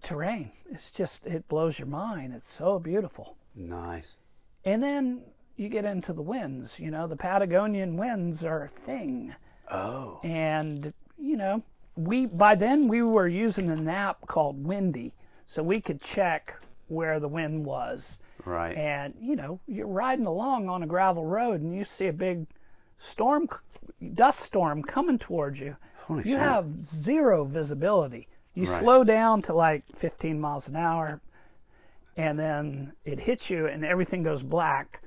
terrain. 0.01 0.51
It's 0.71 0.91
just, 0.91 1.25
it 1.25 1.47
blows 1.47 1.79
your 1.79 1.87
mind. 1.87 2.33
It's 2.33 2.51
so 2.51 2.79
beautiful. 2.79 3.35
Nice. 3.55 4.17
And 4.65 4.81
then 4.81 5.21
you 5.55 5.69
get 5.69 5.85
into 5.85 6.13
the 6.13 6.21
winds. 6.21 6.79
You 6.79 6.91
know, 6.91 7.07
the 7.07 7.15
Patagonian 7.15 7.97
winds 7.97 8.43
are 8.43 8.63
a 8.63 8.67
thing 8.69 9.35
Oh. 9.69 10.21
and 10.23 10.93
you 11.19 11.35
know 11.35 11.61
we 11.97 12.25
by 12.25 12.55
then 12.55 12.87
we 12.87 13.01
were 13.01 13.27
using 13.27 13.69
an 13.69 13.89
app 13.89 14.25
called 14.27 14.65
windy 14.65 15.13
so 15.45 15.61
we 15.61 15.81
could 15.81 15.99
check 15.99 16.55
where 16.87 17.19
the 17.19 17.27
wind 17.27 17.65
was 17.65 18.17
Right. 18.47 18.77
and 18.77 19.13
you 19.19 19.35
know 19.35 19.59
you're 19.67 19.87
riding 19.87 20.25
along 20.25 20.69
on 20.69 20.81
a 20.83 20.87
gravel 20.87 21.25
road 21.25 21.59
and 21.61 21.75
you 21.75 21.83
see 21.83 22.07
a 22.07 22.13
big 22.13 22.47
storm 22.97 23.49
dust 24.13 24.39
storm 24.39 24.83
coming 24.83 25.19
towards 25.19 25.59
you 25.59 25.75
Holy 26.05 26.23
you 26.23 26.31
shit. 26.35 26.39
have 26.39 26.81
zero 26.81 27.43
visibility 27.43 28.27
you 28.53 28.63
Right. 28.63 28.79
slow 28.79 29.03
down 29.03 29.41
to 29.43 29.53
like 29.53 29.83
15 29.95 30.39
miles 30.39 30.67
an 30.69 30.75
hour 30.77 31.19
and 32.15 32.39
then 32.39 32.93
it 33.05 33.19
hits 33.19 33.49
you 33.49 33.67
and 33.67 33.83
everything 33.85 34.23
goes 34.23 34.41
black 34.43 35.01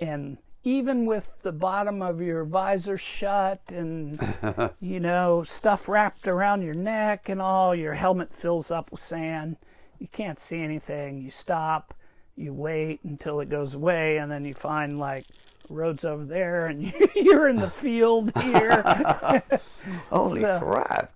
and 0.00 0.38
even 0.64 1.06
with 1.06 1.34
the 1.42 1.52
bottom 1.52 2.02
of 2.02 2.20
your 2.20 2.44
visor 2.44 2.98
shut 2.98 3.60
and 3.68 4.18
you 4.80 4.98
know 5.00 5.44
stuff 5.44 5.88
wrapped 5.88 6.26
around 6.26 6.62
your 6.62 6.74
neck 6.74 7.28
and 7.28 7.40
all 7.42 7.74
your 7.76 7.94
helmet 7.94 8.32
fills 8.32 8.70
up 8.70 8.90
with 8.90 9.00
sand 9.02 9.56
you 9.98 10.08
can't 10.08 10.38
see 10.40 10.60
anything 10.60 11.18
you 11.20 11.30
stop 11.30 11.94
you 12.36 12.52
wait 12.52 13.00
until 13.04 13.40
it 13.40 13.48
goes 13.48 13.74
away 13.74 14.18
and 14.18 14.30
then 14.30 14.44
you 14.44 14.54
find 14.54 14.98
like 14.98 15.24
roads 15.68 16.04
over 16.04 16.24
there 16.24 16.66
and 16.66 16.92
you're 17.14 17.48
in 17.48 17.56
the 17.56 17.70
field 17.70 18.30
here 18.40 18.82
Holy 20.10 20.40
so- 20.42 20.60
crap. 20.60 21.12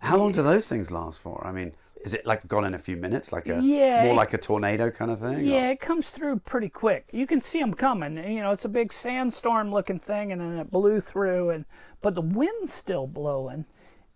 How 0.00 0.16
long 0.16 0.30
do 0.32 0.42
those 0.42 0.68
things 0.68 0.90
last 0.92 1.20
for? 1.20 1.44
I 1.44 1.50
mean, 1.50 1.72
Is 2.04 2.14
it 2.14 2.24
like 2.24 2.46
gone 2.46 2.64
in 2.64 2.72
a 2.74 2.78
few 2.78 2.96
minutes, 2.96 3.32
like 3.32 3.48
a 3.48 3.60
Yeah, 3.60 4.04
more 4.04 4.14
like 4.14 4.32
a 4.32 4.38
tornado 4.38 4.90
kind 4.92 5.10
of 5.10 5.18
thing? 5.18 5.34
or- 5.34 5.40
Yeah, 5.40 5.70
it 5.70 5.80
comes 5.80 6.08
through 6.08 6.38
pretty 6.40 6.68
quick. 6.68 7.08
You 7.12 7.26
can 7.26 7.40
see 7.40 7.58
them 7.58 7.74
coming. 7.74 8.16
You 8.16 8.40
know, 8.42 8.52
it's 8.52 8.64
a 8.64 8.68
big 8.68 8.92
sandstorm 8.92 9.72
looking 9.72 9.98
thing, 9.98 10.30
and 10.30 10.40
then 10.40 10.56
it 10.60 10.70
blew 10.70 11.00
through, 11.00 11.50
and 11.50 11.64
but 12.00 12.14
the 12.14 12.20
wind's 12.20 12.72
still 12.72 13.08
blowing, 13.08 13.64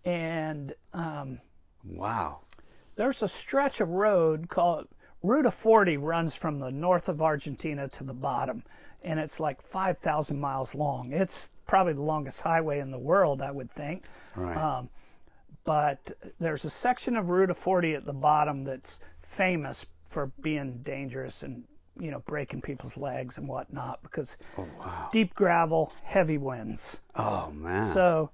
and 0.05 0.73
um, 0.93 1.39
Wow. 1.83 2.39
there's 2.95 3.21
a 3.21 3.27
stretch 3.27 3.81
of 3.81 3.89
road 3.89 4.47
called 4.47 4.87
Ruta 5.23 5.51
40 5.51 5.97
runs 5.97 6.35
from 6.35 6.59
the 6.59 6.69
north 6.69 7.07
of 7.09 7.21
Argentina 7.21 7.87
to 7.87 8.03
the 8.03 8.13
bottom, 8.13 8.63
and 9.01 9.19
it's 9.19 9.39
like 9.39 9.61
5,000 9.61 10.39
miles 10.39 10.75
long. 10.75 11.13
It's 11.13 11.49
probably 11.65 11.93
the 11.93 12.01
longest 12.01 12.41
highway 12.41 12.79
in 12.79 12.91
the 12.91 12.99
world, 12.99 13.41
I 13.41 13.51
would 13.51 13.71
think. 13.71 14.03
Right. 14.35 14.57
Um, 14.57 14.89
but 15.63 16.11
there's 16.39 16.65
a 16.65 16.69
section 16.69 17.15
of 17.15 17.29
Ruta 17.29 17.53
40 17.53 17.95
at 17.95 18.05
the 18.05 18.13
bottom 18.13 18.65
that's 18.65 18.99
famous 19.21 19.85
for 20.09 20.27
being 20.41 20.79
dangerous 20.83 21.41
and 21.41 21.63
you 21.99 22.11
know 22.11 22.19
breaking 22.25 22.61
people's 22.61 22.97
legs 22.97 23.37
and 23.37 23.47
whatnot 23.47 24.01
because 24.03 24.37
oh 24.57 24.67
wow. 24.79 25.09
deep 25.11 25.33
gravel, 25.33 25.93
heavy 26.03 26.37
winds. 26.37 26.99
Oh 27.15 27.51
man. 27.51 27.93
So 27.93 28.31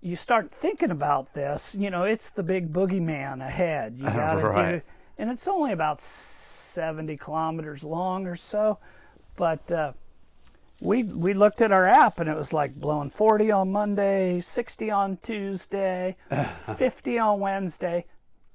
you 0.00 0.16
start 0.16 0.50
thinking 0.52 0.90
about 0.90 1.32
this, 1.34 1.74
you 1.74 1.90
know, 1.90 2.04
it's 2.04 2.30
the 2.30 2.42
big 2.42 2.72
boogeyman 2.72 3.44
ahead. 3.44 3.96
You 3.98 4.04
gotta 4.04 4.40
do, 4.40 4.46
Right. 4.46 4.82
And 5.18 5.30
it's 5.30 5.46
only 5.48 5.72
about 5.72 6.00
70 6.00 7.16
kilometers 7.16 7.84
long 7.84 8.26
or 8.26 8.36
so. 8.36 8.78
But 9.36 9.70
uh, 9.70 9.92
we 10.80 11.02
we 11.02 11.34
looked 11.34 11.62
at 11.62 11.72
our 11.72 11.86
app 11.86 12.20
and 12.20 12.28
it 12.28 12.36
was 12.36 12.52
like 12.52 12.74
blowing 12.74 13.10
40 13.10 13.50
on 13.50 13.72
Monday, 13.72 14.40
60 14.40 14.90
on 14.90 15.16
Tuesday, 15.18 16.16
50 16.76 17.18
on 17.18 17.40
Wednesday, 17.40 18.04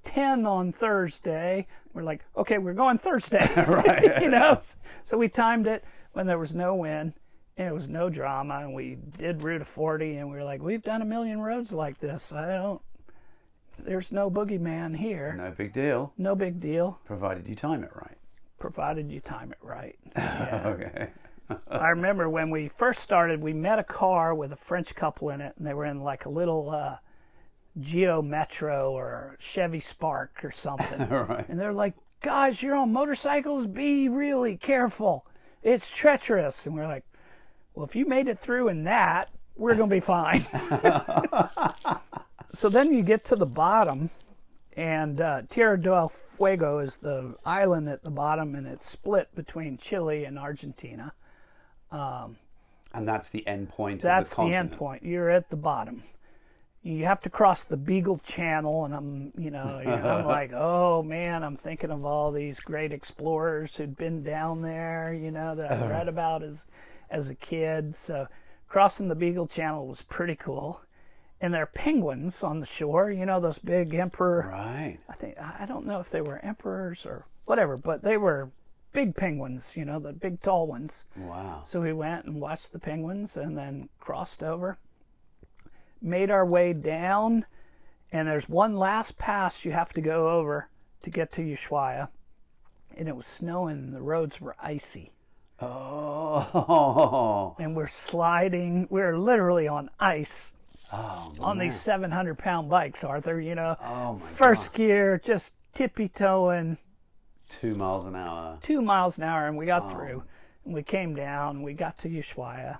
10 0.03 0.45
on 0.45 0.71
Thursday. 0.71 1.67
We're 1.93 2.03
like, 2.03 2.23
okay, 2.37 2.57
we're 2.57 2.73
going 2.73 2.97
Thursday, 2.97 3.49
Right. 3.67 4.21
you 4.21 4.29
know. 4.29 4.61
So 5.03 5.17
we 5.17 5.27
timed 5.27 5.67
it 5.67 5.83
when 6.13 6.27
there 6.27 6.37
was 6.37 6.53
no 6.53 6.75
wind 6.75 7.13
and 7.57 7.67
it 7.67 7.73
was 7.73 7.89
no 7.89 8.09
drama, 8.09 8.59
and 8.59 8.73
we 8.73 8.97
did 9.17 9.43
Route 9.43 9.67
40, 9.67 10.15
and 10.15 10.31
we 10.31 10.37
were 10.37 10.45
like, 10.45 10.61
we've 10.61 10.81
done 10.81 11.01
a 11.01 11.05
million 11.05 11.41
roads 11.41 11.73
like 11.73 11.99
this. 11.99 12.31
I 12.31 12.47
don't. 12.47 12.81
There's 13.85 14.11
no 14.11 14.29
boogeyman 14.29 14.97
here. 14.97 15.33
no 15.37 15.51
big 15.51 15.73
deal, 15.73 16.13
No 16.17 16.35
big 16.35 16.59
deal, 16.59 16.99
provided 17.05 17.47
you 17.47 17.55
time 17.55 17.83
it 17.83 17.91
right. 17.95 18.17
provided 18.59 19.11
you 19.11 19.19
time 19.19 19.51
it 19.51 19.57
right. 19.61 19.97
okay. 20.17 21.09
I 21.71 21.89
remember 21.89 22.29
when 22.29 22.49
we 22.51 22.67
first 22.67 22.99
started, 23.01 23.41
we 23.41 23.53
met 23.53 23.79
a 23.79 23.83
car 23.83 24.35
with 24.35 24.51
a 24.51 24.55
French 24.55 24.93
couple 24.93 25.29
in 25.29 25.41
it, 25.41 25.55
and 25.57 25.65
they 25.65 25.73
were 25.73 25.85
in 25.85 26.01
like 26.01 26.25
a 26.25 26.29
little 26.29 26.69
uh, 26.69 26.97
Geo 27.79 28.21
Metro 28.21 28.91
or 28.91 29.35
Chevy 29.39 29.79
Spark 29.79 30.43
or 30.43 30.51
something. 30.51 31.07
Right. 31.09 31.47
And 31.49 31.59
they're 31.59 31.73
like, 31.73 31.95
guys, 32.21 32.61
you're 32.61 32.75
on 32.75 32.93
motorcycles, 32.93 33.65
be 33.65 34.07
really 34.09 34.57
careful. 34.57 35.25
It's 35.63 35.89
treacherous. 35.89 36.65
And 36.67 36.75
we're 36.75 36.87
like, 36.87 37.03
well, 37.73 37.85
if 37.85 37.95
you 37.95 38.05
made 38.05 38.27
it 38.27 38.37
through 38.37 38.67
in 38.67 38.83
that, 38.83 39.29
we're 39.55 39.75
going 39.75 39.89
to 39.89 39.95
be 39.95 39.99
fine. 39.99 40.45
So 42.59 42.67
then 42.67 42.93
you 42.93 43.03
get 43.03 43.23
to 43.23 43.37
the 43.37 43.45
bottom, 43.45 44.09
and 44.75 45.21
uh, 45.21 45.43
Tierra 45.47 45.81
del 45.81 46.09
Fuego 46.09 46.79
is 46.79 46.97
the 46.97 47.37
island 47.45 47.87
at 47.87 48.03
the 48.03 48.09
bottom, 48.09 48.53
and 48.53 48.67
it's 48.67 48.85
split 48.85 49.33
between 49.33 49.77
Chile 49.77 50.25
and 50.25 50.37
Argentina. 50.37 51.13
And 52.93 53.07
that's 53.07 53.29
the 53.29 53.47
end 53.47 53.69
point 53.69 54.01
That's 54.01 54.33
of 54.33 54.37
the, 54.43 54.51
the 54.51 54.57
end 54.57 54.73
point. 54.73 55.03
You're 55.03 55.29
at 55.29 55.47
the 55.47 55.55
bottom. 55.55 56.03
You 56.83 57.05
have 57.05 57.21
to 57.21 57.29
cross 57.29 57.63
the 57.63 57.77
Beagle 57.77 58.17
Channel, 58.17 58.83
and 58.83 58.93
I'm, 58.93 59.31
you 59.37 59.51
know, 59.51 59.61
I'm 59.85 60.25
like, 60.25 60.51
oh 60.51 61.01
man, 61.01 61.45
I'm 61.45 61.55
thinking 61.55 61.91
of 61.91 62.03
all 62.03 62.29
these 62.33 62.59
great 62.59 62.91
explorers 62.91 63.77
who'd 63.77 63.95
been 63.95 64.21
down 64.21 64.63
there, 64.63 65.13
you 65.13 65.31
know, 65.31 65.55
that 65.55 65.71
I 65.71 65.87
read 65.89 66.09
about 66.09 66.43
as, 66.43 66.65
as 67.09 67.29
a 67.29 67.35
kid. 67.35 67.95
So 67.95 68.27
crossing 68.67 69.07
the 69.07 69.15
Beagle 69.15 69.47
Channel 69.47 69.87
was 69.87 70.01
pretty 70.01 70.35
cool. 70.35 70.81
And 71.41 71.53
there 71.53 71.63
are 71.63 71.67
penguins 71.67 72.43
on 72.43 72.59
the 72.59 72.65
shore, 72.65 73.09
you 73.09 73.25
know, 73.25 73.39
those 73.39 73.59
big 73.59 73.93
emperor. 73.93 74.49
Right. 74.51 74.99
I 75.09 75.13
think 75.13 75.37
I 75.39 75.65
don't 75.65 75.85
know 75.85 75.99
if 75.99 76.09
they 76.11 76.21
were 76.21 76.39
emperors 76.39 77.05
or 77.05 77.25
whatever, 77.45 77.77
but 77.77 78.03
they 78.03 78.17
were 78.17 78.51
big 78.91 79.15
penguins, 79.15 79.77
you 79.77 79.85
know, 79.85 79.99
the 79.99 80.13
big 80.13 80.41
tall 80.41 80.67
ones. 80.67 81.05
Wow. 81.15 81.63
So 81.65 81.81
we 81.81 81.93
went 81.93 82.25
and 82.25 82.41
watched 82.41 82.73
the 82.73 82.79
penguins 82.79 83.37
and 83.37 83.57
then 83.57 83.89
crossed 83.99 84.43
over, 84.43 84.79
made 86.01 86.29
our 86.29 86.45
way 86.45 86.73
down, 86.73 87.45
and 88.11 88.27
there's 88.27 88.49
one 88.49 88.77
last 88.77 89.17
pass 89.17 89.63
you 89.63 89.71
have 89.71 89.93
to 89.93 90.01
go 90.01 90.29
over 90.29 90.69
to 91.03 91.09
get 91.09 91.31
to 91.33 91.41
Ushuaia. 91.41 92.09
And 92.97 93.07
it 93.07 93.15
was 93.15 93.27
snowing 93.27 93.77
and 93.77 93.93
the 93.93 94.01
roads 94.01 94.41
were 94.41 94.55
icy. 94.61 95.11
Oh. 95.61 97.55
And 97.59 97.75
we're 97.75 97.87
sliding, 97.87 98.87
we're 98.89 99.17
literally 99.17 99.67
on 99.67 99.89
ice 99.99 100.53
Oh. 100.91 101.33
on 101.39 101.57
man. 101.57 101.67
these 101.67 101.79
700 101.79 102.37
pound 102.37 102.69
bikes, 102.69 103.03
Arthur, 103.03 103.39
you 103.39 103.55
know. 103.55 103.75
Oh 103.81 104.17
First 104.17 104.73
gear, 104.73 105.19
just 105.23 105.53
tippy 105.71 106.07
toeing, 106.09 106.77
Two 107.47 107.75
miles 107.75 108.05
an 108.05 108.15
hour. 108.15 108.57
two 108.61 108.81
miles 108.81 109.17
an 109.17 109.23
hour, 109.23 109.47
and 109.47 109.55
we 109.57 109.65
got 109.65 109.83
Oh. 109.83 109.89
through. 109.91 110.23
And 110.65 110.73
we 110.73 110.83
came 110.83 111.15
down, 111.15 111.61
we 111.63 111.73
got 111.73 111.97
to 111.99 112.07
Ushuaia. 112.09 112.79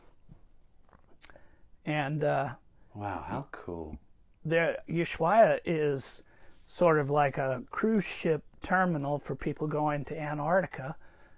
And 1.86 2.24
uh, 2.24 2.50
Wow. 2.94 3.24
How 3.28 3.46
cool. 3.52 3.98
there 4.44 4.78
Ushuaia 4.90 5.60
is 5.66 6.24
sort 6.68 7.00
of 7.00 7.10
like 7.10 7.38
a 7.38 7.64
cruise 7.72 8.06
ship 8.06 8.44
terminal 8.62 9.18
for 9.20 9.36
people 9.36 9.68
going 9.68 10.04
to 10.06 10.20
Antarctica. 10.20 10.96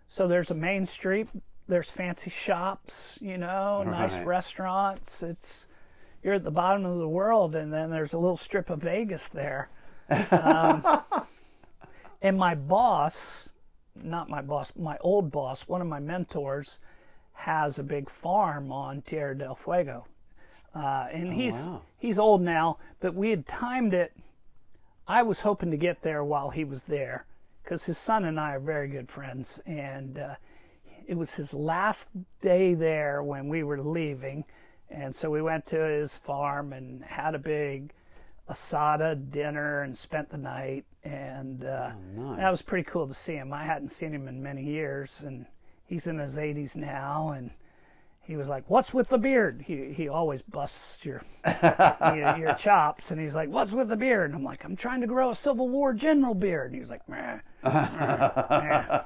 So 0.08 0.28
there's 0.28 0.52
a 0.52 0.56
main 0.56 0.86
street, 0.86 1.30
there's 1.68 1.90
fancy 1.92 2.30
shops, 2.30 3.18
you 3.22 3.38
know, 3.38 3.84
nice 3.84 4.26
restaurants. 4.26 5.24
It's 5.24 5.68
you're 6.24 6.36
at 6.36 6.44
the 6.44 6.52
bottom 6.52 6.86
of 6.86 7.00
the 7.00 7.08
world, 7.08 7.56
and 7.56 7.72
then 7.74 7.90
there's 7.90 8.14
a 8.14 8.20
little 8.20 8.38
strip 8.38 8.70
of 8.70 8.82
Vegas 8.82 9.28
there. 9.28 9.70
Um, 10.32 10.86
and 12.22 12.38
my 12.38 12.54
boss, 12.54 13.50
not 13.96 14.30
my 14.30 14.42
boss, 14.42 14.74
my 14.78 14.98
old 15.00 15.32
boss, 15.32 15.68
one 15.70 15.82
of 15.82 15.88
my 15.88 16.00
mentors, 16.00 16.80
has 17.34 17.80
a 17.80 17.84
big 17.84 18.10
farm 18.10 18.72
on 18.72 19.02
Tierra 19.02 19.38
del 19.38 19.56
Fuego. 19.56 20.06
Uh, 20.74 21.08
and 21.12 21.34
he's 21.34 21.66
wow. 21.66 21.82
he's 21.98 22.20
old 22.20 22.42
now, 22.42 22.78
but 23.00 23.14
we 23.14 23.30
had 23.30 23.46
timed 23.46 23.94
it. 23.94 24.14
I 25.08 25.24
was 25.24 25.42
hoping 25.42 25.72
to 25.72 25.78
get 25.78 26.02
there 26.02 26.24
while 26.24 26.52
he 26.52 26.64
was 26.64 26.84
there, 26.84 27.26
because 27.64 27.86
his 27.86 27.98
son 27.98 28.24
and 28.24 28.40
I 28.40 28.54
are 28.54 28.60
very 28.60 28.88
good 28.88 29.10
friends, 29.10 29.60
and 29.66 30.18
uh, 30.18 30.36
it 31.08 31.18
was 31.18 31.34
his 31.34 31.54
last 31.54 32.08
day 32.42 32.74
there 32.74 33.22
when 33.22 33.50
we 33.50 33.64
were 33.64 33.82
leaving, 33.82 34.46
and 34.92 35.16
so 35.16 35.30
we 35.30 35.42
went 35.42 35.66
to 35.68 35.80
his 35.80 36.16
farm 36.16 36.74
and 36.74 37.04
had 37.04 37.36
a 37.36 37.40
big 37.40 37.94
asada 38.50 39.16
dinner 39.32 39.82
and 39.82 39.98
spent 39.98 40.30
the 40.30 40.38
night, 40.38 40.86
and 41.04 41.64
uh, 41.64 41.92
nice. 42.16 42.38
that 42.38 42.52
was 42.52 42.62
pretty 42.62 42.84
cool 42.84 43.08
to 43.08 43.14
see 43.14 43.34
him. 43.34 43.54
I 43.54 43.64
hadn't 43.64 43.90
seen 43.90 44.14
him 44.14 44.28
in 44.28 44.44
many 44.44 44.64
years, 44.64 45.22
and 45.26 45.46
he's 45.86 46.08
in 46.08 46.20
his 46.20 46.36
80s 46.36 46.76
now, 46.76 47.34
and 47.36 47.52
he 48.24 48.36
was 48.36 48.48
like, 48.48 48.70
"What's 48.70 48.94
with 48.94 49.10
the 49.10 49.18
beard?" 49.18 49.64
He 49.68 49.94
he 49.94 50.08
always 50.08 50.42
busts 50.42 51.04
your 51.04 51.24
your, 51.66 52.38
your 52.38 52.54
chops, 52.54 53.12
and 53.12 53.20
he's 53.20 53.36
like, 53.36 53.50
"What's 53.50 53.72
with 53.72 53.90
the 53.90 53.98
beard?" 53.98 54.30
And 54.32 54.36
I'm 54.40 54.44
like, 54.44 54.64
"I'm 54.64 54.76
trying 54.76 55.02
to 55.02 55.08
grow 55.08 55.32
a 55.32 55.36
Civil 55.36 55.68
War 55.70 55.94
general 55.94 56.34
beard." 56.36 56.72
And 56.72 56.80
he's 56.80 56.90
like, 56.90 57.08
Meh, 57.10 57.40
meh, 57.64 58.30
meh." 58.50 59.02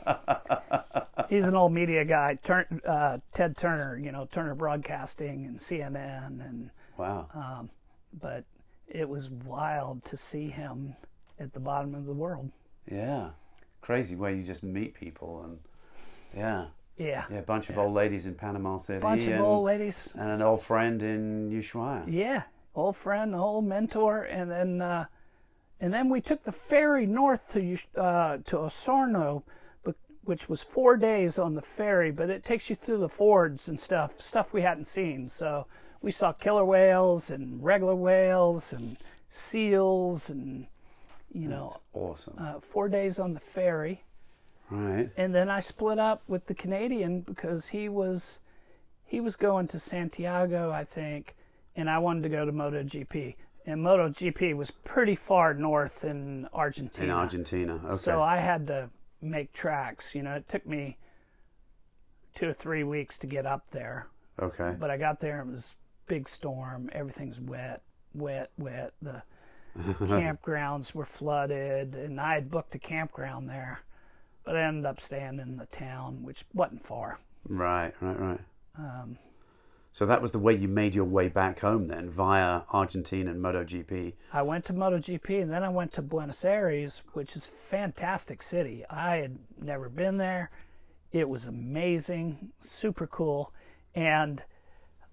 He's 1.30 1.48
an 1.48 1.56
old 1.56 1.72
media 1.74 2.06
guy, 2.06 2.38
Turn, 2.44 2.82
uh, 2.88 3.18
Ted 3.34 3.58
Turner, 3.58 3.98
you 3.98 4.12
know, 4.12 4.28
Turner 4.32 4.54
Broadcasting 4.54 5.46
and 5.46 5.58
CNN, 5.58 6.40
and 6.48 6.70
Wow. 6.98 7.28
um, 7.34 7.70
but 8.14 8.44
it 8.88 9.10
was 9.10 9.30
wild 9.30 10.04
to 10.06 10.18
see 10.18 10.50
him 10.50 10.96
at 11.40 11.54
the 11.54 11.60
bottom 11.60 11.96
of 11.96 12.06
the 12.06 12.14
world. 12.14 12.52
yeah. 12.90 13.32
Crazy 13.82 14.16
where 14.16 14.32
you 14.32 14.42
just 14.44 14.64
meet 14.64 14.96
people 14.96 15.44
and 15.44 15.60
yeah. 16.36 16.68
Yeah, 16.98 17.26
Yeah. 17.30 17.38
A 17.40 17.42
bunch 17.42 17.70
of 17.70 17.78
old 17.78 17.94
ladies 17.94 18.26
in 18.26 18.36
Panama 18.36 18.78
City 18.78 19.00
bunch 19.02 19.24
and, 19.24 19.34
of 19.36 19.42
old 19.42 19.66
ladies. 19.66 20.12
and 20.16 20.30
an 20.32 20.42
old 20.42 20.62
friend 20.62 21.02
in 21.04 21.50
Ushuaia. 21.52 22.06
Yeah, 22.08 22.44
old 22.74 22.96
friend, 22.96 23.36
old 23.36 23.66
mentor, 23.66 24.24
and 24.24 24.50
then 24.50 24.82
uh, 24.82 25.06
and 25.82 25.94
then 25.94 26.10
we 26.10 26.22
took 26.22 26.44
the 26.44 26.54
ferry 26.54 27.06
north 27.06 27.52
to 27.52 27.74
Us- 27.74 27.88
uh, 27.98 28.38
to 28.46 28.58
Osorno, 28.58 29.44
but- 29.84 29.96
which 30.24 30.48
was 30.48 30.64
four 30.64 30.96
days 30.96 31.38
on 31.38 31.56
the 31.56 31.62
ferry, 31.62 32.12
but 32.12 32.30
it 32.30 32.44
takes 32.44 32.70
you 32.70 32.76
through 32.78 33.00
the 33.00 33.10
fords 33.10 33.68
and 33.68 33.78
stuff, 33.80 34.22
stuff 34.22 34.54
we 34.54 34.62
hadn't 34.62 34.86
seen. 34.86 35.28
So 35.28 35.68
we 36.02 36.12
saw 36.12 36.32
killer 36.32 36.64
whales 36.64 37.30
and 37.30 37.62
regular 37.62 37.96
whales 37.96 38.72
and 38.72 38.96
seals 39.28 40.30
and 40.30 40.68
you 41.34 41.50
know 41.50 41.76
awesome. 41.94 42.36
uh, 42.40 42.60
four 42.62 42.88
days 42.88 43.20
on 43.20 43.34
the 43.34 43.40
ferry. 43.42 44.04
Right. 44.70 45.10
and 45.18 45.34
then 45.34 45.50
I 45.50 45.60
split 45.60 46.00
up 46.00 46.22
with 46.28 46.48
the 46.48 46.54
Canadian 46.54 47.22
because 47.22 47.68
he 47.68 47.90
was 47.90 48.40
he 49.04 49.20
was 49.20 49.36
going 49.36 49.68
to 49.68 49.80
Santiago, 49.80 50.72
I 50.72 50.84
think, 50.84 51.36
and 51.76 51.90
I 51.90 52.00
wanted 52.00 52.24
to 52.24 52.30
go 52.30 52.46
to 52.46 52.52
MotoGP. 52.52 53.36
and 53.66 53.86
MotoGP 53.86 54.56
was 54.56 54.72
pretty 54.72 55.16
far 55.16 55.54
north 55.54 56.04
in 56.04 56.48
Argentina. 56.54 57.06
In 57.06 57.12
Argentina. 57.12 57.82
Okay. 57.86 57.98
So 57.98 58.22
I 58.22 58.38
had 58.38 58.68
to 58.68 58.90
make 59.22 59.54
tracks. 59.54 60.16
You 60.16 60.24
know, 60.24 60.34
it 60.34 60.48
took 60.48 60.66
me 60.66 60.98
two 62.36 62.50
or 62.50 62.54
three 62.54 62.84
weeks 62.84 63.18
to 63.20 63.28
get 63.28 63.46
up 63.46 63.72
there, 63.72 64.08
okay. 64.42 64.76
but 64.80 64.90
I 64.90 64.98
got 64.98 65.20
there. 65.20 65.40
It 65.42 65.48
was 65.48 65.74
big 66.08 66.28
storm. 66.28 66.90
Everything's 66.92 67.40
wet, 67.40 67.82
wet, 68.14 68.52
wet. 68.58 68.94
The 69.02 69.22
campgrounds 69.78 70.94
were 70.94 71.06
flooded, 71.06 71.96
and 71.96 72.20
I 72.20 72.36
had 72.36 72.50
booked 72.52 72.76
a 72.76 72.80
campground 72.80 73.50
there, 73.50 73.82
but 74.46 74.56
I 74.56 74.64
ended 74.64 74.86
up 74.86 75.02
staying 75.02 75.40
in 75.40 75.58
the 75.58 75.66
town, 75.66 76.24
which 76.24 76.46
wasn't 76.54 76.84
far. 76.86 77.20
Right, 77.48 77.94
right, 78.00 78.20
right. 78.20 78.40
Um, 78.78 79.18
So 79.92 80.06
that 80.06 80.22
was 80.22 80.32
the 80.34 80.40
way 80.40 80.54
you 80.54 80.68
made 80.68 80.94
your 80.94 81.06
way 81.06 81.30
back 81.30 81.62
home 81.62 81.88
then, 81.88 82.10
via 82.10 82.64
Argentina 82.74 83.32
and 83.32 83.42
MotoGP. 83.42 84.14
I 84.34 84.42
went 84.42 84.66
to 84.66 84.74
MotoGP 84.74 85.42
and 85.42 85.50
then 85.52 85.64
I 85.64 85.70
went 85.70 85.94
to 85.94 86.02
Buenos 86.02 86.44
Aires, 86.44 87.02
which 87.14 87.36
is 87.36 87.46
a 87.46 87.50
fantastic 87.50 88.44
city. 88.44 88.84
I 88.90 89.18
had 89.18 89.38
never 89.62 89.88
been 89.90 90.18
there. 90.18 90.52
It 91.12 91.30
was 91.30 91.48
amazing, 91.48 92.50
super 92.62 93.08
cool. 93.08 93.54
And 93.94 94.44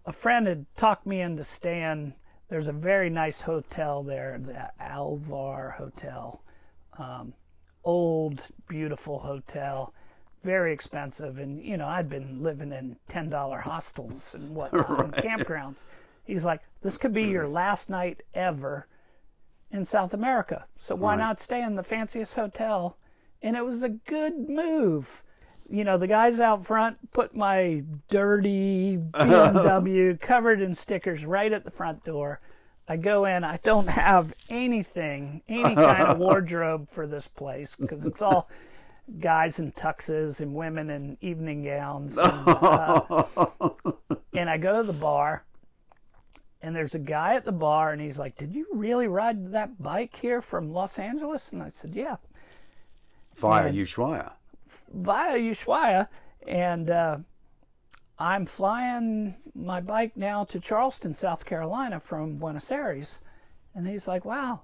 a 0.04 0.12
friend 0.12 0.48
had 0.48 0.66
talked 0.74 1.06
me 1.06 1.20
into 1.20 1.44
staying. 1.44 2.14
There's 2.48 2.66
a 2.66 2.72
very 2.72 3.08
nice 3.08 3.42
hotel 3.42 4.02
there, 4.02 4.36
the 4.44 4.70
Alvear 4.84 5.76
Hotel. 5.76 6.42
Um, 6.98 7.34
old, 7.84 8.48
beautiful 8.68 9.20
hotel, 9.20 9.92
very 10.42 10.72
expensive. 10.72 11.38
And, 11.38 11.62
you 11.62 11.76
know, 11.76 11.86
I'd 11.86 12.08
been 12.08 12.42
living 12.42 12.72
in 12.72 12.96
$10 13.10 13.62
hostels 13.62 14.34
and 14.34 14.50
whatnot, 14.54 14.88
and 15.04 15.12
campgrounds. 15.14 15.84
He's 16.24 16.44
like, 16.44 16.60
this 16.80 16.98
could 16.98 17.12
be 17.12 17.24
your 17.24 17.48
last 17.48 17.90
night 17.90 18.22
ever 18.34 18.86
in 19.70 19.84
South 19.84 20.14
America. 20.14 20.66
So 20.78 20.94
why 20.94 21.12
Right. 21.14 21.20
not 21.20 21.40
stay 21.40 21.62
in 21.62 21.74
the 21.76 21.82
fanciest 21.82 22.34
hotel? 22.34 22.96
And 23.42 23.56
it 23.56 23.64
was 23.64 23.82
a 23.82 23.88
good 23.88 24.48
move. 24.48 25.22
You 25.68 25.84
know, 25.84 25.96
the 25.96 26.06
guys 26.06 26.38
out 26.40 26.64
front 26.66 27.12
put 27.12 27.34
my 27.34 27.82
dirty 28.08 28.98
BMW 29.14 30.20
covered 30.20 30.60
in 30.60 30.74
stickers 30.74 31.24
right 31.24 31.52
at 31.52 31.64
the 31.64 31.70
front 31.70 32.04
door. 32.04 32.40
I 32.92 32.96
go 32.98 33.24
in, 33.24 33.42
I 33.42 33.58
don't 33.62 33.88
have 33.88 34.34
anything, 34.50 35.40
any 35.48 35.74
kind 35.74 36.02
of 36.02 36.18
wardrobe 36.26 36.88
for 36.90 37.06
this 37.06 37.26
place 37.26 37.74
because 37.74 38.04
it's 38.04 38.20
all 38.20 38.50
guys 39.18 39.58
in 39.58 39.72
tuxes 39.72 40.40
and 40.40 40.54
women 40.54 40.90
in 40.90 41.16
evening 41.22 41.64
gowns. 41.64 42.18
And, 42.18 42.48
uh, 42.48 43.24
and 44.34 44.50
I 44.50 44.58
go 44.58 44.82
to 44.82 44.86
the 44.86 44.92
bar, 44.92 45.42
and 46.60 46.76
there's 46.76 46.94
a 46.94 46.98
guy 46.98 47.34
at 47.34 47.46
the 47.46 47.52
bar, 47.52 47.92
and 47.92 48.02
he's 48.02 48.18
like, 48.18 48.36
Did 48.36 48.54
you 48.54 48.66
really 48.74 49.06
ride 49.08 49.52
that 49.52 49.82
bike 49.82 50.14
here 50.14 50.42
from 50.42 50.70
Los 50.74 50.98
Angeles? 50.98 51.50
And 51.50 51.62
I 51.62 51.70
said, 51.72 51.94
Yeah, 51.94 52.16
Via 53.36 53.70
Yeah. 53.70 53.82
Ushuaia. 53.84 54.32
via 54.92 55.38
Ushuaia. 55.38 56.08
And 56.46 56.90
uh, 56.90 57.16
I'm 58.18 58.46
flying 58.46 59.34
my 59.54 59.80
bike 59.80 60.16
now 60.16 60.44
to 60.44 60.60
Charleston, 60.60 61.14
South 61.14 61.44
Carolina 61.44 61.98
from 62.00 62.36
Buenos 62.36 62.70
Aires. 62.70 63.18
And 63.74 63.86
he's 63.88 64.06
like, 64.06 64.24
Wow, 64.24 64.60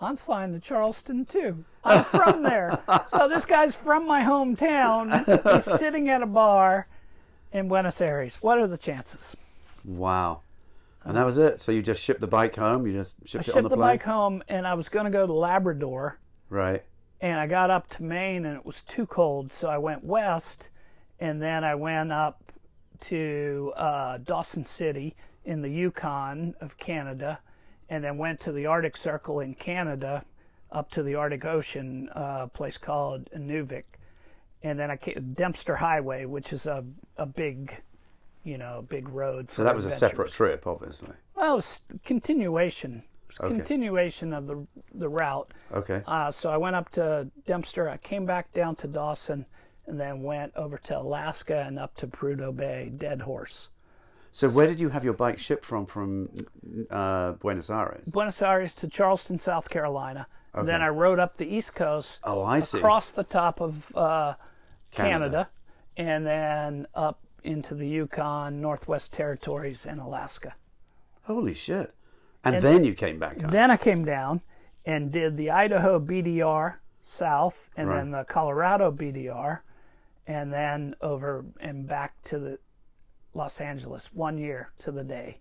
I'm 0.00 0.16
flying 0.16 0.52
to 0.52 0.60
Charleston 0.60 1.24
too. 1.24 1.64
I'm 1.84 2.04
from 2.04 2.42
there. 2.42 2.82
so 3.08 3.28
this 3.28 3.44
guy's 3.44 3.76
from 3.76 4.06
my 4.06 4.22
hometown. 4.22 5.54
He's 5.54 5.78
sitting 5.78 6.08
at 6.08 6.22
a 6.22 6.26
bar 6.26 6.88
in 7.52 7.68
Buenos 7.68 8.00
Aires. 8.00 8.38
What 8.40 8.58
are 8.58 8.66
the 8.66 8.76
chances? 8.78 9.36
Wow. 9.84 10.40
And 11.04 11.16
that 11.16 11.24
was 11.24 11.38
it. 11.38 11.60
So 11.60 11.70
you 11.70 11.82
just 11.82 12.02
shipped 12.02 12.20
the 12.20 12.26
bike 12.26 12.56
home. 12.56 12.86
You 12.86 12.92
just 12.94 13.14
I 13.22 13.26
shipped 13.26 13.48
it 13.48 13.54
on 13.56 13.62
the 13.62 13.62
plane? 13.62 13.62
I 13.62 13.62
shipped 13.62 13.62
the 13.62 13.68
the 13.68 13.76
plane. 13.76 13.88
bike 13.88 14.02
home 14.02 14.42
and 14.48 14.66
I 14.66 14.74
was 14.74 14.88
going 14.88 15.04
to 15.04 15.10
go 15.12 15.26
to 15.26 15.32
Labrador. 15.32 16.18
Right. 16.48 16.82
and 17.20 17.38
I 17.40 17.46
got 17.46 17.70
up 17.70 17.88
to 17.90 18.02
Maine 18.02 18.44
and 18.44 18.56
it 18.56 18.64
was 18.66 18.82
too 18.82 19.06
cold, 19.06 19.52
so 19.52 19.68
I 19.68 19.78
went 19.78 20.04
west, 20.04 20.68
and 21.18 21.40
then 21.42 21.64
I 21.64 21.74
went 21.74 22.12
up 22.12 22.45
to 23.02 23.72
uh, 23.76 24.18
Dawson 24.18 24.64
City 24.64 25.14
in 25.44 25.62
the 25.62 25.68
Yukon 25.68 26.54
of 26.60 26.76
Canada, 26.78 27.40
and 27.88 28.02
then 28.02 28.18
went 28.18 28.40
to 28.40 28.52
the 28.52 28.66
Arctic 28.66 28.96
Circle 28.96 29.40
in 29.40 29.54
Canada, 29.54 30.24
up 30.72 30.90
to 30.90 31.02
the 31.02 31.14
Arctic 31.14 31.44
Ocean, 31.44 32.08
uh, 32.14 32.46
place 32.48 32.78
called 32.78 33.30
Inuvik, 33.36 33.84
and 34.62 34.78
then 34.78 34.90
I 34.90 34.96
came 34.96 35.34
Dempster 35.34 35.76
Highway, 35.76 36.24
which 36.24 36.52
is 36.52 36.66
a 36.66 36.84
a 37.16 37.26
big, 37.26 37.82
you 38.44 38.58
know, 38.58 38.84
big 38.88 39.08
road. 39.08 39.50
So 39.50 39.62
that 39.62 39.74
was 39.74 39.86
a 39.86 39.90
separate 39.90 40.32
trip, 40.32 40.66
obviously. 40.66 41.14
Well, 41.34 41.52
it 41.52 41.56
was 41.56 41.80
continuation. 42.04 43.04
Okay. 43.38 43.54
Continuation 43.54 44.32
of 44.32 44.46
the 44.46 44.66
the 44.94 45.08
route. 45.08 45.52
Okay. 45.72 46.02
Uh, 46.06 46.30
so 46.30 46.50
I 46.50 46.56
went 46.56 46.74
up 46.74 46.90
to 46.90 47.28
Dempster. 47.46 47.88
I 47.88 47.98
came 47.98 48.24
back 48.26 48.52
down 48.52 48.76
to 48.76 48.86
Dawson, 48.86 49.46
and 49.86 49.98
then 50.00 50.22
went 50.22 50.52
over 50.56 50.78
to 50.78 50.98
Alaska 50.98 51.64
and 51.66 51.78
up 51.78 51.96
to 51.96 52.06
Prudhoe 52.06 52.54
Bay, 52.56 52.90
Dead 52.96 53.22
Horse. 53.22 53.68
So 54.32 54.48
where 54.50 54.66
did 54.66 54.80
you 54.80 54.90
have 54.90 55.04
your 55.04 55.14
bike 55.14 55.38
shipped 55.38 55.64
from? 55.64 55.86
From 55.86 56.28
uh, 56.90 57.32
Buenos 57.32 57.70
Aires. 57.70 58.04
Buenos 58.08 58.42
Aires 58.42 58.74
to 58.74 58.88
Charleston, 58.88 59.38
South 59.38 59.70
Carolina. 59.70 60.26
Okay. 60.54 60.66
Then 60.66 60.82
I 60.82 60.88
rode 60.88 61.18
up 61.18 61.36
the 61.36 61.46
East 61.46 61.74
Coast 61.74 62.18
Oh, 62.24 62.42
I 62.42 62.60
see. 62.60 62.78
across 62.78 63.10
the 63.10 63.24
top 63.24 63.60
of 63.60 63.94
uh, 63.96 64.34
Canada. 64.90 65.24
Canada. 65.24 65.48
and 65.96 66.26
then 66.26 66.86
up 66.94 67.20
into 67.44 67.74
the 67.74 67.86
Yukon, 67.86 68.60
Northwest 68.60 69.12
Territories, 69.12 69.86
and 69.86 70.00
Alaska. 70.00 70.54
Holy 71.24 71.54
shit! 71.54 71.94
And, 72.44 72.62
then 72.62 72.84
you 72.84 72.94
came 72.94 73.18
back 73.18 73.40
home. 73.40 73.50
Then 73.50 73.70
I 73.70 73.76
came 73.76 74.04
down 74.04 74.40
and 74.84 75.10
did 75.12 75.36
the 75.36 75.50
Idaho 75.50 75.98
BDR 75.98 76.76
south, 77.02 77.70
and 77.76 77.90
then 77.90 78.10
the 78.10 78.24
Colorado 78.24 78.90
BDR, 78.92 79.60
and 80.26 80.52
then 80.52 80.94
over 81.00 81.44
and 81.60 81.86
back 81.86 82.22
to 82.24 82.38
the 82.38 82.58
Los 83.34 83.60
Angeles 83.60 84.10
one 84.12 84.38
year 84.38 84.70
to 84.78 84.90
the 84.90 85.04
day. 85.04 85.40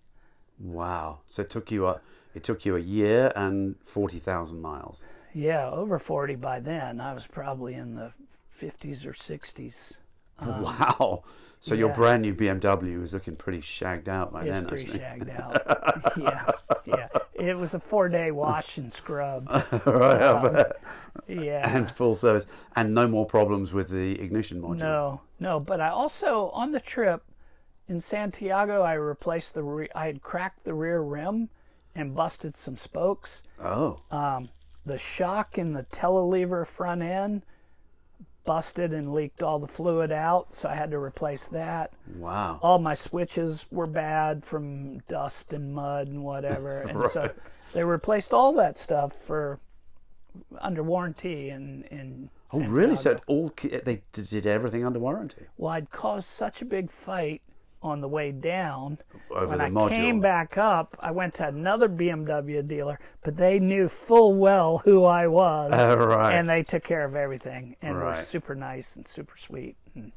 Wow. 0.59 1.19
So 1.25 1.41
it 1.41 1.49
took 1.49 1.71
you 1.71 1.87
a 1.87 2.01
it 2.33 2.43
took 2.43 2.65
you 2.65 2.75
a 2.75 2.79
year 2.79 3.31
and 3.35 3.75
forty 3.83 4.19
thousand 4.19 4.61
miles. 4.61 5.03
Yeah, 5.33 5.69
over 5.69 5.99
40 5.99 6.35
by 6.35 6.61
then. 6.61 7.01
I 7.01 7.13
was 7.13 7.27
probably 7.27 7.73
in 7.73 7.95
the 7.95 8.13
50s 8.57 9.05
or 9.05 9.13
60s. 10.41 10.61
wow. 10.61 11.23
So 11.59 11.73
your 11.73 11.93
brand 11.93 12.21
new 12.21 12.35
BMW 12.35 13.01
is 13.01 13.13
looking 13.13 13.35
pretty 13.35 13.61
shagged 13.61 14.07
out 14.07 14.31
by 14.31 14.41
It's 14.41 14.49
then. 14.51 14.67
pretty 14.67 14.85
shagged 14.91 15.29
out. 15.39 15.61
yeah, 16.17 16.51
yeah. 16.85 17.07
It 17.33 17.57
was 17.57 17.73
a 17.73 17.79
four 17.79 18.07
day 18.07 18.29
wash 18.31 18.77
and 18.77 18.93
scrub. 18.93 19.47
right. 19.85 20.43
Bet. 20.53 20.71
Yeah. 21.27 21.67
And 21.75 21.89
full 21.89 22.13
service, 22.13 22.45
and 22.75 22.93
no 22.93 23.07
more 23.07 23.25
problems 23.25 23.73
with 23.73 23.89
the 23.89 24.21
ignition 24.21 24.61
module. 24.61 24.77
No, 24.77 25.21
no. 25.39 25.59
But 25.59 25.81
I 25.81 25.89
also 25.89 26.49
on 26.49 26.71
the 26.71 26.79
trip 26.79 27.23
in 27.87 27.99
Santiago, 27.99 28.81
I 28.83 28.93
replaced 28.93 29.53
the. 29.55 29.63
Re- 29.63 29.89
I 29.95 30.05
had 30.07 30.21
cracked 30.21 30.65
the 30.65 30.73
rear 30.75 31.01
rim 31.01 31.49
and 31.95 32.13
busted 32.13 32.57
some 32.57 32.77
spokes. 32.77 33.41
Oh. 33.59 34.01
Um, 34.11 34.49
the 34.85 34.97
shock 34.99 35.57
in 35.57 35.73
the 35.73 35.83
telelever 35.83 36.67
front 36.67 37.01
end 37.01 37.43
busted 38.45 38.93
and 38.93 39.13
leaked 39.13 39.43
all 39.43 39.59
the 39.59 39.67
fluid 39.67 40.11
out, 40.11 40.55
so 40.55 40.69
I 40.69 40.75
had 40.75 40.91
to 40.91 40.97
replace 40.97 41.45
that. 41.45 41.91
Wow. 42.15 42.59
All 42.61 42.79
my 42.79 42.93
switches 42.93 43.65
were 43.71 43.87
bad 43.87 44.45
from 44.45 44.99
dust 45.07 45.51
and 45.53 45.73
mud 45.73 46.07
and 46.07 46.23
whatever, 46.23 46.79
and 46.81 47.09
so 47.11 47.31
they 47.73 47.83
replaced 47.83 48.33
all 48.33 48.53
that 48.53 48.77
stuff 48.77 49.13
for 49.13 49.59
under 50.59 50.83
warranty 50.83 51.49
and 51.49 51.85
and. 51.91 52.29
Oh, 52.53 52.61
really? 52.61 52.95
So 52.95 53.19
all 53.27 53.53
they 53.61 54.03
did 54.13 54.45
everything 54.45 54.85
under 54.85 54.99
warranty 54.99 55.47
Well, 55.57 55.71
I'd 55.73 55.89
caused 55.89 56.27
such 56.27 56.61
a 56.61 56.65
big 56.65 56.89
fight 56.89 57.41
on 57.81 58.01
the 58.01 58.07
way 58.07 58.31
down. 58.31 58.97
over 59.29 59.47
when 59.47 59.61
I 59.61 59.69
module. 59.69 59.93
came 59.93 60.19
back 60.19 60.57
up, 60.57 60.95
I 60.99 61.11
went 61.11 61.33
to 61.35 61.47
another 61.47 61.87
BMW 61.87 62.65
dealer, 62.67 62.99
but 63.23 63.37
they 63.37 63.59
knew 63.59 63.87
full 63.89 64.33
well 64.35 64.79
who 64.79 65.03
I 65.05 65.27
was. 65.27 65.71
Oh, 65.73 65.95
right. 66.07 66.33
And 66.33 66.49
they 66.49 66.63
took 66.63 66.83
care 66.83 67.05
of 67.05 67.15
everything 67.15 67.75
and 67.81 67.95
were 67.95 68.01
Right. 68.01 68.23
super 68.25 68.55
nice 68.55 68.95
and 68.95 69.07
super 69.07 69.37
sweet. 69.37 69.75
And 69.93 70.11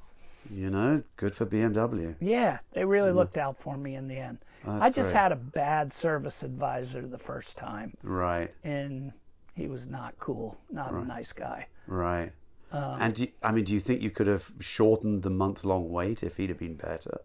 You 0.51 0.71
know, 0.71 1.03
good 1.17 1.35
for 1.35 1.45
BMW. 1.47 2.17
yeah, 2.21 2.59
they 2.73 2.85
really 2.85 3.13
looked 3.13 3.37
out 3.37 3.59
for 3.59 3.77
me 3.77 3.95
in 3.97 4.09
the 4.09 4.17
end. 4.19 4.39
That's 4.65 4.83
I 4.83 4.89
just 4.91 5.11
great. 5.13 5.21
had 5.21 5.33
a 5.33 5.37
bad 5.37 5.93
service 5.93 6.43
advisor 6.43 7.07
the 7.07 7.19
first 7.19 7.57
time, 7.59 7.95
Right. 8.03 8.53
and 8.65 9.13
he 9.55 9.67
was 9.69 9.87
not 9.87 10.19
cool, 10.19 10.57
not 10.71 10.93
a 10.95 11.05
nice 11.05 11.33
guy. 11.33 11.67
Right. 11.87 12.33
Um, 12.73 12.97
and 13.01 13.19
you, 13.19 13.29
I 13.43 13.53
mean, 13.53 13.65
do 13.65 13.73
you 13.73 13.81
think 13.81 14.03
you 14.03 14.11
could 14.11 14.27
have 14.27 14.53
shortened 14.61 15.23
the 15.23 15.31
month-long 15.31 15.91
wait 15.91 16.23
if 16.23 16.37
he'd 16.37 16.51
have 16.51 16.59
been 16.59 16.75
better? 16.77 17.21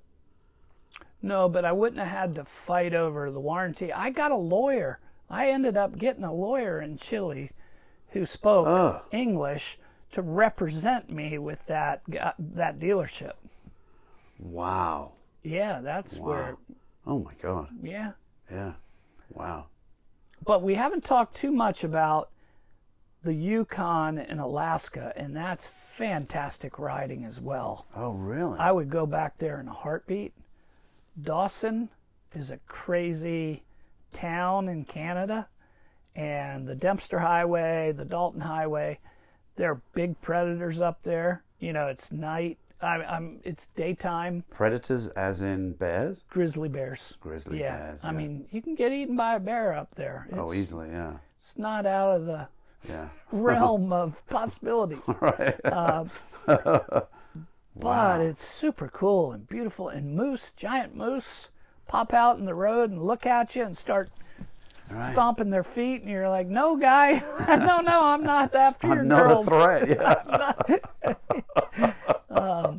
No, 1.24 1.48
but 1.50 1.64
I 1.66 1.72
wouldn't 1.72 2.00
have 2.06 2.10
had 2.10 2.36
to 2.36 2.44
fight 2.46 2.94
over 2.94 3.32
the 3.32 3.40
warranty. 3.40 3.92
I 3.92 4.10
got 4.12 4.32
a 4.32 4.36
lawyer. 4.36 5.00
I 5.30 5.50
ended 5.50 5.78
up 5.78 5.98
getting 5.98 6.24
a 6.26 6.34
lawyer 6.34 6.80
in 6.82 6.98
Chile 6.98 7.52
who 8.10 8.26
spoke 8.26 8.68
Oh. 8.68 9.02
English 9.12 9.80
to 10.12 10.22
represent 10.22 11.10
me 11.10 11.38
with 11.40 11.66
that 11.68 12.04
gu- 12.10 12.20
uh, 12.20 12.34
that 12.38 12.78
dealership. 12.78 13.34
Wow. 14.38 15.14
Yeah, 15.44 15.80
that's 15.82 16.18
where 16.18 16.58
Oh 17.08 17.20
my 17.20 17.34
God. 17.42 17.70
yeah. 17.82 18.12
Yeah. 18.52 18.74
Wow. 19.30 19.68
but 20.46 20.62
we 20.62 20.76
haven't 20.76 21.04
talked 21.06 21.36
too 21.38 21.52
much 21.52 21.84
about 21.84 22.30
the 23.24 23.34
Yukon 23.34 24.18
and 24.18 24.42
Alaska, 24.42 25.14
and 25.16 25.34
that's 25.34 25.68
fantastic 25.68 26.78
riding 26.78 27.24
as 27.24 27.40
well. 27.40 27.86
Oh, 27.96 28.12
really? 28.12 28.60
I 28.60 28.74
would 28.74 28.90
go 28.90 29.06
back 29.06 29.38
there 29.38 29.62
in 29.62 29.70
a 29.70 29.74
heartbeat. 29.74 30.34
Dawson 31.22 31.90
is 32.34 32.50
a 32.52 32.58
crazy 32.68 33.64
town 34.12 34.68
in 34.68 34.86
Canada, 34.86 35.48
and 36.16 36.68
the 36.68 36.76
Dempster 36.76 37.20
Highway, 37.20 37.94
the 37.96 38.06
Dalton 38.06 38.42
Highway, 38.42 39.00
there 39.56 39.72
are 39.72 39.82
big 39.94 40.20
predators 40.22 40.82
up 40.82 41.04
there. 41.04 41.44
You 41.60 41.74
know, 41.74 41.88
it's 41.88 42.12
night. 42.12 42.58
I, 42.82 42.96
I'm. 43.04 43.40
It's 43.44 43.68
daytime. 43.76 44.44
Predators, 44.50 45.08
as 45.10 45.42
in 45.42 45.74
bears? 45.74 46.26
Grizzly 46.30 46.70
bears. 46.70 47.14
Grizzly 47.20 47.60
yeah. 47.60 47.78
bears. 47.78 48.02
Yeah. 48.04 48.10
I 48.10 48.12
mean, 48.12 48.46
you 48.52 48.62
can 48.62 48.76
get 48.76 48.92
eaten 48.92 49.16
by 49.16 49.36
a 49.36 49.40
bear 49.40 49.74
up 49.74 49.96
there. 49.96 50.28
It's, 50.30 50.38
oh, 50.38 50.54
easily, 50.54 50.90
yeah. 50.90 51.18
it's 51.42 51.58
not 51.58 51.86
out 51.86 52.18
of 52.18 52.26
the 52.26 52.48
Yeah. 52.88 53.10
realm 53.32 53.94
of 53.94 54.22
possibilities. 54.28 55.00
right. 55.22 55.60
Uh, 55.64 56.06
Wow. 57.76 58.18
But 58.18 58.26
it's 58.26 58.44
super 58.46 58.88
cool 58.88 59.32
and 59.32 59.48
beautiful. 59.48 59.90
And 59.90 60.16
moose, 60.16 60.52
giant 60.56 60.96
moose, 60.96 61.48
pop 61.88 62.14
out 62.14 62.38
in 62.38 62.46
the 62.46 62.54
road 62.54 62.92
and 62.92 63.04
look 63.04 63.26
at 63.26 63.56
you 63.56 63.64
and 63.64 63.78
start 63.78 64.10
Right. 64.92 65.14
stomping 65.14 65.50
their 65.50 65.64
feet. 65.64 66.02
And 66.02 66.12
you're 66.12 66.30
like, 66.30 66.48
no, 66.48 66.76
guy, 66.76 67.14
no, 67.48 67.80
no, 67.80 68.04
I'm 68.04 68.22
not 68.22 68.54
after 68.54 68.88
your 68.88 69.00
I'm 69.00 69.08
not 69.08 69.24
girls. 69.28 69.48
a 69.48 69.50
threat. 69.50 69.90
Yeah. 72.30 72.30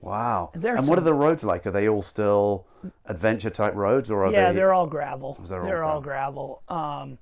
wow. 0.00 0.50
there's 0.54 0.78
And 0.78 0.88
what 0.88 0.98
are 0.98 1.02
the 1.02 1.14
roads 1.14 1.44
like? 1.44 1.66
Are 1.66 1.70
they 1.70 1.88
all 1.88 2.02
still 2.02 2.66
adventure 3.06 3.50
type 3.50 3.74
roads, 3.74 4.10
or 4.10 4.26
are 4.26 4.32
yeah, 4.32 4.50
they? 4.50 4.56
they're 4.56 4.72
all 4.72 4.86
gravel. 4.86 5.38
They're 5.42 5.62
They're, 5.62 5.84
all 5.84 5.96
all 5.96 6.00
gravel. 6.00 6.62
Um, 6.68 7.18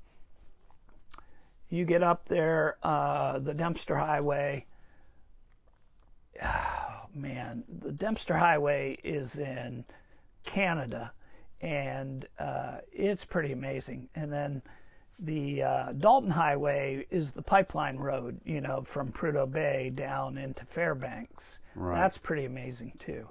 you 1.69 1.85
get 1.85 2.03
up 2.03 2.29
there, 2.29 2.77
uh, 2.83 3.39
the 3.39 3.55
Dempster 3.55 3.97
Highway. 3.97 4.67
Man, 7.15 7.65
the 7.81 7.93
Dempster 7.93 8.37
Highway 8.37 8.99
is 9.03 9.37
in 9.37 9.85
Canada, 10.45 11.13
and 11.61 12.27
uh, 12.39 12.79
it's 12.93 13.25
pretty 13.25 13.53
amazing. 13.53 14.09
And 14.15 14.33
then 14.33 14.63
the 15.19 15.63
uh, 15.63 15.93
Dalton 15.93 16.31
Highway 16.31 17.07
is 17.11 17.33
the 17.33 17.43
pipeline 17.43 17.97
road, 17.97 18.41
you 18.45 18.61
know, 18.61 18.83
from 18.83 19.13
Prudhoe 19.13 19.51
Bay 19.51 19.91
down 19.95 20.39
into 20.39 20.65
Fairbanks. 20.65 21.59
Right. 21.75 22.01
That's 22.01 22.19
pretty 22.19 22.45
amazing 22.45 22.95
too. 22.99 23.29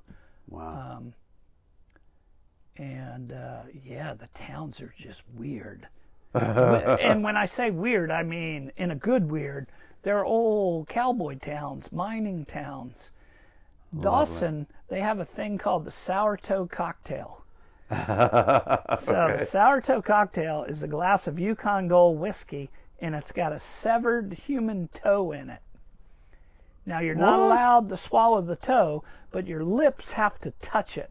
Wow. 0.48 0.98
Um, 0.98 1.14
and 2.78 3.32
uh, 3.32 3.64
yeah, 3.84 4.14
the 4.14 4.28
towns 4.34 4.80
are 4.82 4.94
just 4.98 5.24
weird. 5.36 5.88
and 6.34 7.24
when 7.24 7.36
I 7.36 7.46
say 7.46 7.72
weird, 7.72 8.12
I 8.12 8.24
mean 8.24 8.72
in 8.78 8.92
a 8.92 8.96
good 8.96 9.30
weird. 9.30 9.68
They're 10.04 10.24
old 10.24 10.88
cowboy 10.88 11.40
towns, 11.40 11.92
mining 11.92 12.46
towns. 12.46 13.12
Dawson, 13.98 14.68
they 14.88 15.02
have 15.02 15.20
a 15.20 15.26
thing 15.26 15.58
called 15.58 15.86
the 15.86 15.92
sourdough 15.92 16.68
cocktail. 16.72 17.44
So 17.92 19.36
the 19.38 19.46
sourdough 19.46 20.02
cocktail 20.04 20.64
is 20.64 20.84
a 20.84 20.88
glass 20.88 21.26
of 21.28 21.40
Yukon 21.40 21.88
Gold 21.88 22.20
whiskey, 22.20 22.70
and 23.00 23.16
it's 23.16 23.32
got 23.32 23.52
a 23.54 23.60
severed 23.60 24.34
human 24.46 24.90
toe 24.90 25.32
in 25.32 25.50
it. 25.50 25.62
Now 26.86 27.00
you're 27.00 27.16
not 27.16 27.40
What? 27.40 27.46
allowed 27.46 27.90
to 27.90 27.98
swallow 27.98 28.42
the 28.42 28.56
toe, 28.56 29.04
but 29.32 29.48
your 29.48 29.64
lips 29.64 30.12
have 30.14 30.40
to 30.42 30.52
touch 30.62 30.98
it. 30.98 31.10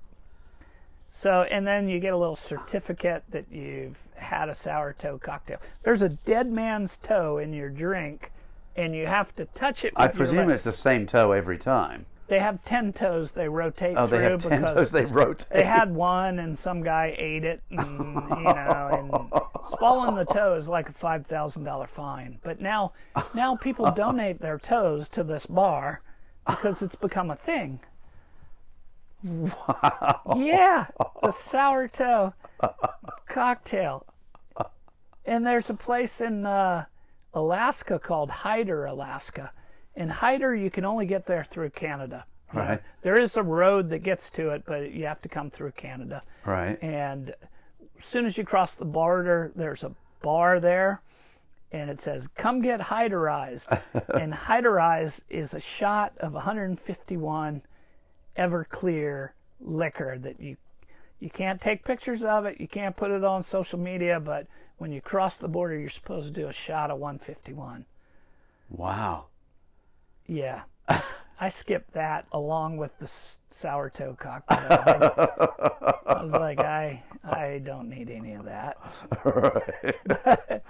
So, 1.09 1.43
and 1.51 1.67
then 1.67 1.89
you 1.89 1.99
get 2.01 2.13
a 2.13 2.17
little 2.17 2.37
certificate 2.37 3.25
that 3.31 3.47
you've 3.51 3.99
had 4.17 4.49
a 4.49 4.55
sourdough 4.55 5.19
cocktail. 5.19 5.59
There's 5.83 6.03
a 6.03 6.11
dead 6.11 6.51
man's 6.53 6.97
toe 6.99 7.39
in 7.39 7.53
your 7.53 7.71
drink, 7.71 8.31
and 8.77 8.95
you 8.95 9.07
have 9.07 9.35
to 9.37 9.47
touch 9.47 9.85
it. 9.85 9.93
I 9.97 10.05
your 10.05 10.13
presume 10.13 10.47
lips. 10.49 10.55
it's 10.57 10.65
the 10.65 10.73
same 10.73 11.07
toe 11.07 11.33
every 11.33 11.59
time. 11.59 12.07
They 12.29 12.39
have 12.41 12.63
ten 12.63 12.93
toes 12.93 13.33
they 13.33 13.49
rotate 13.49 13.97
Oh, 13.97 14.07
through 14.07 14.19
they 14.19 14.25
have 14.25 14.43
ten 14.43 14.61
because 14.61 14.77
toes. 14.77 14.91
They 14.93 15.05
rotate. 15.07 15.49
they 15.51 15.65
had 15.65 15.95
one 15.95 16.39
and 16.39 16.59
some 16.59 16.83
guy 16.83 17.15
ate 17.17 17.45
it 17.45 17.63
and 17.71 18.15
you 18.15 18.45
know 18.45 18.89
and 18.93 19.43
swallowing 19.79 20.15
the 20.15 20.25
toe 20.27 20.55
is 20.55 20.69
like 20.69 20.89
a 20.91 20.93
five 20.93 21.27
thousand 21.27 21.65
dollar 21.65 21.87
fine 21.87 22.39
but 22.43 22.61
now 22.61 22.93
now 23.35 23.57
people 23.57 23.91
donate 23.97 24.41
their 24.41 24.59
toes 24.59 25.09
to 25.09 25.25
this 25.25 25.47
bar 25.47 26.03
because 26.47 26.83
it's 26.83 26.97
become 26.97 27.31
a 27.31 27.37
thing 27.37 27.81
wow 29.25 30.35
yeah 30.39 30.87
the 31.23 31.33
sour 31.33 31.89
toe 31.89 32.33
cocktail 33.29 34.07
and 35.25 35.47
there's 35.47 35.69
a 35.71 35.75
place 35.75 36.21
in 36.21 36.47
uh, 36.47 36.85
alaska 37.35 37.99
called 37.99 38.31
hyder 38.31 38.85
alaska 38.87 39.51
and 39.99 40.11
hyder 40.11 40.55
you 40.55 40.71
can 40.71 40.85
only 40.85 41.05
get 41.05 41.27
there 41.27 41.45
through 41.45 41.71
canada. 41.71 42.25
Right. 42.55 42.81
there 43.03 43.21
is 43.21 43.37
a 43.37 43.43
road 43.43 43.91
that 43.91 43.99
gets 43.99 44.31
to 44.31 44.49
it 44.51 44.63
but 44.67 44.91
you 44.93 45.05
have 45.05 45.21
to 45.21 45.29
come 45.29 45.51
through 45.51 45.73
canada 45.73 46.23
right. 46.47 46.83
and 46.83 47.35
as 47.99 48.05
soon 48.05 48.27
as 48.27 48.39
you 48.39 48.45
cross 48.45 48.75
the 48.75 48.85
border, 48.85 49.53
there's 49.55 49.83
a 49.83 49.93
bar 50.23 50.61
there, 50.61 51.03
and 51.73 51.91
it 51.91 52.01
says 52.01 52.29
"Come 52.37 52.63
get 52.63 52.81
Hyderized." 52.81 53.67
and 54.21 54.33
Hyderized 54.33 55.23
is 55.29 55.55
a 55.55 55.61
shot 55.61 56.13
of 56.19 56.33
151 56.33 57.63
Everclear 58.37 59.31
liquor 59.61 60.17
that 60.19 60.41
you 60.41 60.57
you 61.19 61.31
can't 61.31 61.61
take 61.61 61.85
pictures 61.85 62.23
of 62.23 62.47
it, 62.47 62.61
you 62.61 62.69
can't 62.69 62.97
put 62.97 63.11
it 63.11 63.25
on 63.25 63.43
social 63.43 63.79
media, 63.79 64.21
but 64.21 64.47
when 64.77 64.93
you 64.93 65.01
cross 65.01 65.35
the 65.35 65.49
border, 65.49 65.77
you're 65.77 65.91
supposed 65.91 66.27
to 66.27 66.41
do 66.41 66.47
a 66.47 66.53
shot 66.53 66.93
of 66.93 66.99
151. 66.99 67.85
Wow. 68.71 69.27
Yeah. 70.29 70.63
I, 71.41 71.49
skipped 71.49 71.93
that 71.95 72.27
along 72.33 72.77
with 72.79 72.97
the 72.99 73.09
sourdough 73.51 74.17
cocktail. 74.21 74.57
I, 74.71 75.95
I 76.07 76.23
was 76.23 76.33
like, 76.33 76.61
I 76.61 77.03
I 77.25 77.61
don't 77.65 77.89
need 77.89 78.11
any 78.11 78.35
of 78.35 78.45
that. 78.47 78.77
right. 80.17 80.63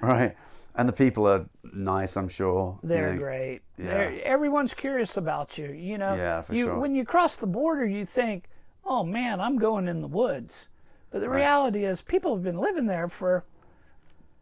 right. 0.00 0.36
And 0.76 0.88
the 0.88 0.92
people 0.92 1.26
are 1.28 1.46
nice, 1.72 2.16
I'm 2.16 2.28
sure. 2.28 2.78
They're 2.82 3.12
know. 3.14 3.18
great. 3.20 3.60
yeah. 3.78 3.84
They're, 3.86 4.20
everyone's 4.24 4.74
curious 4.74 5.16
about 5.16 5.56
you. 5.58 5.70
You 5.72 5.98
know, 5.98 6.14
Yeah, 6.14 6.42
for 6.42 6.54
you, 6.54 6.66
sure. 6.66 6.78
when 6.78 6.94
you 6.94 7.04
cross 7.04 7.34
the 7.36 7.46
border, 7.46 7.86
you 7.86 8.04
think, 8.04 8.44
"Oh 8.84 9.04
man, 9.04 9.40
I'm 9.40 9.56
going 9.58 9.86
in 9.88 10.00
the 10.00 10.08
woods," 10.08 10.68
but 11.10 11.20
the 11.20 11.28
reality 11.30 11.84
is, 11.84 12.02
people 12.02 12.34
have 12.34 12.42
been 12.42 12.58
living 12.58 12.86
there 12.86 13.08
for, 13.08 13.44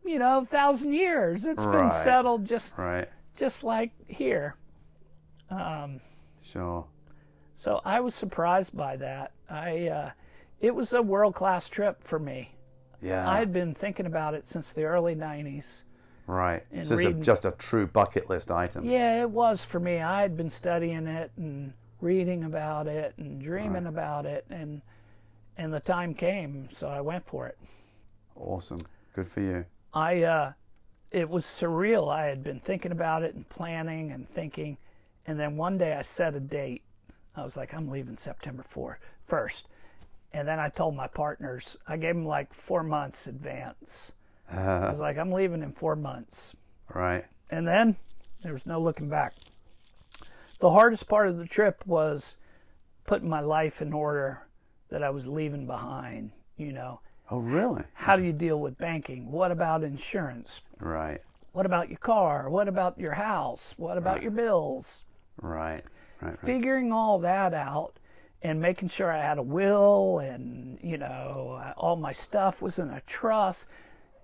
you 0.05 0.19
know, 0.19 0.39
a 0.39 0.47
thousand 0.47 0.93
years. 0.95 1.45
It's 1.45 1.65
been 1.67 1.91
settled 1.91 2.47
just 2.47 2.73
Right. 2.79 3.09
just 3.37 3.63
like 3.63 3.91
here. 4.09 4.57
Sure. 6.43 6.87
So 7.55 7.81
I 7.85 8.01
was 8.01 8.15
surprised 8.15 8.77
by 8.77 8.97
that. 8.97 9.33
I 9.49 9.87
uh, 9.89 10.11
it 10.61 10.75
was 10.75 10.93
a 10.93 11.03
world 11.03 11.35
class 11.35 11.69
trip 11.69 12.03
for 12.03 12.19
me. 12.19 12.57
Yeah. 13.01 13.29
I 13.29 13.39
had 13.39 13.53
been 13.53 13.75
thinking 13.75 14.07
about 14.07 14.35
it 14.35 14.49
since 14.49 14.73
the 14.73 14.85
early 14.85 15.15
'90s. 15.15 15.83
right. 16.27 16.65
This 16.71 16.91
is 16.91 17.05
a, 17.05 17.13
just 17.13 17.45
a 17.45 17.53
true 17.53 17.87
bucket 17.87 18.29
list 18.29 18.51
item. 18.51 18.85
Yeah, 18.85 19.23
it 19.23 19.31
was 19.31 19.65
for 19.65 19.81
me. 19.81 20.01
I 20.01 20.23
had 20.23 20.37
been 20.37 20.51
studying 20.51 21.07
it 21.07 21.33
and 21.37 21.73
reading 22.01 22.45
about 22.45 22.87
it 22.87 23.15
and 23.17 23.41
dreaming 23.41 23.87
about 23.87 24.27
it, 24.27 24.45
and 24.51 24.83
and 25.57 25.73
the 25.73 25.81
time 25.81 26.15
came, 26.15 26.69
so 26.73 26.89
I 26.89 27.01
went 27.01 27.27
for 27.27 27.47
it. 27.47 27.59
Awesome. 28.37 28.87
Good 29.15 29.29
for 29.29 29.41
you. 29.41 29.67
I 29.93 30.23
uh, 30.23 30.53
it 31.11 31.29
was 31.29 31.45
surreal. 31.45 32.13
I 32.13 32.27
had 32.27 32.43
been 32.43 32.61
thinking 32.61 32.93
about 32.93 33.23
it 33.23 33.35
and 33.35 33.49
planning 33.49 34.11
and 34.11 34.29
thinking, 34.31 34.79
and 35.27 35.39
then 35.39 35.57
one 35.57 35.79
day 35.79 35.95
I 35.95 36.03
set 36.03 36.35
a 36.35 36.41
date. 36.41 36.83
I 37.37 37.45
was 37.45 37.57
like, 37.57 37.73
I'm 37.73 37.89
leaving 37.89 38.17
September 38.17 38.65
4th, 38.75 38.97
first. 39.25 39.69
And 40.33 40.47
then 40.49 40.59
I 40.59 40.69
told 40.69 40.95
my 40.97 41.07
partners, 41.07 41.77
I 41.87 41.97
gave 41.97 42.15
them 42.15 42.27
like 42.27 42.53
four 42.55 42.83
months 42.83 43.27
advance. 43.27 44.13
Uh-huh. 44.51 44.61
I 44.61 44.91
was 44.91 45.01
like, 45.01 45.19
I'm 45.19 45.33
leaving 45.33 45.63
in 45.63 45.73
four 45.73 45.97
months. 45.97 46.55
Right. 46.93 47.25
And 47.51 47.67
then 47.67 47.97
there 48.43 48.53
was 48.53 48.67
no 48.67 48.81
looking 48.81 49.09
back. 49.09 49.35
The 50.61 50.71
hardest 50.71 51.09
part 51.09 51.29
of 51.29 51.39
the 51.39 51.47
trip 51.47 51.83
was 51.87 52.37
putting 53.07 53.29
my 53.29 53.41
life 53.41 53.83
in 53.83 53.93
order 53.93 54.43
that 54.91 55.03
I 55.03 55.11
was 55.11 55.27
leaving 55.27 55.67
behind. 55.67 56.31
You 56.57 56.73
know, 56.73 57.01
Oh, 57.31 57.39
really? 57.39 57.85
how 57.95 58.17
do 58.17 58.23
you 58.23 58.33
deal 58.33 58.61
with 58.61 58.79
banking? 58.79 59.31
What 59.33 59.51
about 59.51 59.83
insurance? 59.83 60.61
Right. 60.79 61.21
What 61.53 61.67
about 61.67 61.89
your 61.89 61.99
car? 61.99 62.49
What 62.49 62.69
about 62.69 62.99
your 62.99 63.13
house? 63.15 63.75
What 63.77 63.99
about 63.99 64.23
your 64.23 64.31
bills? 64.31 65.01
Right. 65.41 65.83
Right. 66.21 66.31
Right. 66.31 66.39
Figuring 66.41 66.93
all 66.93 67.19
that 67.21 67.53
out 67.55 67.95
and 68.43 68.61
making 68.61 68.89
sure 68.89 69.11
I 69.11 69.23
had 69.23 69.39
a 69.39 69.43
will 69.43 70.19
and, 70.19 70.79
you 70.83 70.99
know, 70.99 71.73
all 71.77 71.97
my 71.97 72.13
stuff 72.13 72.61
was 72.63 72.79
in 72.79 72.91
a 72.91 73.01
trust. 73.03 73.67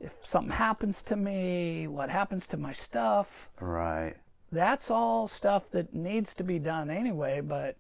If 0.01 0.15
something 0.25 0.53
happens 0.53 1.03
to 1.03 1.17
me, 1.17 1.87
what 1.89 2.11
happens 2.11 2.47
to 2.49 2.57
my 2.57 2.73
stuff? 2.73 3.49
Right. 3.61 4.15
That's 4.51 4.91
all 4.91 5.29
stuff 5.29 5.71
that 5.73 5.93
needs 5.93 6.35
to 6.35 6.45
be 6.45 6.59
done 6.59 6.89
anyway, 6.91 7.41
but 7.41 7.77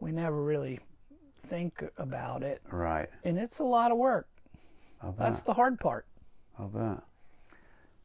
we 0.00 0.12
never 0.12 0.42
really 0.42 0.80
think 1.46 1.82
about 1.96 2.42
it. 2.42 2.62
Right. 2.70 3.08
And 3.24 3.38
it's 3.38 3.58
a 3.58 3.64
lot 3.64 3.90
of 3.90 3.98
work. 3.98 4.28
That's 5.18 5.42
the 5.42 5.54
hard 5.54 5.80
part. 5.80 6.06
I'll 6.58 6.68
bet. 6.68 7.02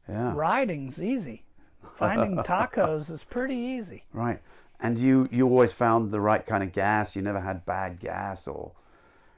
Yeah. 0.10 0.34
riding's 0.36 1.02
easy. 1.02 1.44
Finding 1.98 2.38
tacos 2.44 3.12
is 3.12 3.24
pretty 3.24 3.56
easy. 3.56 4.04
Right. 4.14 4.40
And 4.80 5.00
you 5.00 5.28
you 5.32 5.48
always 5.48 5.74
found 5.74 6.12
the 6.12 6.20
right 6.20 6.46
kind 6.46 6.64
of 6.64 6.72
gas. 6.72 7.16
You 7.16 7.22
never 7.22 7.42
had 7.42 7.66
bad 7.66 8.00
gas, 8.00 8.48
or 8.48 8.74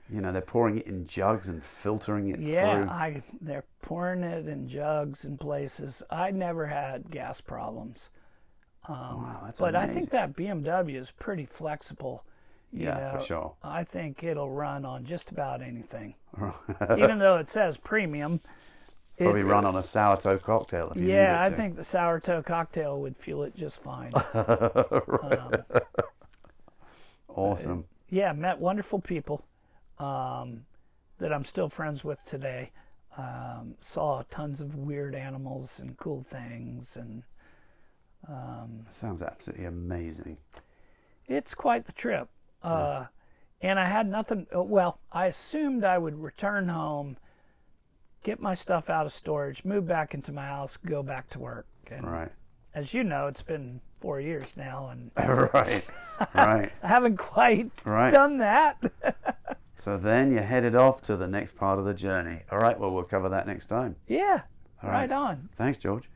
you 0.10 0.22
know 0.22 0.32
they're 0.32 0.42
pouring 0.42 0.78
it 0.80 0.88
in 0.88 1.06
jugs 1.06 1.48
and 1.48 1.64
filtering 1.64 2.28
it 2.30 2.40
Yeah, 2.42 2.82
through. 2.82 2.90
I 2.90 3.24
they're 3.42 3.66
pouring 3.82 4.24
it 4.24 4.48
in 4.48 4.68
jugs 4.68 5.24
and 5.24 5.40
places. 5.40 6.04
I 6.10 6.32
never 6.32 6.68
had 6.68 7.10
gas 7.12 7.42
problems. 7.42 8.10
Um, 8.88 9.24
wow, 9.24 9.42
that's 9.46 9.60
But 9.60 9.76
I 9.76 9.88
think 9.88 10.10
that 10.12 10.36
BMW 10.36 10.96
is 11.00 11.12
pretty 11.12 11.46
flexible. 11.46 12.24
you 12.72 12.86
yeah, 12.86 13.18
for 13.18 13.24
sure. 13.24 13.54
I 13.64 13.84
think 13.84 14.24
it'll 14.24 14.50
run 14.50 14.86
on 14.86 15.06
just 15.06 15.32
about 15.32 15.62
anything. 15.62 16.16
Even 16.98 17.20
though 17.20 17.38
it 17.38 17.50
says 17.50 17.78
premium. 17.78 18.42
It- 19.20 19.24
Probably 19.26 19.44
run 19.44 19.66
on 19.66 19.76
a 19.76 19.84
sourdough 19.84 20.40
cocktail 20.40 20.92
if 20.96 21.02
you 21.02 21.10
Yeah, 21.10 21.42
I 21.44 21.50
think 21.50 21.76
the 21.76 21.84
sourdough 21.84 22.44
cocktail 22.44 23.00
would 23.02 23.18
fuel 23.18 23.44
it 23.44 23.56
just 23.56 23.82
fine. 23.84 24.14
Awesome. 27.28 27.86
yeah, 28.10 28.34
met 28.34 28.60
wonderful 28.60 29.00
people 29.00 29.46
um, 30.00 30.66
that 31.20 31.32
I'm 31.32 31.46
still 31.46 31.70
friends 31.70 32.04
with 32.04 32.20
today. 32.26 32.72
Um, 33.18 33.76
saw 33.82 34.24
tons 34.30 34.62
of 34.62 34.76
weird 34.76 35.14
animals 35.16 35.80
and 35.80 35.98
cool 35.98 36.22
things, 36.22 36.96
and 36.98 37.24
That 38.28 38.94
sounds 38.94 39.22
absolutely 39.22 39.66
amazing. 39.66 40.38
it's 41.28 41.54
quite 41.54 41.86
the 41.86 41.92
trip. 41.92 42.30
Uh, 42.64 43.06
and 43.62 43.80
I 43.80 43.86
had 43.86 44.10
nothing. 44.10 44.48
uh, 44.56 44.64
Well, 44.64 45.00
I 45.12 45.28
assumed 45.28 45.84
I 45.84 45.98
would 45.98 46.22
return 46.22 46.68
home, 46.70 47.18
get 48.24 48.40
my 48.42 48.54
stuff 48.54 48.90
out 48.90 49.06
of 49.06 49.14
storage, 49.14 49.64
move 49.66 49.88
back 49.88 50.14
into 50.14 50.32
my 50.32 50.46
house, 50.46 50.78
go 50.78 51.02
back 51.04 51.30
to 51.32 51.40
work. 51.40 51.66
And 51.90 52.06
Right. 52.06 52.32
as 52.76 52.94
you 52.94 53.04
know, 53.04 53.28
it's 53.28 53.42
been 53.42 53.82
four 54.02 54.20
years 54.22 54.54
now, 54.56 54.90
and 54.90 55.12
right. 55.54 55.84
Right. 56.34 56.72
I 56.84 56.88
haven't 56.88 57.18
quite 57.18 57.72
Right. 57.86 58.14
done 58.14 58.38
that. 58.40 58.78
So 59.76 59.98
then 59.98 60.34
you're 60.34 60.42
headed 60.44 60.76
off 60.76 61.02
to 61.04 61.16
the 61.16 61.26
next 61.26 61.56
part 61.56 61.80
of 61.80 61.86
the 61.86 61.94
journey. 61.94 62.42
All 62.52 62.60
right. 62.60 62.78
Well, 62.78 62.92
we'll 62.92 63.06
cover 63.06 63.30
that 63.30 63.48
next 63.48 63.68
time. 63.68 63.96
yeah, 64.08 64.42
All 64.84 64.90
right 64.90 65.10
right. 65.10 65.12
on. 65.14 65.48
Thanks, 65.56 65.78
George. 65.78 66.10